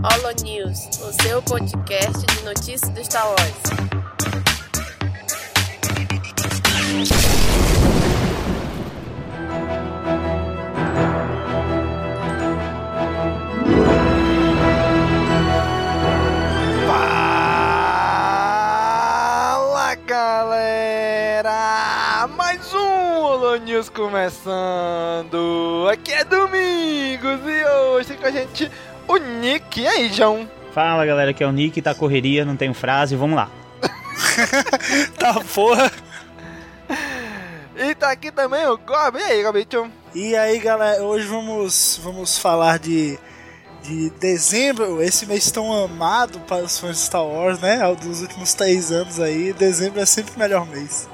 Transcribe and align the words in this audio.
Holo 0.00 0.30
News, 0.44 0.86
o 1.00 1.12
seu 1.22 1.42
podcast 1.42 2.24
de 2.24 2.44
notícias 2.44 2.88
do 2.90 3.04
Star 3.04 3.26
Wars. 3.26 3.38
Fala 19.26 19.96
galera! 20.06 21.48
Mais 22.36 22.72
um 22.72 23.24
Holo 23.24 23.56
News 23.56 23.88
começando! 23.90 25.88
Aqui 25.90 26.12
é 26.12 26.22
Domingos 26.22 27.40
e 27.44 27.64
hoje 27.66 28.16
com 28.16 28.26
a 28.26 28.30
gente 28.30 28.70
o 29.08 29.16
Nick. 29.16 29.80
E 29.80 29.86
aí, 29.86 30.12
João? 30.12 30.48
Fala 30.72 31.04
galera, 31.04 31.30
aqui 31.30 31.42
é 31.42 31.46
o 31.46 31.52
Nick, 31.52 31.80
tá 31.82 31.94
correria, 31.94 32.44
não 32.44 32.56
tenho 32.56 32.74
frase, 32.74 33.16
vamos 33.16 33.36
lá. 33.36 33.50
tá 35.18 35.40
porra! 35.54 35.90
E 37.74 37.94
tá 37.94 38.10
aqui 38.10 38.30
também 38.30 38.66
o 38.66 38.76
Gob. 38.76 39.18
E 39.18 39.22
aí, 39.22 39.42
Gobichon? 39.42 39.88
E 40.14 40.36
aí, 40.36 40.58
galera, 40.58 41.02
hoje 41.02 41.26
vamos, 41.26 42.00
vamos 42.02 42.36
falar 42.38 42.78
de, 42.78 43.18
de 43.82 44.10
dezembro, 44.10 45.02
esse 45.02 45.26
mês 45.26 45.50
tão 45.50 45.72
amado 45.84 46.40
para 46.40 46.64
os 46.64 46.78
fãs 46.78 46.96
de 46.96 47.02
Star 47.02 47.24
Wars, 47.24 47.60
né? 47.60 47.80
Dos 47.94 48.20
últimos 48.20 48.52
três 48.54 48.90
anos 48.90 49.20
aí, 49.20 49.52
dezembro 49.52 50.00
é 50.00 50.06
sempre 50.06 50.34
o 50.34 50.38
melhor 50.38 50.66
mês. 50.66 51.08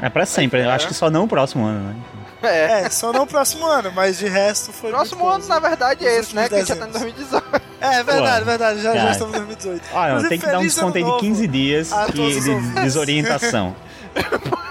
É 0.00 0.10
pra 0.10 0.26
sempre, 0.26 0.62
eu 0.62 0.70
acho 0.70 0.86
que 0.86 0.94
só 0.94 1.08
não 1.08 1.24
o 1.24 1.28
próximo 1.28 1.64
ano, 1.64 1.88
né? 1.88 1.96
É. 2.42 2.82
É, 2.82 2.90
só 2.90 3.12
não 3.12 3.22
o 3.22 3.26
próximo 3.26 3.66
ano, 3.66 3.90
mas 3.92 4.18
de 4.18 4.28
resto 4.28 4.72
foi. 4.72 4.90
Próximo 4.90 5.24
muito 5.24 5.34
ano, 5.34 5.42
bom, 5.42 5.48
na 5.48 5.58
verdade, 5.58 6.06
é 6.06 6.18
esse, 6.18 6.34
né? 6.34 6.48
Que 6.48 6.54
a 6.54 6.58
gente 6.58 6.68
já 6.68 6.76
tá 6.76 6.86
em 6.86 6.90
dezembros. 6.90 7.14
2018. 7.16 7.66
É 7.80 8.02
verdade, 8.02 8.38
Pô, 8.40 8.44
verdade, 8.46 8.82
já, 8.82 8.94
já 8.94 9.10
estamos 9.10 9.34
em 9.34 9.38
2018. 9.38 9.84
Olha, 9.92 10.28
tem 10.28 10.38
que 10.38 10.46
dar 10.46 10.58
um 10.58 10.62
desconto 10.62 10.98
aí 10.98 11.04
de 11.04 11.10
ano 11.10 11.20
15 11.20 11.42
novo 11.42 11.52
dias 11.52 11.90
que, 12.12 12.40
de 12.40 12.60
desorientação. 12.82 13.76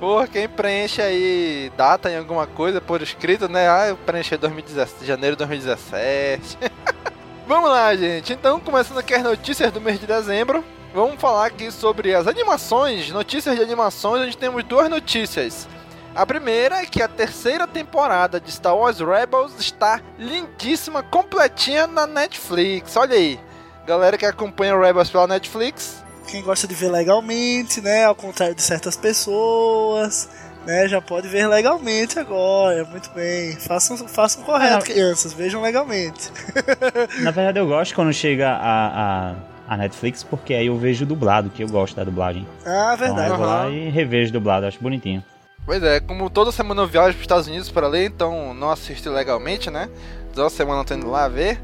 Porra, 0.00 0.26
quem 0.26 0.48
preenche 0.48 1.02
aí 1.02 1.70
data 1.76 2.10
em 2.10 2.16
alguma 2.16 2.46
coisa 2.46 2.80
por 2.80 3.02
escrito, 3.02 3.48
né? 3.48 3.68
Ah, 3.68 3.88
eu 3.88 3.96
preenchi 3.98 4.34
2017, 4.36 5.04
janeiro 5.04 5.36
de 5.36 5.44
2017. 5.44 6.56
Vamos 7.46 7.68
lá, 7.68 7.94
gente. 7.94 8.32
Então, 8.32 8.58
começando 8.60 8.98
aqui 8.98 9.12
as 9.12 9.22
notícias 9.22 9.70
do 9.70 9.80
mês 9.80 10.00
de 10.00 10.06
dezembro. 10.06 10.64
Vamos 10.92 11.20
falar 11.20 11.46
aqui 11.46 11.70
sobre 11.70 12.14
as 12.14 12.26
animações, 12.26 13.10
notícias 13.10 13.54
de 13.56 13.62
animações. 13.62 14.22
A 14.22 14.24
gente 14.24 14.36
temos 14.38 14.64
duas 14.64 14.88
notícias. 14.90 15.68
A 16.14 16.26
primeira 16.26 16.82
é 16.82 16.86
que 16.86 17.00
a 17.00 17.06
terceira 17.06 17.66
temporada 17.66 18.40
de 18.40 18.50
Star 18.50 18.76
Wars 18.76 18.98
Rebels 18.98 19.52
está 19.60 20.00
lindíssima, 20.18 21.02
completinha 21.04 21.86
na 21.86 22.06
Netflix. 22.06 22.96
Olha 22.96 23.14
aí. 23.14 23.38
Galera 23.86 24.18
que 24.18 24.26
acompanha 24.26 24.74
o 24.76 24.80
Rebels 24.80 25.10
pela 25.10 25.26
Netflix, 25.26 26.02
Quem 26.26 26.42
gosta 26.42 26.66
de 26.68 26.74
ver 26.74 26.90
legalmente, 26.90 27.80
né? 27.80 28.04
Ao 28.04 28.14
contrário 28.14 28.54
de 28.54 28.62
certas 28.62 28.96
pessoas, 28.96 30.28
né? 30.64 30.86
Já 30.86 31.00
pode 31.00 31.26
ver 31.28 31.46
legalmente 31.48 32.18
agora. 32.18 32.84
Muito 32.84 33.10
bem. 33.10 33.56
Façam, 33.56 33.96
façam 34.08 34.42
correto, 34.44 34.76
Ah. 34.76 34.82
crianças. 34.82 35.32
Vejam 35.32 35.60
legalmente. 35.62 36.30
Na 37.22 37.30
verdade, 37.32 37.58
eu 37.58 37.66
gosto 37.66 37.94
quando 37.96 38.12
chega 38.12 38.48
a, 38.50 39.30
a, 39.30 39.34
a 39.70 39.76
Netflix, 39.76 40.24
porque 40.24 40.52
aí 40.52 40.66
eu 40.66 40.76
vejo 40.76 41.06
dublado, 41.06 41.48
que 41.48 41.62
eu 41.62 41.68
gosto 41.68 41.94
da 41.94 42.02
dublagem. 42.02 42.44
Ah, 42.66 42.94
Então 42.94 43.06
verdade. 43.06 43.30
eu 43.30 43.36
vou 43.36 43.46
lá 43.46 43.68
e 43.70 43.88
revejo 43.88 44.32
dublado, 44.32 44.66
acho 44.66 44.80
bonitinho. 44.80 45.22
Pois 45.64 45.80
é, 45.80 46.00
como 46.00 46.28
toda 46.28 46.50
semana 46.50 46.82
eu 46.82 46.88
viajo 46.88 47.10
para 47.12 47.18
os 47.18 47.20
Estados 47.20 47.46
Unidos 47.46 47.70
para 47.70 47.86
ler, 47.86 48.06
então 48.06 48.52
não 48.52 48.68
assisto 48.68 49.08
legalmente, 49.08 49.70
né? 49.70 49.88
Toda 50.34 50.50
semana 50.50 50.80
eu 50.80 50.84
tô 50.84 50.94
indo 50.94 51.08
lá 51.08 51.28
ver. 51.28 51.60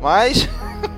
Mas, 0.00 0.48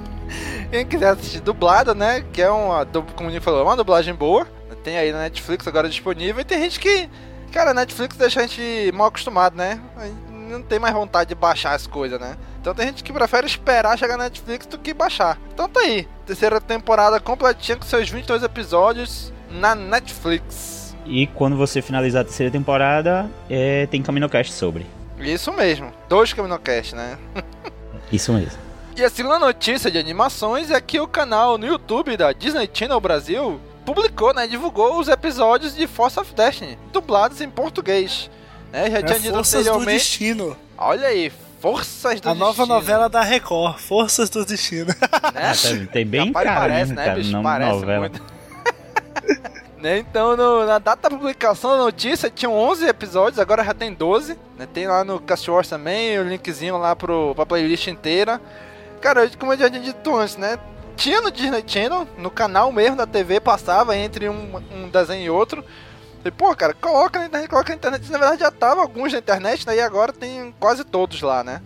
quem 0.70 0.84
quiser 0.84 1.08
assistir 1.14 1.40
dublada, 1.40 1.94
né? 1.94 2.22
Que 2.30 2.42
é 2.42 2.50
uma, 2.50 2.84
como 3.16 3.30
o 3.30 3.32
Nico 3.32 3.42
falou, 3.42 3.60
é 3.60 3.64
uma 3.64 3.76
dublagem 3.76 4.14
boa. 4.14 4.46
Tem 4.84 4.98
aí 4.98 5.12
na 5.12 5.20
Netflix 5.20 5.66
agora 5.66 5.88
disponível. 5.88 6.42
E 6.42 6.44
tem 6.44 6.58
gente 6.60 6.78
que, 6.78 7.08
cara, 7.52 7.70
a 7.70 7.74
Netflix 7.74 8.16
deixa 8.16 8.40
a 8.40 8.46
gente 8.46 8.92
mal 8.94 9.06
acostumado, 9.06 9.56
né? 9.56 9.80
Não 10.50 10.60
tem 10.62 10.78
mais 10.78 10.92
vontade 10.94 11.28
de 11.28 11.34
baixar 11.34 11.72
as 11.74 11.86
coisas, 11.86 12.20
né? 12.20 12.36
Então 12.60 12.74
tem 12.74 12.86
gente 12.88 13.02
que 13.02 13.12
prefere 13.12 13.46
esperar 13.46 13.98
chegar 13.98 14.16
na 14.16 14.24
Netflix 14.24 14.66
do 14.66 14.78
que 14.78 14.92
baixar. 14.92 15.38
Então 15.52 15.68
tá 15.68 15.80
aí, 15.80 16.06
terceira 16.26 16.60
temporada 16.60 17.18
completinha 17.18 17.76
com 17.76 17.84
seus 17.84 18.08
22 18.10 18.42
episódios 18.42 19.32
na 19.50 19.74
Netflix. 19.74 20.94
E 21.06 21.26
quando 21.26 21.56
você 21.56 21.80
finalizar 21.80 22.22
a 22.22 22.24
terceira 22.24 22.52
temporada, 22.52 23.28
é, 23.48 23.86
tem 23.86 24.02
CaminoCast 24.02 24.52
sobre. 24.52 24.86
Isso 25.18 25.52
mesmo, 25.52 25.92
dois 26.08 26.32
Caminocast, 26.32 26.94
né? 26.94 27.18
Isso 28.12 28.32
mesmo. 28.32 28.58
E 28.96 29.04
a 29.04 29.08
segunda 29.10 29.38
notícia 29.38 29.90
de 29.90 29.98
animações 29.98 30.70
é 30.70 30.80
que 30.80 31.00
o 31.00 31.06
canal 31.08 31.56
no 31.56 31.66
YouTube 31.66 32.16
da 32.16 32.32
Disney 32.32 32.68
Channel 32.72 33.00
Brasil 33.00 33.60
publicou, 33.84 34.34
né, 34.34 34.46
divulgou 34.46 34.98
os 34.98 35.08
episódios 35.08 35.74
de 35.74 35.86
Force 35.86 36.18
of 36.18 36.34
Destiny, 36.34 36.78
dublados 36.92 37.40
em 37.40 37.48
português. 37.48 38.30
Né, 38.72 38.90
já 38.90 38.98
É 38.98 39.02
tinha 39.02 39.20
dito 39.20 39.34
Forças 39.34 39.52
do 39.64 39.70
anteriormente. 39.70 39.98
Destino. 39.98 40.56
Olha 40.76 41.06
aí, 41.08 41.32
Forças 41.60 42.20
do 42.20 42.28
A 42.30 42.34
nova 42.34 42.52
Destino, 42.58 42.66
novela 42.74 43.08
da 43.08 43.22
Record, 43.22 43.78
Forças 43.78 44.30
do 44.30 44.44
Destino. 44.44 44.86
né? 45.34 45.52
Ah, 45.52 45.52
tem, 45.60 45.86
tem 45.86 46.06
bem 46.06 46.26
Rapaz, 46.28 46.46
cara 46.46 46.60
parece, 46.60 46.78
mesmo, 46.80 46.94
né, 46.96 47.04
cara, 47.04 47.16
bicho? 47.18 47.30
nome 47.32 47.44
Parece 47.44 47.70
novela. 47.72 48.00
muito. 48.00 48.22
Né, 49.80 49.98
Então, 49.98 50.36
no- 50.36 50.66
na 50.66 50.78
data 50.78 51.08
da 51.08 51.16
publicação 51.16 51.70
da 51.70 51.78
notícia, 51.78 52.28
tinham 52.30 52.52
11 52.54 52.86
episódios, 52.86 53.38
agora 53.38 53.64
já 53.64 53.72
tem 53.72 53.94
12. 53.94 54.36
né, 54.58 54.68
Tem 54.72 54.86
lá 54.86 55.02
no 55.04 55.18
Cast 55.18 55.50
Wars 55.50 55.68
também, 55.70 56.18
o 56.18 56.22
linkzinho 56.28 56.76
lá 56.76 56.94
pro, 56.94 57.34
pra 57.34 57.46
playlist 57.46 57.86
inteira. 57.86 58.38
Cara, 59.00 59.26
como 59.38 59.54
eu 59.54 59.58
já 59.58 59.70
tinha 59.70 59.80
dito 59.82 60.14
antes, 60.14 60.36
né? 60.36 60.58
Tinha 60.96 61.22
no 61.22 61.30
Disney 61.30 61.64
Channel, 61.66 62.06
no 62.18 62.30
canal 62.30 62.70
mesmo 62.70 62.94
da 62.96 63.06
TV, 63.06 63.40
passava 63.40 63.96
entre 63.96 64.28
um, 64.28 64.62
um 64.70 64.88
desenho 64.90 65.24
e 65.24 65.30
outro. 65.30 65.64
E, 66.24 66.30
pô, 66.30 66.54
cara, 66.54 66.74
coloca 66.74 67.18
na 67.18 67.26
internet, 67.26 67.48
coloca 67.48 67.70
na 67.70 67.76
internet. 67.76 68.10
Na 68.10 68.18
verdade 68.18 68.40
já 68.40 68.50
tava 68.50 68.80
alguns 68.82 69.12
na 69.12 69.18
internet, 69.18 69.66
né? 69.66 69.76
E 69.76 69.80
agora 69.80 70.12
tem 70.12 70.54
quase 70.60 70.84
todos 70.84 71.20
lá, 71.22 71.42
né? 71.42 71.60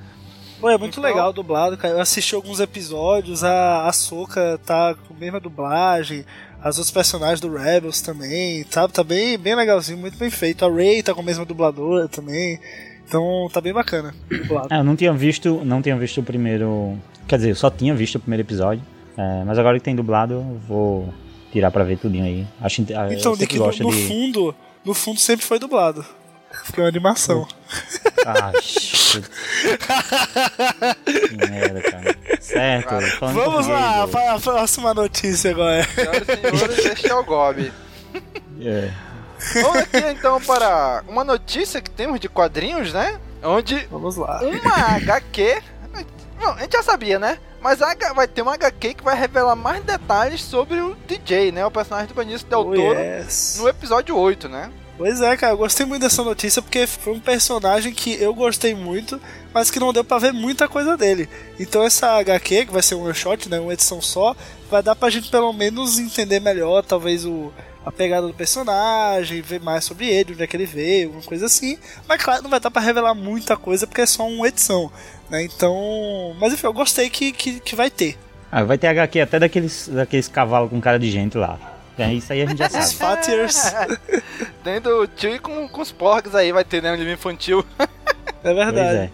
Pô, 0.60 0.70
é 0.70 0.78
muito 0.78 0.98
Então- 0.98 1.04
legal 1.10 1.32
dublado, 1.32 1.76
cara. 1.76 1.94
Eu 1.94 2.00
assisti 2.00 2.34
alguns 2.34 2.60
episódios, 2.60 3.42
a, 3.44 3.86
a 3.88 3.92
Soca 3.92 4.58
tá 4.64 4.94
com 5.06 5.14
a 5.14 5.18
mesma 5.18 5.40
dublagem, 5.40 6.24
as 6.62 6.78
outros 6.78 6.92
personagens 6.92 7.40
do 7.40 7.52
Rebels 7.54 8.00
também, 8.00 8.64
sabe? 8.70 8.92
Tá 8.92 9.02
bem, 9.04 9.36
bem 9.36 9.54
legalzinho, 9.54 9.98
muito 9.98 10.16
bem 10.16 10.30
feito. 10.30 10.64
A 10.64 10.70
Ray 10.70 11.02
tá 11.02 11.12
com 11.12 11.20
a 11.20 11.24
mesma 11.24 11.44
dubladora 11.44 12.08
também. 12.08 12.58
Então 13.06 13.48
tá 13.52 13.60
bem 13.60 13.72
bacana. 13.72 14.14
Dublado. 14.30 14.68
É, 14.72 14.78
eu 14.78 14.84
não 14.84 14.96
tinha 14.96 15.12
visto, 15.12 15.60
não 15.64 15.82
tinha 15.82 15.96
visto 15.96 16.20
o 16.20 16.22
primeiro. 16.22 16.96
Quer 17.28 17.36
dizer, 17.36 17.50
eu 17.50 17.56
só 17.56 17.68
tinha 17.68 17.94
visto 17.94 18.14
o 18.14 18.20
primeiro 18.20 18.42
episódio. 18.46 18.82
É, 19.18 19.44
mas 19.44 19.58
agora 19.58 19.78
que 19.78 19.84
tem 19.84 19.94
dublado, 19.94 20.34
eu 20.34 20.60
vou 20.66 21.14
tirar 21.54 21.70
pra 21.70 21.84
ver 21.84 21.96
tudinho 21.98 22.24
aí. 22.24 22.44
Acho, 22.60 22.82
ah, 22.96 23.14
Então, 23.14 23.36
sempre 23.36 23.56
Nick, 23.56 23.80
no, 23.80 23.88
no 23.88 23.94
de. 23.94 24.08
fundo, 24.08 24.54
no 24.84 24.92
fundo 24.92 25.20
sempre 25.20 25.46
foi 25.46 25.60
dublado. 25.60 26.04
Porque 26.66 26.80
é 26.80 26.82
uma 26.82 26.88
animação. 26.88 27.46
Ah, 28.26 28.50
que 31.04 31.36
merda, 31.48 31.80
cara. 31.82 32.16
Certo, 32.40 32.94
Vamos 33.32 33.66
lá, 33.68 34.06
para 34.08 34.34
a 34.34 34.40
próxima 34.40 34.92
notícia 34.94 35.52
agora. 35.52 35.84
Senhoras 35.84 36.22
e 36.28 36.36
senhores, 36.36 36.86
este 36.86 37.08
é 37.08 37.14
o 37.14 37.24
Gob. 37.24 37.72
É. 38.60 38.90
Vamos 39.62 39.76
aqui 39.76 39.98
então 40.10 40.40
para 40.40 41.04
uma 41.06 41.22
notícia 41.24 41.80
que 41.80 41.90
temos 41.90 42.18
de 42.18 42.28
quadrinhos, 42.28 42.92
né? 42.92 43.18
Onde 43.42 43.86
Vamos 43.90 44.16
lá. 44.16 44.40
uma 44.42 44.96
HQ. 44.96 45.62
Bom, 46.40 46.50
a 46.50 46.60
gente 46.60 46.72
já 46.72 46.82
sabia, 46.82 47.18
né? 47.18 47.38
Mas 47.64 47.80
a 47.80 47.94
vai 48.12 48.28
ter 48.28 48.42
uma 48.42 48.52
HQ 48.52 48.92
que 48.92 49.02
vai 49.02 49.18
revelar 49.18 49.56
mais 49.56 49.82
detalhes 49.82 50.42
sobre 50.42 50.78
o 50.82 50.94
DJ, 51.08 51.50
né? 51.50 51.64
O 51.64 51.70
personagem 51.70 52.08
do 52.08 52.14
Benício 52.14 52.46
Del 52.46 52.60
Oh, 52.60 52.74
Toro 52.74 52.98
yes. 53.00 53.56
no 53.58 53.66
episódio 53.66 54.14
8, 54.14 54.50
né? 54.50 54.70
Pois 54.98 55.22
é, 55.22 55.34
cara, 55.34 55.54
eu 55.54 55.56
gostei 55.56 55.86
muito 55.86 56.02
dessa 56.02 56.22
notícia 56.22 56.60
porque 56.60 56.86
foi 56.86 57.14
um 57.14 57.20
personagem 57.20 57.94
que 57.94 58.20
eu 58.22 58.34
gostei 58.34 58.74
muito, 58.74 59.18
mas 59.54 59.70
que 59.70 59.80
não 59.80 59.94
deu 59.94 60.04
pra 60.04 60.18
ver 60.18 60.34
muita 60.34 60.68
coisa 60.68 60.94
dele. 60.94 61.26
Então 61.58 61.82
essa 61.82 62.18
HQ, 62.18 62.66
que 62.66 62.72
vai 62.72 62.82
ser 62.82 62.96
um 62.96 63.04
one 63.04 63.14
shot, 63.14 63.48
né, 63.48 63.58
uma 63.58 63.72
edição 63.72 63.98
só, 64.02 64.36
vai 64.70 64.82
dar 64.82 64.94
pra 64.94 65.08
gente 65.08 65.30
pelo 65.30 65.50
menos 65.54 65.98
entender 65.98 66.40
melhor, 66.40 66.84
talvez 66.84 67.24
o 67.24 67.50
a 67.84 67.92
pegada 67.92 68.26
do 68.26 68.32
personagem, 68.32 69.42
ver 69.42 69.60
mais 69.60 69.84
sobre 69.84 70.08
ele, 70.08 70.32
onde 70.32 70.42
é 70.42 70.46
que 70.46 70.56
ele 70.56 70.64
veio, 70.64 71.08
alguma 71.08 71.22
coisa 71.22 71.46
assim. 71.46 71.78
Mas 72.08 72.22
claro, 72.22 72.42
não 72.42 72.50
vai 72.50 72.58
dar 72.58 72.70
pra 72.70 72.80
revelar 72.80 73.14
muita 73.14 73.56
coisa 73.56 73.86
porque 73.86 74.00
é 74.00 74.06
só 74.06 74.26
uma 74.26 74.48
edição, 74.48 74.90
né? 75.30 75.42
Então, 75.44 76.34
mas 76.38 76.52
enfim, 76.52 76.66
eu 76.66 76.72
gostei 76.72 77.08
que, 77.10 77.32
que, 77.32 77.60
que 77.60 77.76
vai 77.76 77.90
ter. 77.90 78.18
Ah, 78.50 78.62
vai 78.64 78.78
ter 78.78 78.86
HQ 78.88 79.20
até 79.20 79.38
daqueles, 79.38 79.88
daqueles 79.88 80.28
cavalos 80.28 80.70
com 80.70 80.80
cara 80.80 80.98
de 80.98 81.10
gente 81.10 81.36
lá. 81.36 81.58
É, 81.98 82.12
isso 82.12 82.32
aí 82.32 82.42
a 82.42 82.46
gente 82.46 82.58
já 82.58 82.66
Os 82.66 82.72
sabe. 82.72 82.94
Fatiers, 82.94 83.74
Tem 84.64 84.80
do 84.80 85.06
tio 85.06 85.34
e 85.34 85.38
com, 85.38 85.68
com 85.68 85.80
os 85.80 85.92
porcos 85.92 86.34
aí, 86.34 86.52
vai 86.52 86.64
ter, 86.64 86.82
né? 86.82 86.92
Um 86.92 86.96
livro 86.96 87.12
infantil. 87.12 87.64
é 87.78 87.86
Pois 88.42 88.56
verdade. 88.56 88.96
é. 88.98 89.10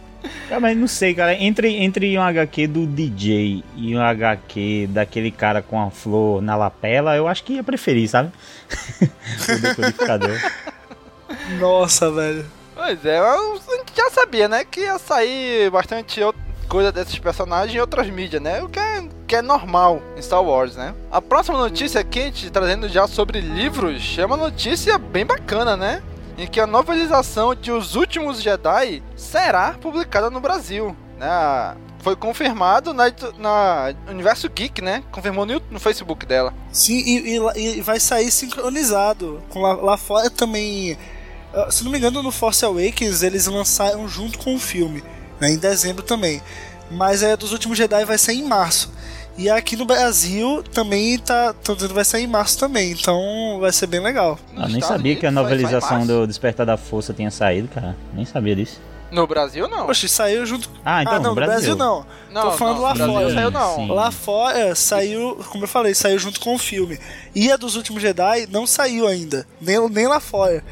Ah, 0.50 0.60
mas 0.60 0.76
não 0.76 0.86
sei, 0.86 1.14
cara. 1.14 1.34
Entre, 1.34 1.68
entre 1.76 2.18
um 2.18 2.22
HQ 2.22 2.66
do 2.66 2.86
DJ 2.86 3.64
e 3.76 3.96
um 3.96 4.00
HQ 4.00 4.88
daquele 4.90 5.30
cara 5.30 5.62
com 5.62 5.80
a 5.80 5.90
flor 5.90 6.42
na 6.42 6.56
lapela, 6.56 7.16
eu 7.16 7.26
acho 7.28 7.44
que 7.44 7.54
ia 7.54 7.64
preferir, 7.64 8.08
sabe? 8.08 8.30
o 9.48 9.58
decodificador. 9.60 10.38
Nossa, 11.58 12.10
velho. 12.10 12.44
Pois 12.82 13.04
é, 13.04 13.18
a 13.18 13.36
gente 13.76 13.92
já 13.94 14.10
sabia, 14.10 14.48
né? 14.48 14.64
Que 14.64 14.80
ia 14.80 14.98
sair 14.98 15.70
bastante. 15.70 16.22
coisas 16.66 16.90
desses 16.94 17.18
personagens 17.18 17.76
em 17.76 17.78
outras 17.78 18.08
mídias, 18.08 18.40
né? 18.40 18.62
O 18.62 18.70
que 18.70 18.78
é, 18.78 19.04
que 19.28 19.36
é 19.36 19.42
normal 19.42 20.00
em 20.16 20.22
Star 20.22 20.42
Wars, 20.42 20.76
né? 20.76 20.94
A 21.12 21.20
próxima 21.20 21.58
notícia 21.58 22.02
quente, 22.02 22.48
trazendo 22.48 22.88
já 22.88 23.06
sobre 23.06 23.38
livros, 23.38 24.16
é 24.18 24.24
uma 24.24 24.36
notícia 24.38 24.96
bem 24.96 25.26
bacana, 25.26 25.76
né? 25.76 26.02
Em 26.38 26.46
que 26.46 26.58
a 26.58 26.66
novelização 26.66 27.54
de 27.54 27.70
Os 27.70 27.96
Últimos 27.96 28.40
Jedi 28.40 29.02
será 29.14 29.74
publicada 29.74 30.30
no 30.30 30.40
Brasil. 30.40 30.96
Né? 31.18 31.28
Foi 31.98 32.16
confirmado 32.16 32.94
na, 32.94 33.12
na 33.36 33.92
Universo 34.08 34.48
Geek, 34.48 34.80
né? 34.80 35.04
Confirmou 35.12 35.44
no, 35.44 35.60
no 35.70 35.78
Facebook 35.78 36.24
dela. 36.24 36.54
Sim, 36.72 36.96
e, 36.96 37.36
e, 37.36 37.78
e, 37.78 37.82
vai 37.82 38.00
sair 38.00 38.30
sincronizado. 38.30 39.42
Lá, 39.54 39.74
lá 39.74 39.96
fora 39.98 40.30
também. 40.30 40.96
Ah, 41.54 41.70
se 41.70 41.84
não 41.84 41.90
me 41.90 41.98
engano, 41.98 42.22
no 42.22 42.30
Force 42.30 42.64
Awakens 42.64 43.22
eles 43.22 43.46
lançaram 43.46 44.08
junto 44.08 44.38
com 44.38 44.54
o 44.54 44.58
filme, 44.58 45.02
né, 45.40 45.50
em 45.50 45.58
dezembro 45.58 46.02
também. 46.02 46.40
Mas 46.90 47.22
é 47.22 47.36
dos 47.36 47.52
últimos 47.52 47.78
Jedi 47.78 48.04
vai 48.04 48.18
ser 48.18 48.32
em 48.32 48.44
março. 48.44 48.92
E 49.38 49.48
aqui 49.48 49.76
no 49.76 49.84
Brasil 49.84 50.62
também 50.74 51.18
tá, 51.18 51.54
tô 51.54 51.74
dizendo 51.74 51.94
vai 51.94 52.04
sair 52.04 52.24
em 52.24 52.26
março 52.26 52.58
também, 52.58 52.92
então 52.92 53.58
vai 53.60 53.72
ser 53.72 53.86
bem 53.86 54.00
legal. 54.00 54.38
Eu 54.54 54.68
nem 54.68 54.80
sabia 54.80 55.16
que 55.16 55.24
a 55.24 55.30
novelização 55.30 56.06
do 56.06 56.26
Despertar 56.26 56.66
da 56.66 56.76
Força 56.76 57.14
tinha 57.14 57.30
saído, 57.30 57.68
cara. 57.68 57.96
Nem 58.12 58.24
sabia 58.24 58.54
disso. 58.54 58.80
No 59.10 59.26
Brasil 59.26 59.66
não. 59.66 59.86
Poxa, 59.86 60.06
saiu 60.06 60.46
junto. 60.46 60.70
Ah, 60.84 61.02
então 61.02 61.14
ah, 61.14 61.20
não, 61.20 61.30
no 61.30 61.34
Brasil. 61.34 61.74
Brasil 61.74 61.76
não. 61.76 62.06
não 62.30 62.42
Tô 62.42 62.52
falando 62.52 62.76
não, 62.76 62.82
lá 62.82 62.94
Brasil 62.94 63.14
fora. 63.14 63.34
Saiu, 63.34 63.50
não. 63.50 63.76
Sim. 63.76 63.88
Lá 63.88 64.10
fora 64.10 64.74
saiu, 64.74 65.44
como 65.48 65.64
eu 65.64 65.68
falei, 65.68 65.94
saiu 65.94 66.18
junto 66.18 66.38
com 66.38 66.54
o 66.54 66.58
filme. 66.58 66.98
E 67.34 67.50
a 67.50 67.56
dos 67.56 67.74
últimos 67.76 68.02
Jedi 68.02 68.46
não 68.50 68.66
saiu 68.66 69.06
ainda, 69.06 69.46
nem, 69.60 69.88
nem 69.88 70.06
lá 70.06 70.20
fora. 70.20 70.62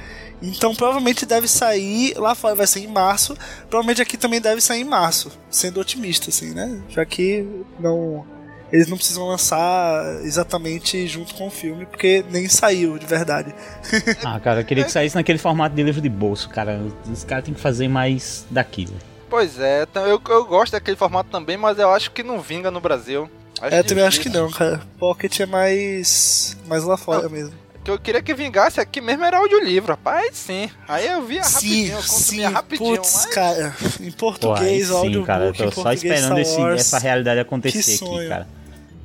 Então 0.43 0.75
provavelmente 0.75 1.27
deve 1.27 1.49
sair 1.49 2.15
lá 2.17 2.35
fora, 2.35 2.55
vai 2.55 2.67
ser 2.67 2.81
em 2.81 2.87
março. 2.87 3.37
Provavelmente 3.69 4.03
aqui 4.03 4.17
também 4.17 4.41
deve 4.41 4.61
sair 4.61 4.83
em 4.83 4.85
março, 4.85 5.31
sendo 5.51 5.81
otimista, 5.81 6.31
assim, 6.31 6.55
né? 6.55 6.81
Já 6.89 7.05
que 7.05 7.47
não. 7.79 8.25
Eles 8.71 8.87
não 8.87 8.99
precisam 8.99 9.27
lançar 9.27 10.21
exatamente 10.23 11.07
junto 11.07 11.35
com 11.35 11.47
o 11.47 11.51
filme, 11.51 11.87
porque 11.87 12.23
nem 12.31 12.47
saiu 12.49 12.99
de 12.99 13.07
verdade. 13.07 13.55
Ah, 14.23 14.39
cara, 14.39 14.61
eu 14.61 14.65
queria 14.65 14.85
que 14.85 14.93
saísse 14.93 15.17
naquele 15.17 15.39
formato 15.39 15.75
de 15.75 15.83
livro 15.83 16.03
de 16.03 16.09
bolso, 16.09 16.51
cara. 16.51 16.79
Os 17.11 17.25
caras 17.25 17.45
têm 17.45 17.55
que 17.55 17.61
fazer 17.61 17.89
mais 17.89 18.45
daquilo. 18.51 18.95
Pois 19.31 19.59
é, 19.59 19.83
então 19.83 20.07
eu, 20.07 20.21
eu 20.29 20.45
gosto 20.45 20.73
daquele 20.73 20.97
formato 20.97 21.31
também, 21.31 21.57
mas 21.57 21.79
eu 21.79 21.91
acho 21.91 22.11
que 22.11 22.23
não 22.23 22.41
vinga 22.41 22.71
no 22.71 22.81
Brasil. 22.81 23.31
Acho 23.61 23.75
é, 23.75 23.81
eu 23.81 23.85
também 23.85 24.05
acho 24.05 24.21
que 24.21 24.29
não, 24.29 24.51
cara. 24.51 24.81
Pocket 24.99 25.41
é 25.41 25.47
mais. 25.47 26.57
mais 26.67 26.85
lá 26.85 26.97
fora 26.97 27.23
Não. 27.23 27.31
mesmo. 27.31 27.55
Que 27.89 27.93
eu 27.93 27.99
queria 27.99 28.21
que 28.23 28.35
vingasse 28.35 28.81
aqui 28.81 29.01
mesmo 29.01 29.25
era 29.25 29.39
audiolivro, 29.39 29.93
rapaz, 29.93 30.37
sim. 30.37 30.71
Aí 30.87 31.07
eu 31.07 31.23
via 31.23 31.43
Sim, 31.43 31.55
rapidinho, 31.55 31.97
eu 31.97 32.03
sim, 32.03 32.09
consumia 32.09 32.49
rapidinho, 32.51 32.97
putz, 32.97 33.15
mas... 33.15 33.35
cara, 33.35 33.77
em 34.01 34.11
português, 34.11 34.91
o 34.91 34.93
sim, 34.93 34.99
audiobook, 34.99 35.27
cara. 35.27 35.45
Eu 35.47 35.55
tô 35.55 35.71
só 35.71 35.93
esperando 35.93 36.39
esse, 36.39 36.61
essa 36.61 36.99
realidade 36.99 37.41
acontecer 37.41 37.99
Que 37.99 38.05
aqui, 38.05 38.29
cara. 38.29 38.47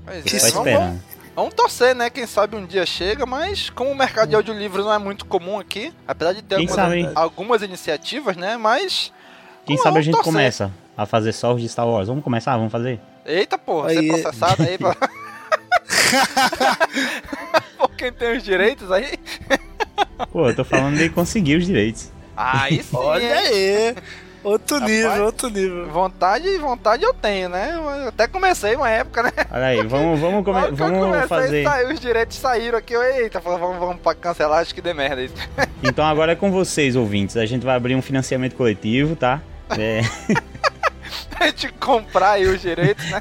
Pois 0.06 0.24
Tô 0.26 0.36
é, 0.36 0.40
só 0.40 0.50
vamos, 0.50 0.68
esperando. 0.68 1.02
vamos 1.34 1.54
torcer, 1.54 1.96
né? 1.96 2.10
Quem 2.10 2.28
sabe 2.28 2.58
um 2.58 2.66
dia 2.66 2.86
chega, 2.86 3.26
mas 3.26 3.70
como 3.70 3.90
o 3.90 3.96
mercado 3.96 4.30
de 4.30 4.36
audiolivro 4.36 4.84
não 4.84 4.94
é 4.94 4.98
muito 4.98 5.26
comum 5.26 5.58
aqui, 5.60 5.94
apesar 6.06 6.34
de 6.34 6.42
ter 6.42 6.56
algumas, 6.56 7.16
algumas 7.16 7.62
iniciativas, 7.62 8.36
né? 8.36 8.58
Mas. 8.58 9.14
Quem 9.66 9.78
sabe 9.78 10.00
a 10.00 10.02
gente 10.02 10.16
torcer. 10.16 10.34
começa 10.34 10.72
a 10.98 11.06
fazer 11.06 11.32
só 11.32 11.54
os 11.54 11.62
de 11.62 11.70
Star 11.70 11.88
Wars. 11.88 12.10
Vamos 12.10 12.22
começar? 12.24 12.58
Vamos 12.58 12.72
fazer? 12.72 13.00
Eita, 13.26 13.58
porra, 13.58 13.92
Aí- 13.92 13.96
ser 13.96 14.08
processado 14.08 14.62
aí 14.64 14.78
pra. 14.78 14.94
Por 17.78 17.90
quem 17.96 18.12
tem 18.12 18.38
os 18.38 18.44
direitos 18.44 18.92
aí? 18.92 19.18
Pô, 20.32 20.48
eu 20.50 20.56
tô 20.56 20.64
falando 20.64 20.98
de 20.98 21.10
conseguir 21.10 21.58
os 21.58 21.66
direitos. 21.66 22.12
Aí 22.36 22.82
sim. 22.84 22.96
Olha 22.96 23.36
aí! 23.40 23.96
Outro 24.44 24.76
Rapaz. 24.78 24.92
nível, 24.92 25.26
outro 25.26 25.50
nível. 25.50 25.90
Vontade, 25.90 26.58
vontade 26.58 27.04
eu 27.04 27.14
tenho, 27.14 27.48
né? 27.48 27.72
Eu 28.04 28.10
até 28.10 28.28
comecei 28.28 28.76
uma 28.76 28.90
época, 28.90 29.24
né? 29.24 29.32
Olha 29.50 29.66
aí, 29.68 29.88
vamos, 29.88 30.20
vamos, 30.20 30.44
come- 30.44 30.72
vamos 30.72 31.00
comecei, 31.00 31.28
fazer. 31.30 31.64
saiu, 31.64 31.90
os 31.94 32.00
direitos 32.00 32.38
saíram 32.38 32.78
aqui. 32.78 32.94
Eu, 32.94 33.02
Eita, 33.04 33.40
vamos, 33.40 33.80
vamos 33.80 34.02
pra 34.02 34.14
cancelar, 34.14 34.60
acho 34.60 34.76
que 34.76 34.82
dê 34.82 34.94
merda 34.94 35.22
isso. 35.22 35.36
Então 35.82 36.06
agora 36.06 36.32
é 36.32 36.36
com 36.36 36.50
vocês, 36.52 36.96
ouvintes. 36.96 37.36
A 37.38 37.46
gente 37.46 37.66
vai 37.66 37.76
abrir 37.76 37.94
um 37.96 38.02
financiamento 38.02 38.56
coletivo, 38.56 39.16
tá? 39.18 39.42
É, 39.78 40.02
A 41.40 41.48
gente 41.48 41.70
comprar 41.74 42.32
aí 42.32 42.46
os 42.48 42.62
direitos, 42.62 43.04
né? 43.10 43.20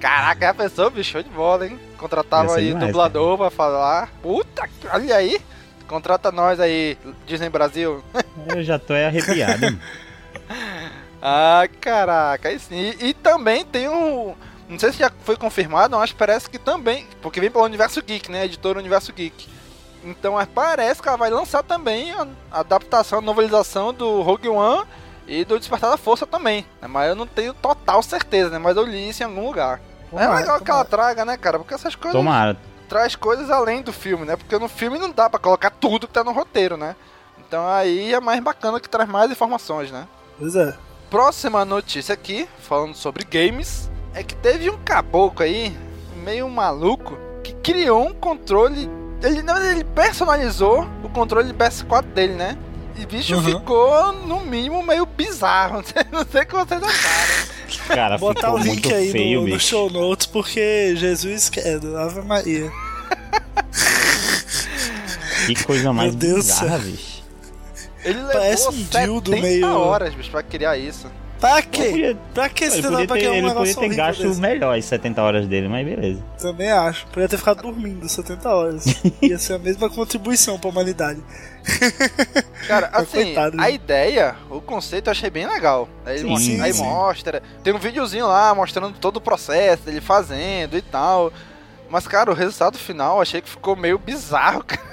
Caraca, 0.00 0.46
já 0.46 0.54
pensou, 0.54 0.90
bicho? 0.90 1.12
Show 1.12 1.22
de 1.22 1.28
bola, 1.28 1.66
hein? 1.66 1.78
Contratava 1.98 2.56
aí 2.56 2.68
demais, 2.68 2.86
dublador 2.86 3.36
pra 3.36 3.50
falar. 3.50 4.08
Puta, 4.22 4.68
olha 4.92 5.14
aí. 5.14 5.38
Contrata 5.86 6.32
nós 6.32 6.58
aí, 6.58 6.96
Disney 7.26 7.50
Brasil. 7.50 8.02
eu 8.48 8.62
já 8.62 8.78
tô 8.78 8.94
arrepiado. 8.94 9.66
Ah, 11.22 11.68
caraca, 11.80 12.48
aí 12.48 12.58
sim. 12.58 12.94
E, 12.98 13.08
e 13.08 13.14
também 13.14 13.62
tem 13.64 13.88
um. 13.88 14.34
Não 14.68 14.78
sei 14.78 14.90
se 14.92 14.98
já 15.00 15.10
foi 15.22 15.36
confirmado, 15.36 15.96
mas 15.96 16.12
parece 16.12 16.48
que 16.48 16.58
também. 16.58 17.06
Porque 17.20 17.40
vem 17.40 17.50
pelo 17.50 17.64
Universo 17.64 18.02
Geek, 18.02 18.30
né? 18.30 18.46
Editora 18.46 18.78
Universo 18.78 19.12
Geek. 19.12 19.48
Então 20.02 20.34
parece 20.54 21.02
que 21.02 21.08
ela 21.08 21.18
vai 21.18 21.28
lançar 21.28 21.62
também 21.62 22.10
a, 22.12 22.26
a 22.50 22.60
adaptação, 22.60 23.18
a 23.18 23.22
novelização 23.22 23.92
do 23.92 24.22
Rogue 24.22 24.48
One 24.48 24.86
e 25.28 25.44
do 25.44 25.58
Despertar 25.58 25.90
da 25.90 25.98
Força 25.98 26.26
também. 26.26 26.64
né? 26.80 26.88
Mas 26.88 27.10
eu 27.10 27.14
não 27.14 27.26
tenho 27.26 27.52
total 27.52 28.02
certeza, 28.02 28.48
né? 28.48 28.58
Mas 28.58 28.76
eu 28.78 28.86
li 28.86 29.10
isso 29.10 29.22
em 29.22 29.26
algum 29.26 29.44
lugar. 29.44 29.78
É 30.12 30.22
Tomara, 30.24 30.40
legal 30.40 30.60
que 30.60 30.70
ela 30.70 30.84
tomara. 30.84 30.88
traga, 31.14 31.24
né, 31.24 31.36
cara? 31.36 31.58
Porque 31.58 31.74
essas 31.74 31.94
coisas 31.94 32.12
Tomara. 32.18 32.56
traz 32.88 33.14
coisas 33.16 33.50
além 33.50 33.82
do 33.82 33.92
filme, 33.92 34.24
né? 34.24 34.36
Porque 34.36 34.58
no 34.58 34.68
filme 34.68 34.98
não 34.98 35.10
dá 35.10 35.28
pra 35.30 35.38
colocar 35.38 35.70
tudo 35.70 36.06
que 36.06 36.12
tá 36.12 36.24
no 36.24 36.32
roteiro, 36.32 36.76
né? 36.76 36.96
Então 37.38 37.66
aí 37.68 38.12
é 38.14 38.20
mais 38.20 38.40
bacana 38.40 38.78
que 38.80 38.88
traz 38.88 39.08
mais 39.08 39.30
informações, 39.30 39.90
né? 39.90 40.06
Pois 40.38 40.54
é. 40.56 40.74
Próxima 41.10 41.64
notícia 41.64 42.12
aqui, 42.12 42.48
falando 42.60 42.94
sobre 42.94 43.24
games, 43.24 43.90
é 44.14 44.22
que 44.22 44.34
teve 44.36 44.70
um 44.70 44.78
caboclo 44.78 45.44
aí, 45.44 45.76
meio 46.22 46.48
maluco, 46.48 47.18
que 47.42 47.52
criou 47.54 48.06
um 48.06 48.14
controle. 48.14 48.88
Ele, 49.22 49.34
verdade, 49.42 49.66
ele 49.66 49.84
personalizou 49.84 50.86
o 51.02 51.08
controle 51.08 51.48
de 51.48 51.54
PS4 51.54 52.02
dele, 52.02 52.34
né? 52.34 52.56
E 52.96 53.04
bicho 53.06 53.34
Uhum. 53.34 53.42
ficou, 53.42 54.12
no 54.12 54.40
mínimo, 54.40 54.82
meio 54.84 55.04
bizarro. 55.04 55.76
Não 55.82 55.84
sei, 55.84 56.04
não 56.12 56.24
sei 56.26 56.42
o 56.42 56.46
que 56.46 56.54
vocês 56.54 56.82
acharam. 56.82 57.49
Cara, 57.94 58.18
Botar 58.18 58.40
ficou 58.48 58.54
o 58.54 58.58
link 58.58 58.68
muito 58.84 58.94
aí 58.94 59.10
feio, 59.12 59.42
no, 59.42 59.48
no 59.48 59.60
show 59.60 59.90
notes, 59.90 60.26
porque 60.26 60.94
Jesus 60.96 61.48
quer, 61.48 61.76
Ave 61.96 62.22
Maria. 62.22 62.70
Que 65.46 65.64
coisa 65.64 65.92
mais 65.92 66.10
Meu 66.14 66.18
Deus 66.18 66.46
do 66.46 66.52
bizarra, 66.52 66.68
céu. 66.80 66.90
bicho. 66.90 67.20
Ele 68.04 68.18
levou 68.18 68.32
Parece 68.32 68.68
um 68.68 68.72
dildo 68.72 69.30
70 69.30 69.42
meio- 69.48 69.66
horas, 69.78 70.14
bicho, 70.14 70.30
pra 70.30 70.42
criar 70.42 70.76
isso. 70.76 71.10
Pra 71.40 71.62
quê? 71.62 71.84
podia, 71.90 72.18
Pra 72.34 72.48
que 72.50 72.64
ele 72.64 72.70
você 72.70 72.82
podia 72.82 73.06
pra 73.06 73.16
ter, 73.16 73.20
criar 73.22 73.30
um 73.30 73.34
ele 73.36 73.54
podia 73.54 73.74
ter 73.74 73.88
gasto 73.94 74.22
desse? 74.28 74.40
melhor 74.40 74.78
as 74.78 74.84
70 74.84 75.22
horas 75.22 75.46
dele, 75.46 75.68
mas 75.68 75.86
beleza. 75.86 76.22
Também 76.38 76.70
acho. 76.70 77.06
Podia 77.06 77.28
ter 77.28 77.38
ficado 77.38 77.62
dormindo 77.62 78.06
70 78.08 78.48
horas. 78.48 78.84
Ia 79.22 79.38
ser 79.38 79.54
a 79.54 79.58
mesma 79.58 79.88
contribuição 79.88 80.58
pra 80.58 80.68
humanidade. 80.70 81.20
Cara, 82.66 82.90
assim, 82.92 83.24
coitado, 83.24 83.56
a 83.58 83.62
né? 83.62 83.72
ideia, 83.72 84.36
o 84.48 84.60
conceito 84.60 85.08
eu 85.08 85.12
achei 85.12 85.30
bem 85.30 85.46
legal. 85.46 85.88
Aí, 86.04 86.18
Sim, 86.18 86.36
sim, 86.36 86.60
aí 86.60 86.72
sim. 86.72 86.82
mostra, 86.82 87.42
tem 87.62 87.72
um 87.74 87.78
videozinho 87.78 88.26
lá 88.26 88.54
mostrando 88.54 88.98
todo 88.98 89.16
o 89.16 89.20
processo 89.20 89.82
dele 89.84 90.00
fazendo 90.00 90.76
e 90.76 90.82
tal. 90.82 91.32
Mas, 91.88 92.06
cara, 92.06 92.30
o 92.30 92.34
resultado 92.34 92.78
final 92.78 93.16
eu 93.16 93.22
achei 93.22 93.40
que 93.40 93.48
ficou 93.48 93.74
meio 93.74 93.98
bizarro, 93.98 94.62
cara. 94.64 94.90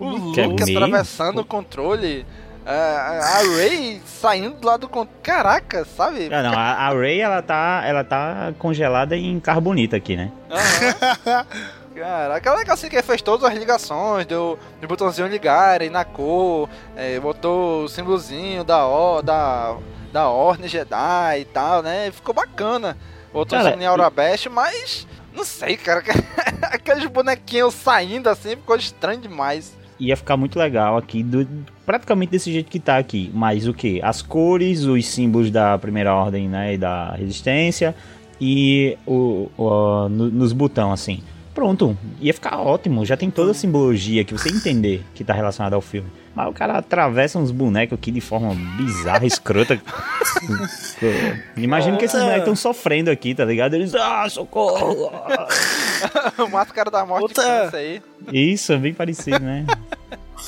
O 0.00 0.32
Que 0.32 0.40
é 0.40 0.46
Luke 0.46 0.62
atravessando 0.64 1.40
o 1.40 1.44
controle, 1.44 2.26
a, 2.66 2.72
a 2.72 3.38
Ray 3.56 4.02
saindo 4.04 4.56
do 4.56 4.66
lado 4.66 4.80
do 4.80 4.88
controle. 4.88 5.20
Caraca, 5.22 5.84
sabe? 5.96 6.28
Ah, 6.32 6.42
não, 6.42 6.52
a, 6.58 6.72
a 6.72 6.88
Ray, 6.92 7.20
ela 7.20 7.40
tá, 7.40 7.82
ela 7.86 8.02
tá 8.02 8.52
congelada 8.58 9.16
em 9.16 9.38
carbonita 9.38 9.96
aqui, 9.96 10.16
né? 10.16 10.32
Aham. 10.50 11.46
Caraca, 11.94 12.50
é 12.50 12.54
legal 12.56 12.74
assim 12.74 12.88
que 12.88 13.00
fez 13.02 13.22
todas 13.22 13.48
as 13.48 13.56
ligações, 13.56 14.26
deu 14.26 14.58
o 14.82 14.86
botãozinho 14.86 15.28
ligar 15.28 15.80
aí 15.80 15.88
na 15.88 16.04
cor, 16.04 16.68
é, 16.96 17.20
botou 17.20 17.84
o 17.84 17.88
símbolozinho 17.88 18.64
da, 18.64 18.84
o, 18.86 19.22
da, 19.22 19.76
da 20.12 20.28
Ordem 20.28 20.68
Jedi 20.68 21.40
e 21.40 21.44
tal, 21.44 21.82
né? 21.82 22.10
Ficou 22.10 22.34
bacana. 22.34 22.96
Botou 23.32 23.56
Cara, 23.58 23.76
o 23.76 23.80
em 23.80 23.86
Aurabest, 23.86 24.48
mas 24.48 25.06
não 25.34 25.44
sei, 25.44 25.76
cara. 25.76 26.02
Aqueles 26.62 27.06
bonequinhos 27.06 27.74
saindo 27.74 28.28
assim 28.28 28.50
ficou 28.50 28.76
estranho 28.76 29.20
demais. 29.20 29.76
Ia 30.00 30.16
ficar 30.16 30.36
muito 30.36 30.58
legal 30.58 30.96
aqui, 30.96 31.22
do, 31.22 31.46
praticamente 31.86 32.32
desse 32.32 32.52
jeito 32.52 32.68
que 32.70 32.80
tá 32.80 32.98
aqui. 32.98 33.30
Mas 33.32 33.68
o 33.68 33.72
que? 33.72 34.00
As 34.02 34.20
cores, 34.20 34.82
os 34.82 35.06
símbolos 35.06 35.50
da 35.50 35.78
primeira 35.78 36.12
ordem, 36.12 36.48
né? 36.48 36.74
E 36.74 36.78
da 36.78 37.12
resistência. 37.12 37.94
E 38.40 38.98
o, 39.06 39.48
o- 39.56 40.08
no- 40.08 40.30
nos 40.30 40.52
botões, 40.52 40.92
assim. 40.92 41.22
Pronto, 41.54 41.96
ia 42.20 42.34
ficar 42.34 42.58
ótimo. 42.58 43.06
Já 43.06 43.16
tem 43.16 43.30
toda 43.30 43.52
a 43.52 43.54
simbologia 43.54 44.24
que 44.24 44.32
você 44.34 44.48
entender 44.48 45.04
que 45.14 45.22
tá 45.22 45.32
relacionada 45.32 45.76
ao 45.76 45.80
filme. 45.80 46.10
Mas 46.34 46.48
o 46.48 46.52
cara 46.52 46.78
atravessa 46.78 47.38
uns 47.38 47.52
bonecos 47.52 47.96
aqui 47.96 48.10
de 48.10 48.20
forma 48.20 48.52
bizarra, 48.76 49.24
escrota. 49.24 49.80
Imagina 51.56 51.96
que 51.96 52.06
esses 52.06 52.18
bonecos 52.18 52.40
estão 52.40 52.56
sofrendo 52.56 53.08
aqui, 53.08 53.36
tá 53.36 53.44
ligado? 53.44 53.74
Eles, 53.74 53.94
ah, 53.94 54.28
socorro! 54.28 55.12
o 56.38 56.48
Máscara 56.48 56.90
da 56.90 57.06
Morte 57.06 57.22
Outra- 57.22 57.44
cansa 57.44 57.76
aí. 57.76 58.02
Isso, 58.32 58.72
é 58.72 58.76
bem 58.76 58.92
parecido, 58.92 59.38
né? 59.38 59.64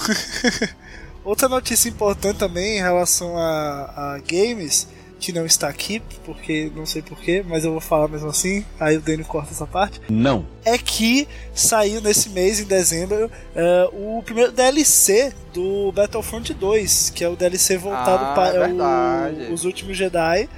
Outra 1.25 1.48
notícia 1.48 1.88
importante 1.88 2.38
também 2.38 2.78
em 2.78 2.82
relação 2.82 3.36
a, 3.36 4.14
a 4.14 4.18
games 4.28 4.88
que 5.18 5.32
não 5.32 5.46
está 5.46 5.68
aqui, 5.68 6.00
porque 6.25 6.70
não 6.76 6.85
sei 6.85 7.00
porquê, 7.02 7.42
mas 7.49 7.64
eu 7.64 7.73
vou 7.73 7.80
falar 7.80 8.06
mesmo 8.06 8.28
assim, 8.28 8.64
aí 8.78 8.96
o 8.96 9.00
Dani 9.00 9.25
corta 9.25 9.52
essa 9.52 9.66
parte. 9.66 10.00
Não. 10.11 10.46
É 10.64 10.76
que 10.76 11.26
saiu 11.54 12.00
nesse 12.02 12.28
mês, 12.28 12.61
em 12.61 12.64
dezembro, 12.64 13.26
uh, 13.26 14.18
o 14.18 14.23
primeiro 14.23 14.52
DLC 14.52 15.32
do 15.54 15.90
Battlefront 15.92 16.52
2, 16.52 17.11
que 17.14 17.25
é 17.25 17.28
o 17.28 17.35
DLC 17.37 17.78
voltado 17.78 18.25
Ah, 18.26 18.32
para 18.35 18.66
verdade. 18.66 19.50
o- 19.50 19.52
os 19.54 19.64
últimos 19.64 19.96
Jedi, 19.96 20.49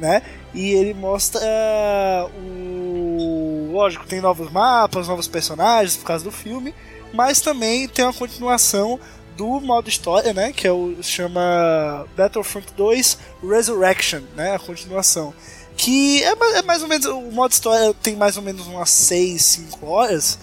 né? 0.00 0.22
E 0.54 0.70
ele 0.72 0.94
mostra 0.94 1.40
uh, 1.40 2.30
o. 2.40 3.70
Lógico, 3.72 4.06
tem 4.06 4.20
novos 4.22 4.50
mapas, 4.50 5.08
novos 5.08 5.28
personagens 5.28 5.96
por 5.96 6.06
causa 6.06 6.24
do 6.24 6.30
filme, 6.32 6.74
mas 7.12 7.40
também 7.42 7.86
tem 7.86 8.04
uma 8.04 8.14
continuação 8.14 8.98
do 9.36 9.60
modo 9.60 9.88
história, 9.88 10.32
né? 10.32 10.52
Que 10.52 10.66
é 10.66 10.72
o 10.72 10.96
chama 11.02 12.06
Battlefront 12.16 12.66
2 12.76 13.18
Resurrection, 13.48 14.20
né? 14.34 14.54
A 14.54 14.58
continuação. 14.58 15.34
Que 15.76 16.22
é, 16.24 16.32
é 16.58 16.62
mais 16.62 16.82
ou 16.82 16.88
menos. 16.88 17.06
O 17.06 17.30
modo 17.32 17.52
história 17.52 17.92
tem 18.02 18.16
mais 18.16 18.36
ou 18.36 18.42
menos 18.42 18.66
umas 18.66 18.90
6, 18.90 19.42
5 19.44 19.86
horas. 19.86 20.38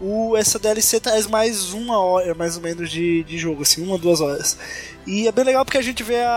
O, 0.00 0.36
essa 0.36 0.58
DLC 0.60 1.00
traz 1.00 1.26
mais 1.26 1.72
uma 1.72 1.98
hora, 1.98 2.32
mais 2.34 2.56
ou 2.56 2.62
menos, 2.62 2.88
de, 2.88 3.24
de 3.24 3.36
jogo, 3.36 3.62
assim, 3.62 3.82
uma, 3.84 3.98
duas 3.98 4.20
horas. 4.20 4.56
E 5.04 5.26
é 5.26 5.32
bem 5.32 5.44
legal 5.44 5.64
porque 5.64 5.78
a 5.78 5.82
gente 5.82 6.02
vê 6.04 6.20
a, 6.22 6.30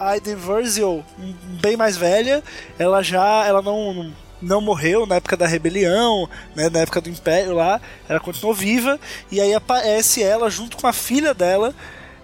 a 0.00 0.08
Aiden 0.10 0.34
Versio 0.34 1.04
um- 1.18 1.34
bem 1.60 1.76
mais 1.76 1.96
velha. 1.96 2.42
Ela 2.78 3.00
já. 3.02 3.44
Ela 3.46 3.62
não. 3.62 4.12
Não 4.42 4.60
morreu 4.60 5.06
na 5.06 5.16
época 5.16 5.36
da 5.36 5.46
rebelião, 5.46 6.28
né, 6.54 6.68
na 6.68 6.80
época 6.80 7.00
do 7.00 7.08
Império 7.08 7.54
lá, 7.54 7.80
ela 8.08 8.20
continuou 8.20 8.54
viva, 8.54 9.00
e 9.30 9.40
aí 9.40 9.54
aparece 9.54 10.22
ela 10.22 10.50
junto 10.50 10.76
com 10.76 10.86
a 10.86 10.92
filha 10.92 11.32
dela, 11.32 11.74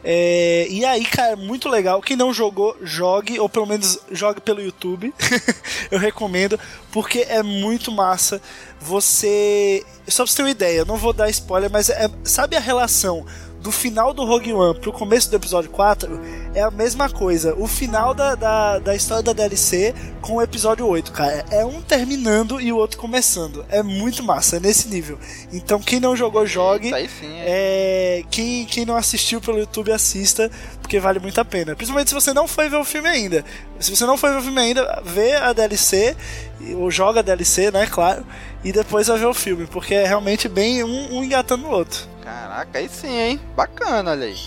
é, 0.03 0.67
e 0.71 0.85
aí, 0.85 1.05
cara, 1.05 1.37
muito 1.37 1.69
legal. 1.69 2.01
Quem 2.01 2.17
não 2.17 2.33
jogou, 2.33 2.77
jogue, 2.83 3.39
ou 3.39 3.49
pelo 3.49 3.67
menos 3.67 3.99
jogue 4.11 4.41
pelo 4.41 4.63
YouTube. 4.63 5.13
eu 5.91 5.99
recomendo, 5.99 6.59
porque 6.91 7.27
é 7.29 7.43
muito 7.43 7.93
massa. 7.93 8.41
Você. 8.81 9.85
Só 10.09 10.25
pra 10.25 10.31
você 10.31 10.37
ter 10.37 10.43
uma 10.43 10.51
ideia, 10.51 10.79
eu 10.79 10.87
não 10.87 10.97
vou 10.97 11.13
dar 11.13 11.29
spoiler, 11.29 11.71
mas 11.71 11.91
é- 11.91 12.09
sabe 12.25 12.57
a 12.57 12.61
relação 12.61 13.27
do 13.61 13.71
final 13.71 14.15
do 14.15 14.25
Rogue 14.25 14.53
One 14.53 14.79
pro 14.79 14.93
começo 14.93 15.31
do 15.31 15.37
episódio 15.37 15.71
4? 15.71 16.21
É 16.55 16.63
a 16.63 16.71
mesma 16.71 17.09
coisa. 17.09 17.55
O 17.55 17.67
final 17.67 18.15
da, 18.15 18.35
da, 18.35 18.79
da 18.79 18.95
história 18.95 19.23
da 19.23 19.33
DLC 19.33 19.95
com 20.21 20.37
o 20.37 20.43
episódio 20.43 20.87
8, 20.87 21.13
cara. 21.13 21.45
É 21.51 21.65
um 21.65 21.83
terminando 21.83 22.61
e 22.61 22.73
o 22.73 22.77
outro 22.77 22.99
começando. 22.99 23.65
É 23.69 23.83
muito 23.83 24.23
massa, 24.23 24.57
é 24.57 24.61
nesse 24.61 24.89
nível. 24.89 25.19
Então, 25.53 25.79
quem 25.81 26.01
não 26.01 26.17
jogou, 26.17 26.47
jogue. 26.47 26.87
Isso 26.87 26.95
aí 26.95 27.09
sim, 27.09 27.33
é. 27.39 27.45
É, 27.47 28.25
quem, 28.31 28.65
quem 28.65 28.85
não 28.85 28.97
assistiu 28.97 29.41
pelo 29.41 29.59
YouTube, 29.59 29.93
assista, 29.93 30.51
porque 30.81 30.99
vale 30.99 31.19
muito 31.19 31.41
a 31.41 31.45
pena. 31.45 31.77
Principalmente 31.77 32.09
se 32.09 32.15
você 32.15 32.33
não 32.33 32.49
foi 32.49 32.69
ver 32.69 32.77
o 32.77 32.85
filme 32.85 33.09
ainda. 33.09 33.45
Se 33.79 33.95
você 33.95 34.07
não 34.07 34.17
foi 34.17 34.31
ver 34.31 34.39
o 34.39 34.43
filme 34.43 34.61
ainda, 34.61 35.03
vê 35.05 35.35
a 35.35 35.53
DLC, 35.53 36.17
ou 36.77 36.91
joga 36.91 37.21
a 37.21 37.23
DLC, 37.23 37.71
né, 37.71 37.87
claro, 37.87 38.27
e 38.65 38.73
depois 38.73 39.07
vai 39.07 39.19
ver 39.19 39.27
o 39.27 39.35
filme, 39.35 39.67
porque 39.67 39.95
é 39.95 40.07
realmente 40.07 40.49
bem 40.49 40.85
um, 40.85 41.17
um 41.17 41.25
engatando 41.25 41.67
o 41.67 41.71
outro. 41.71 42.09
Caraca, 42.31 42.79
aí 42.79 42.89
sim, 42.89 43.19
hein? 43.19 43.41
Bacana, 43.57 44.13
olha 44.13 44.27
aí. 44.27 44.39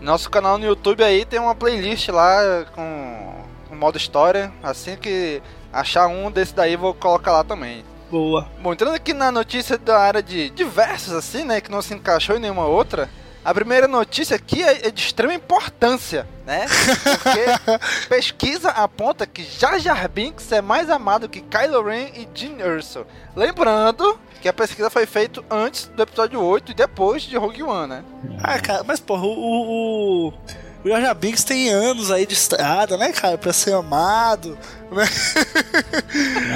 Nosso 0.00 0.30
canal 0.30 0.56
no 0.56 0.64
YouTube 0.64 1.02
aí 1.02 1.24
tem 1.24 1.40
uma 1.40 1.54
playlist 1.54 2.08
lá 2.08 2.64
com 2.72 3.44
o 3.70 3.74
modo 3.74 3.98
história. 3.98 4.52
Assim 4.62 4.96
que 4.96 5.42
achar 5.72 6.06
um 6.06 6.30
desse 6.30 6.54
daí, 6.54 6.76
vou 6.76 6.94
colocar 6.94 7.32
lá 7.32 7.42
também. 7.42 7.84
Boa. 8.08 8.48
Bom, 8.60 8.72
entrando 8.72 8.94
aqui 8.94 9.12
na 9.12 9.32
notícia 9.32 9.76
da 9.76 9.98
área 9.98 10.22
de 10.22 10.48
diversos, 10.50 11.12
assim, 11.12 11.42
né? 11.42 11.60
Que 11.60 11.72
não 11.72 11.82
se 11.82 11.92
encaixou 11.92 12.36
em 12.36 12.40
nenhuma 12.40 12.66
outra. 12.66 13.10
A 13.44 13.52
primeira 13.52 13.88
notícia 13.88 14.36
aqui 14.36 14.62
é 14.62 14.86
é 14.86 14.90
de 14.90 15.02
extrema 15.02 15.34
importância, 15.34 16.28
né? 16.46 16.66
Porque 17.02 18.06
pesquisa 18.08 18.70
aponta 18.70 19.26
que 19.26 19.42
Jar 19.42 19.78
Jar 19.80 20.08
Binks 20.08 20.52
é 20.52 20.62
mais 20.62 20.88
amado 20.88 21.28
que 21.28 21.40
Kylo 21.40 21.82
Ren 21.82 22.10
e 22.14 22.28
Jyn 22.32 22.60
Erso. 22.60 23.04
Lembrando 23.34 24.18
que 24.44 24.48
a 24.50 24.52
pesquisa 24.52 24.90
foi 24.90 25.06
feita 25.06 25.42
antes 25.50 25.86
do 25.96 26.02
episódio 26.02 26.38
8 26.38 26.72
e 26.72 26.74
depois 26.74 27.22
de 27.22 27.34
Rogue 27.34 27.62
One, 27.62 27.88
né? 27.88 28.04
Ah, 28.42 28.58
cara, 28.58 28.84
mas 28.84 29.00
porra, 29.00 29.22
o. 29.24 29.30
o, 29.30 30.28
o... 30.28 30.32
O 30.84 30.88
Jar 30.90 31.00
Jar 31.00 31.14
Binks 31.14 31.44
tem 31.44 31.70
anos 31.70 32.10
aí 32.10 32.26
de 32.26 32.34
estrada, 32.34 32.98
né, 32.98 33.10
cara? 33.10 33.38
Pra 33.38 33.54
ser 33.54 33.72
amado. 33.72 34.58
Né? 34.92 35.06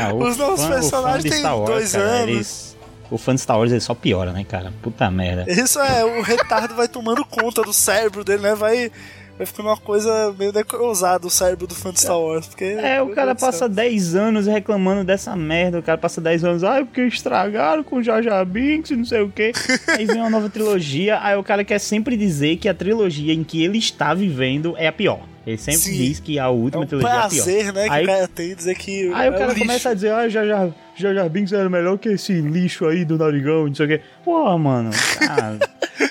Ah, 0.04 0.12
o 0.14 0.18
Os 0.22 0.36
novos 0.36 0.60
fã- 0.60 0.68
personagens 0.68 1.24
de 1.24 1.30
têm 1.30 1.38
Star 1.38 1.56
Wars, 1.58 1.70
dois 1.70 1.92
cara, 1.92 2.04
anos. 2.04 2.28
eles- 2.28 2.76
o 3.10 3.16
fã 3.16 3.34
de 3.34 3.40
Star 3.40 3.58
Wars 3.58 3.70
ele 3.72 3.80
só 3.80 3.94
piora, 3.94 4.32
né, 4.32 4.44
cara? 4.44 4.70
Puta 4.82 5.10
merda. 5.10 5.50
Isso 5.50 5.80
é, 5.80 6.04
o 6.04 6.20
retardo 6.20 6.74
vai 6.74 6.86
tomando 6.86 7.24
conta 7.24 7.62
do 7.62 7.72
cérebro 7.72 8.22
dele, 8.22 8.42
né? 8.42 8.54
Vai, 8.54 8.92
vai 9.38 9.46
ficando 9.46 9.66
uma 9.68 9.76
coisa 9.76 10.34
meio 10.38 10.52
necrosada 10.52 11.26
o 11.26 11.30
cérebro 11.30 11.66
do 11.66 11.74
fã 11.74 11.92
de 11.92 12.00
Star 12.00 12.18
Wars. 12.20 12.46
Porque, 12.48 12.64
É, 12.64 13.00
o 13.00 13.08
cara 13.10 13.34
passa 13.34 13.68
10 13.68 14.14
anos 14.16 14.46
reclamando 14.46 15.04
dessa 15.04 15.34
merda. 15.36 15.78
O 15.78 15.82
cara 15.82 15.96
passa 15.96 16.20
10 16.20 16.44
anos, 16.44 16.64
ai, 16.64 16.84
porque 16.84 17.02
estragaram 17.02 17.82
com 17.84 18.02
Jar 18.02 18.22
Jar 18.22 18.44
Binks 18.44 18.90
e 18.90 18.96
não 18.96 19.04
sei 19.04 19.22
o 19.22 19.30
quê. 19.30 19.52
Aí 19.88 20.04
vem 20.04 20.16
uma 20.16 20.28
nova 20.30 20.50
trilogia, 20.50 21.18
aí 21.22 21.36
o 21.36 21.42
cara 21.44 21.64
quer 21.64 21.78
sempre 21.78 22.16
dizer 22.16 22.56
que 22.56 22.68
a 22.68 22.74
trilogia 22.74 23.32
em 23.32 23.44
que 23.44 23.62
ele 23.64 23.78
está 23.78 24.12
vivendo 24.12 24.74
é 24.76 24.88
a 24.88 24.92
pior. 24.92 25.20
Ele 25.46 25.56
sempre 25.56 25.80
Sim. 25.80 25.92
diz 25.96 26.20
que 26.20 26.38
a 26.38 26.44
É 26.44 26.48
última 26.48 26.82
um 26.82 26.86
trilogia 26.86 27.08
é 27.08 27.12
a 27.20 27.28
pior. 27.28 27.42
prazer, 27.44 27.72
né, 27.72 27.84
que 27.84 27.90
Aí- 27.94 28.04
o 28.04 28.06
cara 28.06 28.28
tem 28.28 28.54
dizer 28.54 28.74
que. 28.74 29.10
Aí 29.14 29.28
é 29.28 29.30
o 29.30 29.38
cara 29.38 29.54
começa 29.54 29.88
a 29.90 29.94
dizer, 29.94 30.12
ah, 30.12 30.28
Jar 30.28 30.46
Jar, 30.46 30.68
Jar 30.94 31.14
Jar 31.14 31.28
Binks 31.30 31.52
era 31.54 31.70
melhor 31.70 31.96
que 31.96 32.10
esse 32.10 32.34
lixo 32.40 32.84
aí 32.86 33.02
do 33.04 33.16
narigão, 33.16 33.66
não 33.66 33.74
sei 33.74 33.86
o 33.86 33.88
quê. 33.88 34.00
Porra, 34.24 34.58
mano, 34.58 34.90
cara... 35.18 35.58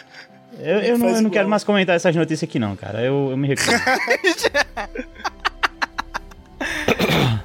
Eu, 0.60 0.80
eu 0.80 0.98
não, 0.98 1.10
eu 1.10 1.22
não 1.22 1.30
quero 1.30 1.48
mais 1.48 1.64
comentar 1.64 1.96
essas 1.96 2.16
notícias 2.16 2.50
aqui 2.50 2.58
não, 2.60 2.76
cara. 2.76 3.02
Eu, 3.02 3.30
eu 3.32 3.38
me 3.38 3.48
recuso. 3.48 3.72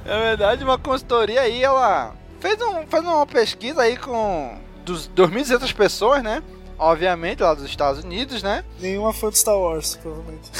É 0.05 0.19
verdade, 0.19 0.63
uma 0.63 0.77
consultoria 0.77 1.41
aí, 1.41 1.63
ela 1.63 2.13
fez, 2.39 2.61
um, 2.61 2.85
fez 2.85 3.03
uma 3.03 3.25
pesquisa 3.25 3.81
aí 3.81 3.97
com 3.97 4.59
dos 4.83 5.09
2.200 5.09 5.73
pessoas, 5.73 6.21
né? 6.21 6.43
Obviamente, 6.77 7.41
lá 7.41 7.53
dos 7.53 7.63
Estados 7.63 8.03
Unidos, 8.03 8.43
né? 8.43 8.63
Nenhuma 8.79 9.13
fã 9.13 9.29
de 9.29 9.37
Star 9.37 9.57
Wars, 9.57 9.95
provavelmente. 9.95 10.51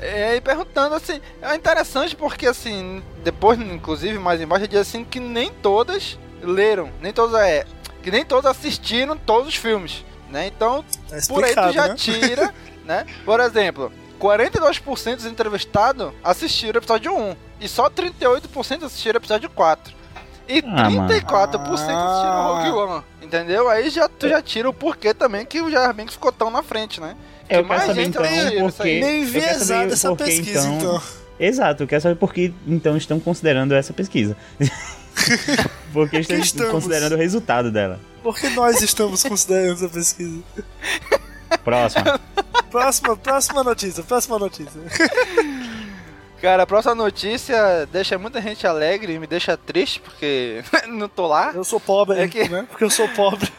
É, 0.00 0.36
e 0.36 0.40
perguntando 0.40 0.94
assim, 0.94 1.20
é 1.40 1.54
interessante 1.54 2.14
porque 2.14 2.46
assim, 2.46 3.02
depois, 3.22 3.58
inclusive, 3.58 4.18
mais 4.18 4.40
embaixo, 4.40 4.68
diz 4.68 4.80
assim 4.80 5.02
que 5.02 5.18
nem 5.18 5.50
todas 5.50 6.18
leram, 6.42 6.90
nem 7.00 7.12
todas 7.12 7.40
é. 7.40 7.64
Que 8.02 8.10
nem 8.10 8.24
todas 8.24 8.50
assistiram 8.50 9.16
todos 9.16 9.48
os 9.48 9.56
filmes, 9.56 10.04
né? 10.30 10.46
Então, 10.46 10.84
Tá 11.08 11.16
por 11.28 11.44
aí 11.44 11.54
tu 11.54 11.72
já 11.72 11.88
né? 11.88 11.94
tira, 11.94 12.54
né? 12.84 13.06
Por 13.24 13.40
exemplo, 13.40 13.92
42% 14.20 15.16
dos 15.16 15.26
entrevistados 15.26 16.12
assistiram 16.22 16.74
o 16.74 16.82
episódio 16.82 17.14
1 17.16 17.36
e 17.60 17.68
só 17.68 17.88
38% 17.90 18.84
assistiram 18.84 19.18
o 19.18 19.22
episódio 19.22 19.48
4. 19.50 19.94
E 20.48 20.62
Ah, 20.66 20.90
mano. 20.90 21.08
34% 21.08 21.72
assistiram 21.72 21.96
Ah. 21.96 22.62
Rogue 22.64 22.70
One, 22.92 23.04
entendeu? 23.22 23.68
Aí 23.68 23.88
já, 23.90 24.08
tu 24.08 24.28
já 24.28 24.42
tira 24.42 24.68
o 24.68 24.74
porquê 24.74 25.14
também 25.14 25.46
que 25.46 25.60
o 25.60 25.70
Jar 25.70 25.84
Jar 25.84 25.94
Binks 25.94 26.14
ficou 26.14 26.30
tão 26.32 26.50
na 26.50 26.62
frente, 26.62 27.00
né? 27.00 27.16
Eu 27.48 27.48
Que 27.48 27.48
quero 27.56 27.68
mais 27.68 27.82
saber 27.82 28.04
gente 28.04 28.08
então 28.10 28.22
porque... 28.22 28.88
aí. 28.88 29.00
Meio 29.00 29.22
enviesada 29.22 29.92
essa 29.92 30.08
por 30.08 30.18
que, 30.18 30.24
pesquisa, 30.24 30.68
então. 30.68 31.02
Exato, 31.40 31.82
eu 31.82 31.86
quero 31.86 32.00
saber 32.02 32.14
por 32.14 32.32
que 32.32 32.54
então 32.66 32.96
estão 32.96 33.18
considerando 33.18 33.74
essa 33.74 33.92
pesquisa. 33.92 34.36
Porque 35.92 36.18
estão 36.18 36.36
estamos? 36.38 36.72
considerando 36.72 37.12
o 37.14 37.16
resultado 37.18 37.70
dela. 37.70 38.00
Por 38.24 38.34
que 38.36 38.48
nós 38.50 38.80
estamos 38.82 39.22
considerando 39.22 39.74
essa 39.74 39.88
pesquisa? 39.88 40.42
Próxima. 41.62 42.18
Próxima, 42.70 43.16
próxima 43.16 43.62
notícia, 43.62 44.02
próxima 44.02 44.38
notícia. 44.38 44.80
Cara, 46.40 46.64
a 46.64 46.66
próxima 46.66 46.94
notícia 46.94 47.86
deixa 47.92 48.18
muita 48.18 48.40
gente 48.40 48.66
alegre 48.66 49.14
e 49.14 49.18
me 49.18 49.26
deixa 49.26 49.56
triste 49.56 50.00
porque 50.00 50.62
não 50.88 51.08
tô 51.08 51.26
lá. 51.26 51.52
Eu 51.54 51.64
sou 51.64 51.78
pobre, 51.78 52.18
É 52.20 52.26
que- 52.28 52.48
né? 52.48 52.66
Porque 52.68 52.84
eu 52.84 52.90
sou 52.90 53.08
pobre. 53.10 53.50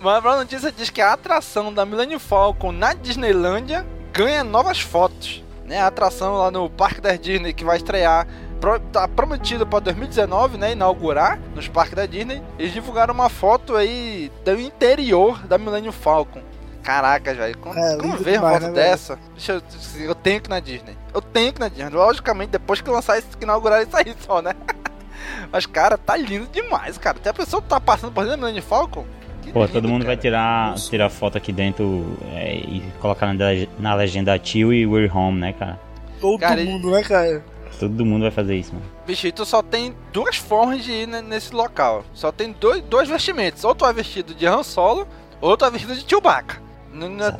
Mas 0.00 0.16
a 0.16 0.22
próxima 0.22 0.36
notícia 0.44 0.72
diz 0.72 0.88
que 0.88 1.00
a 1.00 1.12
atração 1.12 1.72
da 1.74 1.84
Millennium 1.84 2.18
Falcon 2.18 2.72
na 2.72 2.94
Disneylândia 2.94 3.86
ganha 4.12 4.42
novas 4.44 4.78
fotos. 4.80 5.42
Né? 5.66 5.78
A 5.80 5.86
atração 5.88 6.34
lá 6.36 6.50
no 6.50 6.70
Parque 6.70 7.00
da 7.00 7.14
Disney 7.16 7.52
que 7.52 7.64
vai 7.64 7.76
estrear, 7.76 8.26
tá 8.92 9.08
prometido 9.08 9.66
para 9.66 9.80
2019, 9.80 10.58
né? 10.58 10.72
Inaugurar 10.72 11.38
nos 11.54 11.68
parques 11.68 11.94
da 11.94 12.06
Disney. 12.06 12.42
Eles 12.58 12.72
divulgaram 12.72 13.14
uma 13.14 13.28
foto 13.28 13.74
aí 13.76 14.30
do 14.44 14.60
interior 14.60 15.46
da 15.46 15.56
Millennium 15.58 15.92
Falcon. 15.92 16.40
Caraca, 16.82 17.34
velho. 17.34 17.56
Como, 17.58 17.78
É, 17.78 17.96
como 17.96 18.16
ver 18.16 18.38
uma 18.38 18.48
demais, 18.48 18.62
foto 18.62 18.66
né, 18.68 18.82
dessa? 18.82 19.18
Deixa 19.34 19.52
eu, 19.52 19.62
eu 20.04 20.14
tenho 20.14 20.40
que 20.40 20.48
ir 20.48 20.50
na 20.50 20.60
Disney. 20.60 20.96
Eu 21.12 21.20
tenho 21.20 21.52
que 21.52 21.58
ir 21.58 21.60
na 21.60 21.68
Disney. 21.68 21.90
Logicamente, 21.90 22.50
depois 22.50 22.80
que 22.80 22.90
lançar 22.90 23.18
isso, 23.18 23.36
que 23.36 23.44
inaugurar 23.44 23.82
isso 23.82 23.96
aí 23.96 24.14
só, 24.20 24.40
né? 24.40 24.54
Mas, 25.52 25.66
cara, 25.66 25.98
tá 25.98 26.16
lindo 26.16 26.46
demais, 26.46 26.96
cara. 26.98 27.18
Até 27.18 27.30
a 27.30 27.34
pessoa 27.34 27.62
tá 27.62 27.80
passando 27.80 28.12
por 28.12 28.24
dentro 28.24 28.38
da 28.40 28.46
Millennium 28.46 28.62
Falcon. 28.62 29.04
Que 29.42 29.52
Pô, 29.52 29.60
lindo, 29.60 29.72
todo 29.72 29.88
mundo 29.88 30.04
vai 30.04 30.16
tirar, 30.16 30.74
tirar 30.74 31.10
foto 31.10 31.36
aqui 31.36 31.52
dentro 31.52 32.16
é, 32.32 32.54
e 32.56 32.82
colocar 33.00 33.26
na, 33.26 33.34
na 33.78 33.94
legenda 33.94 34.38
Tio 34.38 34.72
e 34.72 34.86
We're 34.86 35.10
Home, 35.14 35.38
né, 35.38 35.52
cara? 35.52 35.78
Todo 36.20 36.38
Cara, 36.40 36.62
mundo, 36.62 36.90
né, 36.90 37.02
cara? 37.02 37.42
Todo 37.80 38.04
mundo 38.04 38.22
vai 38.22 38.30
fazer 38.30 38.54
isso, 38.56 38.72
mano. 38.74 38.84
Bicho, 39.06 39.26
e 39.26 39.32
tu 39.32 39.44
só 39.46 39.62
tem 39.62 39.94
duas 40.12 40.36
formas 40.36 40.84
de 40.84 40.92
ir 40.92 41.06
ne- 41.08 41.22
nesse 41.22 41.54
local. 41.54 42.04
Só 42.12 42.30
tem 42.30 42.54
dois, 42.60 42.82
dois 42.82 43.08
vestimentos. 43.08 43.64
Ou 43.64 43.74
tu 43.74 43.86
é 43.86 43.92
vestido 43.92 44.34
de 44.34 44.46
Han 44.46 44.62
Solo, 44.62 45.08
ou 45.40 45.56
tu 45.56 45.64
é 45.64 45.70
vestido 45.70 45.94
de 45.94 46.04
Chewbacca. 46.08 46.60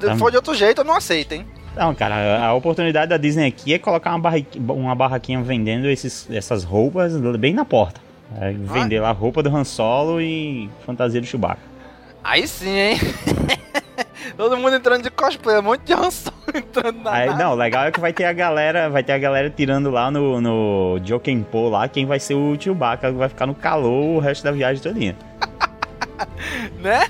Se 0.00 0.18
for 0.18 0.30
de 0.30 0.36
outro 0.36 0.54
jeito, 0.54 0.80
eu 0.80 0.84
não 0.84 0.94
aceito, 0.96 1.32
hein? 1.32 1.46
Não, 1.76 1.94
cara, 1.94 2.44
a 2.44 2.52
oportunidade 2.54 3.08
da 3.10 3.16
Disney 3.16 3.46
aqui 3.46 3.74
é 3.74 3.78
colocar 3.78 4.10
uma, 4.10 4.18
barraquinha, 4.18 4.72
uma 4.72 4.94
barraquinha 4.94 5.40
vendendo 5.42 5.88
esses, 5.88 6.28
essas 6.30 6.64
roupas 6.64 7.16
bem 7.38 7.52
na 7.54 7.64
porta. 7.64 8.00
É, 8.40 8.52
vender 8.52 9.00
lá 9.00 9.10
roupa 9.12 9.42
do 9.42 9.54
Han 9.54 9.64
Solo 9.64 10.20
e 10.20 10.70
fantasia 10.86 11.20
do 11.20 11.26
Chewbacca. 11.26 11.60
Aí 12.24 12.46
sim, 12.46 12.70
hein? 12.70 12.98
Todo 14.36 14.56
mundo 14.56 14.76
entrando 14.76 15.02
de 15.02 15.10
cosplay, 15.10 15.58
um 15.58 15.62
monte 15.62 15.82
de 15.82 15.94
Solo 16.10 16.34
entrando 16.54 17.02
na 17.02 17.12
Aí, 17.12 17.26
nave. 17.28 17.42
não, 17.42 17.54
legal 17.54 17.84
é 17.86 17.90
que 17.92 18.00
vai 18.00 18.12
ter 18.12 18.24
a 18.24 18.32
galera, 18.32 18.88
vai 18.90 19.02
ter 19.02 19.12
a 19.12 19.18
galera 19.18 19.50
tirando 19.50 19.90
lá 19.90 20.10
no, 20.10 20.40
no 20.40 21.00
Jokenpo 21.04 21.68
lá, 21.68 21.88
quem 21.88 22.06
vai 22.06 22.18
ser 22.20 22.34
o 22.34 22.56
Chewbacca, 22.60 23.10
vai 23.12 23.28
ficar 23.28 23.46
no 23.46 23.54
calor 23.54 24.16
o 24.16 24.18
resto 24.18 24.44
da 24.44 24.52
viagem 24.52 24.82
todinha. 24.82 25.16
Né? 26.80 27.06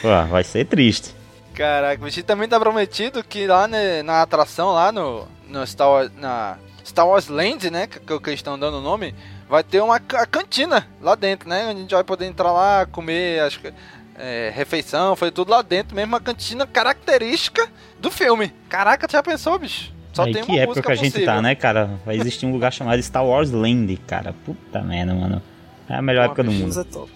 Pô, 0.00 0.26
vai 0.30 0.42
ser 0.44 0.64
triste. 0.66 1.14
Caraca, 1.54 2.00
o 2.00 2.04
bichinho 2.04 2.26
também 2.26 2.48
tá 2.48 2.58
prometido 2.58 3.22
que 3.22 3.46
lá 3.46 3.68
né, 3.68 4.02
na 4.02 4.22
atração, 4.22 4.72
lá 4.72 4.90
no, 4.90 5.26
no 5.48 5.66
Star 5.66 5.88
Wars, 5.88 6.10
na 6.16 6.56
Star 6.84 7.06
Wars 7.06 7.28
Land, 7.28 7.70
né, 7.70 7.86
que, 7.86 8.00
que 8.00 8.12
eles 8.30 8.40
estão 8.40 8.58
dando 8.58 8.78
o 8.78 8.80
nome, 8.80 9.14
vai 9.48 9.62
ter 9.62 9.80
uma 9.80 10.00
ca- 10.00 10.26
cantina 10.26 10.86
lá 11.00 11.14
dentro, 11.14 11.48
né, 11.48 11.66
onde 11.66 11.78
a 11.78 11.80
gente 11.82 11.94
vai 11.94 12.04
poder 12.04 12.26
entrar 12.26 12.50
lá, 12.52 12.86
comer, 12.86 13.40
acho 13.42 13.60
que, 13.60 13.72
é, 14.18 14.52
refeição, 14.54 15.16
foi 15.16 15.30
tudo 15.30 15.50
lá 15.50 15.62
dentro, 15.62 15.94
mesmo 15.94 16.12
uma 16.12 16.20
cantina 16.20 16.66
característica 16.66 17.68
do 17.98 18.10
filme. 18.10 18.52
Caraca, 18.68 19.06
tu 19.06 19.12
já 19.12 19.22
pensou, 19.22 19.58
bicho? 19.58 19.92
Só 20.12 20.22
Aí, 20.24 20.32
tem 20.32 20.44
que 20.44 20.52
uma 20.52 20.60
época 20.60 20.82
que 20.82 20.92
a 20.92 20.94
gente 20.94 21.12
possível. 21.12 21.26
tá, 21.34 21.42
né, 21.42 21.54
cara? 21.54 21.90
Vai 22.06 22.16
existir 22.16 22.46
um 22.46 22.52
lugar 22.52 22.70
chamado 22.74 23.02
Star 23.02 23.24
Wars 23.24 23.50
Land, 23.50 23.96
cara. 24.06 24.32
Puta 24.44 24.80
merda, 24.80 25.12
mano. 25.14 25.42
É 25.88 25.94
a 25.96 26.02
melhor 26.02 26.26
Pô, 26.26 26.26
época 26.26 26.44
do 26.44 26.52
Isso 26.52 26.62
mundo. 26.62 26.80
é 26.80 26.84
top. 26.84 27.12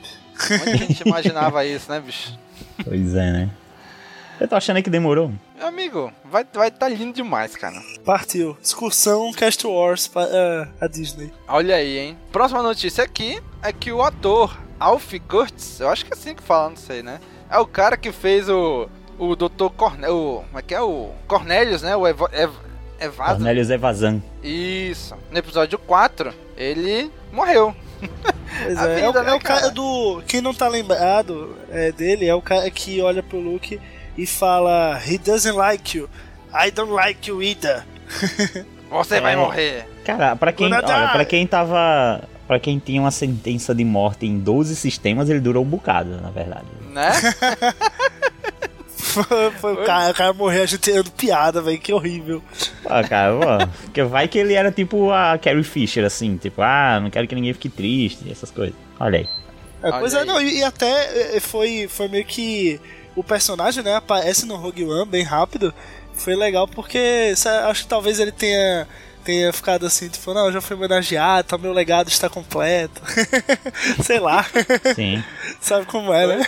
Onde 0.63 0.71
a 0.71 0.77
gente 0.77 1.01
imaginava 1.07 1.65
isso, 1.65 1.91
né, 1.91 2.01
bicho? 2.01 2.39
Pois 2.85 3.15
é, 3.15 3.33
né? 3.33 3.51
Eu 4.41 4.47
tô 4.47 4.55
achando 4.55 4.77
aí 4.77 4.83
que 4.85 4.91
demorou. 4.91 5.33
Meu 5.57 5.67
amigo, 5.67 6.13
vai 6.25 6.47
vai 6.53 6.71
tá 6.71 6.89
lindo 6.89 7.13
demais, 7.13 7.57
cara. 7.57 7.81
Partiu. 8.05 8.57
Excursão 8.63 9.33
Cast 9.33 9.67
Wars 9.67 10.07
para 10.07 10.69
a 10.81 10.87
Disney. 10.87 11.33
Olha 11.49 11.75
aí, 11.75 11.99
hein? 11.99 12.19
Próxima 12.31 12.63
notícia 12.63 13.03
aqui 13.03 13.41
é 13.63 13.73
que 13.73 13.91
o 13.91 14.01
ator 14.01 14.57
Alf 14.81 15.13
Kurtz, 15.29 15.81
eu 15.81 15.89
acho 15.89 16.05
que 16.05 16.13
é 16.13 16.17
assim 16.17 16.35
que 16.35 16.43
fala, 16.43 16.71
não 16.71 16.77
sei, 16.77 17.03
né? 17.03 17.21
É 17.51 17.59
o 17.59 17.67
cara 17.67 17.97
que 17.97 18.13
fez 18.13 18.49
o 18.49 18.89
o 19.19 19.35
Dr. 19.35 19.69
Cornel, 19.77 20.45
como 20.47 20.59
é 20.59 20.63
que 20.63 20.73
é 20.75 20.81
o 20.81 21.11
Cornelius, 21.27 21.83
né? 21.83 21.97
O 21.97 22.07
Evo, 22.07 22.29
Ev, 22.33 22.53
Evasa. 23.01 23.35
Cornelius 23.35 23.69
Evazan. 23.69 24.23
Isso. 24.43 25.17
No 25.31 25.39
episódio 25.39 25.77
4, 25.77 26.33
ele 26.57 27.11
morreu. 27.33 27.75
Pois 28.63 28.79
A 28.79 28.89
é, 28.89 29.01
é 29.01 29.03
o, 29.03 29.07
vida, 29.13 29.23
né, 29.25 29.31
é 29.33 29.35
o 29.35 29.41
cara 29.41 29.61
cara? 29.63 29.73
do. 29.73 30.23
Quem 30.27 30.41
não 30.41 30.55
tá 30.55 30.69
lembrado 30.69 31.57
é, 31.69 31.91
dele 31.91 32.27
é 32.29 32.35
o 32.35 32.41
cara 32.41 32.71
que 32.71 33.01
olha 33.01 33.21
pro 33.23 33.41
Luke 33.41 33.81
e 34.17 34.25
fala: 34.27 35.01
He 35.05 35.19
doesn't 35.19 35.57
like 35.57 35.99
you. 35.99 36.09
I 36.55 36.71
don't 36.71 36.93
like 36.93 37.29
you 37.29 37.43
either. 37.43 37.85
Você 38.89 39.17
É. 39.17 39.21
vai 39.21 39.35
morrer. 39.35 39.85
Cara, 40.05 40.37
pra 40.37 40.53
quem, 40.53 40.71
Gonna 40.71 40.83
olha, 40.87 41.09
pra 41.09 41.25
quem 41.25 41.45
tava. 41.47 42.23
Pra 42.49 42.59
quem 42.59 42.79
tinha 42.79 43.01
uma 43.01 43.11
sentença 43.11 43.75
de 43.75 43.85
morte 43.85 44.27
em 44.27 44.39
12 44.39 44.75
sistemas, 44.75 45.29
ele 45.29 45.39
durou 45.39 45.63
um 45.63 45.69
bocado, 45.69 46.21
na 46.21 46.31
verdade. 46.31 46.67
Né? 46.91 47.13
Foi, 48.99 49.51
foi 49.53 49.73
o, 49.73 49.85
cara, 49.85 50.11
o 50.11 50.15
cara 50.15 50.67
tirando 50.79 51.11
piada, 51.11 51.63
velho. 51.63 51.79
Que 51.79 51.93
horrível. 51.93 52.43
Pô, 52.83 52.89
cara, 53.09 53.33
pô, 53.33 53.67
porque 53.85 54.03
vai 54.03 54.29
que 54.29 54.39
ele 54.39 54.55
era 54.55 54.71
tipo 54.71 55.11
a 55.11 55.39
Carrie 55.39 55.65
Fisher, 55.65 56.05
assim, 56.05 56.37
tipo, 56.37 56.61
ah, 56.61 57.01
não 57.01 57.11
quero 57.11 57.27
que 57.27 57.35
ninguém 57.35 57.53
fique 57.53 57.69
triste, 57.69 58.31
essas 58.31 58.51
coisas. 58.51 58.75
Olha 59.01 59.21
aí. 59.21 59.29
É, 59.83 59.89
Olha 59.89 59.99
pois 60.01 60.15
é, 60.15 60.21
aí. 60.21 60.27
não, 60.27 60.41
e, 60.41 60.59
e 60.59 60.65
até 60.65 61.37
é, 61.37 61.41
foi, 61.41 61.89
foi 61.89 62.09
meio 62.09 62.25
que. 62.25 62.81
O 63.17 63.25
personagem, 63.25 63.83
né, 63.83 63.97
aparece 63.97 64.47
no 64.47 64.57
Rogue 64.57 64.85
One 64.85 65.09
bem 65.09 65.25
rápido. 65.25 65.75
Foi 66.15 66.37
legal 66.37 66.69
porque 66.69 67.33
acho 67.69 67.83
que 67.83 67.89
talvez 67.89 68.21
ele 68.21 68.33
tenha. 68.33 68.87
Tenha 69.29 69.53
ficado 69.53 69.85
assim, 69.85 70.09
tipo, 70.09 70.33
não, 70.33 70.47
eu 70.47 70.53
já 70.53 70.61
fui 70.63 70.75
homenageado, 70.75 71.47
tá, 71.49 71.59
meu 71.59 71.71
legado 71.71 72.09
está 72.09 72.31
completo. 72.31 73.03
Sei 74.03 74.19
lá. 74.19 74.43
Sim. 74.95 75.23
Sabe 75.61 75.85
como 75.85 76.15
é, 76.15 76.27
né? 76.27 76.47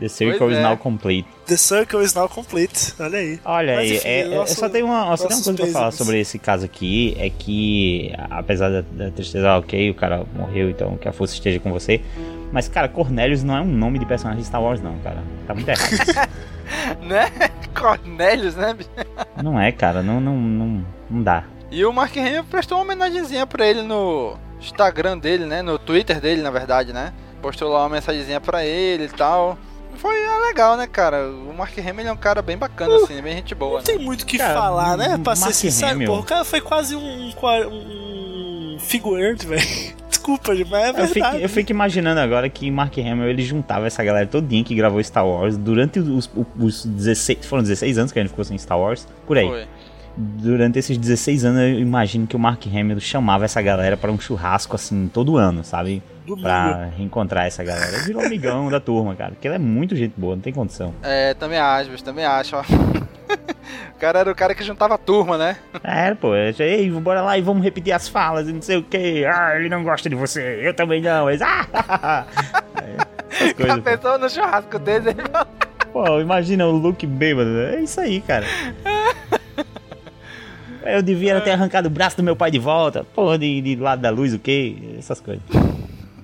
The 0.00 0.08
Circle 0.08 0.38
Pois 0.40 0.52
is 0.54 0.58
é. 0.58 0.62
now 0.62 0.76
complete. 0.76 1.28
The 1.46 1.56
Circle 1.56 2.02
is 2.02 2.12
now 2.12 2.28
complete. 2.28 2.94
Olha 2.98 3.16
aí. 3.20 3.38
Olha 3.44 3.76
Mas, 3.76 3.90
aí, 3.92 3.96
enfim, 3.98 4.08
é, 4.08 4.20
é- 4.22 4.24
nosso- 4.34 4.54
só 4.56 4.68
tem 4.68 4.82
uma, 4.82 5.16
só 5.16 5.28
tem 5.28 5.36
uma 5.36 5.44
coisa 5.44 5.62
pra 5.62 5.66
falar 5.72 5.90
sobre 5.92 6.18
esse 6.18 6.36
caso 6.36 6.64
aqui, 6.64 7.14
é 7.16 7.30
que, 7.30 8.12
apesar 8.28 8.70
da, 8.70 8.80
da 8.80 9.10
tristeza, 9.12 9.56
ok, 9.56 9.90
o 9.90 9.94
cara 9.94 10.24
morreu, 10.34 10.68
então 10.68 10.96
que 10.96 11.06
a 11.06 11.12
força 11.12 11.34
esteja 11.34 11.60
com 11.60 11.70
você, 11.70 12.00
mas, 12.50 12.66
cara, 12.66 12.88
Cornelius 12.88 13.44
não 13.44 13.56
é 13.56 13.60
um 13.60 13.70
nome 13.72 14.00
de 14.00 14.06
personagem 14.06 14.40
de 14.42 14.48
Star 14.48 14.60
Wars, 14.60 14.82
não, 14.82 14.98
cara. 14.98 15.22
Tá 15.46 15.54
muito 15.54 15.68
errado 15.68 16.28
né? 17.06 17.30
Cornelius, 17.72 18.56
né? 18.56 18.74
bicho? 18.74 18.90
não 19.40 19.60
é, 19.60 19.70
cara, 19.70 20.02
não, 20.02 20.20
não, 20.20 20.34
não, 20.36 20.84
não 21.08 21.22
dá. 21.22 21.44
E 21.70 21.84
o 21.84 21.92
Mark 21.92 22.16
Hamill 22.16 22.44
prestou 22.44 22.78
uma 22.78 22.84
homenagenzinha 22.84 23.46
pra 23.46 23.66
ele 23.66 23.82
no 23.82 24.36
Instagram 24.60 25.16
dele, 25.18 25.44
né? 25.44 25.62
No 25.62 25.78
Twitter 25.78 26.20
dele, 26.20 26.42
na 26.42 26.50
verdade, 26.50 26.92
né? 26.92 27.12
Postou 27.40 27.68
lá 27.68 27.82
uma 27.82 27.90
mensagenzinha 27.90 28.40
pra 28.40 28.64
ele 28.64 29.04
e 29.04 29.08
tal. 29.08 29.56
Foi 29.94 30.16
é, 30.16 30.38
legal, 30.46 30.76
né, 30.76 30.86
cara? 30.86 31.28
O 31.28 31.54
Mark 31.56 31.76
Hamill 31.78 32.08
é 32.08 32.12
um 32.12 32.16
cara 32.16 32.42
bem 32.42 32.56
bacana, 32.56 32.96
assim, 32.96 33.20
bem 33.20 33.36
gente 33.36 33.54
boa, 33.54 33.72
Não 33.72 33.78
né? 33.78 33.84
tem 33.84 33.98
muito 33.98 34.22
o 34.22 34.26
que 34.26 34.38
Cara, 34.38 34.54
falar, 34.54 34.96
né? 34.96 35.18
Pra 35.22 35.34
Mark 35.34 35.52
ser 35.52 35.52
sincero, 35.52 36.04
pô, 36.06 36.18
o 36.18 36.22
cara 36.22 36.44
foi 36.44 36.60
quase 36.60 36.96
um, 36.96 37.30
um, 37.30 38.76
figurante, 38.80 39.44
velho. 39.46 39.62
Desculpa, 40.08 40.52
mas 40.54 40.60
é 40.60 40.88
Eu 40.88 40.94
verdade. 40.94 41.12
fico, 41.12 41.36
eu 41.36 41.48
fico 41.48 41.70
imaginando 41.70 42.20
agora 42.20 42.48
que 42.48 42.70
Mark 42.70 42.96
Hamill 42.98 43.28
ele 43.28 43.42
juntava 43.42 43.86
essa 43.86 44.02
galera 44.02 44.26
todinha 44.26 44.62
que 44.64 44.74
gravou 44.74 45.02
Star 45.02 45.26
Wars 45.26 45.56
durante 45.56 45.98
os, 45.98 46.30
os 46.58 46.84
16. 46.84 47.46
Foram 47.46 47.62
16 47.62 47.98
anos 47.98 48.12
que 48.12 48.18
a 48.18 48.22
gente 48.22 48.30
ficou 48.30 48.44
sem 48.44 48.56
Star 48.58 48.78
Wars. 48.78 49.06
Por 49.26 49.38
aí. 49.38 49.48
Foi. 49.48 49.66
Durante 50.16 50.78
esses 50.78 50.98
16 50.98 51.44
anos, 51.44 51.60
eu 51.60 51.78
imagino 51.78 52.26
que 52.26 52.36
o 52.36 52.38
Mark 52.38 52.66
Hamill 52.66 53.00
chamava 53.00 53.44
essa 53.44 53.62
galera 53.62 53.96
pra 53.96 54.10
um 54.10 54.18
churrasco 54.18 54.74
assim 54.74 55.08
todo 55.12 55.36
ano, 55.36 55.64
sabe? 55.64 56.02
Domingo. 56.26 56.42
Pra 56.42 56.90
reencontrar 56.96 57.46
essa 57.46 57.64
galera. 57.64 57.96
Ele 57.96 58.04
virou 58.04 58.22
amigão 58.24 58.70
da 58.70 58.80
turma, 58.80 59.14
cara. 59.14 59.30
Porque 59.32 59.48
ele 59.48 59.54
é 59.54 59.58
muito 59.58 59.96
gente 59.96 60.12
boa, 60.16 60.34
não 60.34 60.42
tem 60.42 60.52
condição. 60.52 60.94
É, 61.02 61.34
também 61.34 61.58
acho, 61.58 62.02
também 62.04 62.24
acho, 62.24 62.56
ó. 62.56 62.60
o 63.96 63.98
cara 63.98 64.20
era 64.20 64.30
o 64.30 64.34
cara 64.34 64.54
que 64.54 64.62
juntava 64.62 64.94
a 64.94 64.98
turma, 64.98 65.38
né? 65.38 65.56
É, 65.82 66.14
pô, 66.14 66.34
eu 66.34 66.50
disse, 66.50 66.62
ei, 66.62 66.90
bora 66.90 67.22
lá 67.22 67.38
e 67.38 67.42
vamos 67.42 67.62
repetir 67.62 67.92
as 67.92 68.08
falas 68.08 68.48
e 68.48 68.52
não 68.52 68.62
sei 68.62 68.76
o 68.76 68.82
que. 68.82 69.24
Ah, 69.24 69.56
ele 69.56 69.68
não 69.68 69.82
gosta 69.82 70.08
de 70.08 70.14
você, 70.16 70.60
eu 70.62 70.74
também 70.74 71.00
não. 71.00 71.28
Eles, 71.30 71.42
ah, 71.42 71.66
é, 72.76 73.50
A 73.50 73.54
coisas, 73.54 73.76
pô. 73.76 73.82
pessoa 73.82 74.18
no 74.18 74.28
churrasco 74.28 74.78
dele, 74.78 75.10
ele 75.10 75.22
Pô, 75.92 76.20
imagina 76.20 76.66
o 76.66 76.70
Luke 76.70 77.06
bêbado. 77.06 77.58
É 77.60 77.80
isso 77.80 78.00
aí, 78.00 78.20
cara. 78.20 78.46
Eu 80.84 81.02
devia 81.02 81.40
ter 81.40 81.50
arrancado 81.50 81.88
o 81.88 81.90
braço 81.90 82.16
do 82.16 82.22
meu 82.22 82.34
pai 82.34 82.50
de 82.50 82.58
volta. 82.58 83.04
Porra, 83.04 83.38
de, 83.38 83.60
de 83.60 83.76
lado 83.76 84.02
da 84.02 84.10
luz, 84.10 84.32
o 84.32 84.38
quê? 84.38 84.76
Essas 84.98 85.20
coisas. 85.20 85.42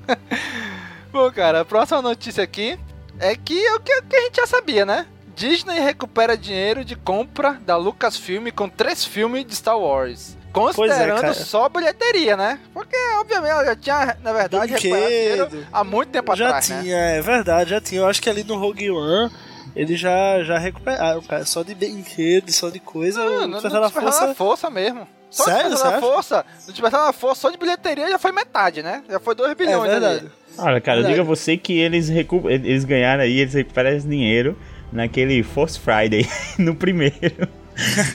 Bom, 1.12 1.30
cara, 1.30 1.60
a 1.60 1.64
próxima 1.64 2.02
notícia 2.02 2.42
aqui 2.42 2.78
é 3.18 3.34
que 3.34 3.58
é 3.58 3.74
o 3.74 3.80
que, 3.80 4.02
que 4.02 4.16
a 4.16 4.20
gente 4.20 4.36
já 4.36 4.46
sabia, 4.46 4.84
né? 4.84 5.06
Disney 5.34 5.80
recupera 5.80 6.36
dinheiro 6.36 6.84
de 6.84 6.96
compra 6.96 7.58
da 7.64 7.76
Lucasfilm 7.76 8.48
com 8.54 8.68
três 8.68 9.04
filmes 9.04 9.44
de 9.44 9.54
Star 9.54 9.78
Wars. 9.78 10.36
Considerando 10.52 11.20
cara. 11.20 11.34
só 11.34 11.68
bilheteria, 11.68 12.34
né? 12.34 12.58
Porque, 12.72 12.96
obviamente, 13.20 13.50
ela 13.50 13.64
já 13.66 13.76
tinha, 13.76 14.16
na 14.22 14.32
verdade, 14.32 14.72
recuperado 14.72 15.08
dinheiro 15.08 15.66
há 15.70 15.84
muito 15.84 16.08
tempo 16.08 16.34
já 16.34 16.46
atrás, 16.46 16.66
tinha, 16.66 16.82
né? 16.82 17.18
é 17.18 17.20
verdade, 17.20 17.70
já 17.70 17.80
tinha. 17.80 18.00
Eu 18.00 18.06
acho 18.06 18.22
que 18.22 18.30
ali 18.30 18.42
no 18.42 18.56
Rogue 18.56 18.90
One 18.90 19.30
eles 19.74 19.98
já, 19.98 20.42
já 20.42 20.58
recuperaram, 20.58 21.22
cara. 21.22 21.44
Só 21.44 21.62
de 21.62 21.74
brinquedo, 21.74 22.50
só 22.52 22.68
de 22.70 22.80
coisa. 22.80 23.24
Não, 23.24 23.48
o 23.48 23.52
Despertar 23.52 23.80
da 23.80 23.90
Força. 23.90 24.34
Força 24.34 24.70
mesmo. 24.70 25.06
Só 25.30 25.44
Sério, 25.44 25.70
Despertar 25.70 25.92
da? 25.92 26.00
Força, 26.00 26.46
no 26.66 26.72
Despertar 26.72 27.06
da 27.06 27.12
Força, 27.12 27.40
só 27.42 27.50
de 27.50 27.58
bilheteria 27.58 28.08
já 28.08 28.18
foi 28.18 28.32
metade, 28.32 28.82
né? 28.82 29.02
Já 29.08 29.18
foi 29.18 29.34
2 29.34 29.50
É 29.50 29.54
bilhões 29.54 29.90
verdade. 29.90 30.18
ali. 30.20 30.30
Olha, 30.58 30.80
cara, 30.80 30.98
eu 30.98 31.02
Verdade. 31.02 31.14
digo 31.20 31.20
a 31.20 31.24
você 31.36 31.56
que 31.56 31.78
eles, 31.78 32.08
recu 32.08 32.48
eles 32.48 32.84
ganharam 32.84 33.22
aí, 33.22 33.40
eles 33.40 33.52
recuperaram 33.52 33.96
esse 33.96 34.08
dinheiro 34.08 34.56
naquele 34.90 35.42
Force 35.42 35.78
Friday, 35.78 36.26
no 36.58 36.74
primeiro. 36.74 37.48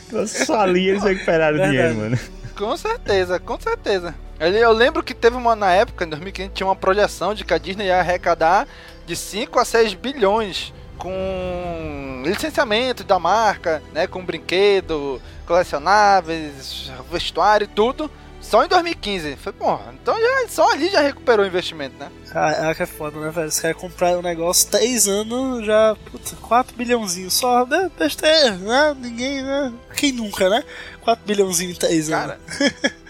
Então, 0.07 0.25
Só 0.25 0.61
ali 0.61 0.87
eles 0.89 1.03
recuperaram 1.03 1.55
o 1.57 1.59
Verdade. 1.59 1.77
dinheiro, 1.77 1.95
mano. 1.95 2.19
Com 2.57 2.75
certeza, 2.77 3.39
com 3.39 3.59
certeza. 3.59 4.15
Eu 4.39 4.71
lembro 4.71 5.03
que 5.03 5.13
teve 5.13 5.35
uma, 5.35 5.55
na 5.55 5.71
época, 5.71 6.03
em 6.03 6.09
2015, 6.09 6.49
tinha 6.49 6.65
uma 6.65 6.75
projeção 6.75 7.35
de 7.35 7.45
que 7.45 7.53
a 7.53 7.59
Disney 7.59 7.85
ia 7.85 7.99
arrecadar 7.99 8.67
de 9.05 9.15
5 9.15 9.59
a 9.59 9.65
6 9.65 9.93
bilhões 9.93 10.73
com 11.01 12.21
licenciamento 12.23 13.03
da 13.03 13.17
marca, 13.17 13.81
né, 13.91 14.05
com 14.05 14.23
brinquedo, 14.23 15.19
colecionáveis, 15.47 16.91
vestuário 17.11 17.65
e 17.65 17.67
tudo, 17.67 18.09
só 18.39 18.63
em 18.63 18.67
2015. 18.67 19.35
Foi, 19.37 19.51
porra, 19.51 19.95
então 19.99 20.15
já, 20.19 20.47
só 20.47 20.71
ali 20.71 20.89
já 20.89 21.01
recuperou 21.01 21.43
o 21.43 21.47
investimento, 21.47 21.95
né? 21.97 22.11
Caraca, 22.29 22.83
é 22.83 22.85
foda, 22.85 23.19
né, 23.19 23.31
velho? 23.31 23.47
Os 23.47 23.59
caras 23.59 23.77
compraram 23.77 24.19
um 24.19 24.21
negócio, 24.21 24.69
3 24.69 25.07
anos, 25.07 25.65
já, 25.65 25.97
puta, 26.11 26.35
4 26.35 26.75
bilhãozinhos 26.75 27.33
só, 27.33 27.65
né? 27.65 27.89
Besteira, 27.97 28.51
né? 28.57 28.95
Ninguém, 28.99 29.41
né? 29.41 29.73
Quem 29.95 30.11
nunca, 30.11 30.49
né? 30.49 30.63
4 31.01 31.25
bilhãozinhos 31.25 31.77
em 31.77 31.79
3 31.79 32.11
anos. 32.11 32.35
Cara, 32.37 32.39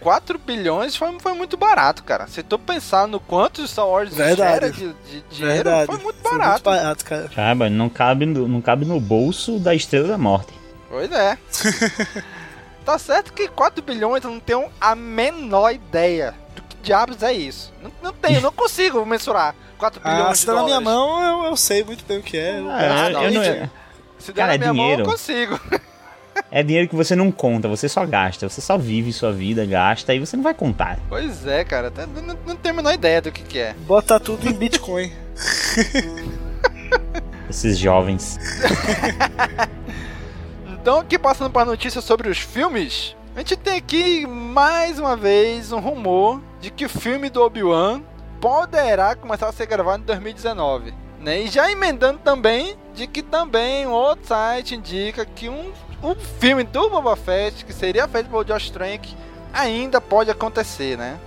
4 0.00 0.38
bilhões 0.38 0.96
foi, 0.96 1.18
foi 1.20 1.32
muito 1.34 1.56
barato, 1.56 2.02
cara. 2.04 2.26
Se 2.26 2.42
tu 2.42 2.58
pensar 2.58 3.06
no 3.08 3.18
quanto 3.20 3.62
o 3.62 3.68
Star 3.68 3.86
Wars 3.88 4.14
Verdade. 4.14 4.36
gera 4.52 4.70
de, 4.70 4.92
de 4.92 5.20
dinheiro, 5.30 5.54
Verdade. 5.64 5.86
foi 5.86 5.98
muito 5.98 6.18
Foi 6.22 6.30
barato. 6.38 6.50
muito 6.70 6.80
barato, 6.82 7.04
cara. 7.04 7.30
Ah, 7.36 7.54
mas 7.54 7.72
não 7.72 7.88
cabe, 7.88 8.26
no, 8.26 8.46
não 8.46 8.60
cabe 8.60 8.84
no 8.84 9.00
bolso 9.00 9.58
da 9.58 9.74
Estrela 9.74 10.08
da 10.08 10.18
Morte. 10.18 10.52
Pois 10.88 11.10
é. 11.10 11.36
tá 12.84 12.98
certo 12.98 13.32
que 13.32 13.48
4 13.48 13.82
bilhões 13.82 14.22
eu 14.24 14.30
não 14.30 14.40
tenho 14.40 14.66
a 14.80 14.94
menor 14.94 15.72
ideia 15.72 16.34
do 16.54 16.62
que 16.62 16.76
diabos 16.82 17.22
é 17.22 17.32
isso. 17.32 17.72
Não, 17.82 17.90
não 18.02 18.12
tenho, 18.12 18.40
não 18.40 18.52
consigo 18.52 19.04
mensurar 19.04 19.54
4 19.78 20.00
Ah, 20.04 20.10
bilhões 20.14 20.38
se 20.38 20.46
de 20.46 20.46
tá 20.52 20.54
na 20.54 20.64
minha 20.64 20.80
mão, 20.80 21.22
eu, 21.22 21.50
eu 21.50 21.56
sei 21.56 21.82
muito 21.84 22.04
bem 22.04 22.18
o 22.18 22.22
que 22.22 22.36
é. 22.38 22.58
Ah, 22.68 23.06
Ah, 23.06 23.10
não, 23.10 23.22
eu 23.24 23.32
não- 23.32 23.44
gente. 23.44 23.70
Se 24.18 24.32
der 24.32 24.40
Cara, 24.42 24.48
na 24.48 24.54
é 24.54 24.58
minha 24.58 24.72
dinheiro. 24.72 25.02
mão, 25.02 25.06
eu 25.06 25.12
consigo. 25.12 25.60
É 26.50 26.62
dinheiro 26.62 26.88
que 26.88 26.94
você 26.96 27.14
não 27.16 27.30
conta, 27.32 27.68
você 27.68 27.88
só 27.88 28.04
gasta. 28.06 28.48
Você 28.48 28.60
só 28.60 28.76
vive 28.78 29.12
sua 29.12 29.32
vida, 29.32 29.64
gasta 29.66 30.14
e 30.14 30.18
você 30.18 30.36
não 30.36 30.44
vai 30.44 30.54
contar. 30.54 30.98
Pois 31.08 31.46
é, 31.46 31.64
cara. 31.64 31.90
tá- 31.90 32.06
Não, 32.06 32.36
não 32.46 32.56
tenho 32.56 32.74
a 32.74 32.76
menor 32.76 32.94
ideia 32.94 33.20
do 33.22 33.32
que, 33.32 33.42
que 33.42 33.58
é. 33.58 33.74
Bota 33.86 34.18
tudo 34.20 34.46
em 34.48 34.52
Bitcoin. 34.52 35.10
Esses 37.48 37.78
jovens. 37.78 38.38
Então, 40.80 41.00
aqui 41.00 41.18
passando 41.18 41.50
para 41.50 41.64
notícias 41.64 42.04
sobre 42.04 42.28
os 42.28 42.38
filmes, 42.38 43.16
a 43.34 43.38
gente 43.40 43.56
tem 43.56 43.76
aqui 43.76 44.26
mais 44.26 44.98
uma 44.98 45.16
vez 45.16 45.72
um 45.72 45.80
rumor 45.80 46.40
de 46.60 46.70
que 46.70 46.84
o 46.84 46.88
filme 46.88 47.28
do 47.30 47.42
Obi-Wan 47.42 48.02
poderá 48.40 49.14
começar 49.14 49.48
a 49.48 49.52
ser 49.52 49.66
gravado 49.66 50.02
em 50.02 50.06
2019. 50.06 50.94
Né? 51.20 51.42
E 51.42 51.48
já 51.48 51.70
emendando 51.70 52.18
também 52.18 52.76
de 52.94 53.06
que 53.06 53.22
também 53.22 53.86
um 53.86 53.90
outro 53.90 54.26
site 54.28 54.74
indica 54.74 55.24
que 55.24 55.48
um, 55.48 55.72
um 56.12 56.14
filme 56.40 56.64
do 56.64 56.88
Boba 56.90 57.16
Fett, 57.16 57.64
que 57.64 57.72
seria 57.72 58.06
feito 58.08 58.28
pelo 58.30 58.44
Josh 58.44 58.70
Trank, 58.70 59.14
ainda 59.52 60.00
pode 60.00 60.30
acontecer, 60.30 60.96
né? 60.96 61.18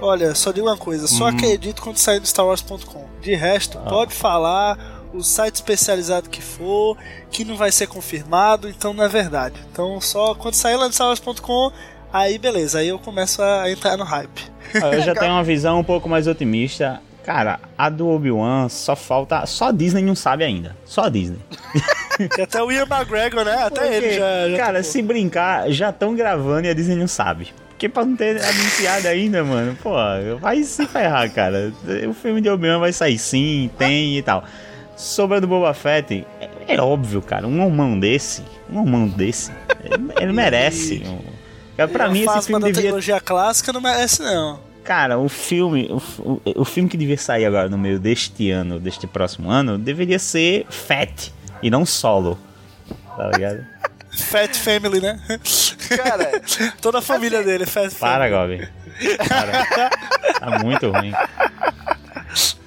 Olha, 0.00 0.34
só 0.34 0.52
digo 0.52 0.66
uma 0.66 0.76
coisa, 0.76 1.06
só 1.06 1.24
Hum. 1.24 1.28
acredito 1.28 1.80
quando 1.80 1.96
sair 1.96 2.20
do 2.20 2.26
StarWars.com. 2.26 3.06
De 3.22 3.34
resto, 3.34 3.78
Ah. 3.78 3.88
pode 3.88 4.14
falar 4.14 4.78
o 5.14 5.22
site 5.22 5.54
especializado 5.54 6.28
que 6.28 6.42
for, 6.42 6.96
que 7.30 7.44
não 7.44 7.56
vai 7.56 7.72
ser 7.72 7.86
confirmado, 7.86 8.68
então 8.68 8.92
não 8.92 9.04
é 9.04 9.08
verdade. 9.08 9.54
Então 9.72 9.98
só 10.00 10.34
quando 10.34 10.54
sair 10.54 10.76
lá 10.76 10.86
do 10.86 10.92
StarWars.com, 10.92 11.72
aí 12.12 12.36
beleza, 12.38 12.80
aí 12.80 12.88
eu 12.88 12.98
começo 12.98 13.40
a 13.42 13.70
entrar 13.70 13.96
no 13.96 14.04
hype. 14.04 14.50
Eu 14.74 15.00
já 15.00 15.14
tenho 15.16 15.32
uma 15.32 15.44
visão 15.44 15.78
um 15.80 15.84
pouco 15.84 16.08
mais 16.08 16.26
otimista. 16.26 17.00
Cara, 17.24 17.58
a 17.76 17.88
do 17.88 18.08
Obi-Wan 18.08 18.68
só 18.68 18.94
falta. 18.94 19.44
Só 19.46 19.68
a 19.68 19.72
Disney 19.72 20.02
não 20.02 20.14
sabe 20.14 20.44
ainda. 20.44 20.76
Só 20.84 21.04
a 21.04 21.08
Disney. 21.08 21.40
Até 22.42 22.62
o 22.62 22.70
Ian 22.70 22.86
McGregor, 22.86 23.44
né? 23.44 23.54
Até 23.64 23.80
Porque, 23.80 23.94
ele 23.94 24.12
já. 24.12 24.48
já 24.50 24.56
cara, 24.56 24.78
topou. 24.78 24.92
se 24.92 25.02
brincar, 25.02 25.70
já 25.70 25.90
estão 25.90 26.14
gravando 26.14 26.66
e 26.66 26.70
a 26.70 26.74
Disney 26.74 26.96
não 26.96 27.08
sabe. 27.08 27.52
Porque 27.70 27.90
pra 27.90 28.06
não 28.06 28.16
ter 28.16 28.42
anunciado 28.42 29.06
ainda, 29.06 29.44
mano, 29.44 29.76
pô, 29.82 29.92
vai 30.40 30.62
se 30.62 30.86
ferrar, 30.86 31.30
cara. 31.30 31.72
O 32.08 32.14
filme 32.14 32.40
de 32.40 32.48
Obi-Wan 32.48 32.78
vai 32.78 32.90
sair 32.90 33.18
sim, 33.18 33.70
tem 33.76 34.16
e 34.16 34.22
tal. 34.22 34.44
Sobre 34.96 35.36
a 35.36 35.40
do 35.40 35.46
Boba 35.46 35.74
Fett, 35.74 36.26
é, 36.40 36.48
é 36.68 36.80
óbvio, 36.80 37.20
cara, 37.20 37.46
um 37.46 37.60
homão 37.60 38.00
desse, 38.00 38.42
um 38.70 38.80
homão 38.80 39.06
desse, 39.06 39.52
ele, 39.84 40.10
ele 40.18 40.32
merece. 40.32 41.02
Cara, 41.76 41.88
pra 41.90 42.06
Uma 42.06 42.12
mim, 42.14 42.24
esse 42.24 42.46
filme 42.46 42.62
da 42.62 42.66
devia 42.68 42.82
trilogia 42.82 43.20
clássica 43.20 43.74
não 43.74 43.80
merece, 43.82 44.22
não. 44.22 44.58
Cara, 44.82 45.18
o 45.18 45.28
filme, 45.28 45.90
o, 45.90 46.40
o, 46.46 46.62
o 46.62 46.64
filme 46.64 46.88
que 46.88 46.96
devia 46.96 47.18
sair 47.18 47.44
agora 47.44 47.68
no 47.68 47.76
meio 47.76 47.98
deste 47.98 48.50
ano, 48.50 48.80
deste 48.80 49.06
próximo 49.06 49.50
ano, 49.50 49.76
deveria 49.76 50.18
ser 50.18 50.64
Fat 50.70 51.30
e 51.62 51.70
não 51.70 51.86
Solo. 51.86 52.38
Tá 53.16 53.30
ligado? 53.30 53.66
Fat 54.10 54.54
Family, 54.56 55.00
né? 55.00 55.20
Cara, 55.96 56.40
Toda 56.80 56.98
a 56.98 57.02
família 57.02 57.40
Assim, 57.40 57.48
dele, 57.48 57.66
Fat 57.66 57.92
Para, 57.94 58.28
Family. 58.30 58.58
Gobi. 58.58 59.16
Para. 59.28 59.90
Tá 60.40 60.58
muito 60.64 60.90
ruim. 60.90 61.12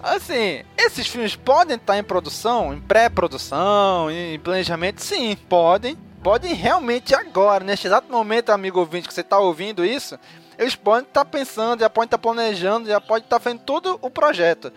Assim, 0.02 0.64
esses 0.78 1.08
filmes 1.08 1.36
podem 1.36 1.76
estar 1.76 1.98
em 1.98 2.04
produção, 2.04 2.74
em 2.74 2.80
pré-produção, 2.80 4.10
em 4.10 4.40
planejamento? 4.40 5.02
Sim, 5.02 5.36
podem. 5.48 5.98
Podem 6.24 6.54
realmente 6.54 7.16
agora, 7.16 7.64
neste 7.64 7.88
exato 7.88 8.12
momento, 8.12 8.50
amigo 8.50 8.80
ouvinte, 8.80 9.08
que 9.08 9.14
você 9.14 9.22
está 9.22 9.40
ouvindo 9.40 9.86
isso, 9.86 10.20
eles 10.58 10.76
podem 10.76 11.08
estar 11.08 11.24
pensando, 11.24 11.80
já 11.80 11.90
podem 11.90 12.08
estar 12.08 12.18
planejando, 12.18 12.90
já 12.90 13.00
podem 13.00 13.24
estar 13.24 13.40
fazendo 13.40 13.62
todo 13.62 13.98
o 14.02 14.10
projeto. 14.10 14.72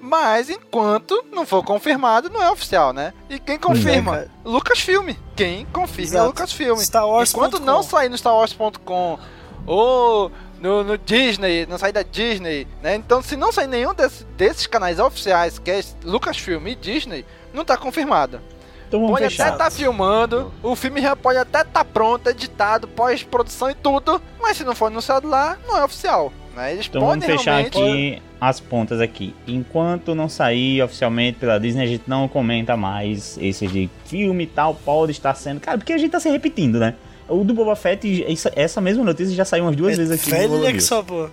Mas 0.00 0.48
enquanto 0.50 1.24
não 1.32 1.44
for 1.46 1.64
confirmado, 1.64 2.30
não 2.30 2.42
é 2.42 2.50
oficial, 2.50 2.92
né? 2.92 3.12
E 3.28 3.38
quem 3.38 3.58
confirma? 3.58 4.12
cara. 4.12 4.30
Lucasfilm. 4.44 5.10
Quem 5.34 5.66
confirma 5.66 6.02
é 6.02 6.10
Exato. 6.10 6.26
Lucasfilm. 6.28 6.78
Star 6.78 7.08
Wars 7.08 7.30
Enquanto 7.30 7.58
não 7.60 7.82
sair 7.82 8.08
no 8.08 8.14
StarWars.com 8.16 9.18
ou 9.66 10.30
no, 10.60 10.84
no 10.84 10.96
Disney, 10.98 11.66
não 11.66 11.76
sair 11.78 11.92
da 11.92 12.02
Disney, 12.02 12.66
né? 12.82 12.94
Então, 12.94 13.20
se 13.22 13.36
não 13.36 13.50
sair 13.52 13.66
nenhum 13.66 13.92
desse- 13.94 14.24
desses 14.36 14.66
canais 14.66 14.98
oficiais, 14.98 15.58
que 15.58 15.70
é 15.70 15.82
Lucasfilm 16.04 16.66
e 16.68 16.74
Disney, 16.74 17.24
não 17.52 17.64
tá 17.64 17.76
confirmado. 17.76 18.40
Então 18.88 19.00
vamos 19.00 19.18
Pode 19.20 19.24
até 19.40 19.50
estar 19.52 19.70
filmando, 19.72 20.52
o 20.62 20.76
filme 20.76 21.00
já 21.02 21.16
pode 21.16 21.38
até 21.38 21.62
estar 21.62 21.84
pronto, 21.84 22.28
editado, 22.30 22.86
pós-produção 22.86 23.68
e 23.68 23.74
tudo, 23.74 24.22
mas 24.40 24.56
se 24.56 24.62
não 24.62 24.76
for 24.76 24.86
anunciado 24.86 25.26
lá, 25.28 25.58
não 25.66 25.76
é 25.76 25.84
oficial. 25.84 26.32
Né? 26.56 26.72
Eles 26.72 26.86
Então 26.86 27.02
vamos 27.02 27.16
podem 27.24 27.36
fechar 27.38 27.52
realmente. 27.58 27.78
aqui 27.78 28.22
as 28.40 28.58
pontas 28.60 29.00
aqui. 29.00 29.34
Enquanto 29.46 30.14
não 30.14 30.28
sair 30.28 30.82
oficialmente 30.82 31.38
pela 31.38 31.60
Disney, 31.60 31.84
a 31.84 31.86
gente 31.86 32.04
não 32.06 32.26
comenta 32.26 32.76
mais 32.76 33.38
esses 33.40 33.70
de 33.70 33.90
filme 34.06 34.44
e 34.44 34.46
tal, 34.46 34.74
pode 34.74 35.12
estar 35.12 35.34
sendo. 35.34 35.60
Cara, 35.60 35.76
porque 35.78 35.92
a 35.92 35.98
gente 35.98 36.10
tá 36.10 36.18
se 36.20 36.30
repetindo, 36.30 36.78
né? 36.78 36.94
O 37.28 37.44
do 37.44 37.52
Boba 37.52 37.76
Fett, 37.76 38.24
essa- 38.56 38.80
mesma 38.80 39.04
notícia 39.04 39.34
já 39.34 39.44
saiu 39.44 39.64
umas 39.64 39.76
duas 39.76 39.96
vezes 39.96 40.12
aqui 40.12 40.30
no 40.30 40.36
Velho 40.36 40.52
Lola 40.54 40.68
é 40.68 40.72
que 40.72 40.80
só, 40.80 41.02
pô. 41.02 41.28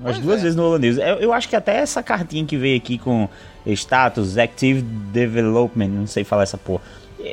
Umas 0.00 0.18
duas 0.18 0.38
é. 0.38 0.42
vezes 0.42 0.56
no 0.56 0.62
Lola 0.64 0.78
News. 0.78 0.96
Eu, 0.98 1.16
eu 1.16 1.32
acho 1.32 1.48
que 1.48 1.54
até 1.56 1.76
essa 1.76 2.02
cartinha 2.02 2.44
que 2.46 2.56
veio 2.56 2.76
aqui 2.76 2.96
com 2.96 3.28
status 3.66 4.38
Active 4.38 4.80
Development, 4.82 5.88
não 5.88 6.06
sei 6.06 6.24
falar 6.24 6.44
essa 6.44 6.56
porra. 6.58 6.82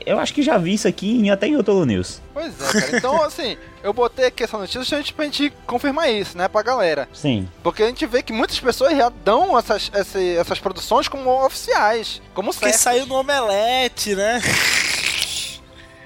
Eu 0.05 0.19
acho 0.19 0.33
que 0.33 0.41
já 0.43 0.57
vi 0.57 0.73
isso 0.73 0.87
aqui 0.87 1.09
em, 1.17 1.29
até 1.31 1.47
em 1.47 1.55
outro 1.55 1.83
News. 1.85 2.21
Pois 2.33 2.53
é, 2.61 2.79
cara. 2.81 2.97
Então, 2.97 3.21
assim, 3.25 3.57
eu 3.83 3.91
botei 3.93 4.25
aqui 4.25 4.43
essa 4.43 4.57
notícia 4.57 4.79
justamente 4.81 5.13
pra 5.13 5.25
gente 5.25 5.53
confirmar 5.65 6.11
isso, 6.11 6.37
né, 6.37 6.47
pra 6.47 6.61
galera. 6.61 7.07
Sim. 7.13 7.49
Porque 7.63 7.83
a 7.83 7.87
gente 7.87 8.05
vê 8.05 8.21
que 8.21 8.31
muitas 8.33 8.59
pessoas 8.59 8.95
já 8.95 9.09
dão 9.09 9.57
essas, 9.57 9.91
esse- 9.93 10.37
essas 10.37 10.59
produções 10.59 11.07
como 11.07 11.29
oficiais, 11.45 12.21
como 12.33 12.51
Porque 12.51 12.65
certas, 12.65 12.81
saiu 12.81 13.05
no 13.05 13.15
Omelete, 13.15 14.15
né? 14.15 14.41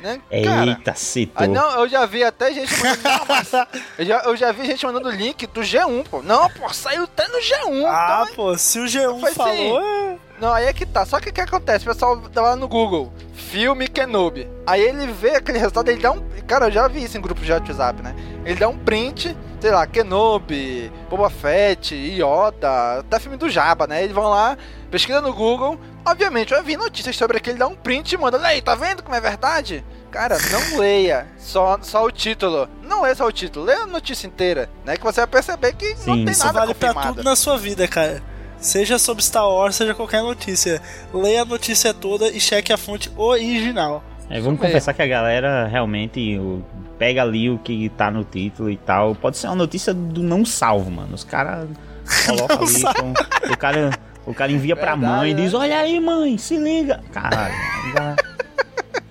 né? 0.02 0.20
Cara, 0.44 0.66
Eita, 0.72 0.94
citou. 0.96 1.44
ah, 1.44 1.48
não, 1.48 1.80
eu 1.80 1.88
já 1.88 2.06
vi 2.06 2.24
até 2.26 2.52
gente 2.54 2.74
mandando. 2.78 3.04
Não, 3.04 3.26
mas 3.26 3.52
eu, 3.98 4.06
já, 4.06 4.20
eu 4.26 4.36
já 4.36 4.52
vi 4.52 4.66
gente 4.66 4.86
mandando 4.86 5.10
link 5.10 5.48
do 5.48 5.62
G1, 5.62 6.04
pô. 6.10 6.22
Não, 6.22 6.50
pô, 6.50 6.68
saiu 6.74 7.04
até 7.06 7.26
no 7.30 7.38
G1. 7.40 7.86
Ah, 7.88 8.24
então, 8.26 8.36
pô, 8.36 8.58
se 8.58 8.80
o 8.80 8.84
G1 8.86 9.20
Foi 9.22 9.34
falou, 9.34 9.82
sim. 9.82 10.20
É... 10.44 10.48
Não, 10.48 10.54
aí 10.54 10.66
é 10.66 10.74
que 10.74 10.86
tá. 10.86 11.06
Só 11.06 11.20
que 11.20 11.30
o 11.30 11.34
que 11.34 11.42
acontece? 11.42 11.86
O 11.86 11.92
pessoal 11.92 12.18
tá 12.18 12.42
lá 12.42 12.56
no 12.56 12.68
Google, 12.68 13.14
filme 13.34 13.88
Kenobi. 13.88 14.50
Aí 14.68 14.82
ele 14.82 15.08
vê 15.08 15.36
aquele 15.36 15.58
resultado, 15.58 15.90
ele 15.90 16.02
dá 16.02 16.12
um. 16.12 16.22
Cara, 16.48 16.68
eu 16.68 16.72
já 16.72 16.88
vi 16.88 17.04
isso 17.04 17.18
em 17.18 17.22
grupos 17.22 17.46
de 17.46 17.52
WhatsApp, 17.52 18.02
né? 18.02 18.14
Ele 18.46 18.60
dá 18.60 18.68
um 18.68 18.78
print, 18.78 19.36
sei 19.62 19.72
lá, 19.72 19.88
Kenobi, 19.88 20.92
Boba 21.10 21.30
Fett, 21.30 21.96
Yoda, 21.96 23.00
até 23.00 23.20
filme 23.20 23.38
do 23.38 23.50
Jabba, 23.50 23.88
né? 23.88 24.04
Eles 24.04 24.14
vão 24.14 24.30
lá, 24.30 24.58
pesquisa 24.92 25.22
no 25.22 25.34
Google. 25.34 25.80
Obviamente, 26.06 26.50
vai 26.50 26.62
vir 26.62 26.78
notícias 26.78 27.16
sobre 27.16 27.38
aquele, 27.38 27.58
dá 27.58 27.68
um 27.68 27.76
print 27.76 28.12
e 28.12 28.18
manda. 28.18 28.38
Aí, 28.46 28.62
tá 28.62 28.76
vendo 28.76 29.02
como 29.02 29.16
é 29.16 29.22
verdade? 29.22 29.86
Cara, 30.12 30.38
não 30.52 30.76
leia 30.78 31.26
só, 31.38 31.80
só 31.82 32.04
o 32.04 32.12
título. 32.12 32.68
Não 32.84 33.02
leia 33.02 33.16
só 33.16 33.26
o 33.26 33.32
título, 33.32 33.66
leia 33.66 33.84
a 33.84 33.88
notícia 33.88 34.28
inteira, 34.28 34.70
né? 34.84 34.98
Que 34.98 35.04
você 35.04 35.22
vai 35.22 35.28
perceber 35.28 35.74
que 35.74 35.90
não 36.06 36.16
Sim. 36.16 36.26
tem 36.26 36.32
Isso 36.34 36.46
nada 36.46 36.60
vale 36.60 36.74
pra 36.74 36.90
confirmado. 36.90 37.16
tudo 37.16 37.24
na 37.24 37.36
sua 37.38 37.58
vida, 37.58 37.88
cara. 37.88 38.22
Seja 38.64 38.98
sobre 38.98 39.22
Star 39.24 39.48
Wars, 39.48 39.76
seja 39.76 39.94
qualquer 39.94 40.22
notícia. 40.24 40.82
Leia 41.14 41.42
a 41.42 41.46
notícia 41.46 41.94
toda 41.94 42.30
e 42.30 42.40
cheque 42.40 42.72
a 42.72 42.78
fonte 42.78 43.12
original. 43.18 44.02
É, 44.30 44.40
vamos 44.40 44.60
confessar 44.60 44.94
que 44.94 45.02
a 45.02 45.08
galera 45.08 45.68
realmente 45.68 46.38
o- 46.40 46.64
pega 46.98 47.22
ali 47.22 47.50
o 47.50 47.60
que 47.60 47.90
tá 47.90 48.10
no 48.10 48.24
título 48.24 48.70
e 48.72 48.78
tal. 48.78 49.16
Pode 49.16 49.38
ser 49.38 49.48
uma 49.48 49.56
notícia 49.58 49.94
do 49.94 50.24
não 50.24 50.46
salvo, 50.46 50.90
mano. 50.90 51.14
Os 51.14 51.26
caras 51.26 51.68
colocam 52.26 52.58
Não 52.58 52.66
ali 52.66 52.84
com. 52.84 53.14
O 53.54 53.58
cara, 53.58 53.90
o 54.26 54.34
cara 54.34 54.52
envia 54.52 54.78
pra 54.78 54.96
Verdade, 54.96 55.14
mãe 55.14 55.32
e 55.32 55.34
né? 55.34 55.42
diz: 55.42 55.54
Olha 55.54 55.78
aí, 55.80 56.00
mãe, 56.00 56.38
se 56.38 56.56
liga. 56.58 57.04
Caralho. 57.12 57.54
já- 57.94 58.16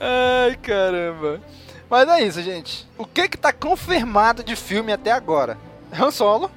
Ai, 0.00 0.56
caramba. 0.60 1.40
Mas 1.88 2.08
é 2.08 2.22
isso, 2.26 2.42
gente. 2.42 2.86
O 2.98 3.04
que 3.06 3.28
que 3.28 3.36
tá 3.38 3.52
confirmado 3.52 4.42
de 4.42 4.56
filme 4.56 4.92
até 4.92 5.12
agora? 5.12 5.56
Han 5.92 6.10
Solo, 6.10 6.50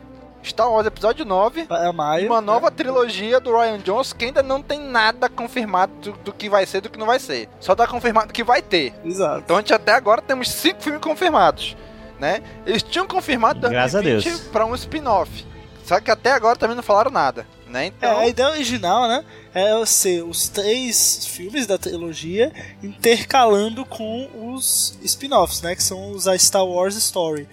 Star 0.46 0.70
Wars 0.72 0.86
Episódio 0.88 1.26
9 1.26 1.68
É 1.70 1.92
maio. 1.92 2.28
uma 2.28 2.42
nova 2.42 2.70
trilogia 2.72 3.40
do 3.40 3.52
Ryan 3.58 3.80
Jones 3.80 4.14
que 4.14 4.26
ainda 4.26 4.42
não 4.44 4.62
tem 4.62 4.80
nada 4.80 5.28
confirmado 5.30 5.92
do, 6.00 6.12
do 6.24 6.34
que 6.34 6.50
vai 6.50 6.66
ser 6.66 6.82
do 6.82 6.90
que 6.90 6.98
não 7.00 7.06
vai 7.08 7.20
ser. 7.20 7.50
Só 7.60 7.76
tá 7.76 7.86
confirmado 7.88 8.32
que 8.34 8.44
vai 8.44 8.62
ter. 8.62 8.94
Exato. 9.04 9.40
Então 9.44 9.58
a 9.58 9.60
gente 9.60 9.74
até 9.74 9.94
agora 9.94 10.22
temos 10.22 10.50
cinco 10.50 10.82
filmes 10.82 11.02
confirmados, 11.02 11.76
né? 12.20 12.42
Eles 12.66 12.84
tinham 12.84 13.08
confirmado 13.08 13.60
Graças 13.70 13.96
a 13.96 14.02
2020 14.02 14.26
Deus. 14.26 14.48
pra 14.52 14.66
um 14.66 14.76
spin-off. 14.76 15.46
Só 15.84 16.00
que 16.00 16.10
até 16.10 16.32
agora 16.32 16.56
também 16.58 16.76
não 16.76 16.82
falaram 16.82 17.12
nada, 17.12 17.46
né? 17.68 17.86
É, 17.86 17.88
Então, 17.90 18.20
a 18.20 18.28
ideia 18.28 18.50
original, 18.50 19.08
né? 19.08 19.24
É 19.54 19.86
ser 19.86 20.24
os 20.24 20.50
três 20.50 21.28
filmes 21.28 21.68
da 21.68 21.78
trilogia 21.78 22.52
intercalando 22.82 23.86
com 23.86 24.28
os 24.56 24.98
spin-offs, 25.04 25.62
né? 25.62 25.76
Que 25.76 25.84
são 25.84 26.12
os 26.12 26.28
a 26.28 26.38
Star 26.38 26.66
Wars 26.66 26.96
Story. 26.96 27.48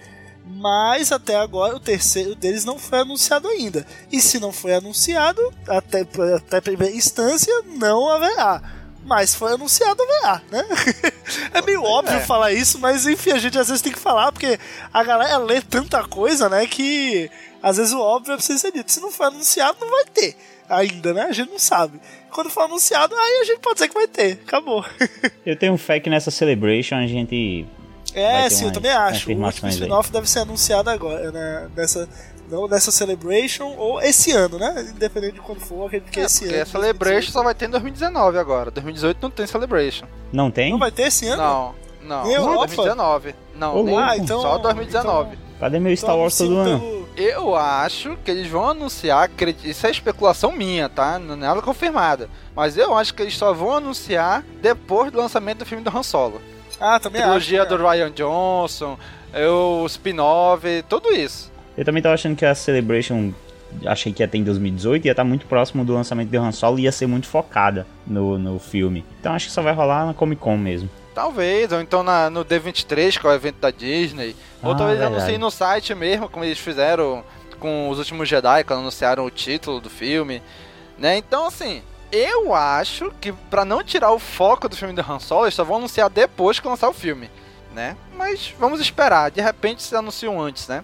Mas 0.45 1.11
até 1.11 1.35
agora 1.35 1.75
o 1.75 1.79
terceiro 1.79 2.35
deles 2.35 2.65
não 2.65 2.77
foi 2.77 2.99
anunciado 2.99 3.47
ainda. 3.47 3.85
E 4.11 4.19
se 4.19 4.39
não 4.39 4.51
foi 4.51 4.73
anunciado, 4.73 5.41
até, 5.67 6.05
até 6.35 6.61
primeira 6.61 6.95
instância, 6.95 7.53
não 7.77 8.09
haverá. 8.09 8.61
mas 9.05 9.35
foi 9.35 9.53
anunciado 9.53 10.03
VA, 10.21 10.41
né? 10.51 10.63
é 11.53 11.61
meio 11.61 11.83
óbvio 11.83 12.17
é. 12.17 12.21
falar 12.21 12.51
isso, 12.53 12.79
mas 12.79 13.05
enfim, 13.05 13.31
a 13.31 13.37
gente 13.37 13.57
às 13.57 13.67
vezes 13.67 13.81
tem 13.81 13.91
que 13.91 13.99
falar, 13.99 14.31
porque 14.31 14.59
a 14.93 15.03
galera 15.03 15.37
lê 15.37 15.61
tanta 15.61 16.03
coisa, 16.03 16.47
né, 16.49 16.65
que 16.65 17.29
às 17.61 17.77
vezes 17.77 17.93
o 17.93 17.99
óbvio 17.99 18.33
é 18.33 18.35
preciso 18.35 18.59
ser 18.59 18.71
dito. 18.73 18.91
Se 18.91 18.99
não 18.99 19.11
for 19.11 19.25
anunciado, 19.25 19.77
não 19.79 19.89
vai 19.89 20.05
ter 20.05 20.35
ainda, 20.67 21.13
né? 21.13 21.23
A 21.23 21.31
gente 21.31 21.51
não 21.51 21.59
sabe. 21.59 21.99
Quando 22.29 22.49
for 22.49 22.63
anunciado, 22.63 23.15
aí 23.15 23.41
a 23.41 23.45
gente 23.45 23.59
pode 23.59 23.75
dizer 23.75 23.87
que 23.87 23.93
vai 23.93 24.07
ter. 24.07 24.39
Acabou. 24.45 24.83
Eu 25.45 25.55
tenho 25.55 25.77
fé 25.77 25.99
que 25.99 26.09
nessa 26.09 26.31
Celebration 26.31 26.95
a 26.95 27.07
gente. 27.07 27.65
É, 28.13 28.49
sim, 28.49 28.65
eu 28.65 28.71
também 28.71 28.91
acho. 28.91 29.29
O 29.29 29.33
último 29.43 29.69
spin-off 29.69 30.11
deve 30.11 30.29
ser 30.29 30.39
anunciado 30.39 30.89
agora, 30.89 31.31
né? 31.31 31.69
Nessa, 31.75 32.07
não 32.49 32.67
nessa 32.67 32.91
Celebration 32.91 33.73
ou 33.77 34.01
esse 34.01 34.31
ano, 34.31 34.57
né? 34.59 34.87
Independente 34.95 35.33
de 35.33 35.41
quando 35.41 35.59
for, 35.59 35.85
acredito 35.87 36.11
que 36.11 36.19
É, 36.19 36.23
esse 36.23 36.41
porque 36.41 36.53
ano. 36.55 36.63
a 36.63 36.65
Celebration 36.65 37.31
só 37.31 37.43
vai 37.43 37.55
ter 37.55 37.65
em 37.65 37.69
2019 37.71 38.37
agora. 38.37 38.69
2018 38.71 39.17
não 39.21 39.29
tem 39.31 39.47
Celebration. 39.47 40.05
Não 40.31 40.51
tem? 40.51 40.71
Não 40.71 40.79
vai 40.79 40.91
ter 40.91 41.03
esse 41.03 41.27
ano? 41.27 41.41
Não, 41.41 41.75
não. 42.03 42.23
Nem 42.25 42.35
Europa? 42.35 42.67
2019. 42.67 43.35
Não, 43.55 43.75
nem- 43.83 43.93
louco. 43.95 43.99
Ah, 44.09 44.17
então. 44.17 44.41
só 44.41 44.57
2019. 44.57 45.37
Cadê 45.59 45.79
meu 45.79 45.93
então 45.93 46.03
Star 46.05 46.17
Wars 46.17 46.37
todo 46.37 46.59
anunciam 46.59 46.75
ano? 46.89 47.07
Eu 47.15 47.55
acho 47.55 48.17
que 48.25 48.31
eles 48.31 48.47
vão 48.49 48.69
anunciar, 48.69 49.29
isso 49.63 49.85
é 49.87 49.91
especulação 49.91 50.51
minha, 50.51 50.89
tá? 50.89 51.17
Não 51.19 51.35
é 51.35 51.37
nada 51.37 51.61
confirmada. 51.61 52.27
Mas 52.55 52.75
eu 52.75 52.95
acho 52.97 53.13
que 53.13 53.21
eles 53.21 53.37
só 53.37 53.53
vão 53.53 53.73
anunciar 53.75 54.43
depois 54.61 55.11
do 55.11 55.19
lançamento 55.19 55.59
do 55.59 55.65
filme 55.65 55.83
do 55.83 55.95
Han 55.95 56.03
Solo. 56.03 56.41
Ah, 56.79 56.99
também 56.99 57.21
Trilogia 57.21 57.61
acho. 57.63 57.69
do 57.77 57.77
Ryan 57.87 58.11
Johnson, 58.11 58.97
o 59.33 59.85
spin-off, 59.85 60.83
tudo 60.89 61.09
isso. 61.11 61.51
Eu 61.77 61.83
também 61.85 62.01
tava 62.03 62.15
achando 62.15 62.35
que 62.35 62.45
a 62.45 62.53
Celebration. 62.55 63.33
Achei 63.87 64.13
que 64.13 64.21
ia 64.21 64.27
ter 64.27 64.37
em 64.37 64.43
2018, 64.43 65.05
ia 65.05 65.11
estar 65.11 65.23
muito 65.23 65.47
próximo 65.47 65.83
do 65.83 65.93
lançamento 65.95 66.29
de 66.29 66.37
Han 66.37 66.51
Solo 66.51 66.77
e 66.77 66.83
ia 66.83 66.91
ser 66.91 67.07
muito 67.07 67.25
focada 67.27 67.87
no, 68.05 68.37
no 68.37 68.59
filme. 68.59 69.03
Então 69.19 69.33
acho 69.33 69.47
que 69.47 69.51
só 69.51 69.63
vai 69.63 69.73
rolar 69.73 70.05
na 70.05 70.13
Comic 70.13 70.39
Con 70.39 70.57
mesmo. 70.57 70.87
Talvez, 71.15 71.71
ou 71.71 71.81
então 71.81 72.03
na- 72.03 72.29
no 72.29 72.45
D23, 72.45 73.17
que 73.19 73.25
é 73.25 73.29
o 73.31 73.33
evento 73.33 73.55
da 73.59 73.71
Disney. 73.71 74.35
ou 74.61 74.73
Ah, 74.73 74.75
talvez 74.75 74.99
verdade. 74.99 75.15
anunciem 75.19 75.39
no 75.39 75.49
site 75.49 75.95
mesmo, 75.95 76.29
como 76.29 76.45
eles 76.45 76.59
fizeram 76.59 77.23
com 77.59 77.89
os 77.89 77.97
últimos 77.97 78.29
Jedi, 78.29 78.63
quando 78.63 78.79
anunciaram 78.81 79.25
o 79.25 79.31
título 79.31 79.79
do 79.81 79.89
filme. 79.89 80.39
Né? 80.99 81.17
Então, 81.17 81.47
assim, 81.47 81.81
eu 82.13 82.53
acho 82.53 83.11
que 83.19 83.31
pra 83.31 83.65
não 83.65 83.83
tirar 83.83 84.11
o 84.11 84.19
foco 84.19 84.69
do 84.69 84.75
filme 84.75 84.93
do 84.93 85.01
Han 85.01 85.19
Solo, 85.19 85.45
eles 85.45 85.55
só 85.55 85.63
vão 85.63 85.77
anunciar 85.77 86.09
depois 86.09 86.59
que 86.59 86.67
lançar 86.67 86.87
o 86.87 86.93
filme. 86.93 87.29
Né? 87.73 87.97
Mas 88.15 88.53
vamos 88.59 88.79
esperar, 88.79 89.31
de 89.31 89.41
repente 89.41 89.81
se 89.81 89.95
anunciam 89.95 90.39
antes, 90.39 90.67
né? 90.67 90.83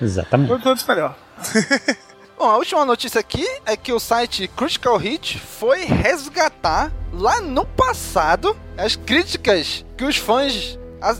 Exatamente. 0.00 0.48
Quanto 0.48 0.68
antes 0.70 0.86
melhor. 0.86 1.14
Bom, 2.38 2.50
a 2.50 2.56
última 2.56 2.84
notícia 2.86 3.20
aqui 3.20 3.46
é 3.66 3.76
que 3.76 3.92
o 3.92 4.00
site 4.00 4.48
Critical 4.48 4.96
Hit 4.96 5.38
foi 5.38 5.84
resgatar 5.84 6.90
lá 7.12 7.40
no 7.40 7.66
passado 7.66 8.56
as 8.76 8.96
críticas 8.96 9.84
que 9.96 10.04
os 10.04 10.16
fãs 10.16 10.78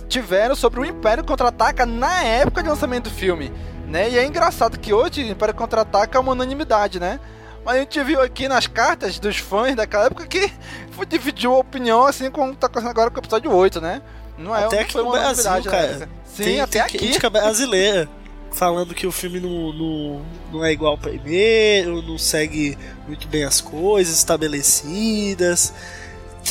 tiveram 0.09 0.55
sobre 0.55 0.81
o 0.81 0.85
Império 0.85 1.25
Contra-Ataca 1.25 1.85
na 1.85 2.23
época 2.23 2.63
de 2.63 2.69
lançamento 2.69 3.05
do 3.05 3.11
filme, 3.11 3.53
né? 3.87 4.11
E 4.11 4.19
é 4.19 4.27
engraçado 4.27 4.79
que 4.79 4.93
hoje 4.93 5.23
o 5.23 5.29
Império 5.29 5.55
Contra-Ataca 5.55 6.19
é 6.19 6.21
uma 6.21 6.33
unanimidade, 6.33 6.99
né? 6.99 7.21
Mas 7.67 7.77
a 7.77 7.81
gente 7.81 8.01
viu 8.05 8.23
aqui 8.23 8.47
nas 8.49 8.67
cartas 8.69 9.19
dos 9.19 9.37
fãs 9.39 9.75
daquela 9.75 10.07
época 10.07 10.25
que 10.27 10.51
foi- 10.93 11.05
dividiu 11.05 11.53
a 11.53 11.59
opinião 11.59 12.07
assim 12.07 12.31
como 12.31 12.55
tá 12.55 12.69
acontecendo 12.69 12.91
agora 12.91 13.11
com 13.11 13.17
o 13.17 13.21
episódio 13.21 13.53
8, 13.53 13.81
né? 13.81 14.01
Não 14.39 14.55
é 14.55 14.65
Até 14.65 14.81
aqui 14.83 14.97
no 14.97 15.11
Brasil, 15.11 15.21
unanimidade 15.51 15.65
na 15.67 15.71
cara. 15.73 15.87
época. 15.87 16.09
Sim, 16.25 16.45
tem, 16.45 16.61
até 16.61 16.73
tem 16.79 16.81
aqui. 16.83 16.99
crítica 16.99 17.29
brasileira 17.29 18.09
falando 18.53 18.95
que 18.95 19.07
o 19.07 19.11
filme 19.13 19.41
não, 19.41 19.73
não, 19.73 20.23
não 20.53 20.65
é 20.65 20.71
igual 20.73 20.93
ao 20.93 20.99
primeiro, 20.99 22.01
não 22.03 22.17
segue 22.17 22.79
muito 23.09 23.27
bem 23.29 23.43
as 23.45 23.61
coisas 23.61 24.17
estabelecidas. 24.17 25.73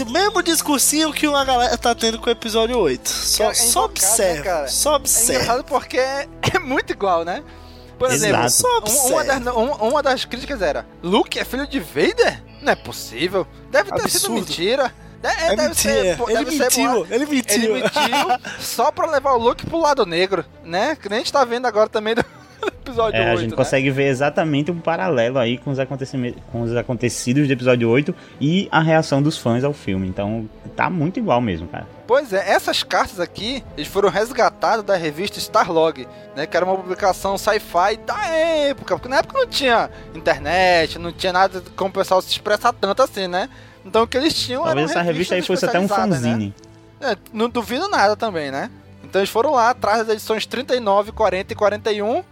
O 0.06 0.12
mesmo 0.12 0.44
discursinho 0.44 1.14
que 1.14 1.26
uma 1.26 1.46
galera 1.46 1.78
tá 1.78 1.96
tendo 1.96 2.20
com 2.20 2.28
o 2.28 2.32
episódio 2.32 2.78
8. 2.78 3.08
Só, 3.10 3.38
Cara, 3.46 3.52
é 3.52 3.56
só 3.56 3.64
invocado, 3.86 3.86
observa. 3.92 4.62
né, 4.64 4.68
só 4.68 4.92
É 4.92 4.96
observa. 4.98 5.34
engraçado 5.44 5.64
porque 5.64 5.98
é, 5.98 6.28
é 6.54 6.60
muito 6.60 6.92
igual, 6.92 7.24
né? 7.24 7.42
Por 7.98 8.10
exemplo, 8.12 8.42
um- 8.42 9.08
uma, 9.14 9.24
das, 9.24 9.48
um- 9.56 9.88
uma 9.90 10.04
das 10.04 10.26
críticas 10.26 10.62
era: 10.62 10.86
Luke 11.02 11.40
é 11.40 11.46
filho 11.46 11.66
de 11.68 11.80
Vader? 11.80 12.42
Não 12.62 12.72
é 12.74 12.76
possível. 12.76 13.48
Deve 13.72 13.92
ter 13.92 14.10
sido 14.10 14.26
Absurdo. 14.28 14.34
mentira. 14.36 14.94
De- 15.22 15.28
é, 15.28 15.32
É 15.32 15.56
deve 15.56 15.62
mentira. 15.70 15.94
ser, 15.94 16.18
pô, 16.18 16.30
ele 16.30 16.38
deve 16.46 16.52
ser 16.52 16.64
mentiu. 16.64 16.92
boa- 16.92 17.08
ele 17.10 17.26
mentiu. 17.26 17.64
Ele 17.64 17.74
mentiu 17.84 18.52
só 18.60 18.92
pra 18.92 19.08
levar 19.10 19.34
o 19.34 19.38
Luke 19.38 19.66
pro 19.66 19.80
lado 19.80 20.06
negro, 20.06 20.44
né? 20.64 20.96
Que 20.96 21.10
nem 21.10 21.18
a 21.18 21.20
gente 21.20 21.32
tá 21.34 21.44
vendo 21.46 21.66
agora 21.66 21.90
também 21.90 22.14
do 22.16 22.24
episódio 22.86 23.20
É, 23.20 23.30
8. 23.30 23.32
a 23.32 23.42
gente 23.42 23.52
né? 23.52 23.58
consegue 23.58 23.90
ver 23.90 24.08
exatamente 24.08 24.72
um 24.72 24.80
paralelo 24.80 25.40
aí 25.40 25.58
com 25.58 25.72
os, 25.72 25.80
acontecimentos, 25.80 26.42
com 26.52 26.62
os 26.62 26.76
acontecidos 26.76 27.48
do 27.48 27.54
episódio 27.54 27.90
8 27.90 28.14
e 28.40 28.68
a 28.72 28.80
reação 28.80 29.22
dos 29.22 29.38
fãs 29.38 29.64
ao 29.64 29.74
filme. 29.74 30.08
Então 30.08 30.48
tá 30.76 30.90
muito 30.90 31.20
igual 31.20 31.42
mesmo, 31.42 31.68
cara. 31.68 31.88
Pois 32.08 32.32
é, 32.32 32.52
essas 32.52 32.84
cartas 32.84 33.20
aqui, 33.20 33.64
eles 33.76 33.88
foram 33.88 34.10
resgatadas 34.10 34.86
da 34.86 34.96
revista 34.96 35.40
Starlog, 35.40 36.08
né? 36.36 36.46
Que 36.46 36.56
era 36.56 36.66
uma 36.66 36.76
publicação 36.76 37.38
sci-fi 37.38 37.98
da 38.06 38.26
época, 38.28 38.96
porque 38.96 39.10
na 39.10 39.18
época 39.18 39.40
não 39.40 39.48
tinha 39.48 39.90
internet, 40.14 41.00
não 41.00 41.12
tinha 41.12 41.34
nada 41.34 41.64
como 41.76 41.90
o 41.90 41.94
pessoal 41.94 42.22
se 42.22 42.30
expressar 42.30 42.74
tanto 42.74 43.02
assim, 43.02 43.28
né? 43.28 43.50
Então 43.84 44.04
o 44.04 44.08
que 44.08 44.18
eles 44.18 44.34
tinham 44.34 44.64
Talvez 44.64 44.92
essa 44.92 45.02
revista 45.02 45.36
aí 45.36 45.42
fosse 45.42 45.66
até 45.66 45.80
um 45.80 45.84
né? 45.84 45.88
fanzine. 45.88 46.54
É, 47.02 47.16
não 47.32 47.50
duvido 47.50 47.88
nada 47.88 48.16
também, 48.16 48.52
né? 48.52 48.70
Então 49.04 49.22
eles 49.22 49.30
foram 49.30 49.52
lá 49.52 49.70
atrás 49.70 50.00
das 50.00 50.10
edições 50.10 50.46
39, 50.46 51.12
40 51.12 51.54
e 51.54 51.56
41 51.56 52.24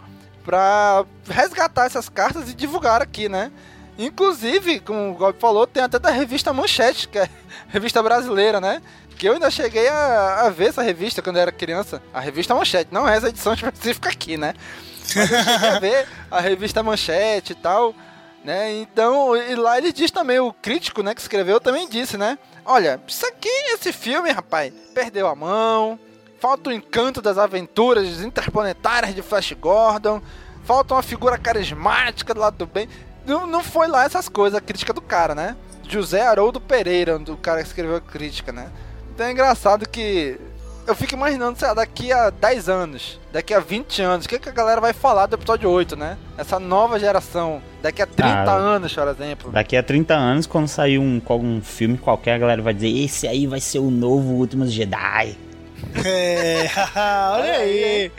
pra 0.44 1.04
resgatar 1.28 1.86
essas 1.86 2.08
cartas 2.08 2.50
e 2.50 2.54
divulgar 2.54 3.00
aqui, 3.02 3.28
né? 3.28 3.50
Inclusive, 3.98 4.80
como 4.80 5.10
o 5.10 5.14
Gob 5.14 5.38
falou, 5.38 5.66
tem 5.66 5.82
até 5.82 5.98
da 5.98 6.10
revista 6.10 6.52
Manchete, 6.52 7.08
que 7.08 7.18
é 7.18 7.28
revista 7.68 8.02
brasileira, 8.02 8.60
né? 8.60 8.82
Que 9.16 9.28
eu 9.28 9.34
ainda 9.34 9.50
cheguei 9.50 9.88
a, 9.88 10.42
a 10.42 10.50
ver 10.50 10.68
essa 10.68 10.82
revista 10.82 11.22
quando 11.22 11.36
eu 11.36 11.42
era 11.42 11.52
criança. 11.52 12.02
A 12.12 12.20
revista 12.20 12.54
Manchete, 12.54 12.92
não 12.92 13.08
é 13.08 13.16
essa 13.16 13.28
edição 13.28 13.54
específica 13.54 14.10
aqui, 14.10 14.36
né? 14.36 14.54
Mas 15.14 15.30
eu 15.30 15.68
a 15.68 15.78
ver 15.78 16.08
a 16.30 16.40
revista 16.40 16.82
Manchete 16.82 17.52
e 17.52 17.56
tal, 17.56 17.94
né? 18.44 18.72
Então, 18.72 19.36
e 19.36 19.54
lá 19.54 19.78
ele 19.78 19.92
diz 19.92 20.10
também, 20.10 20.40
o 20.40 20.52
crítico, 20.52 21.02
né, 21.02 21.14
que 21.14 21.20
escreveu 21.20 21.60
também 21.60 21.88
disse, 21.88 22.16
né? 22.16 22.38
Olha, 22.64 23.00
isso 23.06 23.26
aqui, 23.26 23.48
esse 23.74 23.92
filme, 23.92 24.30
rapaz, 24.30 24.72
perdeu 24.94 25.28
a 25.28 25.34
mão, 25.34 25.98
falta 26.44 26.68
o 26.68 26.72
encanto 26.74 27.22
das 27.22 27.38
aventuras 27.38 28.20
interplanetárias 28.20 29.14
de 29.14 29.22
Flash 29.22 29.54
Gordon, 29.58 30.20
falta 30.62 30.92
uma 30.92 31.02
figura 31.02 31.38
carismática 31.38 32.34
do 32.34 32.40
lado 32.40 32.58
do 32.58 32.66
bem. 32.66 32.86
Não, 33.24 33.46
não 33.46 33.64
foi 33.64 33.88
lá 33.88 34.04
essas 34.04 34.28
coisas, 34.28 34.58
a 34.58 34.60
crítica 34.60 34.92
do 34.92 35.00
cara, 35.00 35.34
né? 35.34 35.56
José 35.88 36.20
Haroldo 36.20 36.60
Pereira, 36.60 37.18
do 37.18 37.34
cara 37.38 37.62
que 37.62 37.68
escreveu 37.68 37.96
a 37.96 38.00
crítica, 38.02 38.52
né? 38.52 38.70
Então 39.14 39.24
é 39.24 39.32
engraçado 39.32 39.88
que 39.88 40.38
eu 40.86 40.94
fico 40.94 41.14
imaginando, 41.14 41.58
sei 41.58 41.68
lá, 41.68 41.72
daqui 41.72 42.12
a 42.12 42.28
10 42.28 42.68
anos, 42.68 43.18
daqui 43.32 43.54
a 43.54 43.60
20 43.60 44.02
anos, 44.02 44.26
o 44.26 44.28
que, 44.28 44.38
que 44.38 44.50
a 44.50 44.52
galera 44.52 44.82
vai 44.82 44.92
falar 44.92 45.24
do 45.24 45.36
episódio 45.36 45.70
8, 45.70 45.96
né? 45.96 46.18
Essa 46.36 46.60
nova 46.60 47.00
geração, 47.00 47.62
daqui 47.80 48.02
a 48.02 48.06
30 48.06 48.30
Ah, 48.30 48.52
anos, 48.52 48.92
por 48.94 49.08
exemplo. 49.08 49.50
Daqui 49.50 49.78
a 49.78 49.82
30 49.82 50.12
anos, 50.12 50.46
quando 50.46 50.68
sair 50.68 50.98
um, 50.98 51.22
um 51.26 51.62
filme 51.62 51.96
qualquer, 51.96 52.34
a 52.34 52.38
galera 52.38 52.60
vai 52.60 52.74
dizer: 52.74 52.90
Esse 52.90 53.26
aí 53.26 53.46
vai 53.46 53.60
ser 53.60 53.78
o 53.78 53.90
novo 53.90 54.34
Últimos 54.34 54.70
Jedi. 54.70 55.38
É, 56.04 56.68
olha 57.32 57.52
aí. 57.56 58.12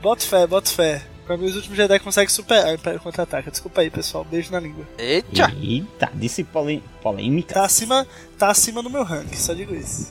Bota 0.00 0.24
fé, 0.24 0.46
bota 0.46 0.70
fé. 0.70 1.02
Pra 1.26 1.36
mim, 1.36 1.46
os 1.46 1.56
últimos 1.56 1.76
Jedi 1.76 1.98
conseguem 1.98 2.28
superar 2.30 2.68
o 2.68 2.74
Império 2.74 3.00
Contra-Ataca. 3.00 3.50
Desculpa 3.50 3.82
aí, 3.82 3.90
pessoal. 3.90 4.24
Beijo 4.24 4.50
na 4.50 4.58
língua. 4.60 4.86
Eita! 4.96 5.52
Eita, 5.60 6.08
disse 6.14 6.42
polê- 6.42 6.80
polêmica. 7.02 7.54
Tá 7.54 7.64
acima, 7.64 8.06
tá 8.38 8.50
acima 8.50 8.80
no 8.82 8.88
meu 8.88 9.02
ranking, 9.04 9.36
só 9.36 9.52
digo 9.52 9.74
isso. 9.74 10.10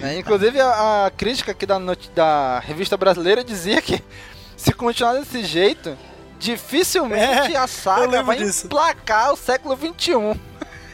Né? 0.00 0.18
Inclusive, 0.18 0.58
a, 0.60 1.06
a 1.06 1.10
crítica 1.12 1.52
aqui 1.52 1.64
da, 1.66 1.78
da 2.14 2.58
revista 2.60 2.96
brasileira 2.96 3.44
dizia 3.44 3.80
que 3.80 4.02
se 4.56 4.72
continuar 4.72 5.12
desse 5.14 5.44
jeito, 5.44 5.96
dificilmente 6.40 7.52
É, 7.54 7.56
a 7.56 7.66
saga 7.68 8.22
vai 8.22 8.38
disso. 8.38 8.66
emplacar 8.66 9.32
o 9.32 9.36
século 9.36 9.76
XXI. 9.76 10.14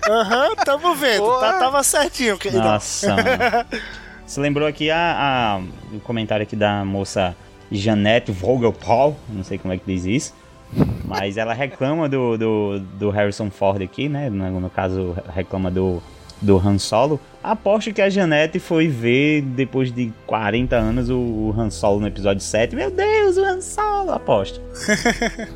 Aham, 0.09 0.55
tamo 0.65 0.95
vendo. 0.95 1.39
Tá, 1.41 1.59
tava 1.59 1.83
certinho, 1.83 2.37
querido. 2.37 2.63
Nossa. 2.63 3.15
Você 4.31 4.41
lembrou 4.41 4.69
aqui 4.69 4.91
a, 4.93 5.59
a- 5.59 5.61
o 5.93 5.99
comentário 5.99 6.45
aqui 6.45 6.55
da 6.55 6.85
moça 6.85 7.35
Janete 7.71 8.31
Vogelpaul, 8.31 9.17
não 9.29 9.43
sei 9.43 9.59
como 9.59 9.75
é 9.75 9.77
que 9.77 9.83
diz 9.85 10.05
isso, 10.05 10.35
mas 11.05 11.37
ela 11.37 11.53
reclama 11.53 12.09
do, 12.09 12.39
do, 12.39 12.79
do 12.79 13.11
Harrison 13.11 13.51
Ford 13.51 13.83
aqui, 13.83 14.09
né? 14.09 14.31
No, 14.31 14.61
no 14.61 14.71
caso, 14.71 15.17
reclama 15.35 15.69
do, 15.69 16.01
do 16.41 16.57
Han 16.59 16.79
Solo. 16.79 17.19
Aposto 17.43 17.93
que 17.93 18.01
a 18.01 18.09
Janete 18.09 18.61
foi 18.61 18.87
ver, 18.87 19.43
depois 19.43 19.91
de 19.93 20.13
40 20.29 20.77
anos, 20.77 21.11
o, 21.11 21.17
o 21.19 21.55
Han 21.59 21.71
Solo 21.71 21.99
no 21.99 22.07
episódio 22.07 22.41
7. 22.41 22.77
Meu 22.77 22.93
Deus, 22.93 23.37
o 23.37 23.45
Han 23.45 23.61
Solo, 23.61 24.13
aposto. 24.13 24.61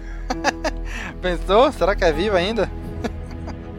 Pensou? 1.22 1.70
Será 1.70 1.94
que 1.94 2.04
é 2.04 2.12
vivo 2.12 2.34
ainda? 2.34 2.68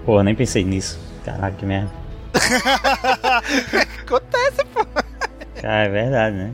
Pô, 0.05 0.23
nem 0.23 0.33
pensei 0.33 0.63
nisso. 0.63 0.97
Caraca, 1.25 1.57
que 1.57 1.65
merda. 1.65 1.91
Acontece, 4.05 4.65
pô. 4.73 4.74
Cara, 5.65 5.83
é 5.85 5.89
verdade, 5.89 6.35
né? 6.35 6.51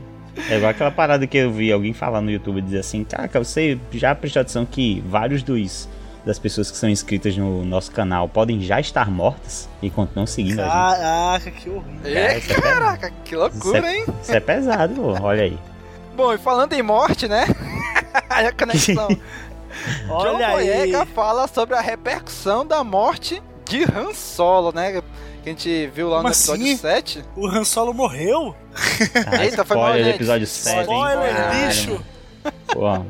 É 0.48 0.56
igual 0.56 0.70
aquela 0.70 0.90
parada 0.90 1.26
que 1.26 1.36
eu 1.36 1.52
vi 1.52 1.70
alguém 1.70 1.92
falar 1.92 2.22
no 2.22 2.30
YouTube 2.30 2.62
dizer 2.62 2.78
assim, 2.78 3.04
caraca, 3.04 3.38
você 3.44 3.78
já 3.90 4.14
prestou 4.14 4.40
atenção 4.40 4.64
que 4.64 5.04
vários 5.06 5.42
dos, 5.42 5.86
das 6.24 6.38
pessoas 6.38 6.70
que 6.70 6.78
são 6.78 6.88
inscritas 6.88 7.36
no 7.36 7.62
nosso 7.62 7.92
canal 7.92 8.26
podem 8.26 8.62
já 8.62 8.80
estar 8.80 9.10
mortas 9.10 9.68
e 9.82 9.90
continuam 9.90 10.26
seguindo 10.26 10.60
a 10.60 10.64
gente. 10.64 10.72
Caraca, 10.72 11.50
que 11.50 11.68
horrível. 11.68 12.16
É, 12.16 12.38
isso 12.38 12.52
é 12.52 12.60
caraca, 12.62 13.12
que 13.22 13.36
loucura, 13.36 13.78
Isso 13.80 13.86
é- 13.86 13.96
hein? 13.98 14.04
Isso 14.22 14.32
é 14.32 14.40
pesado, 14.40 14.94
pô. 14.94 15.12
Olha 15.20 15.42
aí. 15.42 15.58
Bom, 16.16 16.32
e 16.32 16.38
falando 16.38 16.72
em 16.72 16.80
morte, 16.82 17.28
né? 17.28 17.44
Aí 18.30 18.46
a 18.46 18.52
conexão. 18.52 19.08
John 20.08 20.10
Olha 20.14 20.48
aí. 20.48 20.52
Boyega 20.54 21.04
fala 21.04 21.46
sobre 21.48 21.76
a 21.76 21.80
repercussão 21.82 22.64
da 22.64 22.82
morte 22.82 23.42
de 23.66 23.84
Han 23.84 24.14
Solo, 24.14 24.72
né? 24.72 25.02
Que 25.42 25.48
a 25.48 25.52
gente 25.52 25.86
viu 25.88 26.08
lá 26.08 26.16
Como 26.18 26.28
no 26.28 26.34
episódio 26.34 26.64
assim? 26.64 26.76
7. 26.76 27.24
O 27.36 27.46
Han 27.46 27.64
Solo 27.64 27.92
morreu? 27.92 28.54
Ah, 29.26 29.44
Eita, 29.44 29.64
foi 29.64 29.76
mal, 29.76 29.86
spoiler 29.86 30.02
do 30.04 30.06
gente. 30.06 30.14
episódio 30.16 30.46
7, 30.46 30.76
hein? 30.76 30.82
Spoiler, 30.82 31.34
Caralho, 31.34 31.66
bicho. 31.68 32.04
Pô, 32.68 33.04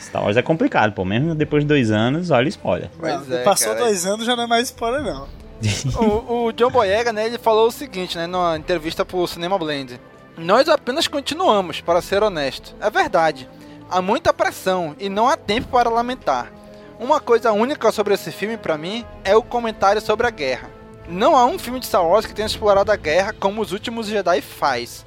Star 0.00 0.22
Wars 0.22 0.36
é 0.36 0.42
complicado, 0.42 0.92
pô. 0.92 1.04
Mesmo 1.04 1.34
depois 1.34 1.62
de 1.64 1.68
dois 1.68 1.90
anos, 1.90 2.30
olha 2.30 2.44
o 2.46 2.48
spoiler. 2.48 2.90
Pois 2.98 3.26
Não, 3.28 3.36
é, 3.38 3.42
passou 3.42 3.68
cara. 3.68 3.80
dois 3.86 4.04
anos, 4.04 4.26
já 4.26 4.36
não 4.36 4.44
é 4.44 4.46
mais 4.46 4.64
spoiler, 4.64 5.02
não. 5.02 5.26
o, 5.96 6.46
o 6.46 6.52
John 6.52 6.70
Boyega, 6.70 7.12
né, 7.12 7.24
ele 7.26 7.38
falou 7.38 7.68
o 7.68 7.72
seguinte, 7.72 8.18
né, 8.18 8.26
numa 8.26 8.56
entrevista 8.58 9.04
pro 9.04 9.26
Cinema 9.26 9.56
Blend. 9.58 9.98
Nós 10.36 10.68
apenas 10.68 11.06
continuamos, 11.08 11.80
para 11.80 12.02
ser 12.02 12.22
honesto. 12.22 12.74
É 12.80 12.90
verdade. 12.90 13.48
Há 13.90 14.02
muita 14.02 14.32
pressão 14.32 14.94
e 14.98 15.08
não 15.08 15.28
há 15.28 15.36
tempo 15.36 15.68
para 15.68 15.88
lamentar. 15.88 16.50
Uma 16.98 17.20
coisa 17.20 17.52
única 17.52 17.90
sobre 17.92 18.14
esse 18.14 18.30
filme 18.30 18.56
para 18.56 18.76
mim 18.78 19.04
é 19.24 19.34
o 19.36 19.42
comentário 19.42 20.00
sobre 20.00 20.26
a 20.26 20.30
guerra. 20.30 20.68
Não 21.08 21.36
há 21.36 21.44
um 21.44 21.58
filme 21.58 21.80
de 21.80 21.86
Star 21.86 22.06
Wars 22.06 22.26
que 22.26 22.34
tenha 22.34 22.46
explorado 22.46 22.92
a 22.92 22.96
guerra 22.96 23.32
como 23.32 23.60
os 23.60 23.72
últimos 23.72 24.06
Jedi 24.06 24.40
faz. 24.40 25.04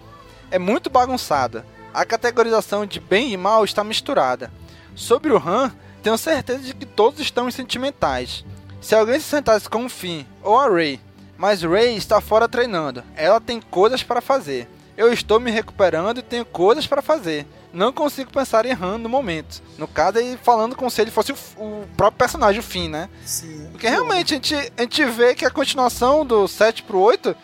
É 0.52 0.60
muito 0.60 0.90
bagunçada. 0.90 1.66
A 1.94 2.06
categorização 2.06 2.86
de 2.86 3.00
bem 3.00 3.32
e 3.32 3.38
mal 3.38 3.64
está 3.64 3.84
misturada. 3.84 4.52
Sobre 4.94 5.32
o 5.32 5.38
Han, 5.38 5.72
tenho 6.04 6.18
certeza 6.18 6.60
de 6.60 6.74
que 6.74 6.86
todos 6.86 7.20
estão 7.20 7.50
sentimentais. 7.50 8.46
Se 8.82 8.94
alguém 8.94 9.20
se 9.20 9.26
sentasse 9.26 9.70
com 9.70 9.86
o 9.86 9.90
Finn 9.90 10.26
ou 10.44 10.60
a 10.60 10.70
Rey, 10.70 11.00
mas 11.38 11.64
Rey 11.64 11.96
está 11.96 12.22
fora 12.22 12.48
treinando, 12.48 13.04
ela 13.16 13.42
tem 13.42 13.60
coisas 13.60 14.04
para 14.04 14.22
fazer. 14.22 14.70
Eu 14.98 15.12
estou 15.12 15.40
me 15.40 15.50
recuperando 15.50 16.20
e 16.20 16.24
tenho 16.24 16.46
coisas 16.46 16.86
para 16.86 17.02
fazer. 17.02 17.46
Não 17.76 17.92
consigo 17.92 18.32
pensar 18.32 18.66
em 18.66 18.72
Han 18.72 18.98
no 18.98 19.10
momento. 19.10 19.62
No 19.78 19.86
caso, 19.86 20.18
ele 20.18 20.40
falando 20.42 20.78
como 20.78 20.90
se 20.90 21.02
ele 21.02 21.12
fosse 21.12 21.34
o, 21.34 21.36
o 21.58 21.86
próprio 21.98 22.18
personagem, 22.18 22.62
o 22.62 22.64
Finn, 22.64 22.90
né? 22.90 23.10
Sim. 23.26 23.68
Porque 23.70 23.90
realmente 23.90 24.34
a 24.34 24.38
gente, 24.38 24.56
a 24.78 24.82
gente 24.82 25.04
vê 25.04 25.36
que 25.36 25.46
a 25.46 25.52
continuação 25.52 26.26
do 26.26 26.48
7 26.48 26.84
pro 26.84 27.00
8 27.00 27.36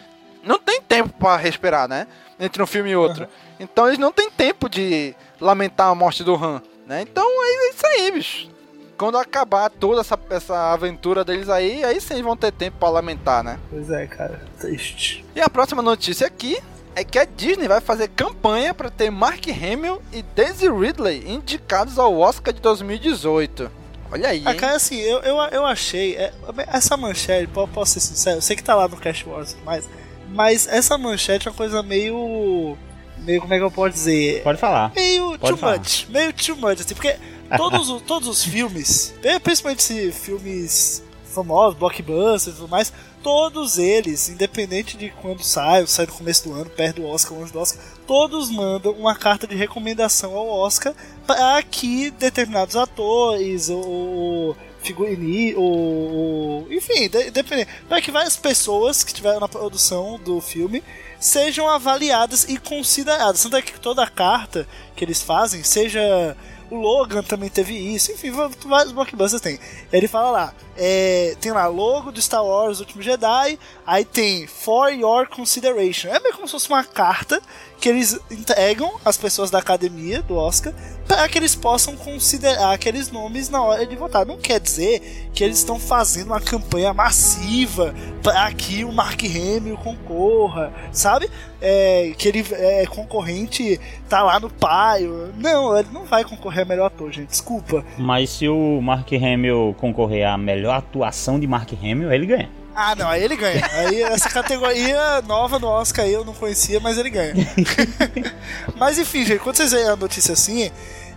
não 0.41 0.57
tem 0.57 0.81
tempo 0.81 1.09
para 1.19 1.35
respirar, 1.35 1.85
né? 1.85 2.07
Entre 2.39 2.63
um 2.63 2.65
filme 2.65 2.91
e 2.91 2.95
outro. 2.95 3.27
Então 3.59 3.87
eles 3.87 3.99
não 3.99 4.09
têm 4.09 4.31
tempo 4.31 4.69
de 4.69 5.13
lamentar 5.39 5.89
a 5.89 5.95
morte 5.95 6.23
do 6.23 6.33
Han, 6.33 6.61
né? 6.87 7.01
Então 7.01 7.25
é 7.25 7.69
isso 7.69 7.85
aí, 7.85 8.11
bicho. 8.11 8.49
Quando 8.97 9.17
acabar 9.17 9.69
toda 9.69 9.99
essa, 9.99 10.17
essa 10.29 10.71
aventura 10.71 11.25
deles 11.25 11.49
aí, 11.49 11.83
aí 11.83 11.99
sim 11.99 12.23
vão 12.23 12.37
ter 12.37 12.53
tempo 12.53 12.77
para 12.79 12.87
lamentar, 12.87 13.43
né? 13.43 13.59
Pois 13.69 13.89
é, 13.89 14.07
cara. 14.07 14.45
Triste. 14.57 15.25
E 15.35 15.41
a 15.41 15.49
próxima 15.49 15.81
notícia 15.81 16.25
aqui 16.25 16.57
é 16.95 17.03
que 17.03 17.17
a 17.17 17.25
Disney 17.25 17.67
vai 17.67 17.79
fazer 17.81 18.07
campanha 18.09 18.73
para 18.73 18.89
ter 18.89 19.09
Mark 19.09 19.45
Hamill 19.47 20.01
e 20.11 20.21
Daisy 20.21 20.69
Ridley 20.69 21.23
indicados 21.29 21.97
ao 21.97 22.17
Oscar 22.17 22.53
de 22.53 22.59
2018. 22.61 23.71
Olha 24.11 24.27
aí, 24.29 24.41
Ah, 24.45 24.51
hein? 24.51 24.57
cara, 24.57 24.75
assim, 24.75 24.97
eu, 24.99 25.19
eu, 25.19 25.37
eu 25.51 25.65
achei. 25.65 26.15
é, 26.17 26.33
essa 26.67 26.97
manchete, 26.97 27.47
po- 27.47 27.67
posso 27.67 27.93
ser 27.93 28.01
sincero, 28.01 28.37
eu 28.37 28.41
sei 28.41 28.55
que 28.57 28.63
tá 28.63 28.75
lá 28.75 28.87
no 28.87 28.97
Cash 28.97 29.25
Wars 29.25 29.51
e 29.51 29.55
tudo 29.55 29.65
mais, 29.65 29.87
mas 30.29 30.67
essa 30.67 30.97
manchete 30.97 31.47
é 31.47 31.51
uma 31.51 31.55
coisa 31.57 31.81
meio. 31.81 32.77
meio, 33.19 33.39
como 33.39 33.53
é 33.53 33.57
que 33.57 33.63
eu 33.63 33.71
posso 33.71 33.91
dizer? 33.93 34.43
Pode 34.43 34.59
falar. 34.59 34.91
Meio 34.93 35.39
Pode 35.39 35.53
too 35.53 35.57
falar. 35.57 35.77
much, 35.77 36.07
meio 36.09 36.33
too 36.33 36.57
much, 36.57 36.81
assim, 36.81 36.93
porque 36.93 37.15
todos, 37.55 37.89
os- 37.89 38.01
todos 38.01 38.27
os 38.27 38.43
filmes, 38.43 39.13
principalmente 39.43 39.81
se 39.81 40.11
filmes 40.11 41.01
famosos, 41.33 41.79
blockbusters 41.79 42.55
e 42.55 42.59
tudo 42.59 42.67
mais, 42.67 42.91
todos 43.23 43.77
eles, 43.77 44.29
independente 44.29 44.97
de 44.97 45.09
quando 45.21 45.43
sai, 45.43 45.81
ou 45.81 45.87
sai 45.87 46.05
no 46.05 46.13
começo 46.13 46.47
do 46.47 46.53
ano, 46.53 46.69
perto 46.69 46.97
do 46.97 47.07
Oscar, 47.07 47.37
longe 47.37 47.51
do 47.51 47.59
Oscar, 47.59 47.83
todos 48.07 48.49
mandam 48.49 48.91
uma 48.93 49.15
carta 49.15 49.47
de 49.47 49.55
recomendação 49.55 50.35
ao 50.35 50.47
Oscar 50.47 50.93
para 51.25 51.61
que 51.63 52.11
determinados 52.11 52.75
atores 52.75 53.69
ou 53.69 54.55
figurini 54.83 55.53
ou, 55.55 56.67
enfim, 56.71 57.07
de, 57.07 57.29
dependendo, 57.31 57.69
para 57.87 58.01
que 58.01 58.11
várias 58.11 58.35
pessoas 58.35 59.03
que 59.03 59.11
estiveram 59.11 59.39
na 59.39 59.47
produção 59.47 60.19
do 60.19 60.41
filme 60.41 60.83
sejam 61.19 61.69
avaliadas 61.69 62.45
e 62.49 62.57
consideradas. 62.57 63.43
Tanto 63.43 63.57
é 63.57 63.61
que 63.61 63.79
toda 63.79 64.03
a 64.03 64.09
carta 64.09 64.67
que 64.95 65.05
eles 65.05 65.21
fazem, 65.21 65.63
seja 65.63 66.35
o 66.69 66.75
Logan 66.75 67.21
também 67.21 67.49
teve 67.49 67.73
isso, 67.75 68.11
enfim, 68.11 68.31
vários 68.31 68.93
blockbusters 68.93 69.41
tem. 69.41 69.59
Ele 69.91 70.07
fala 70.07 70.31
lá, 70.31 70.53
é, 70.77 71.35
tem 71.39 71.51
lá 71.51 71.67
logo 71.67 72.11
do 72.11 72.21
Star 72.21 72.43
Wars 72.43 72.79
Último 72.79 73.01
Jedi, 73.01 73.59
aí 73.85 74.05
tem 74.05 74.47
For 74.47 74.89
Your 74.89 75.27
Consideration. 75.27 76.09
É 76.09 76.19
meio 76.19 76.33
como 76.33 76.47
se 76.47 76.51
fosse 76.51 76.69
uma 76.69 76.83
carta 76.83 77.41
que 77.81 77.89
eles 77.89 78.17
entregam 78.29 78.93
às 79.03 79.17
pessoas 79.17 79.49
da 79.49 79.57
academia 79.57 80.21
do 80.21 80.35
Oscar 80.35 80.71
para 81.07 81.27
que 81.27 81.37
eles 81.37 81.55
possam 81.55 81.95
considerar 81.97 82.71
aqueles 82.71 83.11
nomes 83.11 83.49
na 83.49 83.61
hora 83.61 83.85
de 83.85 83.95
votar. 83.95 84.25
Não 84.25 84.37
quer 84.37 84.59
dizer 84.59 85.29
que 85.33 85.43
eles 85.43 85.57
estão 85.57 85.79
fazendo 85.79 86.27
uma 86.27 86.39
campanha 86.39 86.93
massiva 86.93 87.93
para 88.21 88.49
que 88.53 88.85
o 88.85 88.93
Mark 88.93 89.19
Hamill 89.23 89.77
concorra, 89.77 90.71
sabe? 90.91 91.29
É, 91.59 92.13
que 92.17 92.27
ele 92.27 92.45
é 92.53 92.85
concorrente, 92.85 93.79
tá 94.07 94.21
lá 94.21 94.39
no 94.39 94.49
paio. 94.49 95.33
Não, 95.37 95.77
ele 95.77 95.89
não 95.91 96.05
vai 96.05 96.23
concorrer 96.23 96.61
a 96.61 96.65
melhor 96.65 96.85
ator, 96.85 97.11
gente. 97.11 97.29
Desculpa. 97.29 97.83
Mas 97.97 98.29
se 98.29 98.47
o 98.47 98.79
Mark 98.81 99.11
Hamill 99.11 99.75
concorrer 99.79 100.27
à 100.27 100.37
melhor 100.61 100.77
atuação 100.77 101.39
de 101.39 101.47
Mark 101.47 101.73
Hamill, 101.73 102.11
ele 102.11 102.27
ganha. 102.27 102.49
Ah, 102.75 102.95
não, 102.95 103.09
aí 103.09 103.23
ele 103.23 103.35
ganha. 103.35 103.67
Aí 103.73 104.01
essa 104.03 104.29
categoria 104.29 105.21
nova 105.23 105.57
no 105.57 105.67
Oscar 105.67 106.05
aí 106.05 106.13
eu 106.13 106.23
não 106.23 106.33
conhecia, 106.33 106.79
mas 106.79 106.97
ele 106.97 107.09
ganha. 107.09 107.33
mas 108.77 108.99
enfim, 108.99 109.25
gente, 109.25 109.39
quando 109.39 109.57
vocês 109.57 109.71
veem 109.71 109.89
a 109.89 109.95
notícia 109.95 110.33
assim, 110.33 110.71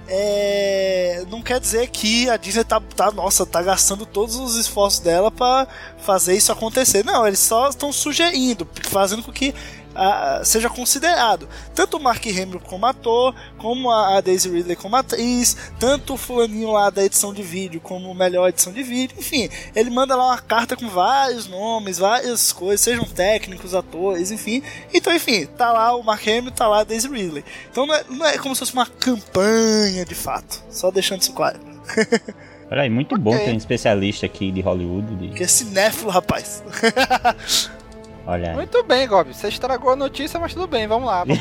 é... 0.08 1.22
não 1.30 1.42
quer 1.42 1.60
dizer 1.60 1.88
que 1.88 2.28
a 2.28 2.36
Disney 2.36 2.64
tá, 2.64 2.80
tá, 2.80 3.12
nossa, 3.12 3.44
tá 3.46 3.62
gastando 3.62 4.04
todos 4.04 4.34
os 4.36 4.56
esforços 4.56 5.00
dela 5.00 5.30
pra 5.30 5.68
fazer 5.98 6.34
isso 6.34 6.50
acontecer. 6.50 7.04
Não, 7.04 7.26
eles 7.26 7.38
só 7.38 7.68
estão 7.68 7.92
sugerindo, 7.92 8.66
fazendo 8.88 9.22
com 9.22 9.30
que 9.30 9.54
ah, 9.94 10.40
seja 10.44 10.68
considerado. 10.68 11.48
Tanto 11.74 11.96
o 11.96 12.00
Mark 12.02 12.24
Hamill 12.26 12.60
como 12.60 12.86
ator, 12.86 13.34
como 13.58 13.90
a, 13.90 14.16
a 14.16 14.20
Daisy 14.20 14.48
Ridley 14.50 14.76
como 14.76 14.96
atriz, 14.96 15.56
tanto 15.78 16.14
o 16.14 16.16
fulaninho 16.16 16.70
lá 16.72 16.90
da 16.90 17.04
edição 17.04 17.32
de 17.32 17.42
vídeo 17.42 17.80
como 17.80 18.12
melhor 18.14 18.48
edição 18.48 18.72
de 18.72 18.82
vídeo, 18.82 19.16
enfim, 19.18 19.48
ele 19.74 19.90
manda 19.90 20.16
lá 20.16 20.26
uma 20.26 20.38
carta 20.38 20.76
com 20.76 20.88
vários 20.88 21.46
nomes, 21.46 21.98
várias 21.98 22.52
coisas, 22.52 22.80
sejam 22.80 23.04
técnicos, 23.04 23.74
atores, 23.74 24.30
enfim. 24.30 24.62
Então, 24.92 25.14
enfim, 25.14 25.46
tá 25.46 25.72
lá 25.72 25.94
o 25.96 26.02
Mark 26.02 26.26
Hamill, 26.26 26.50
tá 26.50 26.66
lá 26.68 26.80
a 26.80 26.84
Daisy 26.84 27.08
Ridley. 27.08 27.44
Então 27.70 27.86
não 27.86 27.94
é, 27.94 28.04
não 28.08 28.26
é 28.26 28.38
como 28.38 28.54
se 28.54 28.58
fosse 28.60 28.72
uma 28.72 28.86
campanha 28.86 30.04
de 30.04 30.14
fato, 30.14 30.62
só 30.70 30.90
deixando 30.90 31.22
isso 31.22 31.32
claro. 31.32 31.58
Olha 32.70 32.82
aí, 32.82 32.90
muito 32.90 33.16
bom 33.18 33.32
Ok. 33.34 33.44
ter 33.44 33.52
um 33.52 33.56
especialista 33.58 34.24
aqui 34.26 34.50
de 34.50 34.60
Hollywood. 34.62 35.14
de- 35.16 35.34
Que 35.34 35.44
é 35.44 35.46
cinéfilo, 35.46 36.10
rapaz. 36.10 36.62
Olha 38.26 38.50
aí. 38.50 38.54
Muito 38.56 38.82
bem, 38.84 39.06
Gob. 39.06 39.34
Você 39.34 39.48
estragou 39.48 39.90
a 39.92 39.96
notícia, 39.96 40.40
mas 40.40 40.54
tudo 40.54 40.66
bem. 40.66 40.86
Vamos 40.86 41.06
lá, 41.06 41.24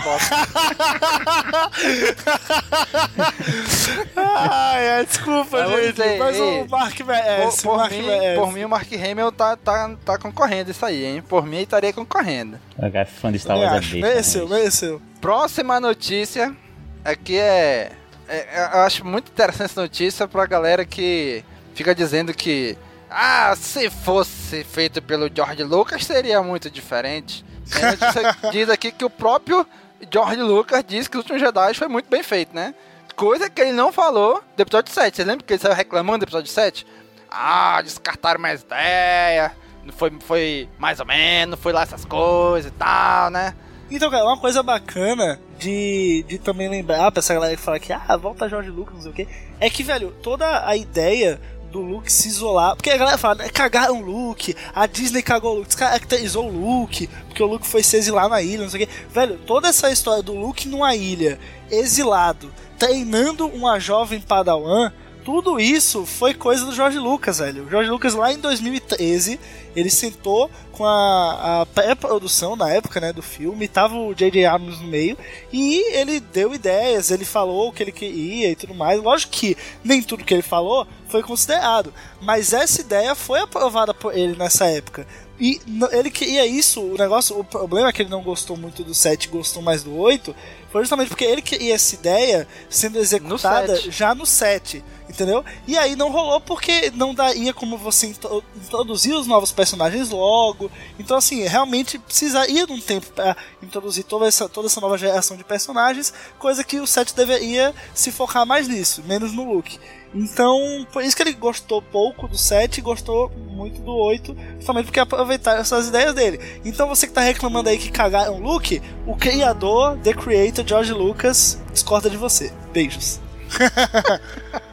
ai, 4.15 4.89
ai, 4.89 5.06
desculpa, 5.06 5.58
Eu 5.58 5.82
gente. 5.84 5.93
dizer, 5.93 6.19
mas 6.19 6.36
ei, 6.36 6.62
o 6.62 6.69
Mark 6.69 6.98
por, 6.98 7.06
merece. 7.06 7.60
o 7.60 7.63
por 7.69 7.78
Mark 7.78 7.91
mim, 7.91 8.02
merece. 8.06 8.39
por 8.39 8.52
mim, 8.52 8.63
o 8.65 8.69
Mark 8.69 8.88
Hamill 8.93 9.32
tá, 9.32 9.56
tá, 9.58 9.91
tá 10.04 10.17
concorrendo 10.17 10.72
isso 10.72 10.86
aí, 10.86 11.06
hein? 11.06 11.22
Por 11.22 11.46
mim, 11.46 11.56
ele 11.58 11.63
estaria 11.63 11.93
concorrendo. 11.93 12.60
O 12.78 12.82
cara 12.82 13.00
é 13.00 13.06
fã 13.06 13.32
de 13.32 13.39
Star 13.39 13.58
Wars 13.58 13.72
é 13.72 13.80
besta. 13.80 13.96
Mereceu, 13.98 14.50
né? 14.50 14.58
mereceu. 14.58 15.02
Próxima 15.22 15.80
notícia. 15.80 16.56
Aqui 17.04 17.38
é, 17.38 17.91
é- 18.28 18.69
Eu 18.74 18.82
acho 18.82 19.06
muito 19.06 19.30
interessante 19.32 19.65
essa 19.72 19.82
notícia 19.82 20.28
pra 20.28 20.46
galera 20.46 20.86
que 20.86 21.43
fica 21.74 21.93
dizendo 21.96 22.34
que. 22.34 22.78
Ah, 23.15 23.56
se 23.56 23.91
fosse 23.91 24.63
feito 24.63 24.99
pelo 24.99 25.30
George 25.32 25.64
Lucas 25.64 26.03
seria 26.03 26.41
muito 26.41 26.68
diferente. 26.68 27.45
Diz 28.51 28.68
aqui 28.72 28.91
que 28.91 29.05
o 29.05 29.09
próprio 29.09 29.68
George 30.11 30.41
Lucas 30.41 30.84
disse 30.84 31.07
que 31.07 31.16
o 31.16 31.20
último 31.20 31.38
Jedi 31.38 31.76
foi 31.76 31.88
muito 31.88 32.09
bem 32.09 32.24
feito, 32.24 32.55
né? 32.55 32.74
Coisa 33.16 33.51
que 33.51 33.61
ele 33.61 33.72
não 33.72 33.93
falou 33.93 34.43
do 34.57 34.61
episódio 34.61 34.91
7. 34.91 35.16
Você 35.16 35.24
lembra 35.24 35.45
que 35.45 35.53
ele 35.53 35.61
saiu 35.61 35.76
reclamando 35.76 36.20
do 36.20 36.24
episódio 36.24 36.51
7? 36.51 36.88
Ah, 37.30 37.80
descartaram 37.84 38.41
ideias. 38.47 39.51
Não 39.84 39.93
foi, 39.93 40.11
foi 40.20 40.70
mais 40.80 40.99
ou 40.99 41.05
menos, 41.05 41.59
foi 41.59 41.72
lá 41.72 41.84
essas 41.84 42.03
coisas 42.05 42.72
e 42.72 42.76
tal, 42.76 43.30
né? 43.30 43.53
Então, 43.91 44.09
cara, 44.09 44.26
uma 44.26 44.39
coisa 44.39 44.64
bacana 44.64 45.39
de, 45.59 46.26
de 46.28 46.39
também 46.39 46.68
lembrar 46.68 47.11
pra 47.11 47.20
essa 47.20 47.34
galera 47.34 47.55
que 47.55 47.61
fala 47.61 47.80
que, 47.80 47.93
ah, 47.93 48.18
volta 48.18 48.49
Jorge 48.49 48.72
Lucas, 48.72 48.95
não 48.95 49.01
sei 49.03 49.11
o 49.11 49.14
quê, 49.14 49.28
é 49.59 49.70
que, 49.70 49.84
velho, 49.84 50.11
toda 50.24 50.68
a 50.68 50.76
ideia 50.76 51.39
do 51.74 51.82
Luke 51.82 52.11
se 52.11 52.28
isolar. 52.28 52.76
Porque 52.76 52.91
a 52.91 52.97
galera 52.97 53.17
fala, 53.17 53.36
né, 53.36 53.49
cagaram 53.49 53.99
o 53.99 54.05
Luke, 54.05 54.55
a 54.74 54.86
Disney 54.86 55.24
cagou 55.24 55.53
o 55.53 55.55
Luke, 55.55 55.67
descaracterizou 55.67 56.47
o 56.47 56.51
Luke, 56.51 57.07
porque 57.28 57.41
o 57.41 57.47
Luke 57.47 57.67
foi 57.67 57.82
se 57.82 57.97
exilar 57.97 58.30
na 58.30 58.41
ilha, 58.41 58.63
não 58.63 58.69
sei 58.69 58.84
o 58.84 58.88
quê. 58.88 58.93
Velho, 59.09 59.39
toda 59.39 59.67
essa 59.67 59.91
história 59.91 60.21
do 60.21 60.34
Luke 60.34 60.69
numa 60.69 60.95
ilha, 60.95 61.39
exilado, 61.71 62.53
treinando 62.78 63.47
uma 63.47 63.80
jovem 63.80 64.21
Padawan, 64.21 64.91
Tudo 65.24 65.57
isso 65.57 66.05
foi 66.05 66.34
coisa 66.34 66.65
do 66.65 66.76
George 66.76 66.99
Lucas, 66.99 67.38
velho. 67.38 67.65
O 67.65 67.69
George 67.69 67.89
Lucas, 67.89 68.13
lá 68.13 68.34
em 68.34 68.39
2013, 68.39 69.39
ele 69.74 69.89
sentou 69.89 70.51
com 70.74 70.86
a, 70.86 71.61
a 71.61 71.65
pré-produção 71.67 72.55
na 72.55 72.69
época, 72.69 72.99
né, 72.99 73.13
do 73.13 73.21
filme, 73.21 73.67
tava 73.67 73.95
o 73.95 74.13
J.J. 74.13 74.45
Abrams 74.45 74.82
no 74.82 74.89
meio, 74.89 75.17
e 75.51 75.95
ele 75.95 76.19
deu 76.19 76.53
ideias, 76.53 77.09
ele 77.09 77.24
falou 77.24 77.69
o 77.69 77.71
que 77.71 77.84
ele 77.84 77.91
queria 77.91 78.49
e 78.49 78.55
tudo 78.55 78.74
mais. 78.74 79.01
Lógico 79.01 79.32
que 79.32 79.55
nem 79.84 80.01
tudo 80.01 80.26
que 80.26 80.34
ele 80.34 80.43
falou 80.43 80.86
foi 81.07 81.24
considerado, 81.24 81.93
mas 82.21 82.53
essa 82.53 82.82
ideia 82.82 83.15
foi 83.15 83.39
aprovada 83.39 83.93
por 83.93 84.17
ele 84.17 84.36
nessa 84.36 84.65
época. 84.65 85.07
E 85.39 85.59
ele 85.91 86.11
queria 86.11 86.45
isso, 86.45 86.82
o 86.82 86.97
negócio, 86.97 87.39
o 87.39 87.43
problema 87.43 87.89
é 87.89 87.91
que 87.91 88.01
ele 88.01 88.09
não 88.09 88.21
gostou 88.21 88.55
muito 88.55 88.84
do 88.84 88.93
7, 88.93 89.28
gostou 89.30 89.61
mais 89.61 89.84
do 89.84 89.95
8, 89.95 90.36
foi 90.74 90.82
justamente 90.82 91.09
porque 91.09 91.24
ele 91.24 91.41
queria 91.43 91.76
essa 91.76 91.93
ideia 91.93 92.47
sendo 92.67 92.97
executada 92.97 93.76
no 93.76 93.91
já 93.91 94.15
no 94.15 94.26
7 94.26 94.84
entendeu? 95.07 95.45
E 95.67 95.78
aí 95.78 95.95
não 95.95 96.11
rolou 96.11 96.41
porque 96.41 96.91
não 96.95 97.13
daria 97.13 97.53
como 97.53 97.78
você 97.78 98.07
introduzir 98.55 99.13
os 99.13 99.28
novos 99.28 99.51
personagens 99.51 100.09
logo. 100.09 100.71
Então, 100.97 101.17
assim, 101.17 101.43
realmente 101.43 101.99
precisaria 101.99 102.65
de 102.65 102.74
um 102.74 102.82
tempo 102.82 103.11
para 103.11 103.38
introduzir 103.61 104.03
toda 104.05 104.26
essa, 104.26 104.49
toda 104.49 104.67
essa 104.67 104.82
nova 104.82 104.97
geração 104.97 105.38
de 105.38 105.43
personagens, 105.43 106.11
coisa 106.39 106.63
que 106.63 106.80
o 106.80 106.88
7 106.88 107.15
deveria 107.15 107.76
se 107.93 108.11
focar 108.11 108.43
mais 108.43 108.67
nisso, 108.67 109.03
menos 109.05 109.32
no 109.32 109.43
look. 109.43 109.80
Então, 110.14 110.86
por 110.91 111.03
isso 111.03 111.16
que 111.16 111.24
ele 111.24 111.34
gostou 111.34 111.82
pouco 111.82 112.28
do 112.28 112.38
7 112.38 112.78
e 112.78 112.82
gostou 112.82 113.32
muito 113.49 113.82
do 113.82 113.91
8, 113.91 114.36
justamente 114.57 114.86
porque 114.86 114.99
aproveitaram 114.99 115.61
essas 115.61 115.88
ideias 115.88 116.14
dele. 116.14 116.39
Então, 116.64 116.88
você 116.88 117.07
que 117.07 117.14
tá 117.14 117.22
reclamando 117.22 117.70
aí 117.70 117.78
que 117.78 117.91
cagaram 117.91 118.36
o 118.36 118.39
look, 118.39 118.82
o 119.07 119.16
criador, 119.16 119.97
The 119.97 120.14
Creator, 120.14 120.68
George 120.68 120.93
Lucas, 120.93 121.59
discorda 121.72 122.09
de 122.09 122.18
você. 122.18 122.51
Beijos. 122.72 123.20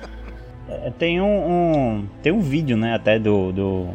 É, 0.72 0.88
tem 0.88 1.20
um, 1.20 1.26
um, 1.26 2.08
tem 2.22 2.30
um 2.30 2.40
vídeo, 2.40 2.76
né, 2.76 2.94
até 2.94 3.18
do, 3.18 3.50
do 3.50 3.88